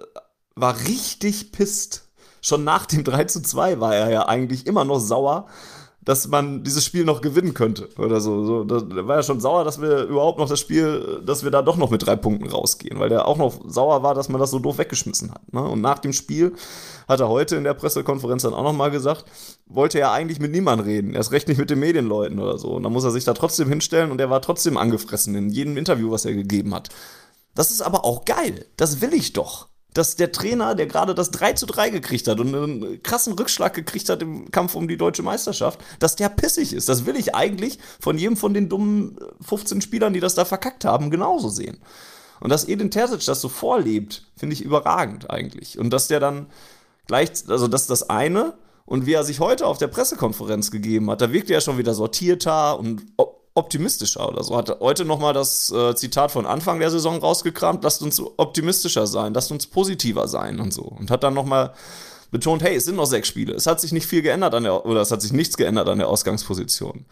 war 0.56 0.78
richtig 0.88 1.52
pisst. 1.52 2.10
Schon 2.42 2.64
nach 2.66 2.86
dem 2.86 3.04
3 3.04 3.24
zu 3.26 3.42
2 3.42 3.80
war 3.80 3.96
er 3.96 4.12
ja 4.12 4.28
eigentlich 4.28 4.68
immer 4.68 4.84
noch 4.84 5.00
sauer, 5.00 5.48
dass 6.06 6.28
man 6.28 6.64
dieses 6.64 6.84
Spiel 6.84 7.06
noch 7.06 7.22
gewinnen 7.22 7.54
könnte 7.54 7.90
oder 7.98 8.20
so. 8.20 8.46
so 8.46 8.64
da 8.64 9.08
war 9.08 9.18
ja 9.18 9.24
schon 9.24 9.40
sauer, 9.40 9.64
dass 9.64 9.82
wir 9.82 10.04
überhaupt 10.04 10.38
noch 10.38 10.50
das 10.50 10.60
Spiel, 10.60 11.22
dass 11.26 11.44
wir 11.44 11.52
da 11.52 11.62
doch 11.62 11.78
noch 11.78 11.92
mit 11.92 12.06
drei 12.06 12.16
Punkten 12.16 12.50
rausgehen, 12.50 13.00
weil 13.00 13.10
der 13.10 13.28
auch 13.28 13.38
noch 13.38 13.62
sauer 13.66 14.04
war, 14.04 14.14
dass 14.14 14.28
man 14.28 14.40
das 14.40 14.52
so 14.52 14.60
doof 14.60 14.78
weggeschmissen 14.78 15.32
hat. 15.32 15.54
Ne? 15.54 15.62
Und 15.62 15.82
nach 15.82 16.00
dem 16.00 16.12
Spiel 16.12 16.54
hat 17.08 17.22
er 17.22 17.30
heute 17.30 17.56
in 17.56 17.64
der 17.64 17.74
Pressekonferenz 17.74 18.44
dann 18.44 18.54
auch 18.54 18.64
nochmal 18.64 18.92
gesagt, 18.92 19.26
wollte 19.66 20.00
er 20.00 20.12
eigentlich 20.12 20.40
mit 20.40 20.52
niemandem 20.52 20.88
reden, 20.88 21.14
erst 21.14 21.32
recht 21.32 21.48
nicht 21.48 21.58
mit 21.58 21.70
den 21.70 21.80
Medienleuten 21.80 22.40
oder 22.40 22.58
so. 22.58 22.72
Und 22.72 22.84
dann 22.84 22.92
muss 22.92 23.06
er 23.06 23.12
sich 23.12 23.24
da 23.24 23.34
trotzdem 23.34 23.70
hinstellen 23.70 24.12
und 24.12 24.20
er 24.20 24.30
war 24.30 24.42
trotzdem 24.42 24.78
angefressen 24.78 25.36
in 25.36 25.50
jedem 25.50 25.78
Interview, 25.78 26.12
was 26.12 26.26
er 26.26 26.34
gegeben 26.34 26.74
hat. 26.74 26.90
Das 27.56 27.72
ist 27.72 27.82
aber 27.82 28.04
auch 28.04 28.26
geil. 28.26 28.66
Das 28.78 29.02
will 29.02 29.14
ich 29.14 29.34
doch 29.34 29.68
dass 29.94 30.16
der 30.16 30.32
Trainer, 30.32 30.76
der 30.76 30.88
gerade 30.88 31.14
das 31.14 31.32
3 31.32 31.54
zu 31.54 31.66
3 31.66 31.90
gekriegt 31.90 32.28
hat 32.28 32.40
und 32.40 32.56
einen 32.56 33.04
krassen 33.04 33.34
Rückschlag 33.34 33.74
gekriegt 33.74 34.10
hat 34.10 34.22
im 34.22 34.50
Kampf 34.52 34.76
um 34.76 34.88
die 34.88 34.98
deutsche 34.98 35.24
Meisterschaft, 35.24 35.80
dass 36.00 36.16
der 36.16 36.30
pissig 36.30 36.74
ist. 36.74 36.90
Das 36.90 37.06
will 37.06 37.16
ich 37.16 37.36
eigentlich 37.36 37.80
von 38.00 38.18
jedem 38.18 38.38
von 38.38 38.54
den 38.54 38.70
dummen 38.70 39.18
15 39.42 39.82
Spielern, 39.82 40.14
die 40.14 40.20
das 40.20 40.36
da 40.36 40.46
verkackt 40.46 40.86
haben, 40.86 41.10
genauso 41.10 41.50
sehen. 41.50 41.80
Und 42.40 42.50
dass 42.50 42.68
Edin 42.68 42.92
Terzic 42.92 43.26
das 43.26 43.40
so 43.40 43.50
vorlebt, 43.50 44.24
finde 44.36 44.54
ich 44.54 44.64
überragend 44.64 45.30
eigentlich. 45.30 45.80
Und 45.80 45.92
dass 45.92 46.08
der 46.08 46.20
dann 46.20 46.48
gleich, 47.08 47.30
also 47.48 47.68
das 47.68 47.82
ist 47.82 47.90
das 47.90 48.10
eine. 48.10 48.54
Und 48.86 49.06
wie 49.06 49.14
er 49.14 49.24
sich 49.24 49.40
heute 49.40 49.66
auf 49.66 49.78
der 49.78 49.88
Pressekonferenz 49.88 50.70
gegeben 50.70 51.10
hat, 51.10 51.22
da 51.22 51.32
wirkt 51.32 51.50
er 51.50 51.62
schon 51.62 51.78
wieder 51.78 51.94
sortierter 51.94 52.78
und 52.78 53.06
optimistischer 53.56 54.28
oder 54.28 54.44
so. 54.44 54.58
Hat 54.58 54.80
heute 54.80 55.06
nochmal 55.06 55.34
das 55.34 55.72
äh, 55.72 55.96
Zitat 55.96 56.32
von 56.32 56.46
Anfang 56.46 56.80
der 56.80 56.90
Saison 56.90 57.18
rausgekramt, 57.18 57.84
lasst 57.84 58.02
uns 58.02 58.22
optimistischer 58.38 59.08
sein, 59.08 59.34
lasst 59.34 59.52
uns 59.52 59.68
positiver 59.68 60.28
sein 60.28 60.60
und 60.60 60.74
so. 60.74 60.84
Und 60.84 61.12
hat 61.12 61.24
dann 61.24 61.34
nochmal 61.34 61.74
betont, 62.32 62.64
hey, 62.64 62.76
es 62.76 62.86
sind 62.86 62.96
noch 62.96 63.06
sechs 63.06 63.28
Spiele. 63.28 63.54
Es 63.54 63.68
hat 63.68 63.80
sich 63.80 63.92
nicht 63.92 64.08
viel 64.08 64.24
geändert 64.24 64.56
an 64.56 64.64
der, 64.64 64.86
oder 64.86 65.02
es 65.02 65.12
hat 65.12 65.22
sich 65.22 65.34
nichts 65.34 65.56
geändert 65.56 65.88
an 65.88 66.00
der 66.00 66.08
Ausgangsposition. 66.08 67.06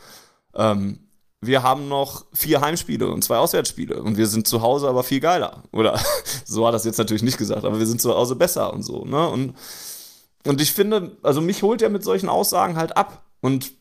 Ähm, 0.56 1.00
wir 1.42 1.64
haben 1.64 1.88
noch 1.88 2.26
vier 2.34 2.62
Heimspiele 2.62 3.08
und 3.08 3.24
zwei 3.24 3.38
Auswärtsspiele 3.38 4.02
und 4.02 4.18
wir 4.18 4.28
sind 4.28 4.48
zu 4.48 4.62
Hause 4.62 4.88
aber 4.90 5.04
viel 5.04 5.20
geiler. 5.20 5.64
Oder 5.72 6.00
so 6.46 6.68
hat 6.68 6.74
es 6.74 6.86
jetzt 6.86 6.98
natürlich 6.98 7.24
nicht 7.24 7.38
gesagt, 7.38 7.66
aber 7.66 7.80
wir 7.80 7.88
sind 7.88 8.02
zu 8.02 8.14
Hause 8.14 8.36
besser 8.36 8.74
und 8.74 8.84
so, 8.84 9.06
ne? 9.06 9.28
Und, 9.28 9.56
und 10.46 10.60
ich 10.60 10.74
finde, 10.74 11.18
also 11.22 11.40
mich 11.40 11.62
holt 11.62 11.84
er 11.84 11.90
mit 11.90 12.04
solchen 12.04 12.30
Aussagen 12.30 12.78
halt 12.78 12.98
ab. 12.98 13.26
Und 13.42 13.74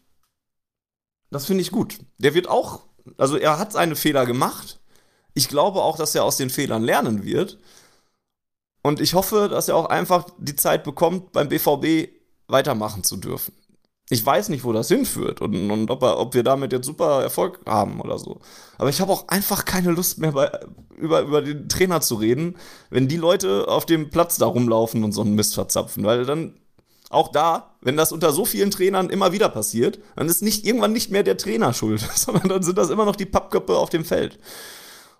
das 1.31 1.47
finde 1.47 1.63
ich 1.63 1.71
gut. 1.71 1.99
Der 2.19 2.35
wird 2.35 2.49
auch, 2.49 2.81
also 3.17 3.37
er 3.37 3.59
hat 3.59 3.73
seine 3.73 3.97
Fehler 3.97 4.27
gemacht. 4.27 4.81
Ich 5.35 5.49
glaube 5.49 5.83
auch, 5.83 5.97
dass 5.97 6.15
er 6.15 6.25
aus 6.25 6.37
den 6.37 6.51
Fehlern 6.51 6.83
lernen 6.83 7.25
wird. 7.25 7.59
Und 8.83 9.01
ich 9.01 9.15
hoffe, 9.15 9.49
dass 9.49 9.69
er 9.69 9.77
auch 9.77 9.87
einfach 9.87 10.27
die 10.39 10.57
Zeit 10.57 10.85
bekommt, 10.85 11.33
beim 11.33 11.49
BVB 11.49 12.11
weitermachen 12.49 13.05
zu 13.05 13.17
dürfen. 13.17 13.55
Ich 14.13 14.27
weiß 14.27 14.49
nicht, 14.49 14.65
wo 14.65 14.73
das 14.73 14.89
hinführt 14.89 15.41
und, 15.41 15.71
und 15.71 15.89
ob, 15.89 16.03
er, 16.03 16.19
ob 16.19 16.35
wir 16.35 16.43
damit 16.43 16.73
jetzt 16.73 16.87
super 16.87 17.23
Erfolg 17.23 17.61
haben 17.65 18.01
oder 18.01 18.19
so. 18.19 18.41
Aber 18.77 18.89
ich 18.89 19.01
habe 19.01 19.13
auch 19.13 19.29
einfach 19.29 19.65
keine 19.65 19.93
Lust 19.93 20.19
mehr, 20.19 20.33
bei, 20.33 20.51
über, 20.97 21.21
über 21.21 21.43
den 21.43 21.69
Trainer 21.69 22.01
zu 22.01 22.17
reden, 22.17 22.57
wenn 22.91 23.07
die 23.07 23.17
Leute 23.17 23.69
auf 23.69 23.87
dem 23.87 24.11
Platz 24.11 24.37
da 24.37 24.47
rumlaufen 24.47 25.05
und 25.05 25.13
so 25.13 25.21
einen 25.21 25.37
Mist 25.37 25.55
verzapfen. 25.55 26.03
Weil 26.05 26.25
dann 26.27 26.59
auch 27.11 27.29
da, 27.29 27.75
wenn 27.83 27.97
das 27.97 28.13
unter 28.13 28.33
so 28.33 28.45
vielen 28.45 28.71
Trainern 28.71 29.11
immer 29.11 29.33
wieder 29.33 29.49
passiert, 29.49 29.99
dann 30.17 30.29
ist 30.29 30.43
nicht 30.43 30.65
irgendwann 30.65 30.93
nicht 30.93 31.11
mehr 31.11 31.25
der 31.25 31.37
Trainer 31.37 31.75
schuld, 31.75 32.01
sondern 32.15 32.49
dann 32.49 32.63
sind 32.63 32.79
das 32.79 32.89
immer 32.89 33.05
noch 33.05 33.17
die 33.17 33.27
Pappköpfe 33.27 33.77
auf 33.77 33.91
dem 33.91 34.05
Feld. 34.05 34.39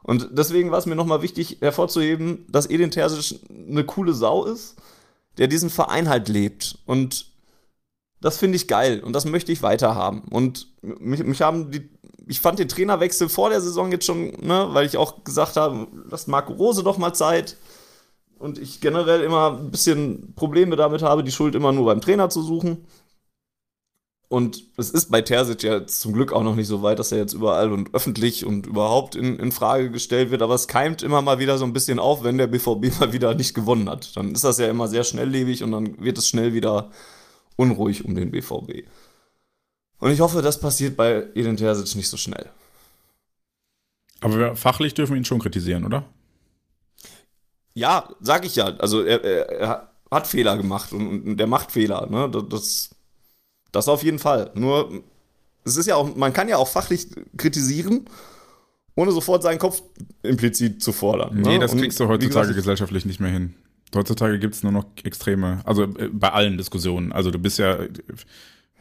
Und 0.03 0.31
deswegen 0.33 0.71
war 0.71 0.79
es 0.79 0.87
mir 0.87 0.95
nochmal 0.95 1.21
wichtig 1.21 1.59
hervorzuheben, 1.61 2.47
dass 2.49 2.71
Edin 2.71 2.91
Terzic 2.91 3.41
eine 3.51 3.85
coole 3.85 4.15
Sau 4.15 4.47
ist, 4.47 4.77
der 5.37 5.49
diesen 5.49 5.69
Verein 5.69 6.09
halt 6.09 6.29
lebt. 6.29 6.79
Und 6.87 7.27
das 8.21 8.39
finde 8.39 8.57
ich 8.57 8.69
geil 8.69 9.01
und 9.01 9.13
das 9.13 9.25
möchte 9.25 9.53
ich 9.53 9.63
weiterhaben. 9.63 10.23
Und 10.31 10.69
mich, 10.81 11.23
mich 11.25 11.43
haben 11.43 11.71
die, 11.71 11.91
ich 12.27 12.41
fand 12.41 12.59
den 12.61 12.69
Trainerwechsel 12.69 13.29
vor 13.29 13.51
der 13.51 13.61
Saison 13.61 13.91
jetzt 13.91 14.07
schon, 14.07 14.31
ne, 14.41 14.69
weil 14.71 14.87
ich 14.87 14.97
auch 14.97 15.25
gesagt 15.25 15.57
habe, 15.57 15.89
lasst 16.09 16.29
Marco 16.29 16.53
Rose 16.53 16.83
doch 16.83 16.99
mal 16.99 17.13
Zeit 17.15 17.57
und 18.41 18.59
ich 18.59 18.81
generell 18.81 19.21
immer 19.21 19.59
ein 19.59 19.71
bisschen 19.71 20.35
Probleme 20.35 20.75
damit 20.75 21.03
habe, 21.03 21.23
die 21.23 21.31
Schuld 21.31 21.55
immer 21.55 21.73
nur 21.73 21.85
beim 21.85 22.01
Trainer 22.01 22.31
zu 22.31 22.43
suchen. 22.43 22.87
Und 24.29 24.65
es 24.79 24.91
ist 24.91 25.11
bei 25.11 25.21
Terzic 25.23 25.63
ja 25.63 25.87
zum 25.87 26.15
Glück 26.15 26.33
auch 26.33 26.43
noch 26.43 26.55
nicht 26.55 26.69
so 26.69 26.83
weit, 26.83 26.99
dass 26.99 27.13
er 27.13 27.19
jetzt 27.19 27.35
überall 27.35 27.71
und 27.73 27.93
öffentlich 27.95 28.47
und 28.47 28.67
überhaupt 28.67 29.15
in, 29.15 29.39
in 29.39 29.53
Frage 29.53 29.91
gestellt 29.91 30.31
wird. 30.31 30.41
Aber 30.41 30.55
es 30.55 30.69
keimt 30.69 31.03
immer 31.03 31.21
mal 31.21 31.39
wieder 31.39 31.59
so 31.59 31.65
ein 31.65 31.75
bisschen 31.75 31.99
auf, 31.99 32.23
wenn 32.23 32.39
der 32.39 32.47
BVB 32.47 32.99
mal 33.01 33.13
wieder 33.13 33.35
nicht 33.35 33.55
gewonnen 33.55 33.91
hat. 33.91 34.17
Dann 34.17 34.33
ist 34.33 34.45
das 34.45 34.59
ja 34.59 34.69
immer 34.71 34.89
sehr 34.89 35.05
schnelllebig 35.05 35.63
und 35.63 35.73
dann 35.73 36.01
wird 36.01 36.17
es 36.17 36.29
schnell 36.29 36.55
wieder 36.55 36.91
unruhig 37.57 38.05
um 38.07 38.15
den 38.15 38.31
BVB. 38.31 38.87
Und 39.99 40.13
ich 40.13 40.21
hoffe, 40.21 40.41
das 40.41 40.61
passiert 40.61 40.97
bei 40.97 41.27
Edin 41.35 41.59
Terzic 41.59 41.95
nicht 41.95 42.09
so 42.09 42.17
schnell. 42.17 42.49
Aber 44.21 44.57
fachlich 44.57 44.95
dürfen 44.95 45.13
wir 45.13 45.19
ihn 45.19 45.27
schon 45.27 45.41
kritisieren, 45.41 45.85
oder? 45.85 46.05
Ja, 47.81 48.11
sag 48.21 48.45
ich 48.45 48.57
ja. 48.57 48.67
Also 48.77 49.03
er, 49.03 49.25
er, 49.25 49.89
hat 50.11 50.27
Fehler 50.27 50.57
gemacht 50.57 50.93
und, 50.93 51.25
und 51.25 51.37
der 51.39 51.47
macht 51.47 51.73
Fehler. 51.73 52.07
Ne? 52.11 52.31
Das, 52.49 52.91
das 53.73 53.89
auf 53.89 54.03
jeden 54.03 54.19
Fall. 54.19 54.51
Nur, 54.55 55.03
es 55.65 55.77
ist 55.77 55.87
ja 55.87 55.95
auch, 55.95 56.15
man 56.15 56.33
kann 56.33 56.49
ja 56.49 56.59
auch 56.59 56.69
fachlich 56.69 57.07
kritisieren, 57.39 58.05
ohne 58.97 59.13
sofort 59.13 59.43
seinen 59.43 59.59
Kopf 59.59 59.83
implizit 60.23 60.83
zu 60.83 60.93
fordern. 60.93 61.41
Nee, 61.41 61.55
ne? 61.55 61.59
das 61.61 61.75
kriegst 61.75 61.99
du 62.01 62.09
heutzutage 62.09 62.49
gesagt, 62.49 62.57
gesellschaftlich 62.57 63.07
nicht 63.07 63.21
mehr 63.21 63.31
hin. 63.31 63.55
Heutzutage 63.95 64.39
gibt 64.39 64.57
es 64.57 64.63
nur 64.63 64.73
noch 64.73 64.85
Extreme, 65.05 65.63
also 65.65 65.85
äh, 65.85 66.11
bei 66.13 66.33
allen 66.33 66.59
Diskussionen. 66.59 67.13
Also 67.13 67.31
du 67.31 67.39
bist 67.39 67.59
ja. 67.59 67.79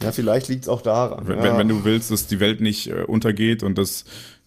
Ja, 0.02 0.12
vielleicht 0.12 0.50
liegt 0.50 0.64
es 0.64 0.70
auch 0.70 0.82
daran. 0.82 1.28
Wenn, 1.28 1.38
ja. 1.40 1.58
wenn, 1.58 1.70
du 1.70 1.86
willst, 1.86 2.12
dass 2.12 2.28
die 2.28 2.40
Welt 2.40 2.60
nicht 2.60 2.88
äh, 2.88 3.04
untergeht 3.04 3.64
und 3.64 3.78
dass 3.78 4.04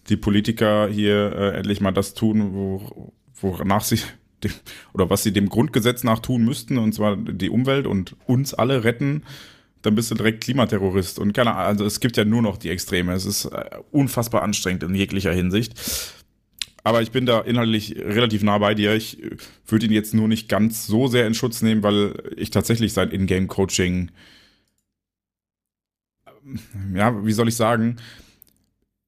die 0.09 0.17
Politiker 0.17 0.87
hier 0.89 1.33
äh, 1.33 1.57
endlich 1.57 1.79
mal 1.81 1.91
das 1.91 2.13
tun, 2.13 2.53
wo, 2.53 3.13
wonach 3.39 3.83
sie 3.83 3.99
dem, 4.43 4.51
oder 4.93 5.09
was 5.09 5.23
sie 5.23 5.33
dem 5.33 5.49
Grundgesetz 5.49 6.03
nach 6.03 6.19
tun 6.19 6.43
müssten, 6.43 6.77
und 6.77 6.93
zwar 6.93 7.15
die 7.15 7.49
Umwelt 7.49 7.87
und 7.87 8.15
uns 8.25 8.53
alle 8.53 8.83
retten, 8.83 9.23
dann 9.83 9.95
bist 9.95 10.09
du 10.11 10.15
direkt 10.15 10.43
Klimaterrorist. 10.43 11.19
Und 11.19 11.33
keine 11.33 11.51
Ahnung, 11.51 11.65
also 11.65 11.85
es 11.85 11.99
gibt 11.99 12.17
ja 12.17 12.25
nur 12.25 12.41
noch 12.41 12.57
die 12.57 12.69
Extreme. 12.69 13.13
Es 13.13 13.25
ist 13.25 13.45
äh, 13.45 13.65
unfassbar 13.91 14.41
anstrengend 14.41 14.83
in 14.83 14.95
jeglicher 14.95 15.33
Hinsicht. 15.33 15.73
Aber 16.85 17.01
ich 17.01 17.11
bin 17.11 17.25
da 17.25 17.39
inhaltlich 17.41 17.95
relativ 17.97 18.43
nah 18.43 18.57
bei 18.57 18.75
dir. 18.75 18.95
Ich 18.95 19.21
äh, 19.21 19.37
würde 19.67 19.85
ihn 19.85 19.91
jetzt 19.91 20.13
nur 20.13 20.27
nicht 20.27 20.49
ganz 20.49 20.87
so 20.87 21.07
sehr 21.07 21.27
in 21.27 21.33
Schutz 21.33 21.61
nehmen, 21.61 21.83
weil 21.83 22.13
ich 22.37 22.49
tatsächlich 22.49 22.93
sein 22.93 23.11
Ingame-Coaching, 23.11 24.11
ja, 26.95 27.25
wie 27.25 27.31
soll 27.33 27.49
ich 27.49 27.55
sagen, 27.55 27.97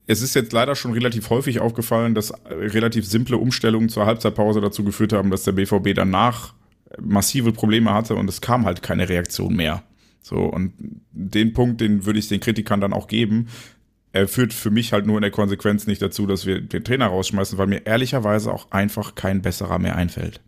es 0.07 0.22
ist 0.22 0.36
jetzt 0.36 0.53
leider 0.53 0.76
schon 0.76 0.94
relativ 0.94 1.30
häufig 1.30 1.60
aufgefallen, 1.60 2.14
dass 2.15 2.34
relativ 2.49 3.06
simple 3.06 3.38
Umstellungen 3.38 3.90
zur 3.90 4.06
Halbzeitpause 4.06 4.61
dazu 4.61 4.84
geführt 4.84 5.14
haben, 5.14 5.32
dass 5.32 5.44
der 5.44 5.53
BVB 5.53 5.94
danach 5.95 6.53
massive 7.02 7.52
Probleme 7.52 7.94
hatte 7.94 8.15
und 8.15 8.30
es 8.30 8.41
kam 8.41 8.65
halt 8.65 8.84
keine 8.84 9.10
Reaktion 9.10 9.56
mehr. 9.56 9.84
So, 10.22 10.38
und 10.38 10.73
den 11.11 11.53
Punkt, 11.53 11.82
den 11.82 12.06
würde 12.06 12.19
ich 12.19 12.27
den 12.27 12.40
Kritikern 12.40 12.82
dann 12.82 12.94
auch 12.94 13.07
geben. 13.07 13.48
Er 14.11 14.27
führt 14.27 14.53
für 14.53 14.72
mich 14.72 14.94
halt 14.94 15.06
nur 15.06 15.18
in 15.18 15.22
der 15.22 15.32
Konsequenz 15.32 15.88
nicht 15.88 16.02
dazu, 16.02 16.26
dass 16.26 16.45
wir 16.45 16.61
den 16.61 16.84
Trainer 16.84 17.07
rausschmeißen, 17.07 17.57
weil 17.57 17.68
mir 17.68 17.86
ehrlicherweise 17.86 18.52
auch 18.52 18.72
einfach 18.72 19.15
kein 19.15 19.41
besserer 19.41 19.77
mehr 19.77 19.95
einfällt. 19.95 20.41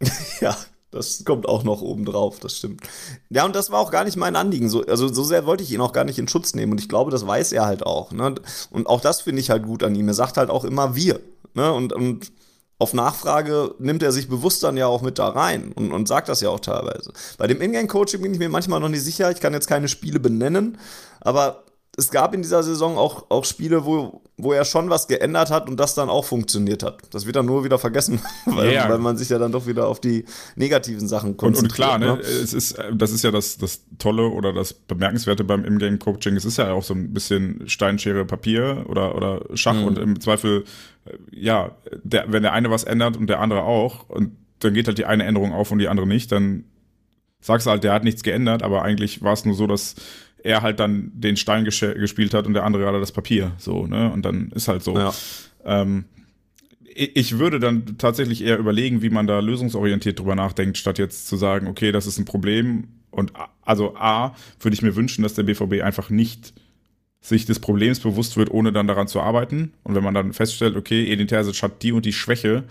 ja, 0.40 0.56
Das 0.90 1.24
kommt 1.24 1.48
auch 1.48 1.62
noch 1.62 1.82
oben 1.82 2.04
drauf, 2.04 2.40
das 2.40 2.56
stimmt. 2.56 2.82
Ja, 3.28 3.44
und 3.44 3.54
das 3.54 3.70
war 3.70 3.78
auch 3.78 3.92
gar 3.92 4.04
nicht 4.04 4.16
mein 4.16 4.34
Anliegen. 4.34 4.68
So, 4.68 4.84
also 4.84 5.06
so 5.12 5.22
sehr 5.22 5.46
wollte 5.46 5.62
ich 5.62 5.70
ihn 5.72 5.80
auch 5.80 5.92
gar 5.92 6.04
nicht 6.04 6.18
in 6.18 6.26
Schutz 6.26 6.54
nehmen. 6.54 6.72
Und 6.72 6.80
ich 6.80 6.88
glaube, 6.88 7.10
das 7.12 7.26
weiß 7.26 7.52
er 7.52 7.66
halt 7.66 7.84
auch. 7.86 8.10
Ne? 8.10 8.34
Und 8.70 8.86
auch 8.86 9.00
das 9.00 9.20
finde 9.20 9.40
ich 9.40 9.50
halt 9.50 9.62
gut 9.62 9.84
an 9.84 9.94
ihm. 9.94 10.08
Er 10.08 10.14
sagt 10.14 10.36
halt 10.36 10.50
auch 10.50 10.64
immer 10.64 10.96
wir. 10.96 11.20
Ne? 11.54 11.72
Und, 11.72 11.92
und 11.92 12.32
auf 12.80 12.94
Nachfrage 12.94 13.74
nimmt 13.78 14.02
er 14.02 14.10
sich 14.10 14.28
bewusst 14.28 14.62
dann 14.62 14.76
ja 14.76 14.86
auch 14.86 15.02
mit 15.02 15.18
da 15.18 15.28
rein 15.28 15.72
und, 15.72 15.92
und 15.92 16.08
sagt 16.08 16.28
das 16.28 16.40
ja 16.40 16.48
auch 16.48 16.60
teilweise. 16.60 17.12
Bei 17.36 17.46
dem 17.46 17.60
Ingame-Coaching 17.60 18.22
bin 18.22 18.32
ich 18.32 18.38
mir 18.38 18.48
manchmal 18.48 18.80
noch 18.80 18.88
nicht 18.88 19.04
sicher. 19.04 19.30
Ich 19.30 19.40
kann 19.40 19.52
jetzt 19.52 19.68
keine 19.68 19.86
Spiele 19.86 20.18
benennen, 20.18 20.78
aber 21.20 21.64
es 22.00 22.10
gab 22.10 22.34
in 22.34 22.40
dieser 22.40 22.62
Saison 22.62 22.96
auch, 22.96 23.26
auch 23.28 23.44
Spiele, 23.44 23.84
wo, 23.84 24.22
wo 24.38 24.52
er 24.54 24.64
schon 24.64 24.88
was 24.88 25.06
geändert 25.06 25.50
hat 25.50 25.68
und 25.68 25.78
das 25.78 25.94
dann 25.94 26.08
auch 26.08 26.24
funktioniert 26.24 26.82
hat. 26.82 27.02
Das 27.10 27.26
wird 27.26 27.36
dann 27.36 27.44
nur 27.44 27.62
wieder 27.62 27.78
vergessen, 27.78 28.20
weil, 28.46 28.72
ja, 28.72 28.88
weil 28.88 28.98
man 28.98 29.18
sich 29.18 29.28
ja 29.28 29.38
dann 29.38 29.52
doch 29.52 29.66
wieder 29.66 29.86
auf 29.86 30.00
die 30.00 30.24
negativen 30.56 31.06
Sachen 31.06 31.36
konzentriert. 31.36 31.78
Und, 31.94 32.02
und 32.02 32.08
klar, 32.08 32.16
ne? 32.16 32.16
ne? 32.16 32.20
Es 32.20 32.54
ist, 32.54 32.78
das 32.94 33.12
ist 33.12 33.22
ja 33.22 33.30
das, 33.30 33.58
das 33.58 33.82
Tolle 33.98 34.28
oder 34.28 34.54
das 34.54 34.72
Bemerkenswerte 34.72 35.44
beim 35.44 35.64
Ingame-Coaching. 35.64 36.36
Es 36.36 36.46
ist 36.46 36.56
ja 36.56 36.72
auch 36.72 36.82
so 36.82 36.94
ein 36.94 37.12
bisschen 37.12 37.68
Steinschere 37.68 38.24
Papier 38.24 38.86
oder, 38.88 39.14
oder 39.14 39.42
Schach 39.54 39.74
mhm. 39.74 39.84
und 39.84 39.98
im 39.98 40.20
Zweifel, 40.20 40.64
äh, 41.04 41.12
ja, 41.32 41.76
der, 42.02 42.32
wenn 42.32 42.42
der 42.42 42.54
eine 42.54 42.70
was 42.70 42.84
ändert 42.84 43.18
und 43.18 43.26
der 43.26 43.40
andere 43.40 43.62
auch 43.62 44.08
und 44.08 44.36
dann 44.60 44.74
geht 44.74 44.86
halt 44.86 44.98
die 44.98 45.04
eine 45.04 45.24
Änderung 45.24 45.52
auf 45.52 45.70
und 45.70 45.78
die 45.78 45.88
andere 45.88 46.06
nicht, 46.06 46.32
dann 46.32 46.64
sagst 47.40 47.66
du 47.66 47.70
halt, 47.70 47.84
der 47.84 47.92
hat 47.92 48.04
nichts 48.04 48.22
geändert, 48.22 48.62
aber 48.62 48.82
eigentlich 48.82 49.22
war 49.22 49.32
es 49.32 49.44
nur 49.44 49.54
so, 49.54 49.66
dass 49.66 49.94
er 50.42 50.62
halt 50.62 50.80
dann 50.80 51.12
den 51.14 51.36
Stein 51.36 51.64
gespielt 51.64 52.34
hat 52.34 52.46
und 52.46 52.54
der 52.54 52.64
andere 52.64 52.82
gerade 52.82 53.00
das 53.00 53.12
Papier. 53.12 53.52
So, 53.58 53.86
ne? 53.86 54.12
Und 54.12 54.24
dann 54.24 54.50
ist 54.52 54.68
halt 54.68 54.82
so. 54.82 54.96
Ja. 54.96 55.12
Ähm, 55.64 56.04
ich 56.92 57.38
würde 57.38 57.60
dann 57.60 57.98
tatsächlich 57.98 58.42
eher 58.42 58.58
überlegen, 58.58 59.00
wie 59.00 59.10
man 59.10 59.26
da 59.26 59.38
lösungsorientiert 59.38 60.18
drüber 60.18 60.34
nachdenkt, 60.34 60.76
statt 60.76 60.98
jetzt 60.98 61.28
zu 61.28 61.36
sagen, 61.36 61.68
okay, 61.68 61.92
das 61.92 62.06
ist 62.06 62.18
ein 62.18 62.24
Problem. 62.24 62.88
Und 63.10 63.32
also 63.62 63.94
A, 63.96 64.34
würde 64.58 64.74
ich 64.74 64.82
mir 64.82 64.96
wünschen, 64.96 65.22
dass 65.22 65.34
der 65.34 65.44
BVB 65.44 65.82
einfach 65.82 66.10
nicht 66.10 66.52
sich 67.20 67.46
des 67.46 67.60
Problems 67.60 68.00
bewusst 68.00 68.36
wird, 68.36 68.50
ohne 68.50 68.72
dann 68.72 68.86
daran 68.86 69.06
zu 69.06 69.20
arbeiten. 69.20 69.72
Und 69.82 69.94
wenn 69.94 70.02
man 70.02 70.14
dann 70.14 70.32
feststellt, 70.32 70.76
okay, 70.76 71.10
Edin 71.12 71.28
Terzic 71.28 71.62
hat 71.62 71.82
die 71.82 71.92
und 71.92 72.06
die 72.06 72.12
Schwäche, 72.12 72.64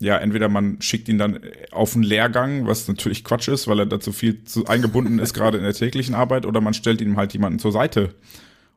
ja, 0.00 0.18
entweder 0.18 0.48
man 0.48 0.80
schickt 0.80 1.08
ihn 1.08 1.18
dann 1.18 1.40
auf 1.70 1.94
einen 1.94 2.02
Lehrgang, 2.02 2.66
was 2.66 2.88
natürlich 2.88 3.24
Quatsch 3.24 3.48
ist, 3.48 3.68
weil 3.68 3.78
er 3.80 3.86
dazu 3.86 4.12
viel 4.12 4.44
zu 4.44 4.66
eingebunden 4.66 5.18
ist, 5.18 5.34
gerade 5.34 5.58
in 5.58 5.64
der 5.64 5.72
täglichen 5.72 6.14
Arbeit, 6.14 6.46
oder 6.46 6.60
man 6.60 6.74
stellt 6.74 7.00
ihm 7.00 7.16
halt 7.16 7.32
jemanden 7.32 7.58
zur 7.58 7.72
Seite 7.72 8.14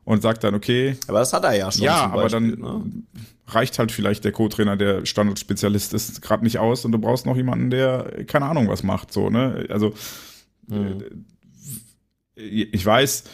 und 0.04 0.22
sagt 0.22 0.44
dann, 0.44 0.54
okay. 0.54 0.96
Aber 1.06 1.18
das 1.18 1.32
hat 1.32 1.44
er 1.44 1.54
ja 1.54 1.70
schon. 1.70 1.82
Ja, 1.82 2.06
aber 2.06 2.22
Beispiel, 2.22 2.56
dann 2.56 2.60
ne? 2.60 3.02
reicht 3.46 3.78
halt 3.78 3.92
vielleicht 3.92 4.24
der 4.24 4.32
Co-Trainer, 4.32 4.76
der 4.76 5.04
Standardspezialist 5.04 5.92
ist, 5.92 6.22
gerade 6.22 6.44
nicht 6.44 6.58
aus 6.58 6.84
und 6.84 6.92
du 6.92 6.98
brauchst 6.98 7.26
noch 7.26 7.36
jemanden, 7.36 7.70
der 7.70 8.24
keine 8.26 8.46
Ahnung 8.46 8.68
was 8.68 8.82
macht, 8.82 9.12
so, 9.12 9.28
ne? 9.28 9.66
Also, 9.68 9.92
mhm. 10.66 11.26
ich 12.36 12.86
weiß, 12.86 13.24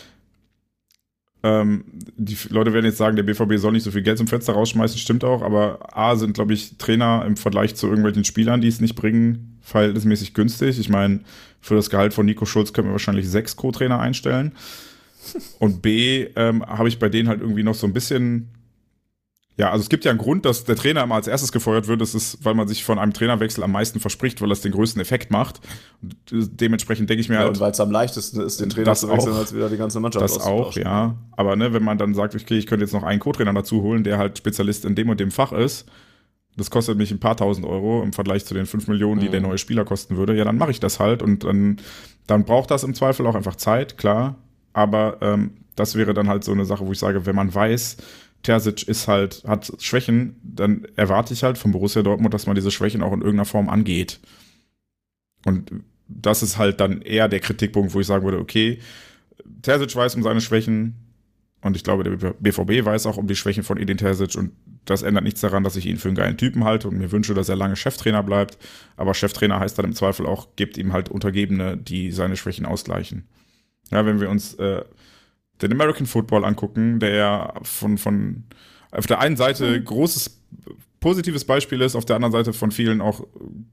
ähm, 1.45 1.85
die 2.17 2.39
Leute 2.49 2.73
werden 2.73 2.87
jetzt 2.87 2.97
sagen, 2.97 3.17
der 3.17 3.23
BVB 3.23 3.59
soll 3.59 3.73
nicht 3.73 3.83
so 3.83 3.91
viel 3.91 4.01
Geld 4.01 4.17
zum 4.17 4.27
Fenster 4.27 4.55
rausschmeißen, 4.55 4.99
stimmt 4.99 5.25
auch, 5.25 5.43
aber 5.43 5.79
A 5.93 6.17
sind, 6.17 6.33
glaube 6.33 6.55
ich, 6.55 6.79
Trainer 6.79 7.23
im 7.27 7.37
Vergleich 7.37 7.75
zu 7.77 7.87
irgendwelchen 7.87 8.25
Spielern, 8.25 8.63
die 8.63 8.69
es 8.69 8.81
nicht 8.81 8.95
bringen, 8.95 9.59
verhältnismäßig 9.61 10.33
günstig. 10.33 10.79
Ich 10.79 10.89
meine, 10.89 11.21
für 11.61 11.75
das 11.75 11.91
Gehalt 11.91 12.15
von 12.15 12.25
Nico 12.25 12.47
Schulz 12.47 12.73
können 12.73 12.89
wir 12.89 12.93
wahrscheinlich 12.93 13.29
sechs 13.29 13.57
Co-Trainer 13.57 14.01
einstellen. 14.01 14.53
Und 15.59 15.83
B, 15.83 16.29
ähm, 16.35 16.65
habe 16.65 16.89
ich 16.89 16.99
bei 16.99 17.11
denen 17.11 17.29
halt 17.29 17.43
irgendwie 17.43 17.63
noch 17.63 17.75
so 17.75 17.87
ein 17.87 17.93
bisschen 17.93 18.49
ja, 19.57 19.71
also 19.71 19.83
es 19.83 19.89
gibt 19.89 20.05
ja 20.05 20.11
einen 20.11 20.19
Grund, 20.19 20.45
dass 20.45 20.65
der 20.65 20.75
Trainer 20.75 21.05
immer 21.05 21.15
als 21.15 21.29
erstes 21.29 21.53
gefeuert 21.53 21.87
wird. 21.87 22.01
Das 22.01 22.15
ist, 22.15 22.45
weil 22.45 22.55
man 22.55 22.67
sich 22.67 22.85
von 22.85 22.99
einem 22.99 23.13
Trainerwechsel 23.13 23.63
am 23.63 23.71
meisten 23.71 24.01
verspricht, 24.01 24.41
weil 24.43 24.49
das 24.49 24.63
den 24.63 24.73
größten 24.73 25.01
Effekt 25.01 25.31
macht. 25.31 25.61
Und 26.03 26.61
dementsprechend 26.61 27.09
denke 27.09 27.21
ich 27.21 27.29
mir 27.29 27.37
ja, 27.37 27.41
halt. 27.43 27.51
Und 27.51 27.61
weil 27.61 27.71
es 27.71 27.79
am 27.79 27.93
leichtesten 27.93 28.41
ist, 28.41 28.61
den 28.61 28.71
Trainer 28.71 28.95
zu 28.95 29.09
wechseln, 29.09 29.35
als 29.35 29.55
wieder 29.55 29.69
die 29.69 29.77
ganze 29.77 30.01
Mannschaft 30.01 30.25
Das 30.25 30.41
auch, 30.41 30.75
ja. 30.75 31.15
Aber 31.33 31.55
ne, 31.55 31.73
wenn 31.73 31.85
man 31.85 31.99
dann 31.99 32.15
sagt, 32.15 32.35
okay, 32.35 32.59
ich 32.59 32.67
könnte 32.67 32.85
jetzt 32.85 32.93
noch 32.93 33.05
einen 33.05 33.21
Co-Trainer 33.21 33.55
dazu 33.55 33.83
holen, 33.83 34.03
der 34.03 34.19
halt 34.19 34.39
Spezialist 34.39 34.85
in 34.85 34.97
dem 34.97 35.09
und 35.09 35.21
dem 35.21 35.31
Fach 35.31 35.53
ist, 35.53 35.87
das 36.57 36.71
kostet 36.71 36.99
mich 36.99 37.13
ein 37.13 37.21
paar 37.21 37.37
tausend 37.37 37.65
Euro 37.65 38.03
im 38.03 38.13
Vergleich 38.13 38.45
zu 38.47 38.55
den 38.55 38.67
fünf 38.67 38.89
Millionen, 38.89 39.21
die 39.21 39.29
mhm. 39.29 39.33
der 39.33 39.41
neue 39.41 39.59
Spieler 39.59 39.85
kosten 39.85 40.17
würde, 40.17 40.35
ja, 40.35 40.45
dann 40.45 40.59
mache 40.59 40.73
ich 40.73 40.81
das 40.81 40.99
halt 40.99 41.23
und 41.23 41.45
dann, 41.45 41.79
dann 42.27 42.45
braucht 42.45 42.73
das 42.73 42.83
im 42.83 42.95
Zweifel 42.95 43.27
auch 43.27 43.35
einfach 43.37 43.57
Zeit, 43.57 43.99
klar. 43.99 44.37
Aber 44.73 45.19
ähm, 45.21 45.53
das 45.77 45.95
wäre 45.95 46.15
dann 46.15 46.29
halt 46.29 46.45
so 46.45 46.53
eine 46.53 46.65
Sache, 46.65 46.87
wo 46.87 46.93
ich 46.93 46.99
sage, 46.99 47.27
wenn 47.27 47.37
man 47.37 47.55
weiß, 47.55 47.97
Terzic 48.45 48.87
ist 48.87 49.09
halt, 49.09 49.43
hat 49.47 49.73
Schwächen, 49.81 50.37
dann 50.43 50.87
erwarte 50.95 51.35
ich 51.35 51.43
halt 51.43 51.59
von 51.59 51.73
Borussia 51.73 52.03
Dortmund, 52.03 52.33
dass 52.33 52.47
man 52.47 52.55
diese 52.55 52.71
Schwächen 52.71 53.03
auch 53.03 53.13
in 53.13 53.21
irgendeiner 53.21 53.47
Form 53.47 53.69
angeht. 53.69 54.21
Und 55.45 55.73
das 56.07 56.43
ist 56.43 56.59
halt 56.59 56.79
dann 56.79 57.03
eher 57.03 57.29
der 57.29 57.41
Kritikpunkt, 57.41 57.93
wo 57.95 58.01
ich 58.01 58.07
sagen 58.07 58.25
würde, 58.25 58.39
okay, 58.39 58.79
Terzic 59.63 59.97
weiß 59.97 60.15
um 60.15 60.23
seine 60.23 60.41
Schwächen 60.41 60.95
und 61.63 61.77
ich 61.77 61.83
glaube, 61.83 62.05
der 62.05 62.35
BVB 62.35 62.85
weiß 62.85 63.07
auch 63.07 63.17
um 63.17 63.27
die 63.27 63.37
Schwächen 63.37 63.65
von 63.65 63.79
Edin 63.79 63.97
Terzic 63.97 64.37
und 64.37 64.53
das 64.85 65.03
ändert 65.03 65.25
nichts 65.25 65.41
daran, 65.41 65.65
dass 65.65 65.77
ich 65.77 65.87
ihn 65.87 65.97
für 65.97 66.09
einen 66.09 66.17
geilen 66.17 66.37
Typen 66.37 66.65
halte 66.65 66.89
und 66.89 66.99
mir 66.99 67.11
wünsche, 67.11 67.33
dass 67.33 67.49
er 67.49 67.57
lange 67.57 67.77
Cheftrainer 67.77 68.23
bleibt. 68.23 68.59
Aber 68.99 69.15
Cheftrainer 69.15 69.59
heißt 69.59 69.79
dann 69.79 69.87
im 69.87 69.95
Zweifel 69.95 70.27
auch, 70.27 70.49
gibt 70.57 70.77
ihm 70.77 70.93
halt 70.93 71.09
Untergebene, 71.09 71.79
die 71.79 72.11
seine 72.11 72.37
Schwächen 72.37 72.67
ausgleichen. 72.67 73.25
Ja, 73.91 74.05
wenn 74.05 74.21
wir 74.21 74.29
uns 74.29 74.55
äh, 74.55 74.85
den 75.63 75.73
American 75.73 76.07
Football 76.07 76.45
angucken, 76.45 77.01
der 77.01 77.15
ja 77.15 77.55
von, 77.63 77.99
von 77.99 78.45
auf 78.91 79.07
der 79.07 79.21
einen 79.21 79.37
Seite 79.37 79.79
mhm. 79.79 79.85
großes 79.85 80.41
positives 81.01 81.45
Beispiel 81.45 81.83
ist, 81.83 81.97
auf 81.97 82.07
der 82.07 82.17
anderen 82.17 82.33
Seite 82.33 82.55
von 82.55 82.71
vielen 82.71 83.03
auch 83.03 83.27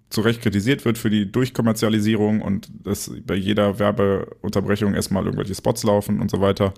zu 0.10 0.20
Recht 0.20 0.42
kritisiert 0.42 0.84
wird 0.84 0.98
für 0.98 1.10
die 1.10 1.32
Durchkommerzialisierung 1.32 2.42
und 2.42 2.70
dass 2.84 3.10
bei 3.26 3.36
jeder 3.36 3.80
Werbeunterbrechung 3.80 4.94
erstmal 4.94 5.24
irgendwelche 5.24 5.56
Spots 5.56 5.84
laufen 5.84 6.20
und 6.20 6.30
so 6.30 6.42
weiter. 6.42 6.74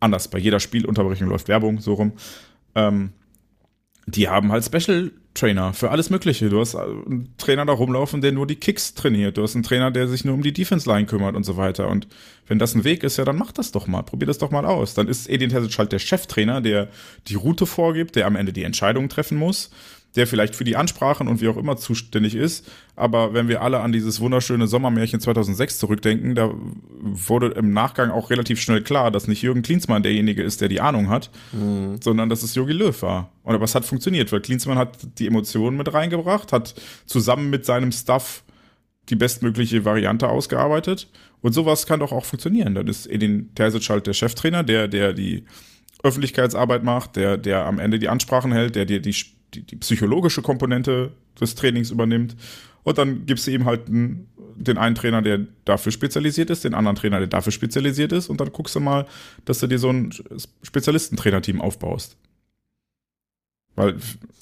Anders, 0.00 0.28
bei 0.28 0.38
jeder 0.38 0.58
Spielunterbrechung 0.58 1.28
läuft 1.28 1.48
Werbung, 1.48 1.80
so 1.80 1.94
rum. 1.94 2.12
Ähm, 2.74 3.12
die 4.08 4.28
haben 4.28 4.52
halt 4.52 4.64
Special 4.64 5.10
Trainer 5.34 5.72
für 5.72 5.90
alles 5.90 6.10
Mögliche. 6.10 6.48
Du 6.48 6.60
hast 6.60 6.74
einen 6.74 7.34
Trainer 7.36 7.64
da 7.66 7.72
rumlaufen, 7.72 8.20
der 8.20 8.32
nur 8.32 8.46
die 8.46 8.56
Kicks 8.56 8.94
trainiert. 8.94 9.36
Du 9.36 9.42
hast 9.42 9.54
einen 9.54 9.62
Trainer, 9.62 9.90
der 9.90 10.08
sich 10.08 10.24
nur 10.24 10.34
um 10.34 10.42
die 10.42 10.52
Defense 10.52 10.88
Line 10.88 11.06
kümmert 11.06 11.36
und 11.36 11.44
so 11.44 11.56
weiter. 11.56 11.88
Und 11.88 12.08
wenn 12.46 12.58
das 12.58 12.74
ein 12.74 12.84
Weg 12.84 13.04
ist, 13.04 13.18
ja, 13.18 13.24
dann 13.24 13.36
mach 13.36 13.52
das 13.52 13.70
doch 13.70 13.86
mal. 13.86 14.02
Probier 14.02 14.26
das 14.26 14.38
doch 14.38 14.50
mal 14.50 14.64
aus. 14.64 14.94
Dann 14.94 15.06
ist 15.08 15.28
Edin 15.28 15.50
Terzic 15.50 15.78
halt 15.78 15.92
der 15.92 15.98
Cheftrainer, 15.98 16.60
der 16.60 16.88
die 17.28 17.34
Route 17.34 17.66
vorgibt, 17.66 18.16
der 18.16 18.26
am 18.26 18.34
Ende 18.34 18.52
die 18.52 18.64
Entscheidung 18.64 19.08
treffen 19.08 19.38
muss 19.38 19.70
der 20.16 20.26
vielleicht 20.26 20.56
für 20.56 20.64
die 20.64 20.76
Ansprachen 20.76 21.28
und 21.28 21.40
wie 21.40 21.48
auch 21.48 21.56
immer 21.56 21.76
zuständig 21.76 22.34
ist. 22.34 22.70
Aber 22.96 23.34
wenn 23.34 23.48
wir 23.48 23.62
alle 23.62 23.80
an 23.80 23.92
dieses 23.92 24.20
wunderschöne 24.20 24.66
Sommermärchen 24.66 25.20
2006 25.20 25.78
zurückdenken, 25.78 26.34
da 26.34 26.52
wurde 27.00 27.48
im 27.48 27.72
Nachgang 27.72 28.10
auch 28.10 28.30
relativ 28.30 28.60
schnell 28.60 28.82
klar, 28.82 29.10
dass 29.10 29.28
nicht 29.28 29.42
Jürgen 29.42 29.62
Klinsmann 29.62 30.02
derjenige 30.02 30.42
ist, 30.42 30.60
der 30.60 30.68
die 30.68 30.80
Ahnung 30.80 31.08
hat, 31.08 31.30
mhm. 31.52 32.00
sondern 32.02 32.28
dass 32.28 32.42
es 32.42 32.54
Jogi 32.54 32.72
Löw 32.72 33.00
war. 33.02 33.30
Und 33.42 33.54
aber 33.54 33.64
es 33.64 33.74
hat 33.74 33.84
funktioniert, 33.84 34.32
weil 34.32 34.40
Klinsmann 34.40 34.78
hat 34.78 34.96
die 35.18 35.26
Emotionen 35.26 35.76
mit 35.76 35.92
reingebracht, 35.92 36.52
hat 36.52 36.74
zusammen 37.06 37.50
mit 37.50 37.66
seinem 37.66 37.92
Staff 37.92 38.42
die 39.10 39.16
bestmögliche 39.16 39.84
Variante 39.84 40.28
ausgearbeitet. 40.28 41.08
Und 41.40 41.52
sowas 41.52 41.86
kann 41.86 42.00
doch 42.00 42.12
auch 42.12 42.24
funktionieren. 42.24 42.74
Dann 42.74 42.88
ist 42.88 43.06
Edin 43.06 43.54
Terzic 43.54 43.88
halt 43.90 44.06
der 44.06 44.12
Cheftrainer, 44.12 44.64
der, 44.64 44.88
der 44.88 45.12
die 45.12 45.44
Öffentlichkeitsarbeit 46.02 46.82
macht, 46.82 47.16
der, 47.16 47.36
der 47.36 47.64
am 47.66 47.78
Ende 47.78 47.98
die 47.98 48.08
Ansprachen 48.08 48.52
hält, 48.52 48.74
der 48.74 48.84
dir 48.84 49.00
die 49.00 49.12
die, 49.12 49.37
die 49.54 49.76
psychologische 49.76 50.42
Komponente 50.42 51.12
des 51.40 51.54
Trainings 51.54 51.90
übernimmt. 51.90 52.36
Und 52.82 52.98
dann 52.98 53.26
gibst 53.26 53.46
du 53.46 53.50
ihm 53.50 53.64
halt 53.64 53.88
einen, 53.88 54.28
den 54.56 54.78
einen 54.78 54.94
Trainer, 54.94 55.22
der 55.22 55.40
dafür 55.64 55.92
spezialisiert 55.92 56.50
ist, 56.50 56.64
den 56.64 56.74
anderen 56.74 56.96
Trainer, 56.96 57.18
der 57.18 57.28
dafür 57.28 57.52
spezialisiert 57.52 58.12
ist. 58.12 58.28
Und 58.28 58.40
dann 58.40 58.52
guckst 58.52 58.74
du 58.74 58.80
mal, 58.80 59.06
dass 59.44 59.58
du 59.58 59.66
dir 59.66 59.78
so 59.78 59.90
ein 59.90 60.12
Spezialistentrainerteam 60.62 61.60
aufbaust. 61.60 62.16
Weil 63.76 63.96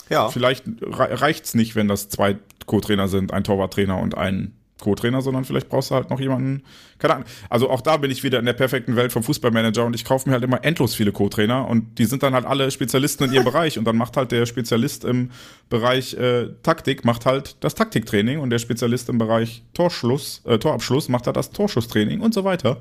ja. 0.09 0.29
vielleicht 0.29 0.65
reicht's 0.81 1.55
nicht, 1.55 1.77
wenn 1.77 1.89
das 1.89 2.09
zwei 2.09 2.39
Co-Trainer 2.67 3.09
sind, 3.09 3.33
ein 3.33 3.45
Torwarttrainer 3.45 3.99
und 3.99 4.17
ein 4.17 4.53
Co-Trainer, 4.81 5.23
sondern 5.23 5.45
vielleicht 5.45 5.69
brauchst 5.69 5.91
du 5.91 5.95
halt 5.95 6.11
noch 6.11 6.21
jemanden, 6.21 6.63
keine 6.99 7.15
Ahnung. 7.15 7.29
Also 7.49 7.71
auch 7.71 7.81
da 7.81 7.97
bin 7.97 8.11
ich 8.11 8.23
wieder 8.23 8.39
in 8.39 8.45
der 8.45 8.53
perfekten 8.53 8.97
Welt 8.97 9.13
vom 9.13 9.23
Fußballmanager 9.23 9.85
und 9.85 9.95
ich 9.95 10.05
kaufe 10.05 10.29
mir 10.29 10.35
halt 10.35 10.45
immer 10.45 10.65
endlos 10.65 10.95
viele 10.95 11.13
Co-Trainer 11.13 11.67
und 11.69 11.99
die 11.99 12.05
sind 12.05 12.23
dann 12.23 12.35
halt 12.35 12.45
alle 12.45 12.71
Spezialisten 12.71 13.25
in 13.25 13.33
ihrem 13.33 13.45
Bereich 13.57 13.79
und 13.79 13.85
dann 13.85 13.97
macht 13.97 14.17
halt 14.17 14.33
der 14.33 14.47
Spezialist 14.47 15.05
im 15.05 15.31
Bereich 15.69 16.15
äh, 16.15 16.49
Taktik, 16.63 17.05
macht 17.05 17.27
halt 17.27 17.57
das 17.61 17.75
Taktiktraining 17.75 18.39
und 18.39 18.51
der 18.51 18.59
Spezialist 18.59 19.09
im 19.09 19.19
Bereich 19.19 19.63
Torschluss, 19.75 20.43
äh, 20.45 20.59
Torabschluss 20.59 21.09
macht 21.09 21.27
halt 21.27 21.37
das 21.37 21.51
Torschusstraining 21.51 22.21
und 22.21 22.35
so 22.35 22.45
weiter. 22.45 22.81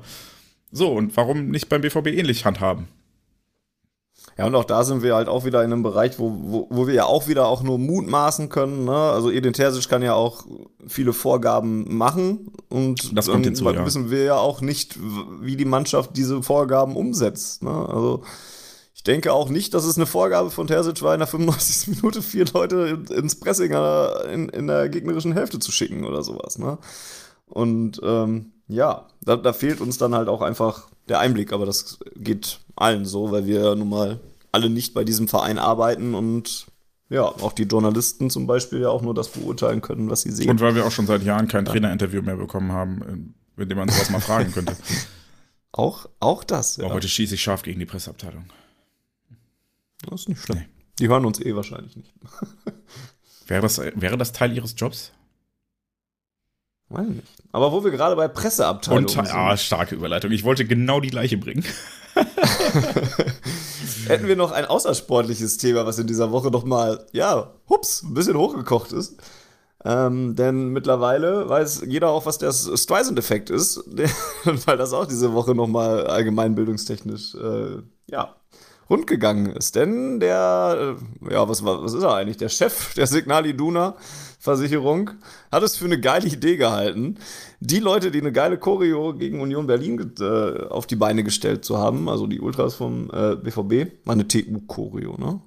So, 0.72 0.92
und 0.92 1.16
warum 1.16 1.48
nicht 1.48 1.68
beim 1.68 1.80
BVB 1.80 2.08
ähnlich 2.08 2.44
handhaben? 2.44 2.88
Ja, 4.38 4.46
und 4.46 4.54
auch 4.54 4.64
da 4.64 4.84
sind 4.84 5.02
wir 5.02 5.14
halt 5.14 5.28
auch 5.28 5.46
wieder 5.46 5.64
in 5.64 5.72
einem 5.72 5.82
Bereich, 5.82 6.18
wo, 6.18 6.30
wo, 6.30 6.66
wo 6.68 6.86
wir 6.86 6.92
ja 6.92 7.04
auch 7.06 7.26
wieder 7.26 7.46
auch 7.46 7.62
nur 7.62 7.78
mutmaßen 7.78 8.50
können. 8.50 8.84
Ne? 8.84 8.94
Also 8.94 9.30
Edin 9.30 9.54
Terzic 9.54 9.88
kann 9.88 10.02
ja 10.02 10.12
auch 10.12 10.44
viele 10.86 11.14
Vorgaben 11.14 11.96
machen 11.96 12.52
und 12.68 13.16
das 13.16 13.28
kommt 13.28 13.46
hinzu, 13.46 13.64
ja. 13.70 13.86
wissen 13.86 14.10
wir 14.10 14.24
ja 14.24 14.36
auch 14.36 14.60
nicht, 14.60 14.98
wie 15.40 15.56
die 15.56 15.64
Mannschaft 15.64 16.10
diese 16.16 16.42
Vorgaben 16.42 16.96
umsetzt. 16.96 17.62
Ne? 17.62 17.70
Also 17.70 18.24
ich 18.94 19.02
denke 19.02 19.32
auch 19.32 19.48
nicht, 19.48 19.72
dass 19.72 19.86
es 19.86 19.96
eine 19.96 20.04
Vorgabe 20.04 20.50
von 20.50 20.66
Terzic 20.66 21.00
war, 21.00 21.14
in 21.14 21.20
der 21.20 21.28
95. 21.28 21.88
Minute 21.96 22.20
vier 22.20 22.44
Leute 22.52 23.04
ins 23.14 23.40
Pressing 23.40 23.72
in, 24.30 24.50
in 24.50 24.66
der 24.66 24.90
gegnerischen 24.90 25.32
Hälfte 25.32 25.60
zu 25.60 25.72
schicken 25.72 26.04
oder 26.04 26.22
sowas. 26.22 26.58
Ne? 26.58 26.76
Und 27.46 28.02
ähm, 28.04 28.52
ja, 28.68 29.06
da, 29.22 29.36
da 29.36 29.54
fehlt 29.54 29.80
uns 29.80 29.96
dann 29.96 30.14
halt 30.14 30.28
auch 30.28 30.42
einfach 30.42 30.88
der 31.08 31.20
Einblick, 31.20 31.54
aber 31.54 31.64
das 31.64 32.00
geht 32.16 32.60
allen 32.76 33.04
so, 33.04 33.30
weil 33.32 33.46
wir 33.46 33.74
nun 33.74 33.88
mal 33.88 34.20
alle 34.52 34.70
nicht 34.70 34.94
bei 34.94 35.04
diesem 35.04 35.28
Verein 35.28 35.58
arbeiten 35.58 36.14
und 36.14 36.66
ja, 37.08 37.22
auch 37.22 37.52
die 37.52 37.64
Journalisten 37.64 38.30
zum 38.30 38.46
Beispiel 38.46 38.80
ja 38.80 38.88
auch 38.88 39.02
nur 39.02 39.14
das 39.14 39.28
beurteilen 39.28 39.80
können, 39.80 40.10
was 40.10 40.22
sie 40.22 40.32
sehen. 40.32 40.50
Und 40.50 40.60
weil 40.60 40.74
wir 40.74 40.86
auch 40.86 40.90
schon 40.90 41.06
seit 41.06 41.22
Jahren 41.22 41.46
kein 41.46 41.64
Trainerinterview 41.64 42.22
mehr 42.22 42.36
bekommen 42.36 42.72
haben, 42.72 43.34
mit 43.54 43.70
dem 43.70 43.78
man 43.78 43.88
sowas 43.88 44.10
mal 44.10 44.20
fragen 44.20 44.52
könnte. 44.52 44.76
Auch, 45.72 46.08
auch 46.20 46.42
das. 46.42 46.78
Ja. 46.78 46.86
Oh, 46.86 46.92
heute 46.94 47.06
schieße 47.06 47.34
ich 47.34 47.42
scharf 47.42 47.60
gegen 47.60 47.78
die 47.78 47.84
Presseabteilung. 47.84 48.46
Das 50.08 50.22
ist 50.22 50.28
nicht 50.30 50.40
schlimm. 50.40 50.60
Nee. 50.60 50.68
Die 51.00 51.08
hören 51.08 51.26
uns 51.26 51.38
eh 51.38 51.54
wahrscheinlich 51.54 51.94
nicht. 51.96 52.14
wäre, 53.46 53.60
das, 53.60 53.78
wäre 53.78 54.16
das 54.16 54.32
Teil 54.32 54.56
ihres 54.56 54.74
Jobs? 54.78 55.12
Weiß 56.88 57.06
nicht. 57.06 57.28
Aber 57.52 57.72
wo 57.72 57.84
wir 57.84 57.90
gerade 57.90 58.16
bei 58.16 58.26
Presseabteilung 58.26 59.04
Und, 59.04 59.10
sind. 59.10 59.26
Ah, 59.34 59.54
starke 59.58 59.94
Überleitung. 59.94 60.30
Ich 60.30 60.44
wollte 60.44 60.64
genau 60.64 61.00
die 61.00 61.10
gleiche 61.10 61.36
bringen. 61.36 61.62
Hätten 64.06 64.28
wir 64.28 64.36
noch 64.36 64.52
ein 64.52 64.64
außersportliches 64.64 65.58
Thema, 65.58 65.86
was 65.86 65.98
in 65.98 66.06
dieser 66.06 66.32
Woche 66.32 66.50
noch 66.50 66.64
mal, 66.64 67.06
ja, 67.12 67.52
hups, 67.68 68.02
ein 68.02 68.14
bisschen 68.14 68.36
hochgekocht 68.36 68.92
ist. 68.92 69.16
Ähm, 69.84 70.34
denn 70.34 70.70
mittlerweile 70.70 71.48
weiß 71.48 71.82
jeder 71.86 72.10
auch, 72.10 72.26
was 72.26 72.38
der 72.38 72.52
Streisand-Effekt 72.52 73.50
ist, 73.50 73.84
weil 74.44 74.76
das 74.76 74.92
auch 74.92 75.06
diese 75.06 75.32
Woche 75.32 75.54
noch 75.54 75.68
mal 75.68 76.06
allgemeinbildungstechnisch, 76.06 77.34
äh, 77.36 77.82
ja, 78.06 78.34
rundgegangen 78.88 79.54
ist. 79.54 79.76
Denn 79.76 80.20
der, 80.20 80.96
äh, 81.22 81.32
ja, 81.32 81.48
was, 81.48 81.64
was 81.64 81.92
ist 81.92 82.02
er 82.02 82.14
eigentlich? 82.14 82.36
Der 82.36 82.48
Chef 82.48 82.94
der 82.94 83.06
Signal 83.06 83.46
Iduna 83.46 83.96
Versicherung 84.38 85.10
hat 85.50 85.62
es 85.62 85.76
für 85.76 85.86
eine 85.86 86.00
geile 86.00 86.28
Idee 86.28 86.56
gehalten, 86.56 87.18
die 87.60 87.78
Leute, 87.78 88.10
die 88.10 88.20
eine 88.20 88.32
geile 88.32 88.58
Choreo 88.58 89.14
gegen 89.14 89.40
Union 89.40 89.66
Berlin 89.66 90.12
äh, 90.20 90.64
auf 90.66 90.86
die 90.86 90.96
Beine 90.96 91.24
gestellt 91.24 91.64
zu 91.64 91.78
haben, 91.78 92.08
also 92.08 92.26
die 92.26 92.40
Ultras 92.40 92.74
vom 92.74 93.10
äh, 93.12 93.36
BVB, 93.36 94.06
war 94.06 94.14
eine 94.14 94.28
TU-Choreo, 94.28 95.16
ne? 95.18 95.40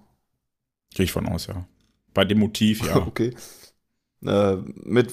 Gehe 0.94 1.06
ich 1.06 1.11
von 1.11 1.27
aus, 1.27 1.48
ja. 1.48 1.65
Bei 2.14 2.26
dem 2.26 2.40
Motiv, 2.40 2.86
ja. 2.86 2.95
okay 3.07 3.34
äh, 4.26 4.57
mit 4.84 5.11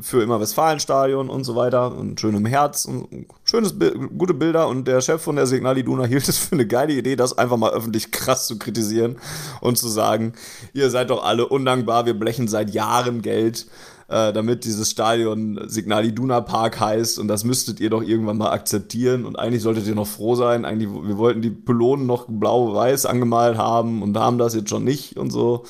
für 0.00 0.22
immer 0.22 0.40
Westfalenstadion 0.40 1.28
und 1.28 1.44
so 1.44 1.56
weiter 1.56 1.94
und 1.94 2.20
schönem 2.20 2.46
Herz 2.46 2.86
und 2.86 3.26
schönes 3.44 3.74
gute 4.16 4.34
Bilder 4.34 4.68
und 4.68 4.86
der 4.88 5.00
Chef 5.00 5.20
von 5.20 5.36
der 5.36 5.46
Signal 5.46 5.76
Iduna 5.76 6.04
hielt 6.06 6.28
es 6.28 6.38
für 6.38 6.54
eine 6.54 6.66
geile 6.66 6.94
Idee, 6.94 7.16
das 7.16 7.36
einfach 7.36 7.56
mal 7.56 7.72
öffentlich 7.72 8.10
krass 8.12 8.46
zu 8.46 8.58
kritisieren 8.58 9.16
und 9.60 9.76
zu 9.76 9.88
sagen, 9.88 10.32
ihr 10.72 10.90
seid 10.90 11.10
doch 11.10 11.24
alle 11.24 11.46
undankbar, 11.48 12.06
wir 12.06 12.14
blechen 12.14 12.48
seit 12.48 12.70
Jahren 12.70 13.22
Geld, 13.22 13.66
äh, 14.08 14.32
damit 14.32 14.64
dieses 14.64 14.90
Stadion 14.90 15.68
Signal 15.68 16.04
Iduna 16.04 16.40
Park 16.40 16.78
heißt 16.80 17.18
und 17.18 17.28
das 17.28 17.44
müsstet 17.44 17.80
ihr 17.80 17.90
doch 17.90 18.02
irgendwann 18.02 18.38
mal 18.38 18.52
akzeptieren 18.52 19.24
und 19.24 19.38
eigentlich 19.38 19.62
solltet 19.62 19.86
ihr 19.86 19.94
noch 19.94 20.06
froh 20.06 20.34
sein, 20.36 20.64
eigentlich 20.64 20.90
wir 20.90 21.18
wollten 21.18 21.42
die 21.42 21.50
Pylonen 21.50 22.06
noch 22.06 22.26
blau-weiß 22.28 23.06
angemalt 23.06 23.58
haben 23.58 24.02
und 24.02 24.16
haben 24.16 24.38
das 24.38 24.54
jetzt 24.54 24.70
schon 24.70 24.84
nicht 24.84 25.16
und 25.16 25.30
so. 25.30 25.64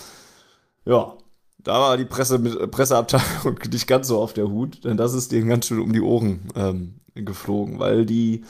Ja, 0.84 1.14
da 1.58 1.80
war 1.80 1.96
die 1.96 2.04
Presse 2.04 2.38
mit, 2.38 2.70
Presseabteilung 2.70 3.58
nicht 3.72 3.86
ganz 3.86 4.08
so 4.08 4.20
auf 4.20 4.32
der 4.34 4.48
Hut, 4.48 4.84
denn 4.84 4.96
das 4.96 5.14
ist 5.14 5.32
denen 5.32 5.48
ganz 5.48 5.66
schön 5.66 5.80
um 5.80 5.92
die 5.92 6.00
Ohren 6.00 6.40
ähm, 6.54 6.94
geflogen, 7.14 7.78
weil 7.78 8.06
die 8.06 8.44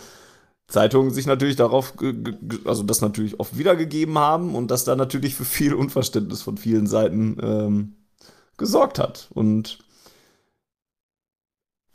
Zeitungen 0.69 1.13
sich 1.13 1.27
natürlich 1.27 1.57
darauf, 1.57 1.95
also 2.65 2.83
das 2.83 3.01
natürlich 3.01 3.39
oft 3.39 3.57
wiedergegeben 3.57 4.19
haben 4.19 4.57
und 4.57 4.71
das 4.71 4.85
da 4.85 4.97
natürlich 4.97 5.37
für 5.37 5.45
viel 5.45 5.75
Unverständnis 5.75 6.43
von 6.43 6.57
vielen 6.57 6.89
Seiten 6.89 7.37
ähm, 7.41 7.95
gesorgt 8.57 8.99
hat. 8.99 9.29
Und 9.33 9.79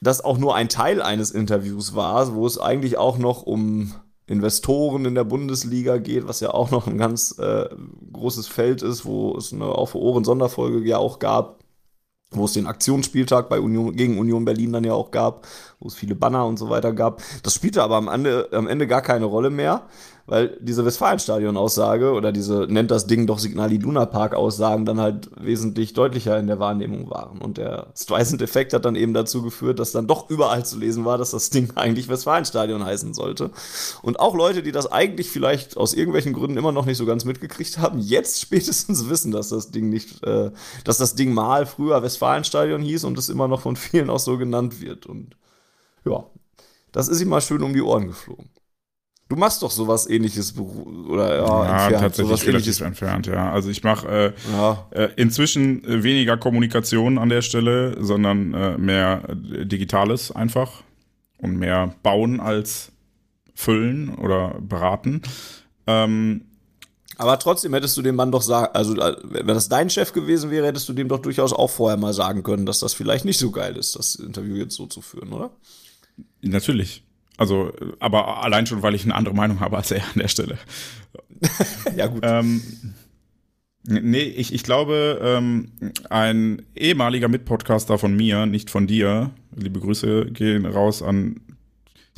das 0.01 0.23
auch 0.23 0.37
nur 0.37 0.55
ein 0.55 0.69
Teil 0.69 1.01
eines 1.01 1.31
Interviews 1.31 1.95
war, 1.95 2.33
wo 2.35 2.47
es 2.47 2.57
eigentlich 2.57 2.97
auch 2.97 3.17
noch 3.17 3.43
um 3.43 3.93
Investoren 4.25 5.05
in 5.05 5.15
der 5.15 5.23
Bundesliga 5.23 5.97
geht, 5.97 6.27
was 6.27 6.39
ja 6.39 6.51
auch 6.51 6.71
noch 6.71 6.87
ein 6.87 6.97
ganz 6.97 7.37
äh, 7.37 7.69
großes 8.13 8.47
Feld 8.47 8.81
ist, 8.81 9.05
wo 9.05 9.35
es 9.37 9.51
eine 9.53 9.65
Auf 9.65 9.93
Ohren 9.93 10.23
Sonderfolge 10.23 10.87
ja 10.87 10.97
auch 10.97 11.19
gab, 11.19 11.59
wo 12.31 12.45
es 12.45 12.53
den 12.53 12.65
Aktionsspieltag 12.65 13.49
bei 13.49 13.59
Union, 13.59 13.95
gegen 13.95 14.17
Union 14.17 14.45
Berlin 14.45 14.71
dann 14.71 14.85
ja 14.85 14.93
auch 14.93 15.11
gab, 15.11 15.45
wo 15.79 15.87
es 15.87 15.95
viele 15.95 16.15
Banner 16.15 16.45
und 16.45 16.57
so 16.57 16.69
weiter 16.69 16.93
gab. 16.93 17.21
Das 17.43 17.53
spielte 17.53 17.83
aber 17.83 17.97
am 17.97 18.07
Ende, 18.07 18.47
am 18.53 18.67
Ende 18.67 18.87
gar 18.87 19.01
keine 19.01 19.25
Rolle 19.25 19.49
mehr, 19.49 19.87
weil 20.31 20.57
diese 20.61 20.85
Westfalenstadion-Aussage 20.85 22.13
oder 22.13 22.31
diese 22.31 22.65
nennt 22.69 22.89
das 22.89 23.05
Ding 23.05 23.27
doch 23.27 23.37
Signal 23.37 23.73
Iduna 23.73 24.05
Park-Aussagen 24.05 24.85
dann 24.85 25.01
halt 25.01 25.29
wesentlich 25.35 25.91
deutlicher 25.91 26.39
in 26.39 26.47
der 26.47 26.57
Wahrnehmung 26.57 27.09
waren. 27.09 27.39
Und 27.39 27.57
der 27.57 27.87
Streisand-Effekt 27.97 28.71
hat 28.71 28.85
dann 28.85 28.95
eben 28.95 29.13
dazu 29.13 29.41
geführt, 29.41 29.77
dass 29.77 29.91
dann 29.91 30.07
doch 30.07 30.29
überall 30.29 30.63
zu 30.63 30.79
lesen 30.79 31.03
war, 31.03 31.17
dass 31.17 31.31
das 31.31 31.49
Ding 31.49 31.71
eigentlich 31.75 32.07
Westfalenstadion 32.07 32.85
heißen 32.85 33.13
sollte. 33.13 33.51
Und 34.03 34.21
auch 34.21 34.33
Leute, 34.33 34.63
die 34.63 34.71
das 34.71 34.89
eigentlich 34.89 35.29
vielleicht 35.29 35.75
aus 35.75 35.93
irgendwelchen 35.93 36.31
Gründen 36.31 36.55
immer 36.55 36.71
noch 36.71 36.85
nicht 36.85 36.97
so 36.97 37.05
ganz 37.05 37.25
mitgekriegt 37.25 37.79
haben, 37.79 37.99
jetzt 37.99 38.39
spätestens 38.39 39.09
wissen, 39.09 39.33
dass 39.33 39.49
das 39.49 39.71
Ding 39.71 39.89
nicht, 39.89 40.23
äh, 40.25 40.51
dass 40.85 40.97
das 40.97 41.15
Ding 41.15 41.33
mal 41.33 41.65
früher 41.65 42.03
Westfalenstadion 42.03 42.81
hieß 42.81 43.03
und 43.03 43.17
es 43.17 43.27
immer 43.27 43.49
noch 43.49 43.59
von 43.59 43.75
vielen 43.75 44.09
auch 44.09 44.19
so 44.19 44.37
genannt 44.37 44.79
wird. 44.79 45.07
Und 45.07 45.35
ja, 46.05 46.23
das 46.93 47.09
ist 47.09 47.19
ihm 47.19 47.27
mal 47.27 47.41
schön 47.41 47.63
um 47.63 47.73
die 47.73 47.81
Ohren 47.81 48.07
geflogen. 48.07 48.47
Du 49.31 49.37
machst 49.37 49.63
doch 49.63 49.71
sowas 49.71 50.09
ähnliches 50.09 50.53
oder 50.57 51.37
ja, 51.37 51.45
ja 51.45 51.83
entfernt, 51.83 52.01
tatsächlich 52.01 52.47
relativ 52.47 52.81
entfernt, 52.81 53.27
ja. 53.27 53.49
Also 53.49 53.69
ich 53.69 53.81
mache 53.81 54.07
äh, 54.09 54.51
ja. 54.51 54.87
äh, 54.91 55.07
inzwischen 55.15 55.85
äh, 55.85 56.03
weniger 56.03 56.35
Kommunikation 56.35 57.17
an 57.17 57.29
der 57.29 57.41
Stelle, 57.41 57.95
sondern 58.03 58.53
äh, 58.53 58.77
mehr 58.77 59.21
äh, 59.29 59.65
Digitales 59.65 60.33
einfach 60.33 60.83
und 61.37 61.55
mehr 61.55 61.95
bauen 62.03 62.41
als 62.41 62.91
füllen 63.55 64.13
oder 64.15 64.55
beraten. 64.59 65.21
Ähm, 65.87 66.41
aber 67.15 67.39
trotzdem 67.39 67.73
hättest 67.73 67.95
du 67.95 68.01
dem 68.01 68.17
Mann 68.17 68.33
doch 68.33 68.41
sagen, 68.41 68.75
also 68.75 68.97
äh, 68.97 69.15
wenn 69.23 69.47
das 69.47 69.69
dein 69.69 69.89
Chef 69.89 70.11
gewesen 70.11 70.51
wäre, 70.51 70.67
hättest 70.67 70.89
du 70.89 70.93
dem 70.93 71.07
doch 71.07 71.19
durchaus 71.19 71.53
auch 71.53 71.69
vorher 71.69 71.95
mal 71.97 72.11
sagen 72.11 72.43
können, 72.43 72.65
dass 72.65 72.81
das 72.81 72.93
vielleicht 72.93 73.23
nicht 73.23 73.37
so 73.37 73.49
geil 73.49 73.77
ist, 73.77 73.95
das 73.95 74.15
Interview 74.15 74.55
jetzt 74.55 74.75
so 74.75 74.87
zu 74.87 74.99
führen, 74.99 75.31
oder? 75.31 75.51
Natürlich. 76.41 77.05
Also, 77.41 77.73
aber 77.99 78.43
allein 78.43 78.67
schon, 78.67 78.83
weil 78.83 78.93
ich 78.93 79.03
eine 79.03 79.15
andere 79.15 79.33
Meinung 79.33 79.61
habe 79.61 79.75
als 79.75 79.89
er 79.89 80.03
an 80.03 80.19
der 80.19 80.27
Stelle. 80.27 80.59
ja, 81.95 82.05
gut. 82.05 82.21
Ähm, 82.23 82.61
nee, 83.83 84.21
ich, 84.21 84.53
ich 84.53 84.61
glaube, 84.61 85.19
ähm, 85.23 85.71
ein 86.11 86.61
ehemaliger 86.75 87.29
Mitpodcaster 87.29 87.97
von 87.97 88.15
mir, 88.15 88.45
nicht 88.45 88.69
von 88.69 88.85
dir, 88.85 89.31
liebe 89.55 89.79
Grüße 89.79 90.27
gehen 90.27 90.67
raus 90.67 91.01
an. 91.01 91.41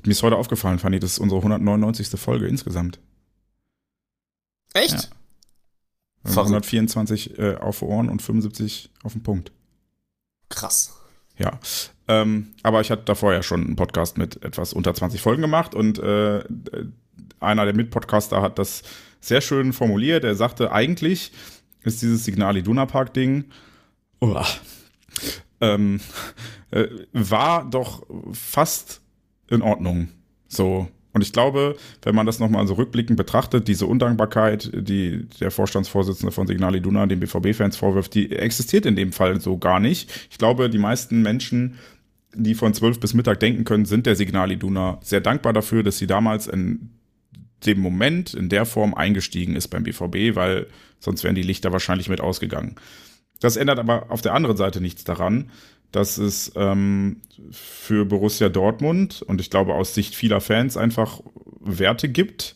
Mir 0.03 0.11
ist 0.11 0.23
heute 0.23 0.35
aufgefallen, 0.35 0.77
Fanny, 0.77 0.99
das 0.99 1.13
ist 1.13 1.19
unsere 1.19 1.39
199. 1.39 2.19
Folge 2.19 2.47
insgesamt. 2.47 2.99
Echt? 4.73 5.09
Ja. 6.25 6.31
124 6.31 7.39
äh, 7.39 7.55
auf 7.55 7.81
Ohren 7.81 8.09
und 8.09 8.21
75 8.21 8.91
auf 9.03 9.13
den 9.13 9.23
Punkt. 9.23 9.53
Krass. 10.49 10.93
Ja. 11.43 11.59
Ähm, 12.07 12.53
aber 12.63 12.81
ich 12.81 12.91
hatte 12.91 13.03
davor 13.03 13.33
ja 13.33 13.43
schon 13.43 13.63
einen 13.63 13.75
Podcast 13.75 14.17
mit 14.17 14.43
etwas 14.43 14.73
unter 14.73 14.93
20 14.93 15.21
Folgen 15.21 15.41
gemacht 15.41 15.75
und 15.75 15.99
äh, 15.99 16.43
einer 17.39 17.65
der 17.65 17.75
Mitpodcaster 17.75 18.41
hat 18.41 18.59
das 18.59 18.83
sehr 19.19 19.41
schön 19.41 19.73
formuliert. 19.73 20.23
Er 20.23 20.35
sagte, 20.35 20.71
eigentlich 20.71 21.31
ist 21.81 22.01
dieses 22.01 22.25
Signal 22.25 22.57
Iduna 22.57 22.85
Park 22.85 23.13
Ding 23.13 23.45
oh, 24.19 24.41
ähm, 25.61 25.99
äh, 26.71 26.87
war 27.13 27.69
doch 27.69 28.05
fast 28.33 29.01
in 29.47 29.61
Ordnung. 29.61 30.09
So 30.47 30.89
und 31.13 31.21
ich 31.21 31.31
glaube, 31.31 31.77
wenn 32.01 32.15
man 32.15 32.25
das 32.25 32.39
nochmal 32.39 32.65
so 32.67 32.73
rückblickend 32.73 33.17
betrachtet, 33.17 33.67
diese 33.67 33.85
Undankbarkeit, 33.85 34.71
die 34.73 35.27
der 35.39 35.51
Vorstandsvorsitzende 35.51 36.31
von 36.31 36.47
Signal 36.47 36.75
Iduna 36.75 37.05
den 37.05 37.19
BVB-Fans 37.19 37.77
vorwirft, 37.77 38.15
die 38.15 38.31
existiert 38.31 38.87
in 38.87 38.95
dem 38.95 39.11
Fall 39.11 39.39
so 39.39 39.57
gar 39.57 39.79
nicht. 39.79 40.27
Ich 40.31 40.39
glaube, 40.39 40.69
die 40.71 40.79
meisten 40.79 41.21
Menschen, 41.21 41.77
die 42.33 42.55
von 42.55 42.73
zwölf 42.73 42.99
bis 42.99 43.13
Mittag 43.13 43.39
denken 43.39 43.63
können, 43.63 43.85
sind 43.85 44.07
der 44.07 44.15
Signal 44.15 44.51
Iduna 44.51 44.97
sehr 45.01 45.21
dankbar 45.21 45.53
dafür, 45.53 45.83
dass 45.83 45.99
sie 45.99 46.07
damals 46.07 46.47
in 46.47 46.89
dem 47.65 47.79
Moment 47.79 48.33
in 48.33 48.49
der 48.49 48.65
Form 48.65 48.95
eingestiegen 48.95 49.55
ist 49.55 49.67
beim 49.67 49.83
BVB, 49.83 50.35
weil 50.35 50.67
sonst 50.99 51.23
wären 51.23 51.35
die 51.35 51.43
Lichter 51.43 51.71
wahrscheinlich 51.71 52.09
mit 52.09 52.21
ausgegangen. 52.21 52.75
Das 53.39 53.55
ändert 53.55 53.77
aber 53.77 54.09
auf 54.09 54.21
der 54.21 54.33
anderen 54.33 54.57
Seite 54.57 54.81
nichts 54.81 55.03
daran, 55.03 55.51
dass 55.93 56.17
es 56.17 56.51
ähm, 56.55 57.21
für 57.51 58.05
Borussia 58.05 58.49
Dortmund 58.49 59.21
und 59.21 59.39
ich 59.39 59.49
glaube 59.49 59.75
aus 59.75 59.93
Sicht 59.93 60.15
vieler 60.15 60.41
Fans 60.41 60.75
einfach 60.75 61.21
Werte 61.61 62.09
gibt, 62.09 62.55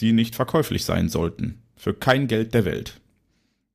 die 0.00 0.12
nicht 0.12 0.36
verkäuflich 0.36 0.84
sein 0.84 1.08
sollten. 1.08 1.62
Für 1.76 1.94
kein 1.94 2.28
Geld 2.28 2.54
der 2.54 2.64
Welt. 2.64 3.00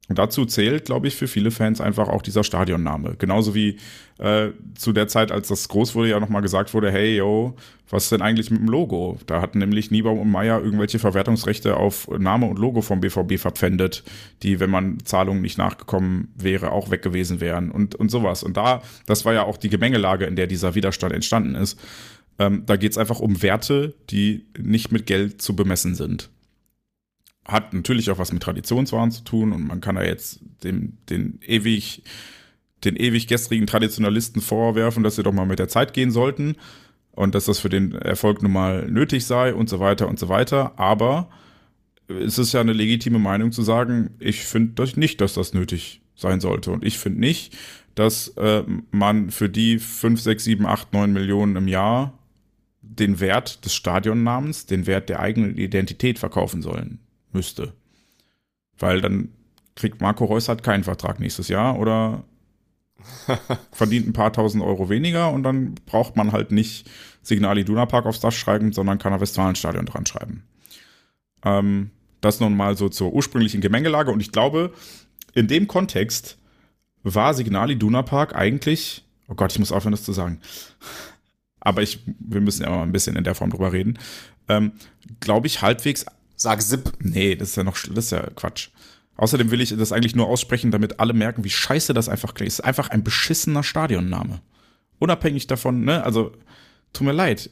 Und 0.09 0.19
dazu 0.19 0.45
zählt, 0.45 0.85
glaube 0.85 1.07
ich, 1.07 1.15
für 1.15 1.27
viele 1.27 1.49
Fans 1.49 1.79
einfach 1.79 2.09
auch 2.09 2.21
dieser 2.21 2.43
Stadionname. 2.43 3.15
Genauso 3.17 3.55
wie 3.55 3.77
äh, 4.19 4.49
zu 4.75 4.91
der 4.91 5.07
Zeit, 5.07 5.31
als 5.31 5.47
das 5.47 5.69
groß 5.69 5.95
wurde, 5.95 6.09
ja 6.09 6.19
nochmal 6.19 6.41
gesagt 6.41 6.73
wurde, 6.73 6.91
hey, 6.91 7.15
yo, 7.15 7.55
was 7.89 8.03
ist 8.03 8.11
denn 8.11 8.21
eigentlich 8.21 8.51
mit 8.51 8.59
dem 8.59 8.67
Logo? 8.67 9.17
Da 9.27 9.41
hatten 9.41 9.59
nämlich 9.59 9.91
Niebaum 9.91 10.19
und 10.19 10.29
Meier 10.29 10.61
irgendwelche 10.61 10.99
Verwertungsrechte 10.99 11.77
auf 11.77 12.09
Name 12.09 12.47
und 12.47 12.59
Logo 12.59 12.81
vom 12.81 12.99
BVB 12.99 13.39
verpfändet, 13.39 14.03
die, 14.41 14.59
wenn 14.59 14.69
man 14.69 14.99
Zahlungen 15.05 15.41
nicht 15.41 15.57
nachgekommen 15.57 16.33
wäre, 16.35 16.73
auch 16.73 16.91
weg 16.91 17.01
gewesen 17.01 17.39
wären 17.39 17.71
und, 17.71 17.95
und 17.95 18.11
sowas. 18.11 18.43
Und 18.43 18.57
da, 18.57 18.81
das 19.05 19.23
war 19.23 19.33
ja 19.33 19.43
auch 19.43 19.55
die 19.55 19.69
Gemengelage, 19.69 20.25
in 20.25 20.35
der 20.35 20.47
dieser 20.47 20.75
Widerstand 20.75 21.13
entstanden 21.13 21.55
ist. 21.55 21.79
Ähm, 22.39 22.63
da 22.65 22.75
geht 22.75 22.91
es 22.91 22.97
einfach 22.97 23.21
um 23.21 23.41
Werte, 23.41 23.93
die 24.09 24.47
nicht 24.59 24.91
mit 24.91 25.05
Geld 25.05 25.41
zu 25.41 25.55
bemessen 25.55 25.95
sind 25.95 26.29
hat 27.45 27.73
natürlich 27.73 28.09
auch 28.09 28.17
was 28.17 28.31
mit 28.31 28.43
Traditionswahn 28.43 29.11
zu 29.11 29.23
tun 29.23 29.51
und 29.51 29.67
man 29.67 29.81
kann 29.81 29.95
da 29.95 30.03
jetzt 30.03 30.39
dem, 30.63 30.97
den 31.09 31.39
ewig, 31.45 32.03
den 32.83 32.95
ewig 32.95 33.27
gestrigen 33.27 33.67
Traditionalisten 33.67 34.41
vorwerfen, 34.41 35.03
dass 35.03 35.15
sie 35.15 35.23
doch 35.23 35.33
mal 35.33 35.45
mit 35.45 35.59
der 35.59 35.67
Zeit 35.67 35.93
gehen 35.93 36.11
sollten 36.11 36.55
und 37.11 37.35
dass 37.35 37.45
das 37.45 37.59
für 37.59 37.69
den 37.69 37.93
Erfolg 37.93 38.41
nun 38.41 38.53
mal 38.53 38.89
nötig 38.89 39.25
sei 39.25 39.53
und 39.53 39.69
so 39.69 39.79
weiter 39.79 40.07
und 40.07 40.19
so 40.19 40.29
weiter. 40.29 40.79
Aber 40.79 41.29
es 42.07 42.39
ist 42.39 42.53
ja 42.53 42.61
eine 42.61 42.73
legitime 42.73 43.19
Meinung 43.19 43.51
zu 43.51 43.61
sagen, 43.61 44.11
ich 44.19 44.45
finde 44.45 44.83
nicht, 44.95 45.19
dass 45.19 45.33
das 45.33 45.53
nötig 45.53 46.01
sein 46.15 46.39
sollte. 46.39 46.71
Und 46.71 46.85
ich 46.85 46.97
finde 46.97 47.19
nicht, 47.19 47.57
dass 47.95 48.29
äh, 48.37 48.63
man 48.91 49.31
für 49.31 49.49
die 49.49 49.79
5, 49.79 50.19
6, 50.19 50.43
7, 50.43 50.65
8, 50.65 50.93
9 50.93 51.11
Millionen 51.11 51.55
im 51.55 51.67
Jahr 51.67 52.17
den 52.81 53.19
Wert 53.19 53.65
des 53.65 53.73
Stadionnamens, 53.73 54.65
den 54.65 54.87
Wert 54.87 55.09
der 55.09 55.19
eigenen 55.19 55.57
Identität 55.57 56.19
verkaufen 56.19 56.61
sollen 56.61 56.99
müsste. 57.33 57.73
Weil 58.77 59.01
dann 59.01 59.29
kriegt 59.75 60.01
Marco 60.01 60.25
Reus 60.25 60.49
halt 60.49 60.63
keinen 60.63 60.83
Vertrag 60.83 61.19
nächstes 61.19 61.47
Jahr 61.47 61.79
oder 61.79 62.23
verdient 63.71 64.07
ein 64.07 64.13
paar 64.13 64.33
tausend 64.33 64.63
Euro 64.63 64.89
weniger 64.89 65.31
und 65.31 65.43
dann 65.43 65.75
braucht 65.85 66.15
man 66.15 66.31
halt 66.31 66.51
nicht 66.51 66.89
Signal 67.21 67.57
Iduna 67.57 67.85
Park 67.85 68.05
aufs 68.05 68.19
Dach 68.19 68.31
schreiben, 68.31 68.71
sondern 68.71 68.99
kann 68.99 69.13
er 69.13 69.21
Westfalenstadion 69.21 69.85
dran 69.85 70.05
schreiben. 70.05 70.43
Ähm, 71.43 71.91
das 72.21 72.39
nun 72.39 72.55
mal 72.55 72.77
so 72.77 72.89
zur 72.89 73.13
ursprünglichen 73.13 73.61
Gemengelage 73.61 74.11
und 74.11 74.19
ich 74.19 74.31
glaube, 74.31 74.73
in 75.33 75.47
dem 75.47 75.67
Kontext 75.67 76.37
war 77.03 77.33
Signal 77.33 77.71
Iduna 77.71 78.01
Park 78.01 78.35
eigentlich, 78.35 79.05
oh 79.27 79.35
Gott, 79.35 79.51
ich 79.51 79.59
muss 79.59 79.71
aufhören, 79.71 79.91
das 79.91 80.03
zu 80.03 80.13
sagen. 80.13 80.39
Aber 81.59 81.81
ich, 81.81 81.99
wir 82.19 82.41
müssen 82.41 82.63
ja 82.63 82.69
mal 82.69 82.83
ein 82.83 82.91
bisschen 82.91 83.15
in 83.15 83.23
der 83.23 83.35
Form 83.35 83.49
drüber 83.49 83.71
reden. 83.71 83.97
Ähm, 84.49 84.73
glaube 85.19 85.47
ich, 85.47 85.61
halbwegs 85.61 86.05
Sag 86.43 86.61
Zip. 86.61 86.91
Nee, 86.99 87.37
das 87.37 87.51
ist 87.51 87.55
ja 87.55 87.63
noch, 87.63 87.77
das 87.77 88.05
ist 88.05 88.11
ja 88.11 88.29
Quatsch. 88.35 88.67
Außerdem 89.15 89.49
will 89.49 89.61
ich 89.61 89.73
das 89.77 89.93
eigentlich 89.93 90.13
nur 90.13 90.27
aussprechen, 90.27 90.71
damit 90.71 90.99
alle 90.99 91.13
merken, 91.13 91.45
wie 91.45 91.49
scheiße 91.49 91.93
das 91.93 92.09
einfach 92.09 92.33
klingt. 92.33 92.51
Es 92.51 92.59
ist 92.59 92.65
einfach 92.65 92.89
ein 92.89 93.01
beschissener 93.01 93.63
Stadionname. 93.63 94.41
Unabhängig 94.99 95.47
davon, 95.47 95.85
ne, 95.85 96.03
also, 96.03 96.33
tut 96.91 97.07
mir 97.07 97.13
leid. 97.13 97.49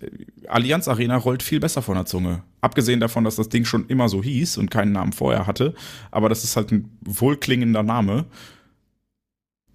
Allianz 0.50 0.90
Arena 0.90 1.16
rollt 1.16 1.42
viel 1.42 1.62
besser 1.62 1.82
von 1.82 1.96
der 1.96 2.06
Zunge. 2.06 2.44
Abgesehen 2.60 3.00
davon, 3.00 3.24
dass 3.24 3.38
das 3.38 3.48
Ding 3.48 3.64
schon 3.64 3.88
immer 3.88 4.10
so 4.10 4.22
hieß 4.22 4.58
und 4.58 4.70
keinen 4.70 4.92
Namen 4.92 5.14
vorher 5.14 5.48
hatte. 5.48 5.74
Aber 6.12 6.28
das 6.28 6.44
ist 6.44 6.58
halt 6.58 6.74
ein 6.74 6.98
wohlklingender 7.00 7.84
Name. 7.84 8.26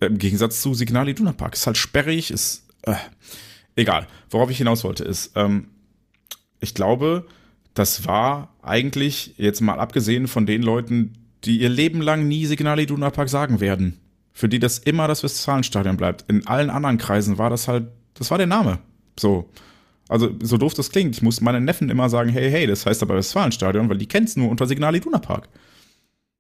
Im 0.01 0.19
Gegensatz 0.19 0.61
zu 0.61 0.75
Signal 0.75 1.09
Iduna 1.09 1.33
Park. 1.33 1.55
Ist 1.55 1.67
halt 1.67 1.79
sperrig, 1.79 2.31
ist, 2.31 2.67
äh, 2.83 2.97
egal. 3.77 4.09
Worauf 4.29 4.51
ich 4.51 4.59
hinaus 4.59 4.85
wollte, 4.85 5.05
ist, 5.05 5.33
ähm, 5.37 5.69
ich 6.61 6.75
glaube, 6.75 7.27
das 7.77 8.07
war 8.07 8.55
eigentlich, 8.63 9.35
jetzt 9.37 9.61
mal 9.61 9.79
abgesehen 9.79 10.29
von 10.29 10.47
den 10.47 10.63
Leuten, 10.63 11.13
die 11.45 11.61
ihr 11.61 11.69
Leben 11.69 12.01
lang 12.01 12.27
nie 12.27 12.47
Signal 12.47 12.81
Iduna 12.81 13.11
Park 13.11 13.29
sagen 13.29 13.61
werden, 13.61 14.01
für 14.33 14.49
die 14.49 14.59
das 14.59 14.79
immer 14.79 15.07
das 15.07 15.23
Westfalenstadion 15.23 15.99
bleibt. 15.99 16.25
In 16.29 16.47
allen 16.47 16.71
anderen 16.71 16.97
Kreisen 16.97 17.37
war 17.37 17.51
das 17.51 17.69
halt, 17.69 17.89
das 18.15 18.31
war 18.31 18.39
der 18.39 18.47
Name. 18.47 18.79
So. 19.21 19.51
Also, 20.09 20.31
so 20.41 20.57
doof 20.57 20.73
das 20.73 20.91
klingt. 20.91 21.17
Ich 21.17 21.23
muss 21.23 21.43
meinen 21.43 21.65
Neffen 21.65 21.91
immer 21.91 22.09
sagen, 22.09 22.31
hey, 22.31 22.51
hey, 22.51 22.67
das 22.67 22.87
heißt 22.87 23.03
aber 23.03 23.17
Westfalenstadion, 23.17 23.91
weil 23.91 23.99
die 23.99 24.07
kennen 24.07 24.27
es 24.27 24.37
nur 24.37 24.49
unter 24.49 24.67
Signal 24.67 24.97
Iduna 24.97 25.19
Park. 25.19 25.49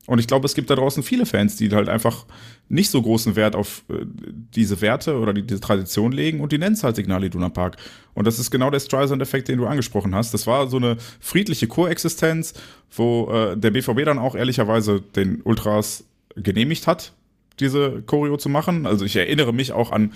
Und 0.07 0.21
ich 0.21 0.27
glaube, 0.27 0.47
es 0.47 0.55
gibt 0.55 0.71
da 0.71 0.77
draußen 0.77 1.03
viele 1.03 1.27
Fans, 1.27 1.57
die 1.57 1.71
halt 1.71 1.89
einfach 1.89 2.27
nicht 2.69 2.91
so 2.91 3.03
großen 3.03 3.37
Wert 3.37 3.57
auf 3.57 3.83
äh, 3.89 4.07
diese 4.55 4.81
Werte 4.81 5.19
oder 5.19 5.33
die, 5.33 5.43
diese 5.43 5.61
Tradition 5.61 6.13
legen 6.13 6.41
und 6.41 6.53
die 6.53 6.59
nennen 6.59 6.75
es 6.75 6.85
halt 6.85 6.97
Signal 6.97 7.25
Iduna 7.25 7.49
Park. 7.49 7.77
Und 8.15 8.27
das 8.27 8.39
ist 8.39 8.51
genau 8.51 8.71
der 8.71 8.81
Streisand-Effekt, 8.81 9.49
den 9.49 9.59
du 9.59 9.67
angesprochen 9.67 10.15
hast. 10.15 10.33
Das 10.33 10.47
war 10.47 10.69
so 10.69 10.77
eine 10.77 10.97
friedliche 11.21 11.67
Koexistenz, 11.67 12.55
wo 12.95 13.31
äh, 13.31 13.57
der 13.57 13.71
BVB 13.73 14.05
dann 14.05 14.19
auch 14.19 14.35
ehrlicherweise 14.35 15.01
den 15.01 15.43
Ultras 15.43 16.05
genehmigt 16.37 16.87
hat, 16.87 17.13
diese 17.59 18.03
Choreo 18.03 18.37
zu 18.37 18.49
machen. 18.49 18.87
Also 18.87 19.05
ich 19.05 19.17
erinnere 19.17 19.53
mich 19.53 19.73
auch 19.73 19.91
an 19.91 20.13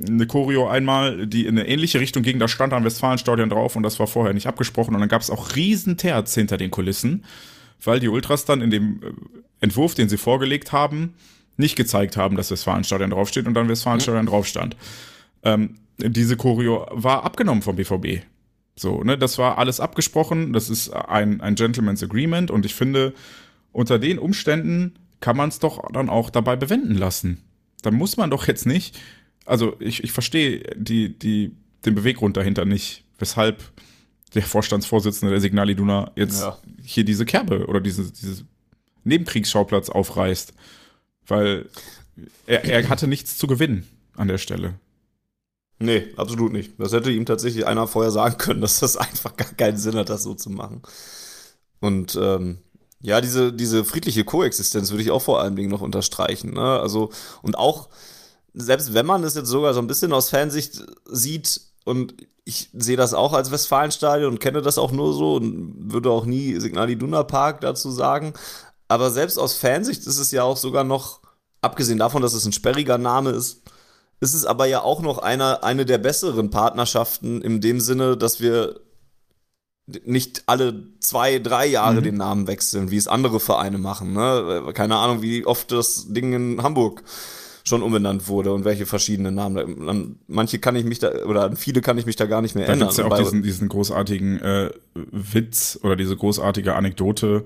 eine 0.00 0.26
Choreo 0.26 0.68
einmal, 0.68 1.26
die 1.26 1.46
in 1.46 1.58
eine 1.58 1.66
ähnliche 1.66 2.00
Richtung 2.00 2.22
ging. 2.22 2.38
Da 2.38 2.48
stand 2.48 2.72
am 2.72 2.84
Westfalenstadion 2.84 3.48
drauf 3.48 3.76
und 3.76 3.82
das 3.82 3.98
war 3.98 4.06
vorher 4.06 4.34
nicht 4.34 4.46
abgesprochen. 4.46 4.94
Und 4.94 5.00
dann 5.00 5.08
gab 5.08 5.22
es 5.22 5.30
auch 5.30 5.56
riesen 5.56 5.96
Terz 5.96 6.34
hinter 6.34 6.56
den 6.56 6.70
Kulissen 6.70 7.24
weil 7.84 8.00
die 8.00 8.08
Ultras 8.08 8.44
dann 8.44 8.60
in 8.60 8.70
dem 8.70 9.00
äh, 9.02 9.12
Entwurf, 9.60 9.94
den 9.94 10.08
sie 10.08 10.18
vorgelegt 10.18 10.72
haben, 10.72 11.14
nicht 11.56 11.76
gezeigt 11.76 12.16
haben, 12.16 12.36
dass 12.36 12.50
Westfalenstadion 12.50 13.10
draufsteht 13.10 13.46
und 13.46 13.54
dann 13.54 13.68
Westfalenstadion 13.68 14.24
mhm. 14.24 14.28
drauf 14.28 14.46
stand. 14.46 14.76
Ähm, 15.42 15.76
diese 15.98 16.36
Choreo 16.36 16.86
war 16.90 17.24
abgenommen 17.24 17.62
vom 17.62 17.76
BVB. 17.76 18.24
So, 18.74 19.02
ne, 19.02 19.18
das 19.18 19.38
war 19.38 19.58
alles 19.58 19.80
abgesprochen, 19.80 20.52
das 20.52 20.70
ist 20.70 20.90
ein, 20.90 21.40
ein 21.40 21.54
Gentleman's 21.54 22.02
Agreement 22.02 22.50
und 22.50 22.64
ich 22.64 22.74
finde, 22.74 23.12
unter 23.70 23.98
den 23.98 24.18
Umständen 24.18 24.94
kann 25.20 25.36
man 25.36 25.50
es 25.50 25.58
doch 25.58 25.90
dann 25.92 26.08
auch 26.08 26.30
dabei 26.30 26.56
bewenden 26.56 26.96
lassen. 26.96 27.42
Da 27.82 27.90
muss 27.90 28.16
man 28.16 28.30
doch 28.30 28.48
jetzt 28.48 28.66
nicht, 28.66 28.98
also 29.44 29.76
ich, 29.78 30.02
ich 30.02 30.12
verstehe 30.12 30.62
die, 30.76 31.16
die, 31.18 31.52
den 31.84 31.94
Beweggrund 31.94 32.36
dahinter 32.36 32.64
nicht, 32.64 33.04
weshalb 33.18 33.62
der 34.34 34.42
Vorstandsvorsitzende 34.42 35.32
der 35.32 35.40
Signal 35.40 35.70
Iduna 35.70 36.10
jetzt 36.16 36.40
ja. 36.40 36.58
hier 36.82 37.04
diese 37.04 37.24
Kerbe 37.24 37.66
oder 37.66 37.80
diese, 37.80 38.10
diese 38.10 38.44
Nebenkriegsschauplatz 39.04 39.90
aufreißt. 39.90 40.54
Weil 41.26 41.68
er, 42.46 42.64
er 42.64 42.88
hatte 42.88 43.06
nichts 43.06 43.38
zu 43.38 43.46
gewinnen 43.46 43.86
an 44.16 44.28
der 44.28 44.38
Stelle. 44.38 44.74
Nee, 45.78 46.06
absolut 46.16 46.52
nicht. 46.52 46.72
Das 46.78 46.92
hätte 46.92 47.10
ihm 47.10 47.26
tatsächlich 47.26 47.66
einer 47.66 47.86
vorher 47.86 48.12
sagen 48.12 48.38
können, 48.38 48.60
dass 48.60 48.80
das 48.80 48.96
einfach 48.96 49.36
gar 49.36 49.52
keinen 49.52 49.78
Sinn 49.78 49.96
hat, 49.96 50.08
das 50.08 50.22
so 50.22 50.34
zu 50.34 50.50
machen. 50.50 50.82
Und 51.80 52.16
ähm, 52.20 52.58
ja, 53.00 53.20
diese, 53.20 53.52
diese 53.52 53.84
friedliche 53.84 54.24
Koexistenz 54.24 54.90
würde 54.90 55.02
ich 55.02 55.10
auch 55.10 55.22
vor 55.22 55.40
allen 55.40 55.56
Dingen 55.56 55.70
noch 55.70 55.80
unterstreichen. 55.80 56.52
Ne? 56.54 56.80
Also, 56.80 57.10
und 57.42 57.58
auch, 57.58 57.88
selbst 58.54 58.94
wenn 58.94 59.06
man 59.06 59.24
es 59.24 59.34
jetzt 59.34 59.48
sogar 59.48 59.74
so 59.74 59.80
ein 59.80 59.88
bisschen 59.88 60.12
aus 60.12 60.30
Fansicht 60.30 60.84
sieht, 61.06 61.60
und 61.84 62.14
ich 62.44 62.70
sehe 62.72 62.96
das 62.96 63.14
auch 63.14 63.32
als 63.32 63.50
Westfalenstadion 63.50 64.32
und 64.32 64.40
kenne 64.40 64.62
das 64.62 64.78
auch 64.78 64.92
nur 64.92 65.14
so 65.14 65.36
und 65.36 65.92
würde 65.92 66.10
auch 66.10 66.24
nie 66.24 66.58
Signal 66.58 66.90
Iduna 66.90 67.22
Park 67.22 67.60
dazu 67.60 67.90
sagen. 67.90 68.32
Aber 68.88 69.10
selbst 69.10 69.38
aus 69.38 69.54
Fansicht 69.54 70.06
ist 70.06 70.18
es 70.18 70.32
ja 70.32 70.42
auch 70.42 70.56
sogar 70.56 70.84
noch, 70.84 71.20
abgesehen 71.60 71.98
davon, 71.98 72.22
dass 72.22 72.34
es 72.34 72.44
ein 72.44 72.52
sperriger 72.52 72.98
Name 72.98 73.30
ist, 73.30 73.62
ist 74.20 74.34
es 74.34 74.44
aber 74.44 74.66
ja 74.66 74.82
auch 74.82 75.02
noch 75.02 75.18
eine, 75.18 75.62
eine 75.62 75.86
der 75.86 75.98
besseren 75.98 76.50
Partnerschaften 76.50 77.42
in 77.42 77.60
dem 77.60 77.80
Sinne, 77.80 78.16
dass 78.16 78.40
wir 78.40 78.80
nicht 80.04 80.44
alle 80.46 80.84
zwei, 81.00 81.38
drei 81.38 81.66
Jahre 81.66 81.96
mhm. 81.96 82.04
den 82.04 82.16
Namen 82.16 82.46
wechseln, 82.46 82.90
wie 82.90 82.96
es 82.96 83.08
andere 83.08 83.40
Vereine 83.40 83.78
machen. 83.78 84.12
Ne? 84.12 84.72
Keine 84.74 84.96
Ahnung, 84.96 85.22
wie 85.22 85.44
oft 85.44 85.72
das 85.72 86.12
Ding 86.12 86.32
in 86.32 86.62
Hamburg 86.62 87.02
schon 87.64 87.82
umbenannt 87.82 88.28
wurde 88.28 88.52
und 88.52 88.64
welche 88.64 88.86
verschiedenen 88.86 89.34
Namen. 89.34 89.88
An 89.88 90.16
manche 90.26 90.58
kann 90.58 90.76
ich 90.76 90.84
mich 90.84 90.98
da, 90.98 91.10
oder 91.24 91.44
an 91.44 91.56
viele 91.56 91.80
kann 91.80 91.98
ich 91.98 92.06
mich 92.06 92.16
da 92.16 92.26
gar 92.26 92.42
nicht 92.42 92.54
mehr 92.54 92.66
da 92.66 92.72
erinnern. 92.72 92.88
Da 92.88 93.02
gibt 93.02 93.10
ja 93.10 93.14
auch 93.14 93.18
diesen, 93.18 93.42
diesen 93.42 93.68
großartigen 93.68 94.40
äh, 94.40 94.70
Witz 94.94 95.78
oder 95.82 95.96
diese 95.96 96.16
großartige 96.16 96.74
Anekdote 96.74 97.44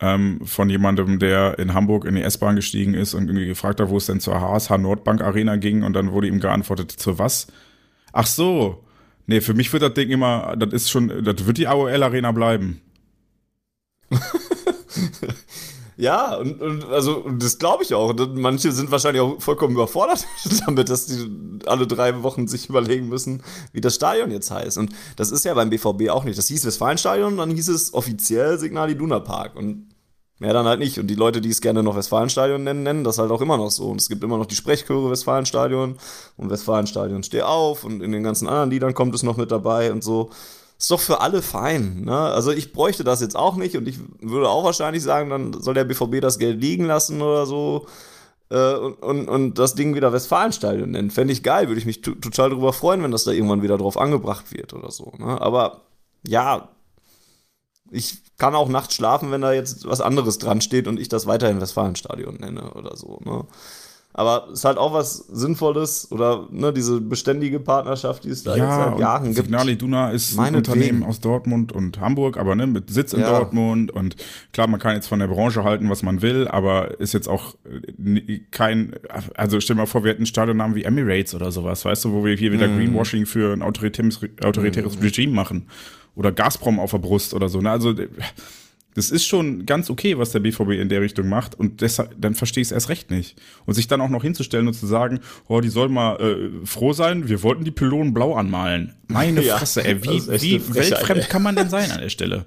ähm, 0.00 0.40
von 0.44 0.70
jemandem, 0.70 1.18
der 1.18 1.58
in 1.58 1.74
Hamburg 1.74 2.04
in 2.04 2.14
die 2.14 2.22
S-Bahn 2.22 2.56
gestiegen 2.56 2.94
ist 2.94 3.14
und 3.14 3.28
irgendwie 3.28 3.46
gefragt 3.46 3.80
hat, 3.80 3.88
wo 3.88 3.96
es 3.96 4.06
denn 4.06 4.20
zur 4.20 4.40
HSH 4.40 4.78
Nordbank 4.78 5.20
Arena 5.22 5.56
ging 5.56 5.82
und 5.82 5.94
dann 5.94 6.12
wurde 6.12 6.28
ihm 6.28 6.40
geantwortet, 6.40 6.92
zu 6.92 7.18
was? 7.18 7.48
Ach 8.12 8.26
so. 8.26 8.84
Nee, 9.26 9.40
für 9.40 9.54
mich 9.54 9.72
wird 9.72 9.82
das 9.82 9.94
Ding 9.94 10.08
immer, 10.08 10.54
das 10.56 10.72
ist 10.72 10.90
schon, 10.90 11.24
das 11.24 11.46
wird 11.46 11.58
die 11.58 11.66
AOL 11.66 12.02
Arena 12.02 12.32
bleiben. 12.32 12.80
Ja, 16.00 16.36
und, 16.36 16.62
und 16.62 16.84
also 16.84 17.28
das 17.28 17.58
glaube 17.58 17.82
ich 17.82 17.92
auch. 17.92 18.10
Und 18.10 18.36
manche 18.36 18.70
sind 18.70 18.92
wahrscheinlich 18.92 19.20
auch 19.20 19.42
vollkommen 19.42 19.74
überfordert 19.74 20.24
damit, 20.66 20.88
dass 20.90 21.06
die 21.06 21.28
alle 21.66 21.88
drei 21.88 22.22
Wochen 22.22 22.46
sich 22.46 22.68
überlegen 22.68 23.08
müssen, 23.08 23.42
wie 23.72 23.80
das 23.80 23.96
Stadion 23.96 24.30
jetzt 24.30 24.52
heißt. 24.52 24.78
Und 24.78 24.92
das 25.16 25.32
ist 25.32 25.44
ja 25.44 25.54
beim 25.54 25.70
BVB 25.70 26.10
auch 26.10 26.22
nicht. 26.22 26.38
Das 26.38 26.46
hieß 26.46 26.64
Westfalenstadion, 26.64 27.36
dann 27.36 27.50
hieß 27.50 27.68
es 27.68 27.92
offiziell 27.94 28.60
Signal 28.60 28.92
Iduna 28.92 29.18
Park. 29.18 29.56
Und 29.56 29.88
mehr 30.38 30.52
dann 30.52 30.66
halt 30.66 30.78
nicht. 30.78 31.00
Und 31.00 31.08
die 31.08 31.16
Leute, 31.16 31.40
die 31.40 31.50
es 31.50 31.60
gerne 31.60 31.82
noch 31.82 31.96
Westfalenstadion 31.96 32.62
nennen, 32.62 32.84
nennen 32.84 33.02
das 33.02 33.18
halt 33.18 33.32
auch 33.32 33.40
immer 33.40 33.56
noch 33.56 33.72
so. 33.72 33.88
Und 33.88 34.00
es 34.00 34.08
gibt 34.08 34.22
immer 34.22 34.38
noch 34.38 34.46
die 34.46 34.54
Sprechchöre 34.54 35.10
Westfalenstadion 35.10 35.96
und 36.36 36.50
Westfalenstadion 36.50 37.24
steh 37.24 37.42
auf 37.42 37.82
und 37.82 38.04
in 38.04 38.12
den 38.12 38.22
ganzen 38.22 38.46
anderen 38.46 38.70
Liedern 38.70 38.94
kommt 38.94 39.16
es 39.16 39.24
noch 39.24 39.36
mit 39.36 39.50
dabei 39.50 39.90
und 39.90 40.04
so. 40.04 40.30
Ist 40.78 40.90
doch 40.90 41.00
für 41.00 41.20
alle 41.20 41.42
fein. 41.42 42.02
Ne? 42.04 42.16
Also 42.16 42.52
ich 42.52 42.72
bräuchte 42.72 43.02
das 43.04 43.20
jetzt 43.20 43.36
auch 43.36 43.56
nicht 43.56 43.76
und 43.76 43.88
ich 43.88 43.98
würde 44.20 44.48
auch 44.48 44.64
wahrscheinlich 44.64 45.02
sagen, 45.02 45.30
dann 45.30 45.60
soll 45.60 45.74
der 45.74 45.84
BVB 45.84 46.20
das 46.20 46.38
Geld 46.38 46.60
liegen 46.60 46.84
lassen 46.84 47.20
oder 47.20 47.46
so 47.46 47.86
äh, 48.50 48.74
und, 48.74 48.94
und, 49.02 49.28
und 49.28 49.58
das 49.58 49.74
Ding 49.74 49.94
wieder 49.96 50.12
Westfalenstadion 50.12 50.92
nennen. 50.92 51.10
Fände 51.10 51.32
ich 51.32 51.42
geil, 51.42 51.66
würde 51.68 51.80
ich 51.80 51.86
mich 51.86 52.00
total 52.00 52.50
darüber 52.50 52.72
freuen, 52.72 53.02
wenn 53.02 53.10
das 53.10 53.24
da 53.24 53.32
irgendwann 53.32 53.62
wieder 53.62 53.76
drauf 53.76 53.98
angebracht 53.98 54.52
wird 54.52 54.72
oder 54.72 54.92
so. 54.92 55.12
Ne? 55.18 55.40
Aber 55.40 55.82
ja, 56.26 56.68
ich 57.90 58.22
kann 58.36 58.54
auch 58.54 58.68
nachts 58.68 58.94
schlafen, 58.94 59.32
wenn 59.32 59.40
da 59.40 59.52
jetzt 59.52 59.88
was 59.88 60.00
anderes 60.00 60.38
dran 60.38 60.60
steht 60.60 60.86
und 60.86 61.00
ich 61.00 61.08
das 61.08 61.26
weiterhin 61.26 61.60
Westfalenstadion 61.60 62.36
nenne 62.36 62.72
oder 62.74 62.96
so. 62.96 63.18
Ne? 63.24 63.46
Aber 64.18 64.48
es 64.48 64.58
ist 64.58 64.64
halt 64.64 64.78
auch 64.78 64.92
was 64.92 65.16
Sinnvolles 65.16 66.10
oder 66.10 66.48
ne, 66.50 66.72
diese 66.72 67.00
beständige 67.00 67.60
Partnerschaft, 67.60 68.24
die 68.24 68.30
es 68.30 68.42
da 68.42 68.56
ja, 68.56 68.64
jetzt 68.64 68.90
seit 68.90 68.98
Jahren 68.98 69.24
gibt. 69.26 69.36
Signal 69.36 69.68
Iduna 69.68 70.10
ist 70.10 70.36
ein 70.36 70.56
Unternehmen 70.56 71.04
aus 71.04 71.20
Dortmund 71.20 71.70
und 71.70 72.00
Hamburg, 72.00 72.36
aber 72.36 72.56
ne, 72.56 72.66
mit 72.66 72.90
Sitz 72.90 73.12
in 73.12 73.20
ja. 73.20 73.30
Dortmund 73.30 73.92
und 73.92 74.16
klar, 74.52 74.66
man 74.66 74.80
kann 74.80 74.96
jetzt 74.96 75.06
von 75.06 75.20
der 75.20 75.28
Branche 75.28 75.62
halten, 75.62 75.88
was 75.88 76.02
man 76.02 76.20
will, 76.20 76.48
aber 76.48 76.98
ist 76.98 77.14
jetzt 77.14 77.28
auch 77.28 77.54
äh, 77.96 78.40
kein, 78.50 78.96
also 79.36 79.60
stell 79.60 79.76
dir 79.76 79.82
mal 79.82 79.86
vor, 79.86 80.02
wir 80.02 80.10
hätten 80.10 80.26
Stadionnamen 80.26 80.74
wie 80.74 80.82
Emirates 80.82 81.36
oder 81.36 81.52
sowas, 81.52 81.84
weißt 81.84 82.06
du, 82.06 82.12
wo 82.12 82.24
wir 82.24 82.34
hier 82.34 82.50
wieder 82.50 82.66
mm. 82.66 82.76
Greenwashing 82.76 83.24
für 83.24 83.52
ein 83.52 83.62
autoritäres, 83.62 84.18
autoritäres 84.42 84.98
mm. 84.98 85.00
Regime 85.00 85.32
machen 85.32 85.68
oder 86.16 86.32
Gazprom 86.32 86.80
auf 86.80 86.90
der 86.90 86.98
Brust 86.98 87.34
oder 87.34 87.48
so. 87.48 87.60
Ne? 87.60 87.70
Also 87.70 87.94
das 88.94 89.10
ist 89.10 89.26
schon 89.26 89.64
ganz 89.66 89.90
okay, 89.90 90.18
was 90.18 90.32
der 90.32 90.40
BVB 90.40 90.70
in 90.70 90.88
der 90.88 91.00
Richtung 91.00 91.28
macht 91.28 91.54
und 91.54 91.82
deshalb, 91.82 92.14
dann 92.20 92.34
verstehe 92.34 92.62
ich 92.62 92.68
es 92.68 92.72
erst 92.72 92.88
recht 92.88 93.10
nicht. 93.10 93.40
Und 93.64 93.74
sich 93.74 93.86
dann 93.86 94.00
auch 94.00 94.08
noch 94.08 94.22
hinzustellen 94.22 94.66
und 94.66 94.74
zu 94.74 94.86
sagen, 94.86 95.20
oh, 95.46 95.60
die 95.60 95.68
sollen 95.68 95.92
mal 95.92 96.16
äh, 96.20 96.66
froh 96.66 96.92
sein, 96.92 97.28
wir 97.28 97.42
wollten 97.42 97.64
die 97.64 97.70
Pylonen 97.70 98.12
blau 98.12 98.34
anmalen. 98.34 98.94
Meine 99.06 99.42
ja, 99.44 99.58
Fresse, 99.58 99.84
ey, 99.84 100.02
wie, 100.02 100.26
wie 100.40 100.74
weltfremd 100.74 101.22
ey. 101.22 101.28
kann 101.28 101.42
man 101.42 101.54
denn 101.54 101.70
sein 101.70 101.90
an 101.90 102.00
der 102.00 102.08
Stelle? 102.08 102.44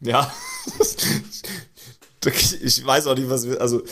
Ja. 0.00 0.30
ich 2.62 2.84
weiß 2.84 3.06
auch 3.06 3.16
nicht, 3.16 3.30
was 3.30 3.48
wir, 3.48 3.60
also 3.60 3.82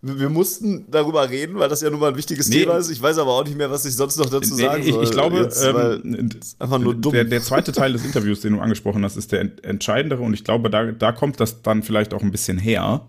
wir 0.00 0.28
mussten 0.28 0.88
darüber 0.88 1.28
reden, 1.28 1.58
weil 1.58 1.68
das 1.68 1.80
ja 1.80 1.90
nun 1.90 1.98
mal 1.98 2.10
ein 2.10 2.16
wichtiges 2.16 2.48
nee. 2.48 2.60
Thema 2.60 2.76
ist. 2.76 2.88
Ich 2.88 3.02
weiß 3.02 3.18
aber 3.18 3.32
auch 3.32 3.44
nicht 3.44 3.56
mehr, 3.56 3.70
was 3.70 3.84
ich 3.84 3.96
sonst 3.96 4.16
noch 4.16 4.30
dazu 4.30 4.54
nee, 4.54 4.62
sagen 4.62 4.82
ich, 4.84 4.92
soll. 4.92 5.04
Ich 5.04 5.10
glaube, 5.10 5.38
Jetzt, 5.38 5.62
ähm, 5.64 6.30
einfach 6.58 6.78
nur 6.78 6.94
dumm. 6.94 7.12
Der, 7.12 7.24
der, 7.24 7.42
zweite 7.42 7.72
Teil 7.72 7.92
des 7.92 8.04
Interviews, 8.04 8.40
den 8.40 8.52
du 8.52 8.60
angesprochen 8.60 9.04
hast, 9.04 9.16
ist 9.16 9.32
der 9.32 9.50
entscheidendere 9.64 10.22
und 10.22 10.34
ich 10.34 10.44
glaube, 10.44 10.70
da, 10.70 10.92
da 10.92 11.10
kommt 11.10 11.40
das 11.40 11.62
dann 11.62 11.82
vielleicht 11.82 12.14
auch 12.14 12.22
ein 12.22 12.30
bisschen 12.30 12.58
her. 12.58 13.08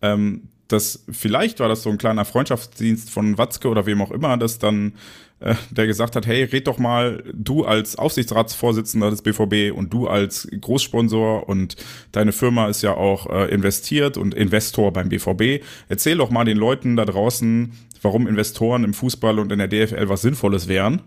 Ähm, 0.00 0.48
das, 0.68 1.04
vielleicht 1.10 1.58
war 1.58 1.68
das 1.68 1.82
so 1.82 1.90
ein 1.90 1.98
kleiner 1.98 2.24
Freundschaftsdienst 2.24 3.10
von 3.10 3.36
Watzke 3.36 3.68
oder 3.68 3.84
wem 3.86 4.00
auch 4.00 4.12
immer, 4.12 4.36
dass 4.36 4.58
dann 4.58 4.94
äh, 5.42 5.54
der 5.70 5.86
gesagt 5.86 6.16
hat, 6.16 6.26
hey, 6.26 6.44
red 6.44 6.66
doch 6.66 6.78
mal 6.78 7.22
du 7.32 7.64
als 7.64 7.96
Aufsichtsratsvorsitzender 7.96 9.10
des 9.10 9.22
BVB 9.22 9.76
und 9.76 9.92
du 9.92 10.06
als 10.08 10.48
Großsponsor 10.60 11.48
und 11.48 11.76
deine 12.12 12.32
Firma 12.32 12.68
ist 12.68 12.82
ja 12.82 12.94
auch 12.94 13.28
äh, 13.30 13.52
investiert 13.52 14.16
und 14.16 14.34
Investor 14.34 14.92
beim 14.92 15.08
BVB. 15.08 15.64
Erzähl 15.88 16.16
doch 16.16 16.30
mal 16.30 16.44
den 16.44 16.58
Leuten 16.58 16.96
da 16.96 17.04
draußen, 17.04 17.72
warum 18.00 18.26
Investoren 18.26 18.84
im 18.84 18.94
Fußball 18.94 19.38
und 19.38 19.52
in 19.52 19.58
der 19.58 19.68
DFL 19.68 20.08
was 20.08 20.22
Sinnvolles 20.22 20.68
wären 20.68 21.02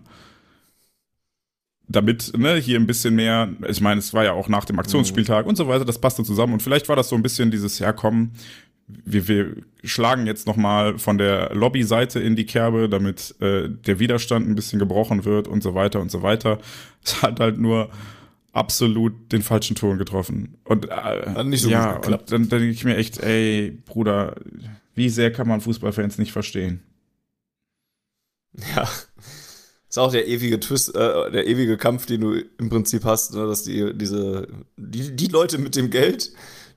damit 1.88 2.36
ne, 2.36 2.56
hier 2.56 2.78
ein 2.78 2.86
bisschen 2.86 3.14
mehr, 3.14 3.48
ich 3.68 3.80
meine, 3.80 4.00
es 4.00 4.12
war 4.12 4.24
ja 4.24 4.32
auch 4.32 4.48
nach 4.48 4.64
dem 4.64 4.78
Aktionsspieltag 4.78 5.44
mhm. 5.44 5.50
und 5.50 5.56
so 5.56 5.68
weiter, 5.68 5.84
das 5.84 6.00
passte 6.00 6.24
zusammen 6.24 6.54
und 6.54 6.62
vielleicht 6.62 6.88
war 6.88 6.96
das 6.96 7.08
so 7.08 7.16
ein 7.16 7.22
bisschen 7.22 7.50
dieses, 7.50 7.82
komm, 7.94 8.32
wir, 8.88 9.28
wir 9.28 9.56
schlagen 9.82 10.26
jetzt 10.26 10.46
nochmal 10.46 10.98
von 10.98 11.18
der 11.18 11.54
Lobbyseite 11.54 12.20
in 12.20 12.36
die 12.36 12.46
Kerbe, 12.46 12.88
damit 12.88 13.34
äh, 13.40 13.68
der 13.68 13.98
Widerstand 13.98 14.48
ein 14.48 14.54
bisschen 14.54 14.78
gebrochen 14.78 15.24
wird 15.24 15.48
und 15.48 15.62
so 15.62 15.74
weiter 15.74 16.00
und 16.00 16.10
so 16.10 16.22
weiter. 16.22 16.58
Es 17.04 17.22
hat 17.22 17.40
halt 17.40 17.58
nur 17.58 17.90
absolut 18.52 19.32
den 19.32 19.42
falschen 19.42 19.76
Ton 19.76 19.98
getroffen. 19.98 20.56
Und 20.64 20.88
äh, 20.88 21.44
nicht 21.44 21.62
so 21.62 21.68
ja, 21.68 21.96
und 21.96 22.06
dann, 22.06 22.48
dann 22.48 22.48
denke 22.48 22.68
ich 22.68 22.84
mir 22.84 22.96
echt, 22.96 23.18
ey, 23.18 23.70
Bruder, 23.84 24.36
wie 24.94 25.10
sehr 25.10 25.30
kann 25.30 25.46
man 25.46 25.60
Fußballfans 25.60 26.18
nicht 26.18 26.32
verstehen? 26.32 26.82
Ja. 28.74 28.88
Ist 29.88 29.98
auch 29.98 30.10
der 30.10 30.26
ewige 30.26 30.58
Twist, 30.58 30.94
äh, 30.94 31.30
der 31.30 31.46
ewige 31.46 31.76
Kampf, 31.76 32.06
den 32.06 32.20
du 32.20 32.34
im 32.58 32.68
Prinzip 32.70 33.04
hast, 33.04 33.34
ne, 33.34 33.46
dass 33.46 33.62
die, 33.62 33.92
diese, 33.94 34.48
die, 34.76 35.14
die 35.14 35.28
Leute 35.28 35.58
mit 35.58 35.76
dem 35.76 35.90
Geld, 35.90 36.32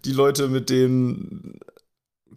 die 0.05 0.11
Leute 0.11 0.47
mit 0.47 0.69
den 0.69 1.59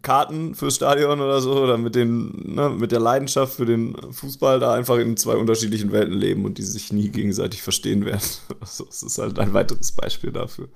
Karten 0.01 0.55
fürs 0.55 0.75
Stadion 0.75 1.21
oder 1.21 1.39
so 1.41 1.53
oder 1.53 1.77
mit, 1.77 1.95
den, 1.95 2.55
ne, 2.55 2.69
mit 2.69 2.91
der 2.91 2.99
Leidenschaft 2.99 3.55
für 3.55 3.65
den 3.65 3.95
Fußball 4.11 4.59
da 4.59 4.73
einfach 4.73 4.97
in 4.97 5.15
zwei 5.17 5.35
unterschiedlichen 5.35 5.91
Welten 5.91 6.13
leben 6.13 6.45
und 6.45 6.57
die 6.57 6.63
sich 6.63 6.91
nie 6.91 7.09
gegenseitig 7.09 7.61
verstehen 7.61 8.05
werden. 8.05 8.21
Also, 8.59 8.85
das 8.85 9.03
ist 9.03 9.17
halt 9.17 9.39
ein 9.39 9.53
weiteres 9.53 9.91
Beispiel 9.91 10.31
dafür. 10.31 10.69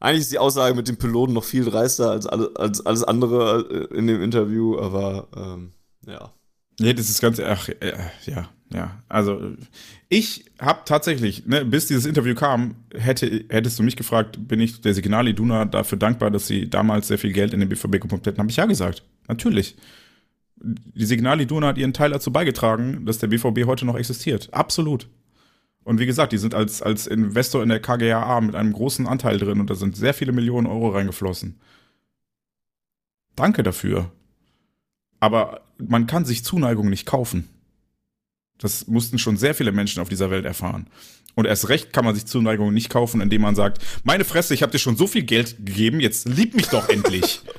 Eigentlich 0.00 0.22
ist 0.22 0.32
die 0.32 0.38
Aussage 0.38 0.74
mit 0.74 0.88
dem 0.88 0.96
Piloten 0.96 1.34
noch 1.34 1.44
viel 1.44 1.64
dreister 1.64 2.10
als, 2.10 2.26
alle, 2.26 2.50
als 2.56 2.84
alles 2.84 3.04
andere 3.04 3.88
äh, 3.92 3.96
in 3.96 4.06
dem 4.06 4.22
Interview, 4.22 4.78
aber 4.78 5.28
ähm, 5.36 5.72
ja. 6.06 6.32
Nee, 6.80 6.94
das 6.94 7.10
ist 7.10 7.20
ganz, 7.20 7.38
ach, 7.38 7.68
äh, 7.68 7.92
ja, 8.24 8.48
ja. 8.72 9.02
Also 9.08 9.52
ich 10.08 10.44
habe 10.60 10.82
tatsächlich, 10.84 11.46
ne, 11.46 11.64
bis 11.64 11.86
dieses 11.86 12.06
Interview 12.06 12.34
kam, 12.34 12.76
hätte, 12.94 13.44
hättest 13.48 13.78
du 13.78 13.82
mich 13.82 13.96
gefragt, 13.96 14.48
bin 14.48 14.60
ich 14.60 14.80
der 14.80 14.94
Signali 14.94 15.34
Duna 15.34 15.64
dafür 15.64 15.98
dankbar, 15.98 16.30
dass 16.30 16.46
sie 16.46 16.70
damals 16.70 17.08
sehr 17.08 17.18
viel 17.18 17.32
Geld 17.32 17.52
in 17.52 17.60
den 17.60 17.68
BVB 17.68 18.00
gepumpt 18.00 18.26
hätten, 18.26 18.38
habe 18.38 18.50
ich 18.50 18.56
ja 18.56 18.66
gesagt. 18.66 19.02
Natürlich. 19.28 19.76
Die 20.56 21.06
Signali 21.06 21.46
Duna 21.46 21.68
hat 21.68 21.78
ihren 21.78 21.94
Teil 21.94 22.10
dazu 22.10 22.32
beigetragen, 22.32 23.06
dass 23.06 23.18
der 23.18 23.28
BVB 23.28 23.66
heute 23.66 23.86
noch 23.86 23.96
existiert. 23.96 24.52
Absolut. 24.52 25.08
Und 25.82 25.98
wie 25.98 26.06
gesagt, 26.06 26.32
die 26.32 26.38
sind 26.38 26.54
als, 26.54 26.82
als 26.82 27.06
Investor 27.06 27.62
in 27.62 27.70
der 27.70 27.80
KGAA 27.80 28.40
mit 28.42 28.54
einem 28.54 28.72
großen 28.72 29.06
Anteil 29.06 29.38
drin 29.38 29.60
und 29.60 29.70
da 29.70 29.74
sind 29.74 29.96
sehr 29.96 30.14
viele 30.14 30.32
Millionen 30.32 30.66
Euro 30.66 30.90
reingeflossen. 30.90 31.58
Danke 33.34 33.62
dafür. 33.62 34.12
Aber 35.18 35.62
man 35.78 36.06
kann 36.06 36.24
sich 36.24 36.44
Zuneigung 36.44 36.90
nicht 36.90 37.06
kaufen. 37.06 37.48
Das 38.60 38.86
mussten 38.86 39.18
schon 39.18 39.36
sehr 39.36 39.54
viele 39.54 39.72
Menschen 39.72 40.00
auf 40.00 40.08
dieser 40.08 40.30
Welt 40.30 40.44
erfahren. 40.44 40.86
Und 41.34 41.46
erst 41.46 41.68
recht 41.68 41.92
kann 41.92 42.04
man 42.04 42.14
sich 42.14 42.26
Zuneigung 42.26 42.74
nicht 42.74 42.90
kaufen, 42.90 43.20
indem 43.20 43.42
man 43.42 43.54
sagt, 43.54 43.78
meine 44.04 44.24
Fresse, 44.24 44.52
ich 44.52 44.62
habe 44.62 44.72
dir 44.72 44.78
schon 44.78 44.96
so 44.96 45.06
viel 45.06 45.22
Geld 45.22 45.56
gegeben, 45.58 46.00
jetzt 46.00 46.28
lieb 46.28 46.54
mich 46.54 46.68
doch 46.68 46.88
endlich. 46.88 47.42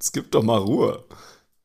Es 0.00 0.12
gibt 0.12 0.34
doch 0.34 0.42
mal 0.42 0.56
Ruhe. 0.56 1.04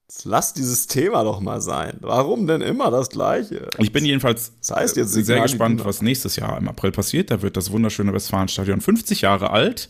Jetzt 0.09 0.25
lass 0.25 0.53
dieses 0.53 0.87
Thema 0.87 1.23
doch 1.23 1.39
mal 1.39 1.61
sein. 1.61 1.97
Warum 2.01 2.47
denn 2.47 2.61
immer 2.61 2.91
das 2.91 3.09
Gleiche? 3.09 3.69
Ich 3.79 3.91
bin 3.93 4.05
jedenfalls 4.05 4.51
das 4.59 4.71
heißt 4.71 4.97
jetzt 4.97 5.13
sehr 5.13 5.41
gespannt, 5.41 5.83
was 5.85 6.01
nächstes 6.01 6.35
Jahr 6.35 6.57
im 6.57 6.67
April 6.67 6.91
passiert. 6.91 7.31
Da 7.31 7.41
wird 7.41 7.57
das 7.57 7.71
wunderschöne 7.71 8.13
Westfalenstadion 8.13 8.81
50 8.81 9.21
Jahre 9.21 9.51
alt. 9.51 9.89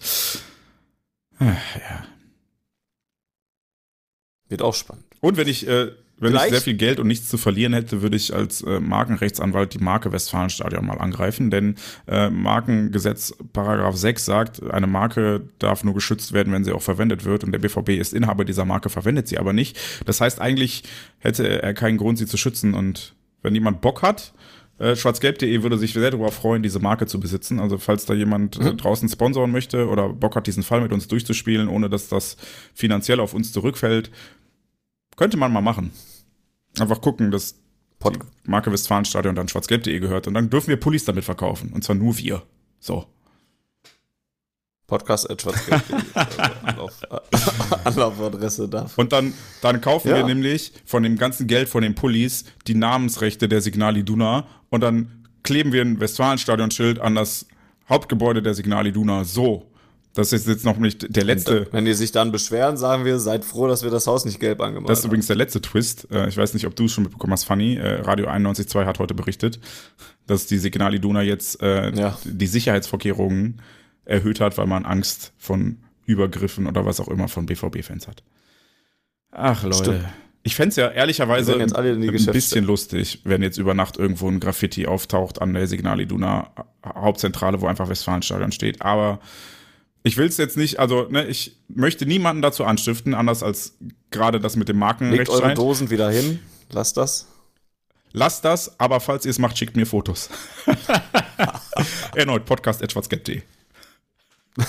Ah, 1.40 1.46
ja. 1.46 2.06
Wird 4.48 4.62
auch 4.62 4.76
spannend. 4.76 5.06
Und 5.22 5.38
wenn 5.38 5.48
ich, 5.48 5.68
äh, 5.68 5.92
wenn 6.18 6.32
Gleich? 6.32 6.46
ich 6.46 6.52
sehr 6.52 6.62
viel 6.62 6.76
Geld 6.76 7.00
und 7.00 7.08
nichts 7.08 7.28
zu 7.28 7.38
verlieren 7.38 7.74
hätte, 7.74 8.02
würde 8.02 8.16
ich 8.16 8.34
als 8.34 8.62
äh, 8.62 8.80
Markenrechtsanwalt 8.80 9.74
die 9.74 9.80
Marke 9.80 10.12
Westfalenstadion 10.12 10.86
mal 10.86 11.00
angreifen, 11.00 11.52
denn 11.52 11.76
äh, 12.08 12.30
Markengesetz 12.30 13.36
Paragraph 13.52 13.98
6 13.98 14.24
sagt, 14.24 14.64
eine 14.64 14.88
Marke 14.88 15.42
darf 15.60 15.84
nur 15.84 15.94
geschützt 15.94 16.32
werden, 16.32 16.54
wenn 16.54 16.64
sie 16.64 16.72
auch 16.72 16.82
verwendet 16.82 17.26
wird 17.26 17.44
und 17.44 17.52
der 17.52 17.60
BVB 17.60 17.90
ist 17.90 18.14
Inhaber 18.14 18.46
dieser 18.46 18.66
Marke, 18.66 18.90
verwendet 18.90 19.28
sie 19.28 19.38
aber 19.38 19.52
nicht. 19.52 19.78
Das 20.06 20.22
heißt, 20.22 20.40
eigentlich 20.40 20.84
hätte 21.20 21.62
er 21.62 21.74
keinen 21.74 21.98
Grund, 21.98 22.18
sie 22.18 22.28
zu 22.28 22.38
schützen 22.38 22.74
und 22.74 23.14
wenn 23.42 23.54
jemand 23.54 23.82
Bock 23.82 24.02
hat, 24.02 24.34
äh, 24.78 24.96
Schwarzgelb.de 24.96 25.64
würde 25.64 25.78
sich 25.78 25.94
sehr 25.94 26.12
darüber 26.12 26.32
freuen, 26.32 26.62
diese 26.62 26.80
Marke 26.80 27.06
zu 27.08 27.20
besitzen. 27.20 27.60
Also 27.60 27.78
falls 27.78 28.06
da 28.06 28.14
jemand 28.14 28.60
äh, 28.60 28.72
mhm. 28.72 28.78
draußen 28.78 29.08
sponsoren 29.08 29.52
möchte 29.52 29.88
oder 29.88 30.10
Bock 30.10 30.36
hat, 30.36 30.48
diesen 30.48 30.64
Fall 30.64 30.82
mit 30.82 30.92
uns 30.92 31.08
durchzuspielen, 31.08 31.70
ohne 31.70 31.90
dass 31.90 32.10
das 32.10 32.36
finanziell 32.74 33.22
auf 33.22 33.34
uns 33.34 33.54
zurückfällt, 33.54 34.12
könnte 35.16 35.38
man 35.38 35.52
mal 35.52 35.62
machen. 35.62 35.92
Einfach 36.80 37.02
gucken, 37.02 37.32
dass 37.32 37.56
Pod 38.00 38.16
die 38.16 38.50
Marke 38.50 38.72
Westfalenstadion 38.72 39.36
dann 39.36 39.48
schwarzgelb.de 39.48 40.00
gehört 40.00 40.28
und 40.28 40.34
dann 40.34 40.50
dürfen 40.50 40.68
wir 40.68 40.80
Pullis 40.80 41.06
damit 41.06 41.24
verkaufen. 41.24 41.72
Und 41.74 41.84
zwar 41.84 41.96
nur 41.96 42.18
wir. 42.18 42.44
So. 42.80 43.06
Podcast 44.88 45.30
at 45.32 45.44
Anlauf, 46.64 47.02
Anlaufadresse 47.86 48.70
dafür. 48.70 49.02
Und 49.02 49.12
dann, 49.12 49.34
dann 49.62 49.82
kaufen 49.82 50.10
ja. 50.10 50.18
wir 50.18 50.24
nämlich 50.24 50.74
von 50.86 51.02
dem 51.02 51.18
ganzen 51.18 51.48
Geld 51.48 51.70
von 51.70 51.82
den 51.82 51.96
Pullis 51.96 52.46
die 52.68 52.76
Namensrechte 52.76 53.50
der 53.50 53.62
Signali 53.62 54.04
Duna 54.04 54.46
und 54.70 54.82
dann 54.82 55.28
kleben 55.42 55.72
wir 55.74 55.82
ein 55.82 56.00
Westfalenstadion-Schild 56.00 57.00
an 57.00 57.16
das 57.16 57.48
Hauptgebäude 57.90 58.44
der 58.44 58.54
Signali 58.54 58.92
Duna. 58.92 59.24
So. 59.24 59.72
Das 60.16 60.32
ist 60.32 60.48
jetzt 60.48 60.64
noch 60.64 60.78
nicht 60.78 61.14
der 61.16 61.26
letzte. 61.26 61.68
wenn 61.72 61.84
die 61.84 61.94
sich 61.94 62.14
dann 62.14 62.32
beschweren, 62.32 62.78
sagen 62.78 63.04
wir, 63.04 63.20
seid 63.20 63.44
froh, 63.44 63.68
dass 63.68 63.84
wir 63.84 63.92
das 63.92 64.08
Haus 64.08 64.24
nicht 64.24 64.40
gelb 64.40 64.62
angemalt 64.62 64.86
haben. 64.86 64.88
Das 64.88 65.00
ist 65.00 65.06
übrigens 65.06 65.28
der 65.28 65.36
letzte 65.36 65.62
Twist. 65.62 66.08
Äh, 66.10 66.30
ich 66.30 66.38
weiß 66.38 66.54
nicht, 66.54 66.66
ob 66.66 66.76
du 66.76 66.86
es 66.86 66.94
schon 66.94 67.04
mitbekommen 67.04 67.34
hast, 67.34 67.44
Fanny. 67.44 67.76
Äh, 67.76 68.02
Radio 68.02 68.28
91.2 68.28 68.86
hat 68.86 69.00
heute 69.00 69.14
berichtet, 69.14 69.60
dass 70.26 70.48
die 70.48 70.58
Signali 70.58 71.00
Duna 71.00 71.22
jetzt 71.22 71.62
äh, 71.62 71.92
ja. 71.92 72.18
die 72.24 72.48
Sicherheitsvorkehrungen 72.48 73.62
erhöht 74.06 74.40
hat, 74.40 74.58
weil 74.58 74.68
man 74.68 74.86
Angst 74.86 75.34
von 75.38 75.80
Übergriffen 76.06 76.68
oder 76.68 76.86
was 76.86 77.02
auch 77.02 77.10
immer 77.10 77.28
von 77.28 77.46
BVB-Fans 77.46 78.08
hat. 78.08 78.24
Ach 79.32 79.64
Leute, 79.64 79.76
Stimmt. 79.76 80.06
Ich 80.44 80.56
fände 80.56 80.70
es 80.70 80.76
ja 80.76 80.90
ehrlicherweise 80.90 81.56
ein 81.56 82.02
Geschäfte. 82.02 82.32
bisschen 82.32 82.66
lustig, 82.66 83.22
wenn 83.24 83.42
jetzt 83.42 83.58
über 83.58 83.74
Nacht 83.74 83.98
irgendwo 83.98 84.28
ein 84.30 84.40
Graffiti 84.40 84.86
auftaucht 84.86 85.42
an 85.42 85.56
der 85.56 85.66
Signal 85.66 86.00
Iduna 86.00 86.52
Hauptzentrale, 86.86 87.62
wo 87.62 87.66
einfach 87.66 87.90
Westfalenstadion 87.90 88.52
steht. 88.52 88.84
Aber 88.84 89.20
ich 90.06 90.18
will 90.18 90.28
es 90.28 90.38
jetzt 90.38 90.56
nicht, 90.56 90.78
also 90.78 91.08
ne, 91.10 91.26
ich 91.26 91.58
möchte 91.68 92.06
niemanden 92.06 92.44
dazu 92.44 92.64
anstiften, 92.64 93.16
anders 93.16 93.42
als 93.42 93.76
gerade 94.12 94.40
das 94.40 94.56
mit 94.56 94.70
dem 94.70 94.78
Legt 95.00 95.30
eure. 95.30 95.56
Dosen 95.56 95.90
wieder 95.90 96.12
hin. 96.12 96.40
Lasst 96.70 96.96
das. 96.96 97.26
Lasst 98.12 98.46
das, 98.46 98.80
aber 98.80 99.00
falls 99.00 99.26
ihr 99.26 99.32
es 99.32 99.40
macht, 99.40 99.58
schickt 99.58 99.76
mir 99.76 99.88
Fotos. 99.88 100.30
Erneut 102.16 102.46
podcast.schwarzgelb.de. 102.46 103.42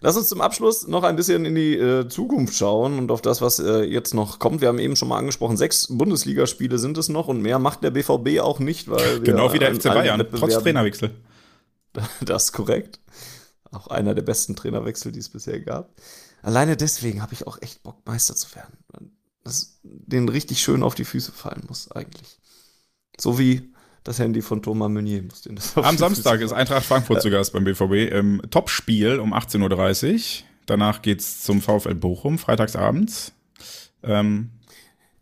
Lass 0.00 0.16
uns 0.16 0.28
zum 0.28 0.40
Abschluss 0.40 0.86
noch 0.86 1.02
ein 1.02 1.16
bisschen 1.16 1.44
in 1.44 1.56
die 1.56 1.74
äh, 1.74 2.06
Zukunft 2.08 2.56
schauen 2.56 2.98
und 2.98 3.10
auf 3.10 3.20
das, 3.20 3.42
was 3.42 3.58
äh, 3.58 3.82
jetzt 3.82 4.14
noch 4.14 4.38
kommt. 4.38 4.60
Wir 4.60 4.68
haben 4.68 4.78
eben 4.78 4.94
schon 4.94 5.08
mal 5.08 5.18
angesprochen, 5.18 5.56
sechs 5.56 5.88
Bundesligaspiele 5.90 6.78
sind 6.78 6.96
es 6.98 7.08
noch 7.08 7.26
und 7.26 7.42
mehr 7.42 7.58
macht 7.58 7.82
der 7.82 7.90
BVB 7.90 8.38
auch 8.40 8.60
nicht, 8.60 8.88
weil 8.88 9.16
wir 9.16 9.20
Genau 9.22 9.52
wie 9.52 9.58
der 9.58 9.74
FC 9.74 9.82
Bayern, 9.84 10.24
trotz 10.32 10.62
Trainerwechsel. 10.62 11.10
Das 12.20 12.44
ist 12.44 12.52
korrekt. 12.52 13.00
Auch 13.70 13.88
einer 13.88 14.14
der 14.14 14.22
besten 14.22 14.54
Trainerwechsel, 14.54 15.12
die 15.12 15.20
es 15.20 15.28
bisher 15.28 15.60
gab. 15.60 15.94
Alleine 16.42 16.76
deswegen 16.76 17.22
habe 17.22 17.32
ich 17.32 17.46
auch 17.46 17.60
echt 17.62 17.82
Bock, 17.82 18.04
Meister 18.04 18.34
zu 18.34 18.54
werden. 18.54 18.76
Das 19.44 19.78
den 19.82 20.28
richtig 20.28 20.60
schön 20.60 20.82
auf 20.82 20.94
die 20.94 21.04
Füße 21.04 21.32
fallen 21.32 21.64
muss, 21.68 21.90
eigentlich. 21.90 22.38
So 23.18 23.38
wie 23.38 23.72
das 24.04 24.18
Handy 24.18 24.42
von 24.42 24.62
Thomas 24.62 24.90
Meunier 24.90 25.22
muss 25.22 25.42
den 25.42 25.56
das 25.56 25.76
Am 25.76 25.96
Samstag 25.96 26.34
Füße 26.34 26.44
ist 26.46 26.52
Eintracht 26.52 26.84
Frankfurt 26.84 27.22
zu 27.22 27.30
Gast 27.30 27.52
beim 27.52 27.64
BVB 27.64 28.12
im 28.12 28.42
Topspiel 28.50 29.18
um 29.20 29.32
18.30 29.32 30.12
Uhr. 30.12 30.20
Danach 30.66 31.02
geht's 31.02 31.42
zum 31.42 31.60
VfL 31.60 31.94
Bochum, 31.94 32.38
freitagsabends. 32.38 33.32
Ähm, 34.02 34.50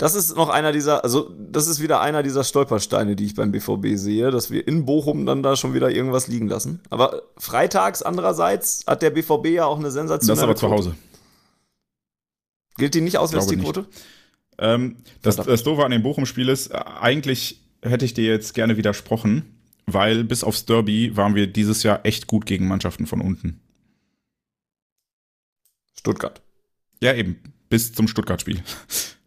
Das 0.01 0.14
ist 0.14 0.35
noch 0.35 0.48
einer 0.48 0.72
dieser, 0.72 1.05
also 1.05 1.31
das 1.39 1.66
ist 1.66 1.82
wieder 1.82 2.01
einer 2.01 2.22
dieser 2.22 2.43
Stolpersteine, 2.43 3.16
die 3.16 3.27
ich 3.27 3.35
beim 3.35 3.52
BVB 3.52 3.97
sehe, 3.98 4.31
dass 4.31 4.51
wir 4.51 4.66
in 4.66 4.86
Bochum 4.86 5.27
dann 5.27 5.43
da 5.43 5.56
schon 5.56 5.74
wieder 5.74 5.90
irgendwas 5.90 6.27
liegen 6.27 6.48
lassen. 6.48 6.81
Aber 6.89 7.24
freitags 7.36 8.01
andererseits 8.01 8.82
hat 8.86 9.02
der 9.02 9.10
BVB 9.10 9.48
ja 9.48 9.66
auch 9.66 9.78
eine 9.78 9.90
sensationelle 9.90 10.55
das 10.55 10.59
ist 10.59 10.64
aber 10.64 10.70
zu. 10.70 10.70
Hause. 10.70 10.97
Gilt 12.78 12.94
die 12.94 13.02
nicht 13.02 13.18
auswärts, 13.18 13.48
die 13.48 13.56
Glaube 13.56 13.81
nicht. 13.81 13.90
Quote? 13.90 13.90
Ähm, 14.56 14.97
das, 15.20 15.36
das 15.36 15.62
Doofe 15.64 15.85
an 15.85 15.90
dem 15.90 16.02
Bochum-Spiel 16.02 16.48
ist, 16.48 16.68
äh, 16.68 16.82
eigentlich 16.98 17.60
hätte 17.82 18.06
ich 18.06 18.14
dir 18.14 18.24
jetzt 18.24 18.55
gerne 18.55 18.78
widersprochen, 18.78 19.60
weil 19.85 20.24
bis 20.24 20.44
aufs 20.44 20.64
Derby 20.64 21.14
waren 21.14 21.35
wir 21.35 21.47
dieses 21.47 21.82
Jahr 21.82 22.06
echt 22.06 22.27
gut 22.27 22.47
gegen 22.47 22.66
Mannschaften 22.66 23.06
von 23.06 23.20
unten. 23.20 23.60
Stuttgart. 25.93 26.40
Ja, 27.02 27.12
eben, 27.12 27.39
bis 27.68 27.93
zum 27.93 28.09
Stuttgart-Spiel. 28.09 28.62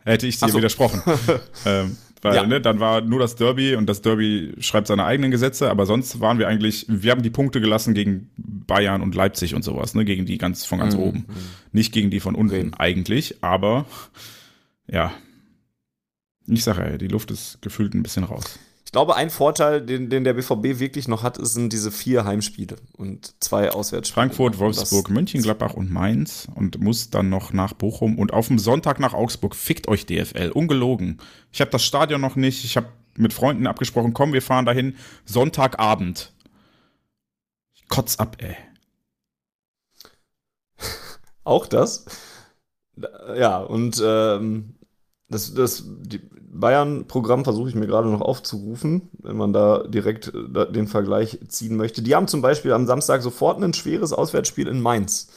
Hätte 0.05 0.27
ich 0.27 0.37
dir 0.39 0.49
so. 0.49 0.57
widersprochen. 0.57 1.01
ähm, 1.65 1.97
weil, 2.21 2.35
Ja. 2.35 2.45
ne, 2.47 2.61
dann 2.61 2.79
war 2.79 3.01
nur 3.01 3.19
das 3.19 3.35
Derby 3.35 3.75
und 3.75 3.85
das 3.87 4.01
Derby 4.01 4.53
schreibt 4.59 4.87
seine 4.87 5.03
eigenen 5.03 5.29
Gesetze, 5.31 5.69
aber 5.69 5.85
sonst 5.85 6.21
waren 6.21 6.39
wir 6.39 6.47
eigentlich, 6.47 6.85
wir 6.87 7.11
haben 7.11 7.21
die 7.21 7.29
Punkte 7.29 7.59
gelassen 7.59 7.93
gegen 7.93 8.29
Bayern 8.37 9.01
und 9.01 9.13
Leipzig 9.13 9.55
und 9.55 9.63
sowas, 9.63 9.93
ne, 9.93 10.05
gegen 10.05 10.25
die 10.25 10.37
ganz 10.37 10.63
von 10.65 10.79
ganz 10.79 10.95
Mhm. 10.95 11.01
oben. 11.01 11.25
Nicht 11.73 11.91
gegen 11.91 12.09
die 12.11 12.21
von 12.21 12.35
unten 12.35 12.51
Bremen. 12.53 12.73
eigentlich, 12.75 13.43
aber 13.43 13.85
ja. 14.87 15.11
Ich 16.47 16.63
sage 16.63 16.91
ja, 16.91 16.97
die 16.97 17.07
Luft 17.07 17.31
ist 17.31 17.61
gefühlt 17.61 17.93
ein 17.93 18.03
bisschen 18.03 18.23
raus. 18.25 18.57
Ich 18.93 18.95
glaube, 18.95 19.15
ein 19.15 19.31
Vorteil, 19.31 19.81
den, 19.83 20.11
den 20.11 20.23
der 20.23 20.33
BVB 20.35 20.77
wirklich 20.79 21.07
noch 21.07 21.23
hat, 21.23 21.39
sind 21.43 21.73
diese 21.73 21.91
vier 21.91 22.25
Heimspiele 22.25 22.75
und 22.95 23.33
zwei 23.43 23.71
Auswärtsspiele. 23.71 24.13
Frankfurt, 24.27 24.59
Wolfsburg, 24.59 25.05
das- 25.05 25.11
Mönchengladbach 25.15 25.73
und 25.73 25.89
Mainz 25.91 26.47
und 26.53 26.79
muss 26.79 27.09
dann 27.09 27.27
noch 27.27 27.53
nach 27.53 27.73
Bochum 27.73 28.19
und 28.19 28.31
auf 28.33 28.49
dem 28.49 28.59
Sonntag 28.59 28.99
nach 28.99 29.15
Augsburg. 29.15 29.55
Fickt 29.55 29.87
euch 29.87 30.05
DFL, 30.05 30.51
ungelogen. 30.51 31.17
Ich 31.51 31.59
habe 31.59 31.71
das 31.71 31.83
Stadion 31.83 32.21
noch 32.21 32.35
nicht, 32.35 32.63
ich 32.65 32.77
habe 32.77 32.85
mit 33.17 33.33
Freunden 33.33 33.65
abgesprochen, 33.65 34.13
komm, 34.13 34.31
wir 34.31 34.43
fahren 34.43 34.67
dahin 34.67 34.95
Sonntagabend. 35.25 36.31
Ich 37.73 37.87
kotz 37.87 38.17
ab, 38.17 38.37
ey. 38.43 38.55
Auch 41.43 41.65
das. 41.65 42.05
Ja, 43.35 43.57
und 43.57 43.99
ähm, 44.05 44.75
das, 45.29 45.51
das 45.55 45.83
die 45.83 46.21
Bayern-Programm 46.53 47.43
versuche 47.43 47.69
ich 47.69 47.75
mir 47.75 47.87
gerade 47.87 48.09
noch 48.09 48.21
aufzurufen, 48.21 49.09
wenn 49.19 49.37
man 49.37 49.53
da 49.53 49.83
direkt 49.87 50.31
äh, 50.33 50.71
den 50.71 50.87
Vergleich 50.87 51.39
ziehen 51.47 51.75
möchte. 51.75 52.01
Die 52.01 52.15
haben 52.15 52.27
zum 52.27 52.41
Beispiel 52.41 52.71
am 52.73 52.85
Samstag 52.85 53.21
sofort 53.21 53.61
ein 53.61 53.73
schweres 53.73 54.13
Auswärtsspiel 54.13 54.67
in 54.67 54.81
Mainz. 54.81 55.29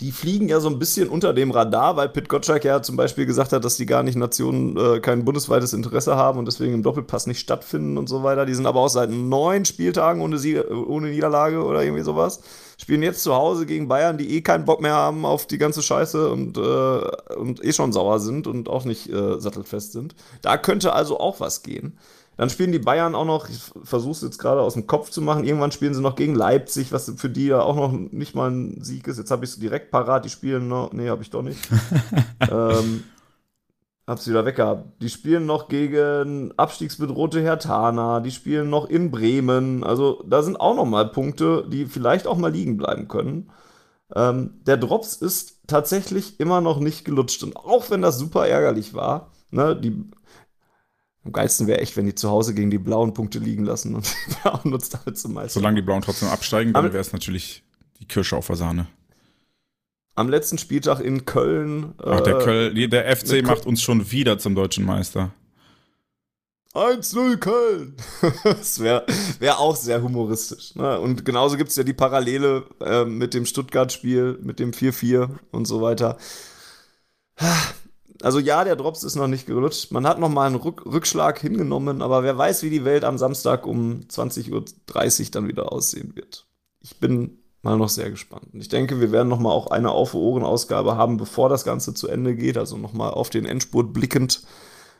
Die 0.00 0.10
fliegen 0.10 0.48
ja 0.48 0.58
so 0.58 0.68
ein 0.68 0.80
bisschen 0.80 1.08
unter 1.08 1.32
dem 1.32 1.52
Radar, 1.52 1.96
weil 1.96 2.08
Pit 2.08 2.28
Gottschalk 2.28 2.64
ja 2.64 2.82
zum 2.82 2.96
Beispiel 2.96 3.26
gesagt 3.26 3.52
hat, 3.52 3.64
dass 3.64 3.76
die 3.76 3.86
gar 3.86 4.02
nicht 4.02 4.16
Nationen 4.16 4.76
äh, 4.76 4.98
kein 4.98 5.24
bundesweites 5.24 5.72
Interesse 5.72 6.16
haben 6.16 6.40
und 6.40 6.46
deswegen 6.46 6.74
im 6.74 6.82
Doppelpass 6.82 7.28
nicht 7.28 7.38
stattfinden 7.38 7.96
und 7.96 8.08
so 8.08 8.24
weiter. 8.24 8.44
Die 8.44 8.54
sind 8.54 8.66
aber 8.66 8.80
auch 8.80 8.88
seit 8.88 9.10
neun 9.10 9.64
Spieltagen 9.64 10.20
ohne, 10.20 10.38
Sieg, 10.38 10.64
ohne 10.68 11.10
Niederlage 11.10 11.62
oder 11.62 11.84
irgendwie 11.84 12.02
sowas. 12.02 12.40
Spielen 12.76 13.02
jetzt 13.02 13.22
zu 13.22 13.34
Hause 13.34 13.66
gegen 13.66 13.88
Bayern, 13.88 14.18
die 14.18 14.36
eh 14.36 14.40
keinen 14.40 14.64
Bock 14.64 14.80
mehr 14.80 14.94
haben 14.94 15.24
auf 15.24 15.46
die 15.46 15.58
ganze 15.58 15.82
Scheiße 15.82 16.30
und, 16.30 16.56
äh, 16.56 17.34
und 17.36 17.64
eh 17.64 17.72
schon 17.72 17.92
sauer 17.92 18.20
sind 18.20 18.46
und 18.46 18.68
auch 18.68 18.84
nicht 18.84 19.08
äh, 19.08 19.40
sattelfest 19.40 19.92
sind. 19.92 20.14
Da 20.42 20.56
könnte 20.56 20.92
also 20.92 21.20
auch 21.20 21.40
was 21.40 21.62
gehen. 21.62 21.98
Dann 22.36 22.50
spielen 22.50 22.72
die 22.72 22.80
Bayern 22.80 23.14
auch 23.14 23.24
noch, 23.24 23.48
ich 23.48 23.60
versuche 23.84 24.12
es 24.12 24.22
jetzt 24.22 24.38
gerade 24.38 24.60
aus 24.60 24.74
dem 24.74 24.88
Kopf 24.88 25.10
zu 25.10 25.22
machen, 25.22 25.44
irgendwann 25.44 25.70
spielen 25.70 25.94
sie 25.94 26.00
noch 26.00 26.16
gegen 26.16 26.34
Leipzig, 26.34 26.90
was 26.90 27.12
für 27.16 27.30
die 27.30 27.46
ja 27.46 27.60
auch 27.60 27.76
noch 27.76 27.92
nicht 27.92 28.34
mal 28.34 28.50
ein 28.50 28.82
Sieg 28.82 29.06
ist. 29.06 29.18
Jetzt 29.18 29.30
habe 29.30 29.44
ich 29.44 29.52
es 29.52 29.58
direkt 29.60 29.92
parat, 29.92 30.24
die 30.24 30.30
spielen 30.30 30.66
noch, 30.66 30.92
nee, 30.92 31.08
habe 31.08 31.22
ich 31.22 31.30
doch 31.30 31.42
nicht. 31.42 31.60
ähm, 32.40 33.04
hab's 34.06 34.28
wieder 34.28 34.44
weggehabt. 34.44 35.02
Die 35.02 35.08
spielen 35.08 35.46
noch 35.46 35.68
gegen 35.68 36.52
abstiegsbedrohte 36.56 37.40
Hertana, 37.40 38.20
die 38.20 38.30
spielen 38.30 38.70
noch 38.70 38.86
in 38.88 39.10
Bremen. 39.10 39.84
Also 39.84 40.22
da 40.28 40.42
sind 40.42 40.60
auch 40.60 40.76
noch 40.76 40.84
mal 40.84 41.08
Punkte, 41.08 41.66
die 41.68 41.86
vielleicht 41.86 42.26
auch 42.26 42.36
mal 42.36 42.52
liegen 42.52 42.76
bleiben 42.76 43.08
können. 43.08 43.50
Ähm, 44.14 44.60
der 44.66 44.76
Drops 44.76 45.16
ist 45.16 45.60
tatsächlich 45.66 46.38
immer 46.38 46.60
noch 46.60 46.78
nicht 46.78 47.04
gelutscht. 47.04 47.42
Und 47.42 47.56
auch 47.56 47.90
wenn 47.90 48.02
das 48.02 48.18
super 48.18 48.46
ärgerlich 48.46 48.94
war, 48.94 49.32
ne, 49.50 49.74
die 49.74 50.10
am 51.24 51.32
geilsten 51.32 51.66
wäre 51.66 51.80
echt, 51.80 51.96
wenn 51.96 52.04
die 52.04 52.14
zu 52.14 52.28
Hause 52.28 52.54
gegen 52.54 52.70
die 52.70 52.78
blauen 52.78 53.14
Punkte 53.14 53.38
liegen 53.38 53.64
lassen 53.64 53.94
und 53.94 54.06
die 54.28 54.34
blauen 54.42 54.70
nutzt 54.70 54.94
damit 54.94 55.18
zum 55.18 55.32
Meister. 55.32 55.60
Solange 55.60 55.76
die 55.76 55.82
Blauen 55.82 56.02
trotzdem 56.02 56.28
absteigen, 56.28 56.74
dann 56.74 56.92
wäre 56.92 56.98
es 56.98 57.12
natürlich 57.12 57.64
die 57.98 58.06
Kirsche 58.06 58.36
auf 58.36 58.46
der 58.46 58.56
Sahne. 58.56 58.86
Am 60.16 60.28
letzten 60.28 60.58
Spieltag 60.58 61.00
in 61.00 61.24
Köln. 61.24 61.94
Ach, 61.98 62.20
der, 62.20 62.38
äh, 62.38 62.44
Köl, 62.44 62.88
der 62.88 63.16
FC 63.16 63.42
macht 63.44 63.66
uns 63.66 63.82
schon 63.82 64.10
wieder 64.12 64.38
zum 64.38 64.54
deutschen 64.54 64.84
Meister. 64.84 65.32
1-0 66.74 67.36
Köln. 67.36 67.96
das 68.44 68.80
wäre 68.80 69.06
wär 69.38 69.58
auch 69.60 69.76
sehr 69.76 70.02
humoristisch. 70.02 70.74
Ne? 70.74 70.98
Und 70.98 71.24
genauso 71.24 71.56
gibt 71.56 71.70
es 71.70 71.76
ja 71.76 71.84
die 71.84 71.92
Parallele 71.92 72.64
äh, 72.80 73.04
mit 73.04 73.32
dem 73.34 73.46
Stuttgart-Spiel, 73.46 74.38
mit 74.42 74.58
dem 74.58 74.72
4-4 74.72 75.30
und 75.52 75.66
so 75.66 75.80
weiter. 75.82 76.18
Also 78.22 78.38
ja, 78.38 78.64
der 78.64 78.76
Drops 78.76 79.04
ist 79.04 79.16
noch 79.16 79.28
nicht 79.28 79.46
gelutscht. 79.46 79.92
Man 79.92 80.06
hat 80.06 80.18
noch 80.18 80.28
mal 80.28 80.46
einen 80.46 80.56
Rück 80.56 80.84
Rückschlag 80.86 81.40
hingenommen, 81.40 82.02
aber 82.02 82.22
wer 82.22 82.38
weiß, 82.38 82.62
wie 82.62 82.70
die 82.70 82.84
Welt 82.84 83.04
am 83.04 83.18
Samstag 83.18 83.66
um 83.66 84.00
20.30 84.08 84.50
Uhr 84.52 85.30
dann 85.30 85.48
wieder 85.48 85.72
aussehen 85.72 86.16
wird. 86.16 86.46
Ich 86.80 86.98
bin 86.98 87.43
mal 87.64 87.76
noch 87.76 87.88
sehr 87.88 88.10
gespannt. 88.10 88.46
Und 88.52 88.60
ich 88.60 88.68
denke, 88.68 89.00
wir 89.00 89.10
werden 89.10 89.28
noch 89.28 89.40
mal 89.40 89.50
auch 89.50 89.68
eine 89.68 89.90
Auf-Ohren-Ausgabe 89.90 90.96
haben, 90.96 91.16
bevor 91.16 91.48
das 91.48 91.64
Ganze 91.64 91.94
zu 91.94 92.08
Ende 92.08 92.36
geht. 92.36 92.58
Also 92.58 92.76
noch 92.76 92.92
mal 92.92 93.10
auf 93.10 93.30
den 93.30 93.46
Endspurt 93.46 93.92
blickend 93.92 94.42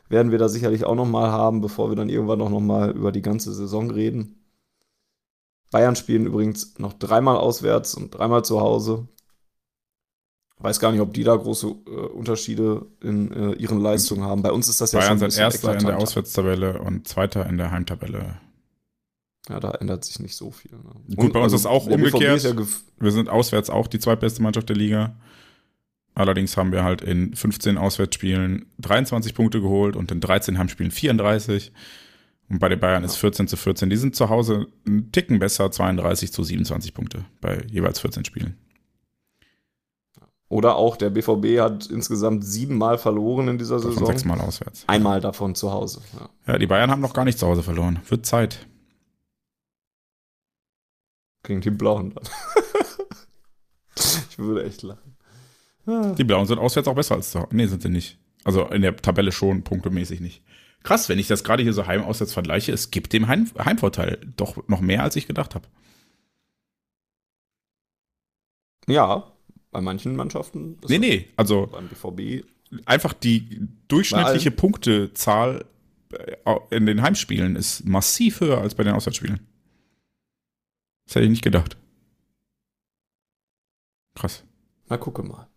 werden 0.09 0.31
wir 0.31 0.39
da 0.39 0.49
sicherlich 0.49 0.83
auch 0.83 0.95
noch 0.95 1.05
mal 1.05 1.31
haben, 1.31 1.61
bevor 1.61 1.89
wir 1.89 1.95
dann 1.95 2.09
irgendwann 2.09 2.39
noch, 2.39 2.49
noch 2.49 2.59
mal 2.59 2.91
über 2.91 3.11
die 3.11 3.21
ganze 3.21 3.53
Saison 3.53 3.89
reden. 3.89 4.43
Bayern 5.71 5.95
spielen 5.95 6.25
übrigens 6.25 6.77
noch 6.77 6.93
dreimal 6.93 7.37
auswärts 7.37 7.95
und 7.95 8.11
dreimal 8.11 8.45
zu 8.45 8.59
Hause. 8.61 9.07
Weiß 10.57 10.79
gar 10.79 10.91
nicht, 10.91 11.01
ob 11.01 11.13
die 11.13 11.23
da 11.23 11.35
große 11.35 11.67
äh, 11.67 11.89
Unterschiede 11.89 12.85
in 13.01 13.31
äh, 13.31 13.53
ihren 13.53 13.81
Leistungen 13.81 14.23
haben. 14.23 14.41
Bei 14.41 14.51
uns 14.51 14.69
ist 14.69 14.79
das 14.79 14.93
ja 14.93 14.99
Bayern 14.99 15.17
schon 15.17 15.27
ein 15.27 15.31
sind 15.31 15.41
Erster 15.41 15.77
in 15.77 15.85
der. 15.85 15.97
Auswärtstabelle 15.97 16.81
und 16.81 17.07
Zweiter 17.07 17.45
in 17.45 17.57
der 17.57 17.71
Heimtabelle. 17.71 18.37
Ja, 19.49 19.59
da 19.59 19.71
ändert 19.71 20.03
sich 20.05 20.19
nicht 20.19 20.35
so 20.35 20.51
viel. 20.51 20.71
Ne? 20.71 21.15
Gut, 21.15 21.33
bei 21.33 21.39
uns 21.41 21.53
ist 21.53 21.65
auch 21.65 21.85
umgekehrt. 21.85 22.37
Ist 22.37 22.45
ja 22.45 22.55
Wir 22.99 23.11
sind 23.11 23.29
auswärts 23.29 23.69
auch 23.69 23.87
die 23.87 23.99
zweitbeste 23.99 24.41
Mannschaft 24.41 24.69
der 24.69 24.75
Liga. 24.75 25.15
Allerdings 26.15 26.55
haben 26.55 26.71
wir 26.71 26.83
halt 26.83 27.01
in 27.01 27.35
15 27.35 27.77
Auswärtsspielen 27.77 28.65
23 28.79 29.35
Punkte 29.35 29.61
geholt 29.61 29.95
und 29.95 30.11
in 30.11 30.21
13 30.21 30.57
Heimspielen 30.57 30.91
34. 30.91 31.71
Und 32.49 32.59
bei 32.59 32.69
den 32.69 32.79
Bayern 32.79 33.03
ist 33.03 33.17
14 33.17 33.47
zu 33.47 33.57
14. 33.57 33.89
Die 33.89 33.97
sind 33.97 34.15
zu 34.15 34.29
Hause 34.29 34.67
einen 34.87 35.11
Ticken 35.11 35.39
besser, 35.39 35.71
32 35.71 36.31
zu 36.31 36.43
27 36.43 36.93
Punkte 36.93 37.25
bei 37.41 37.65
jeweils 37.69 37.99
14 37.99 38.23
Spielen. 38.23 38.55
Oder 40.47 40.75
auch 40.75 40.95
der 40.95 41.09
BVB 41.09 41.59
hat 41.59 41.87
insgesamt 41.87 42.45
siebenmal 42.45 42.97
verloren 42.97 43.47
in 43.47 43.57
dieser 43.57 43.77
Davon 43.77 43.91
Saison. 43.93 44.07
sechsmal 44.07 44.39
auswärts. 44.39 44.83
Einmal 44.87 45.19
davon 45.19 45.55
zu 45.55 45.71
Hause. 45.71 46.01
Ja. 46.13 46.53
Ja, 46.53 46.59
die 46.59 46.67
Bayern 46.67 46.91
haben 46.91 47.01
noch 47.01 47.13
gar 47.13 47.25
nicht 47.25 47.39
zu 47.39 47.47
Hause 47.47 47.63
verloren. 47.63 47.99
Wird 48.07 48.25
Zeit. 48.25 48.67
Gegen 51.45 51.61
die 51.61 51.69
Blauen 51.71 52.13
dann. 52.13 52.23
ich 54.29 54.37
würde 54.37 54.65
echt 54.65 54.81
lachen. 54.83 55.15
Die 55.87 56.23
Blauen 56.23 56.47
sind 56.47 56.57
auswärts 56.57 56.87
auch 56.87 56.95
besser 56.95 57.15
als 57.15 57.31
zu 57.31 57.39
Hause. 57.39 57.55
Nee, 57.55 57.67
sind 57.67 57.83
sie 57.83 57.89
nicht. 57.89 58.17
Also 58.43 58.67
in 58.67 58.81
der 58.81 58.95
Tabelle 58.95 59.31
schon, 59.31 59.63
punktemäßig 59.63 60.19
nicht. 60.19 60.43
Krass, 60.83 61.09
wenn 61.09 61.19
ich 61.19 61.27
das 61.27 61.43
gerade 61.43 61.63
hier 61.63 61.73
so 61.73 61.87
heim-auswärts 61.87 62.33
vergleiche, 62.33 62.71
es 62.71 62.91
gibt 62.91 63.13
dem 63.13 63.27
Heim 63.27 63.49
Heimvorteil 63.57 64.19
doch 64.35 64.67
noch 64.67 64.81
mehr, 64.81 65.03
als 65.03 65.15
ich 65.15 65.27
gedacht 65.27 65.55
habe. 65.55 65.67
Ja, 68.87 69.31
bei 69.71 69.81
manchen 69.81 70.15
Mannschaften. 70.15 70.77
Nee, 70.87 70.99
nee, 70.99 71.27
also 71.37 71.67
Beim 71.67 71.87
BVB. 71.87 72.45
einfach 72.85 73.13
die 73.13 73.67
durchschnittliche 73.87 74.51
Punktezahl 74.51 75.65
äh, 76.11 76.55
in 76.69 76.85
den 76.85 77.01
Heimspielen 77.01 77.55
ist 77.55 77.85
massiv 77.85 78.41
höher 78.41 78.59
als 78.61 78.75
bei 78.75 78.83
den 78.83 78.93
Auswärtsspielen. 78.93 79.39
Das 81.05 81.15
hätte 81.15 81.25
ich 81.25 81.31
nicht 81.31 81.43
gedacht. 81.43 81.77
Krass. 84.15 84.43
Na, 84.87 84.97
gucke 84.97 85.23
mal. 85.23 85.47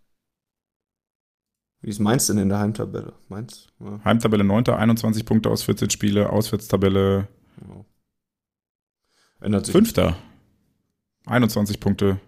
Wie 1.81 1.91
ist 1.91 2.01
Mainz 2.01 2.27
denn 2.27 2.39
in 2.39 2.49
der 2.49 2.59
Heimtabelle? 2.59 3.15
Mainz? 3.29 3.69
Ja, 3.79 4.01
Heimtabelle 4.05 4.45
9. 4.45 4.69
21 4.69 5.25
Punkte 5.25 5.49
aus 5.49 5.63
14 5.63 5.91
Spiele, 5.91 6.31
Auswärtstabelle 6.31 7.29
genau. 7.59 7.87
Ändert 9.41 9.67
sich. 9.67 9.73
5. 9.73 9.95
21 11.27 11.79
Punkte. 11.79 12.21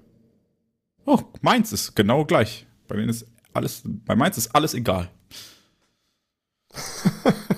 Oh, 1.04 1.18
Mainz 1.40 1.72
ist 1.72 1.96
genau 1.96 2.24
gleich. 2.24 2.66
Bei 2.86 2.96
denen 2.96 3.08
ist 3.08 3.26
alles, 3.52 3.82
bei 3.84 4.14
Mainz 4.14 4.38
ist 4.38 4.54
alles 4.54 4.74
egal. 4.74 5.10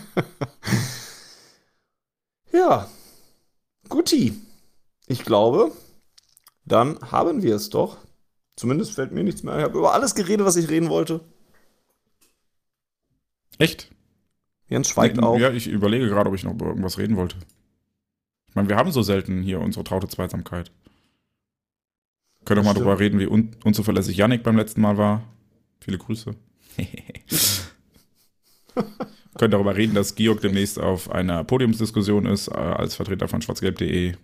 Ja, 2.52 2.86
guti. 3.88 4.34
Ich 5.06 5.24
glaube, 5.24 5.72
dann 6.64 6.98
haben 7.00 7.42
wir 7.42 7.56
es 7.56 7.70
doch. 7.70 7.98
Zumindest 8.56 8.92
fällt 8.92 9.12
mir 9.12 9.24
nichts 9.24 9.42
mehr. 9.42 9.58
Ich 9.58 9.64
habe 9.64 9.78
über 9.78 9.94
alles 9.94 10.14
geredet, 10.14 10.46
was 10.46 10.56
ich 10.56 10.68
reden 10.68 10.88
wollte. 10.88 11.20
Echt? 13.58 13.90
Jens 14.68 14.88
schweigt 14.88 15.22
auch. 15.22 15.38
Ja, 15.38 15.50
ich 15.50 15.66
überlege 15.66 16.08
gerade, 16.08 16.28
ob 16.28 16.34
ich 16.34 16.44
noch 16.44 16.52
über 16.52 16.66
irgendwas 16.66 16.98
reden 16.98 17.16
wollte. 17.16 17.36
Ich 18.48 18.54
meine, 18.54 18.68
wir 18.68 18.76
haben 18.76 18.92
so 18.92 19.02
selten 19.02 19.42
hier 19.42 19.60
unsere 19.60 19.84
traute 19.84 20.08
Zweisamkeit. 20.08 20.70
Können 22.44 22.58
doch 22.58 22.64
mal 22.64 22.72
Stimmt. 22.72 22.86
drüber 22.86 22.98
reden, 22.98 23.18
wie 23.18 23.26
un 23.26 23.50
unzuverlässig 23.64 24.16
Yannick 24.16 24.42
beim 24.42 24.56
letzten 24.56 24.80
Mal 24.80 24.98
war. 24.98 25.22
Viele 25.80 25.98
Grüße. 25.98 26.34
Können 29.38 29.50
darüber 29.50 29.76
reden, 29.76 29.94
dass 29.94 30.14
Georg 30.14 30.40
demnächst 30.40 30.78
auf 30.78 31.10
einer 31.10 31.44
Podiumsdiskussion 31.44 32.26
ist, 32.26 32.48
äh, 32.48 32.52
als 32.52 32.94
Vertreter 32.94 33.28
von 33.28 33.42
schwarzgelb.de 33.42 34.14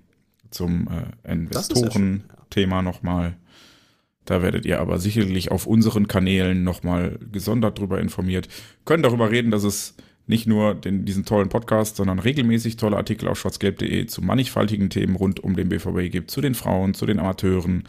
zum 0.50 0.88
äh, 0.88 1.00
ist 1.00 1.24
ja 1.24 1.32
Investoren-Thema 1.32 2.82
nochmal. 2.82 3.36
Da 4.24 4.42
werdet 4.42 4.66
ihr 4.66 4.80
aber 4.80 4.98
sicherlich 4.98 5.50
auf 5.50 5.66
unseren 5.66 6.06
Kanälen 6.06 6.62
nochmal 6.62 7.18
gesondert 7.32 7.78
drüber 7.78 8.00
informiert. 8.00 8.48
Können 8.84 9.02
darüber 9.02 9.30
reden, 9.30 9.50
dass 9.50 9.64
es 9.64 9.94
nicht 10.26 10.46
nur 10.46 10.74
den, 10.74 11.06
diesen 11.06 11.24
tollen 11.24 11.48
Podcast, 11.48 11.96
sondern 11.96 12.18
regelmäßig 12.18 12.76
tolle 12.76 12.98
Artikel 12.98 13.28
auf 13.28 13.38
schwarzgelb.de 13.38 14.06
zu 14.06 14.20
mannigfaltigen 14.20 14.90
Themen 14.90 15.16
rund 15.16 15.40
um 15.40 15.56
den 15.56 15.70
BVB 15.70 16.12
gibt, 16.12 16.30
zu 16.30 16.42
den 16.42 16.54
Frauen, 16.54 16.92
zu 16.92 17.06
den 17.06 17.18
Amateuren, 17.18 17.84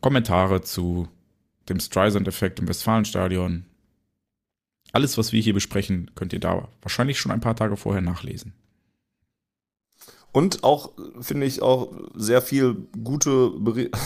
Kommentare 0.00 0.60
zu 0.60 1.08
dem 1.68 1.80
Streisand-Effekt 1.80 2.60
im 2.60 2.68
Westfalenstadion. 2.68 3.64
Alles, 4.92 5.18
was 5.18 5.32
wir 5.32 5.42
hier 5.42 5.54
besprechen, 5.54 6.12
könnt 6.14 6.32
ihr 6.32 6.38
da 6.38 6.68
wahrscheinlich 6.80 7.18
schon 7.18 7.32
ein 7.32 7.40
paar 7.40 7.56
Tage 7.56 7.76
vorher 7.76 8.02
nachlesen. 8.02 8.52
Und 10.34 10.64
auch, 10.64 10.90
finde 11.20 11.46
ich, 11.46 11.62
auch 11.62 11.92
sehr 12.16 12.42
viel 12.42 12.88
gute 13.02 13.50
Beri 13.50 13.90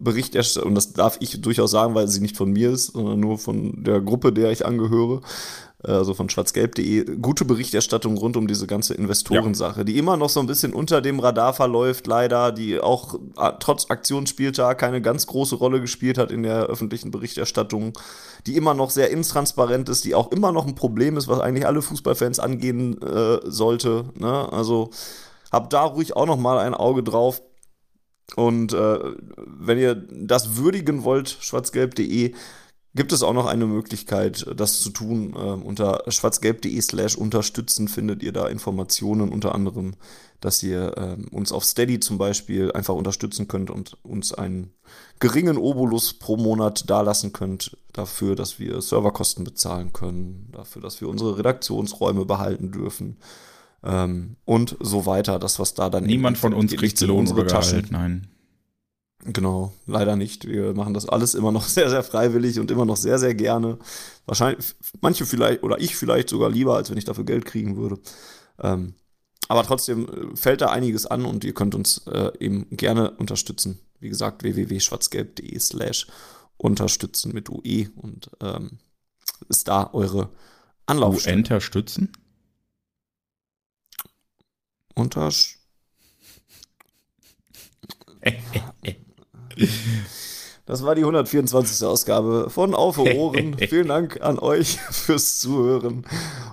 Berichterstattung, 0.00 0.68
und 0.68 0.74
das 0.76 0.92
darf 0.92 1.16
ich 1.18 1.40
durchaus 1.40 1.72
sagen, 1.72 1.96
weil 1.96 2.06
sie 2.06 2.20
nicht 2.20 2.36
von 2.36 2.52
mir 2.52 2.70
ist, 2.70 2.92
sondern 2.92 3.18
nur 3.18 3.36
von 3.36 3.82
der 3.82 4.00
Gruppe, 4.00 4.32
der 4.32 4.52
ich 4.52 4.64
angehöre, 4.64 5.22
also 5.82 6.14
von 6.14 6.30
schwarzgelb.de, 6.30 7.16
gute 7.16 7.44
Berichterstattung 7.44 8.16
rund 8.16 8.36
um 8.36 8.46
diese 8.46 8.68
ganze 8.68 8.94
Investorensache, 8.94 9.84
die 9.84 9.98
immer 9.98 10.16
noch 10.16 10.28
so 10.28 10.38
ein 10.38 10.46
bisschen 10.46 10.72
unter 10.72 11.00
dem 11.00 11.18
Radar 11.18 11.52
verläuft, 11.52 12.06
leider, 12.06 12.52
die 12.52 12.78
auch 12.78 13.14
äh, 13.36 13.52
trotz 13.58 13.90
Aktionsspieltag 13.90 14.78
keine 14.78 15.02
ganz 15.02 15.26
große 15.26 15.56
Rolle 15.56 15.80
gespielt 15.80 16.16
hat 16.16 16.30
in 16.30 16.44
der 16.44 16.66
öffentlichen 16.66 17.10
Berichterstattung, 17.10 17.98
die 18.46 18.56
immer 18.56 18.74
noch 18.74 18.90
sehr 18.90 19.10
intransparent 19.10 19.88
ist, 19.88 20.04
die 20.04 20.14
auch 20.14 20.30
immer 20.30 20.52
noch 20.52 20.68
ein 20.68 20.76
Problem 20.76 21.16
ist, 21.16 21.26
was 21.26 21.40
eigentlich 21.40 21.66
alle 21.66 21.82
Fußballfans 21.82 22.38
angehen 22.38 23.02
äh, 23.02 23.40
sollte. 23.44 24.04
Ne? 24.14 24.52
Also 24.52 24.90
habt 25.50 25.72
da 25.72 25.82
ruhig 25.82 26.16
auch 26.16 26.26
noch 26.26 26.38
mal 26.38 26.58
ein 26.58 26.74
Auge 26.74 27.02
drauf. 27.02 27.42
Und 28.36 28.72
äh, 28.72 28.98
wenn 29.36 29.78
ihr 29.78 29.94
das 29.94 30.56
würdigen 30.56 31.04
wollt, 31.04 31.28
schwarzgelb.de, 31.40 32.34
gibt 32.94 33.12
es 33.12 33.22
auch 33.22 33.32
noch 33.32 33.46
eine 33.46 33.66
Möglichkeit, 33.66 34.46
das 34.56 34.80
zu 34.80 34.90
tun. 34.90 35.32
Äh, 35.34 35.38
unter 35.38 36.02
schwarzgelb.de 36.08 36.80
slash 36.80 37.16
unterstützen 37.16 37.88
findet 37.88 38.22
ihr 38.22 38.32
da 38.32 38.48
Informationen, 38.48 39.30
unter 39.30 39.54
anderem, 39.54 39.94
dass 40.40 40.62
ihr 40.62 40.96
äh, 40.96 41.34
uns 41.34 41.52
auf 41.52 41.64
Steady 41.64 42.00
zum 42.00 42.18
Beispiel 42.18 42.72
einfach 42.72 42.94
unterstützen 42.94 43.48
könnt 43.48 43.70
und 43.70 43.96
uns 44.02 44.32
einen 44.32 44.72
geringen 45.20 45.58
Obolus 45.58 46.14
pro 46.14 46.36
Monat 46.36 46.90
dalassen 46.90 47.32
könnt, 47.32 47.76
dafür, 47.92 48.36
dass 48.36 48.58
wir 48.58 48.80
Serverkosten 48.80 49.44
bezahlen 49.44 49.92
können, 49.92 50.48
dafür, 50.52 50.82
dass 50.82 51.00
wir 51.00 51.08
unsere 51.08 51.38
Redaktionsräume 51.38 52.24
behalten 52.24 52.72
dürfen. 52.72 53.16
Ähm, 53.82 54.36
und 54.44 54.76
so 54.80 55.06
weiter. 55.06 55.38
Das, 55.38 55.58
was 55.58 55.74
da 55.74 55.88
dann 55.90 56.04
Niemand 56.04 56.38
von 56.38 56.52
uns 56.52 56.74
kriegt 56.74 57.00
Lohn 57.02 57.20
unsere 57.20 57.46
Taschen. 57.46 57.86
Nein. 57.90 58.28
Genau, 59.24 59.72
leider 59.86 60.16
nicht. 60.16 60.46
Wir 60.46 60.74
machen 60.74 60.94
das 60.94 61.08
alles 61.08 61.34
immer 61.34 61.52
noch 61.52 61.62
sehr, 61.68 61.90
sehr 61.90 62.02
freiwillig 62.02 62.58
und 62.58 62.70
immer 62.70 62.84
noch 62.84 62.96
sehr, 62.96 63.18
sehr 63.18 63.34
gerne. 63.34 63.78
Wahrscheinlich, 64.26 64.74
manche 65.00 65.26
vielleicht, 65.26 65.62
oder 65.62 65.80
ich 65.80 65.96
vielleicht 65.96 66.28
sogar 66.28 66.50
lieber, 66.50 66.76
als 66.76 66.90
wenn 66.90 66.98
ich 66.98 67.04
dafür 67.04 67.24
Geld 67.24 67.44
kriegen 67.44 67.76
würde. 67.76 67.98
Ähm, 68.60 68.94
aber 69.48 69.62
trotzdem 69.64 70.08
äh, 70.08 70.36
fällt 70.36 70.60
da 70.60 70.68
einiges 70.70 71.06
an 71.06 71.24
und 71.24 71.44
ihr 71.44 71.54
könnt 71.54 71.74
uns 71.74 72.06
äh, 72.06 72.30
eben 72.38 72.66
gerne 72.70 73.12
unterstützen. 73.12 73.80
Wie 74.00 74.08
gesagt, 74.08 74.42
www.schwarzgelb.de 74.42 75.58
slash 75.58 76.06
unterstützen 76.56 77.32
mit 77.32 77.48
UE 77.48 77.88
und 77.96 78.30
ähm, 78.40 78.78
ist 79.48 79.68
da 79.68 79.90
eure 79.92 80.30
Anlaufstelle. 80.86 81.38
Unterstützen? 81.38 82.12
Unter 84.98 85.30
Das 90.66 90.82
war 90.82 90.94
die 90.94 91.02
124. 91.02 91.86
Ausgabe 91.86 92.50
von 92.50 92.74
Auf 92.74 92.98
Ohren. 92.98 93.56
vielen 93.58 93.88
Dank 93.88 94.20
an 94.20 94.38
euch 94.38 94.78
fürs 94.78 95.38
Zuhören. 95.38 96.04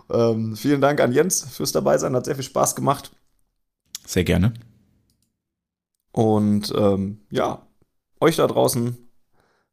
Ähm, 0.10 0.56
vielen 0.56 0.80
Dank 0.80 1.02
an 1.02 1.12
Jens 1.12 1.42
fürs 1.42 1.72
Dabeisein. 1.72 2.16
Hat 2.16 2.26
sehr 2.26 2.36
viel 2.36 2.44
Spaß 2.44 2.76
gemacht. 2.76 3.12
Sehr 4.06 4.24
gerne. 4.24 4.54
Und 6.12 6.72
ähm, 6.78 7.22
ja, 7.32 7.68
euch 8.22 8.36
da 8.36 8.48
draußen 8.48 8.96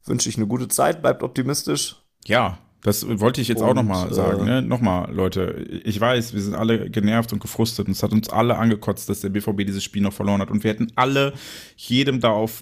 wünsche 0.04 0.28
ich 0.28 0.36
eine 0.38 0.46
gute 0.46 0.68
Zeit. 0.68 1.02
Bleibt 1.02 1.22
optimistisch. 1.22 2.02
Ja, 2.24 2.58
das 2.82 3.06
wollte 3.20 3.40
ich 3.40 3.48
jetzt 3.48 3.62
auch 3.62 3.70
Und, 3.70 3.76
nochmal 3.76 4.12
sagen. 4.12 4.42
äh, 4.46 4.60
Ne? 4.60 4.62
Nochmal, 4.62 5.12
Leute, 5.14 5.64
ich 5.84 6.00
weiß, 6.00 6.34
wir 6.34 6.40
sind 6.40 6.54
alle 6.54 6.90
genervt 6.90 7.32
und 7.32 7.40
gefrustet 7.40 7.86
und 7.86 7.92
es 7.92 8.02
hat 8.02 8.12
uns 8.12 8.28
alle 8.28 8.56
angekotzt, 8.58 9.08
dass 9.08 9.20
der 9.20 9.28
BVB 9.30 9.58
dieses 9.58 9.84
Spiel 9.84 10.02
noch 10.02 10.12
verloren 10.12 10.40
hat 10.40 10.50
und 10.50 10.64
wir 10.64 10.70
hätten 10.70 10.90
alle 10.96 11.32
jedem 11.76 12.20
da 12.20 12.30
auf 12.30 12.60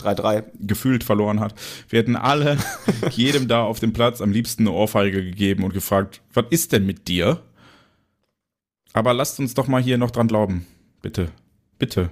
3-3. 0.00 0.44
gefühlt 0.60 1.04
verloren 1.04 1.40
hat. 1.40 1.54
Wir 1.88 2.00
hätten 2.00 2.16
alle 2.16 2.56
jedem 3.12 3.46
da 3.48 3.62
auf 3.62 3.78
dem 3.80 3.92
Platz 3.92 4.20
am 4.20 4.32
liebsten 4.32 4.62
eine 4.66 4.72
Ohrfeige 4.72 5.22
gegeben 5.22 5.62
und 5.62 5.72
gefragt, 5.72 6.20
was 6.34 6.46
ist 6.50 6.72
denn 6.72 6.84
mit 6.86 7.06
dir? 7.06 7.40
Aber 8.92 9.14
lasst 9.14 9.38
uns 9.38 9.54
doch 9.54 9.68
mal 9.68 9.80
hier 9.82 9.98
noch 9.98 10.10
dran 10.10 10.26
glauben. 10.26 10.66
Bitte. 11.00 11.28
Bitte. 11.78 12.10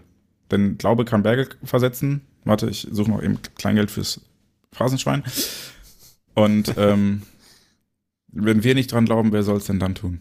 Denn 0.51 0.79
Glaube 0.79 1.05
kann 1.05 1.23
Berge 1.25 1.49
versetzen. 1.65 2.21
Warte, 2.45 2.71
ich 2.71 2.87
suche 2.91 3.11
noch 3.11 3.23
eben 3.23 3.39
Kleingeld 3.57 3.91
fürs 3.91 4.21
Phrasenschwein. 4.73 5.25
Und 6.35 6.73
ähm, 6.79 7.23
wenn 8.29 8.63
wir 8.63 8.75
nicht 8.75 8.93
dran 8.93 9.05
glauben, 9.05 9.33
wer 9.33 9.43
soll 9.43 9.59
es 9.59 9.67
denn 9.67 9.81
dann 9.81 9.95
tun? 9.95 10.21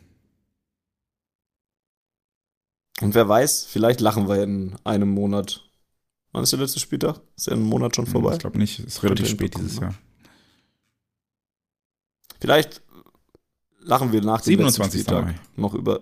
Und 3.02 3.14
wer 3.14 3.28
weiß, 3.28 3.66
vielleicht 3.66 4.02
lachen 4.02 4.28
wir 4.28 4.42
in 4.42 4.76
einem 4.84 5.10
Monat. 5.10 5.64
Wann 6.32 6.44
ist 6.44 6.52
der 6.52 6.60
letzte 6.60 6.80
Spieltag? 6.80 7.22
Ist 7.36 7.48
ja 7.48 7.54
ein 7.54 7.62
Monat 7.62 7.96
schon 7.96 8.08
vorbei? 8.08 8.34
Ich 8.34 8.40
glaube 8.40 8.58
nicht. 8.58 8.80
Ist 8.80 9.04
relativ 9.04 9.28
spät 9.28 9.56
dieses 9.56 9.80
ne? 9.80 9.88
Jahr. 9.88 9.96
Vielleicht 12.40 12.82
lachen 13.80 14.12
wir 14.12 14.22
nach 14.22 14.42
dem 14.42 14.60
letzten 14.60 14.82
27. 14.82 15.02
Spieltag 15.02 15.26
Mai. 15.26 15.40
noch 15.56 15.74
über. 15.74 16.02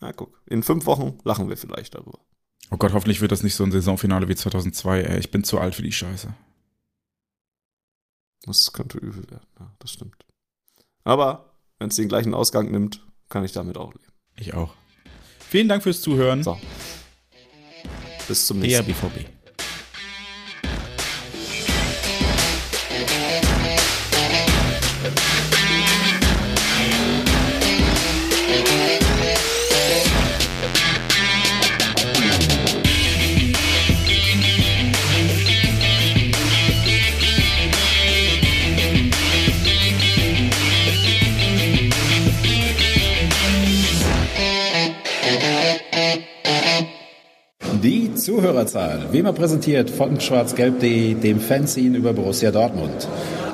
Na 0.00 0.12
guck, 0.12 0.42
in 0.46 0.62
fünf 0.62 0.86
Wochen 0.86 1.18
lachen 1.24 1.48
wir 1.48 1.56
vielleicht 1.56 1.94
darüber. 1.94 2.18
Oh 2.70 2.76
Gott, 2.76 2.92
hoffentlich 2.92 3.20
wird 3.20 3.32
das 3.32 3.42
nicht 3.42 3.54
so 3.54 3.64
ein 3.64 3.70
Saisonfinale 3.70 4.28
wie 4.28 4.34
2002. 4.34 5.02
Ey, 5.02 5.20
ich 5.20 5.30
bin 5.30 5.44
zu 5.44 5.58
alt 5.58 5.74
für 5.74 5.82
die 5.82 5.92
Scheiße. 5.92 6.34
Das 8.42 8.72
könnte 8.72 8.98
übel 8.98 9.28
werden. 9.30 9.46
Ja, 9.58 9.72
das 9.78 9.92
stimmt. 9.92 10.26
Aber 11.06 11.54
wenn 11.78 11.88
es 11.88 11.94
den 11.94 12.08
gleichen 12.08 12.34
Ausgang 12.34 12.68
nimmt, 12.72 13.06
kann 13.28 13.44
ich 13.44 13.52
damit 13.52 13.76
auch 13.78 13.94
leben. 13.94 14.12
Ich 14.36 14.54
auch. 14.54 14.74
Vielen 15.38 15.68
Dank 15.68 15.84
fürs 15.84 16.00
Zuhören. 16.02 16.42
So. 16.42 16.58
Bis 18.26 18.46
zum 18.46 18.60
Der 18.60 18.82
nächsten 18.82 19.06
Mal. 19.06 19.10
BVB. 19.10 19.35
Zuhörerzahl, 48.26 49.06
wie 49.12 49.20
immer 49.20 49.32
präsentiert 49.32 49.88
von 49.88 50.20
schwarzgelb.de, 50.20 51.14
dem 51.14 51.38
Fanzine 51.38 51.96
über 51.96 52.12
Borussia 52.12 52.50
Dortmund. 52.50 53.06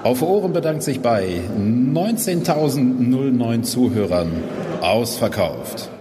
Auf 0.02 0.22
Ohren 0.22 0.54
bedankt 0.54 0.82
sich 0.82 1.00
bei 1.00 1.42
19.009 1.60 3.62
Zuhörern 3.64 4.30
ausverkauft. 4.80 5.91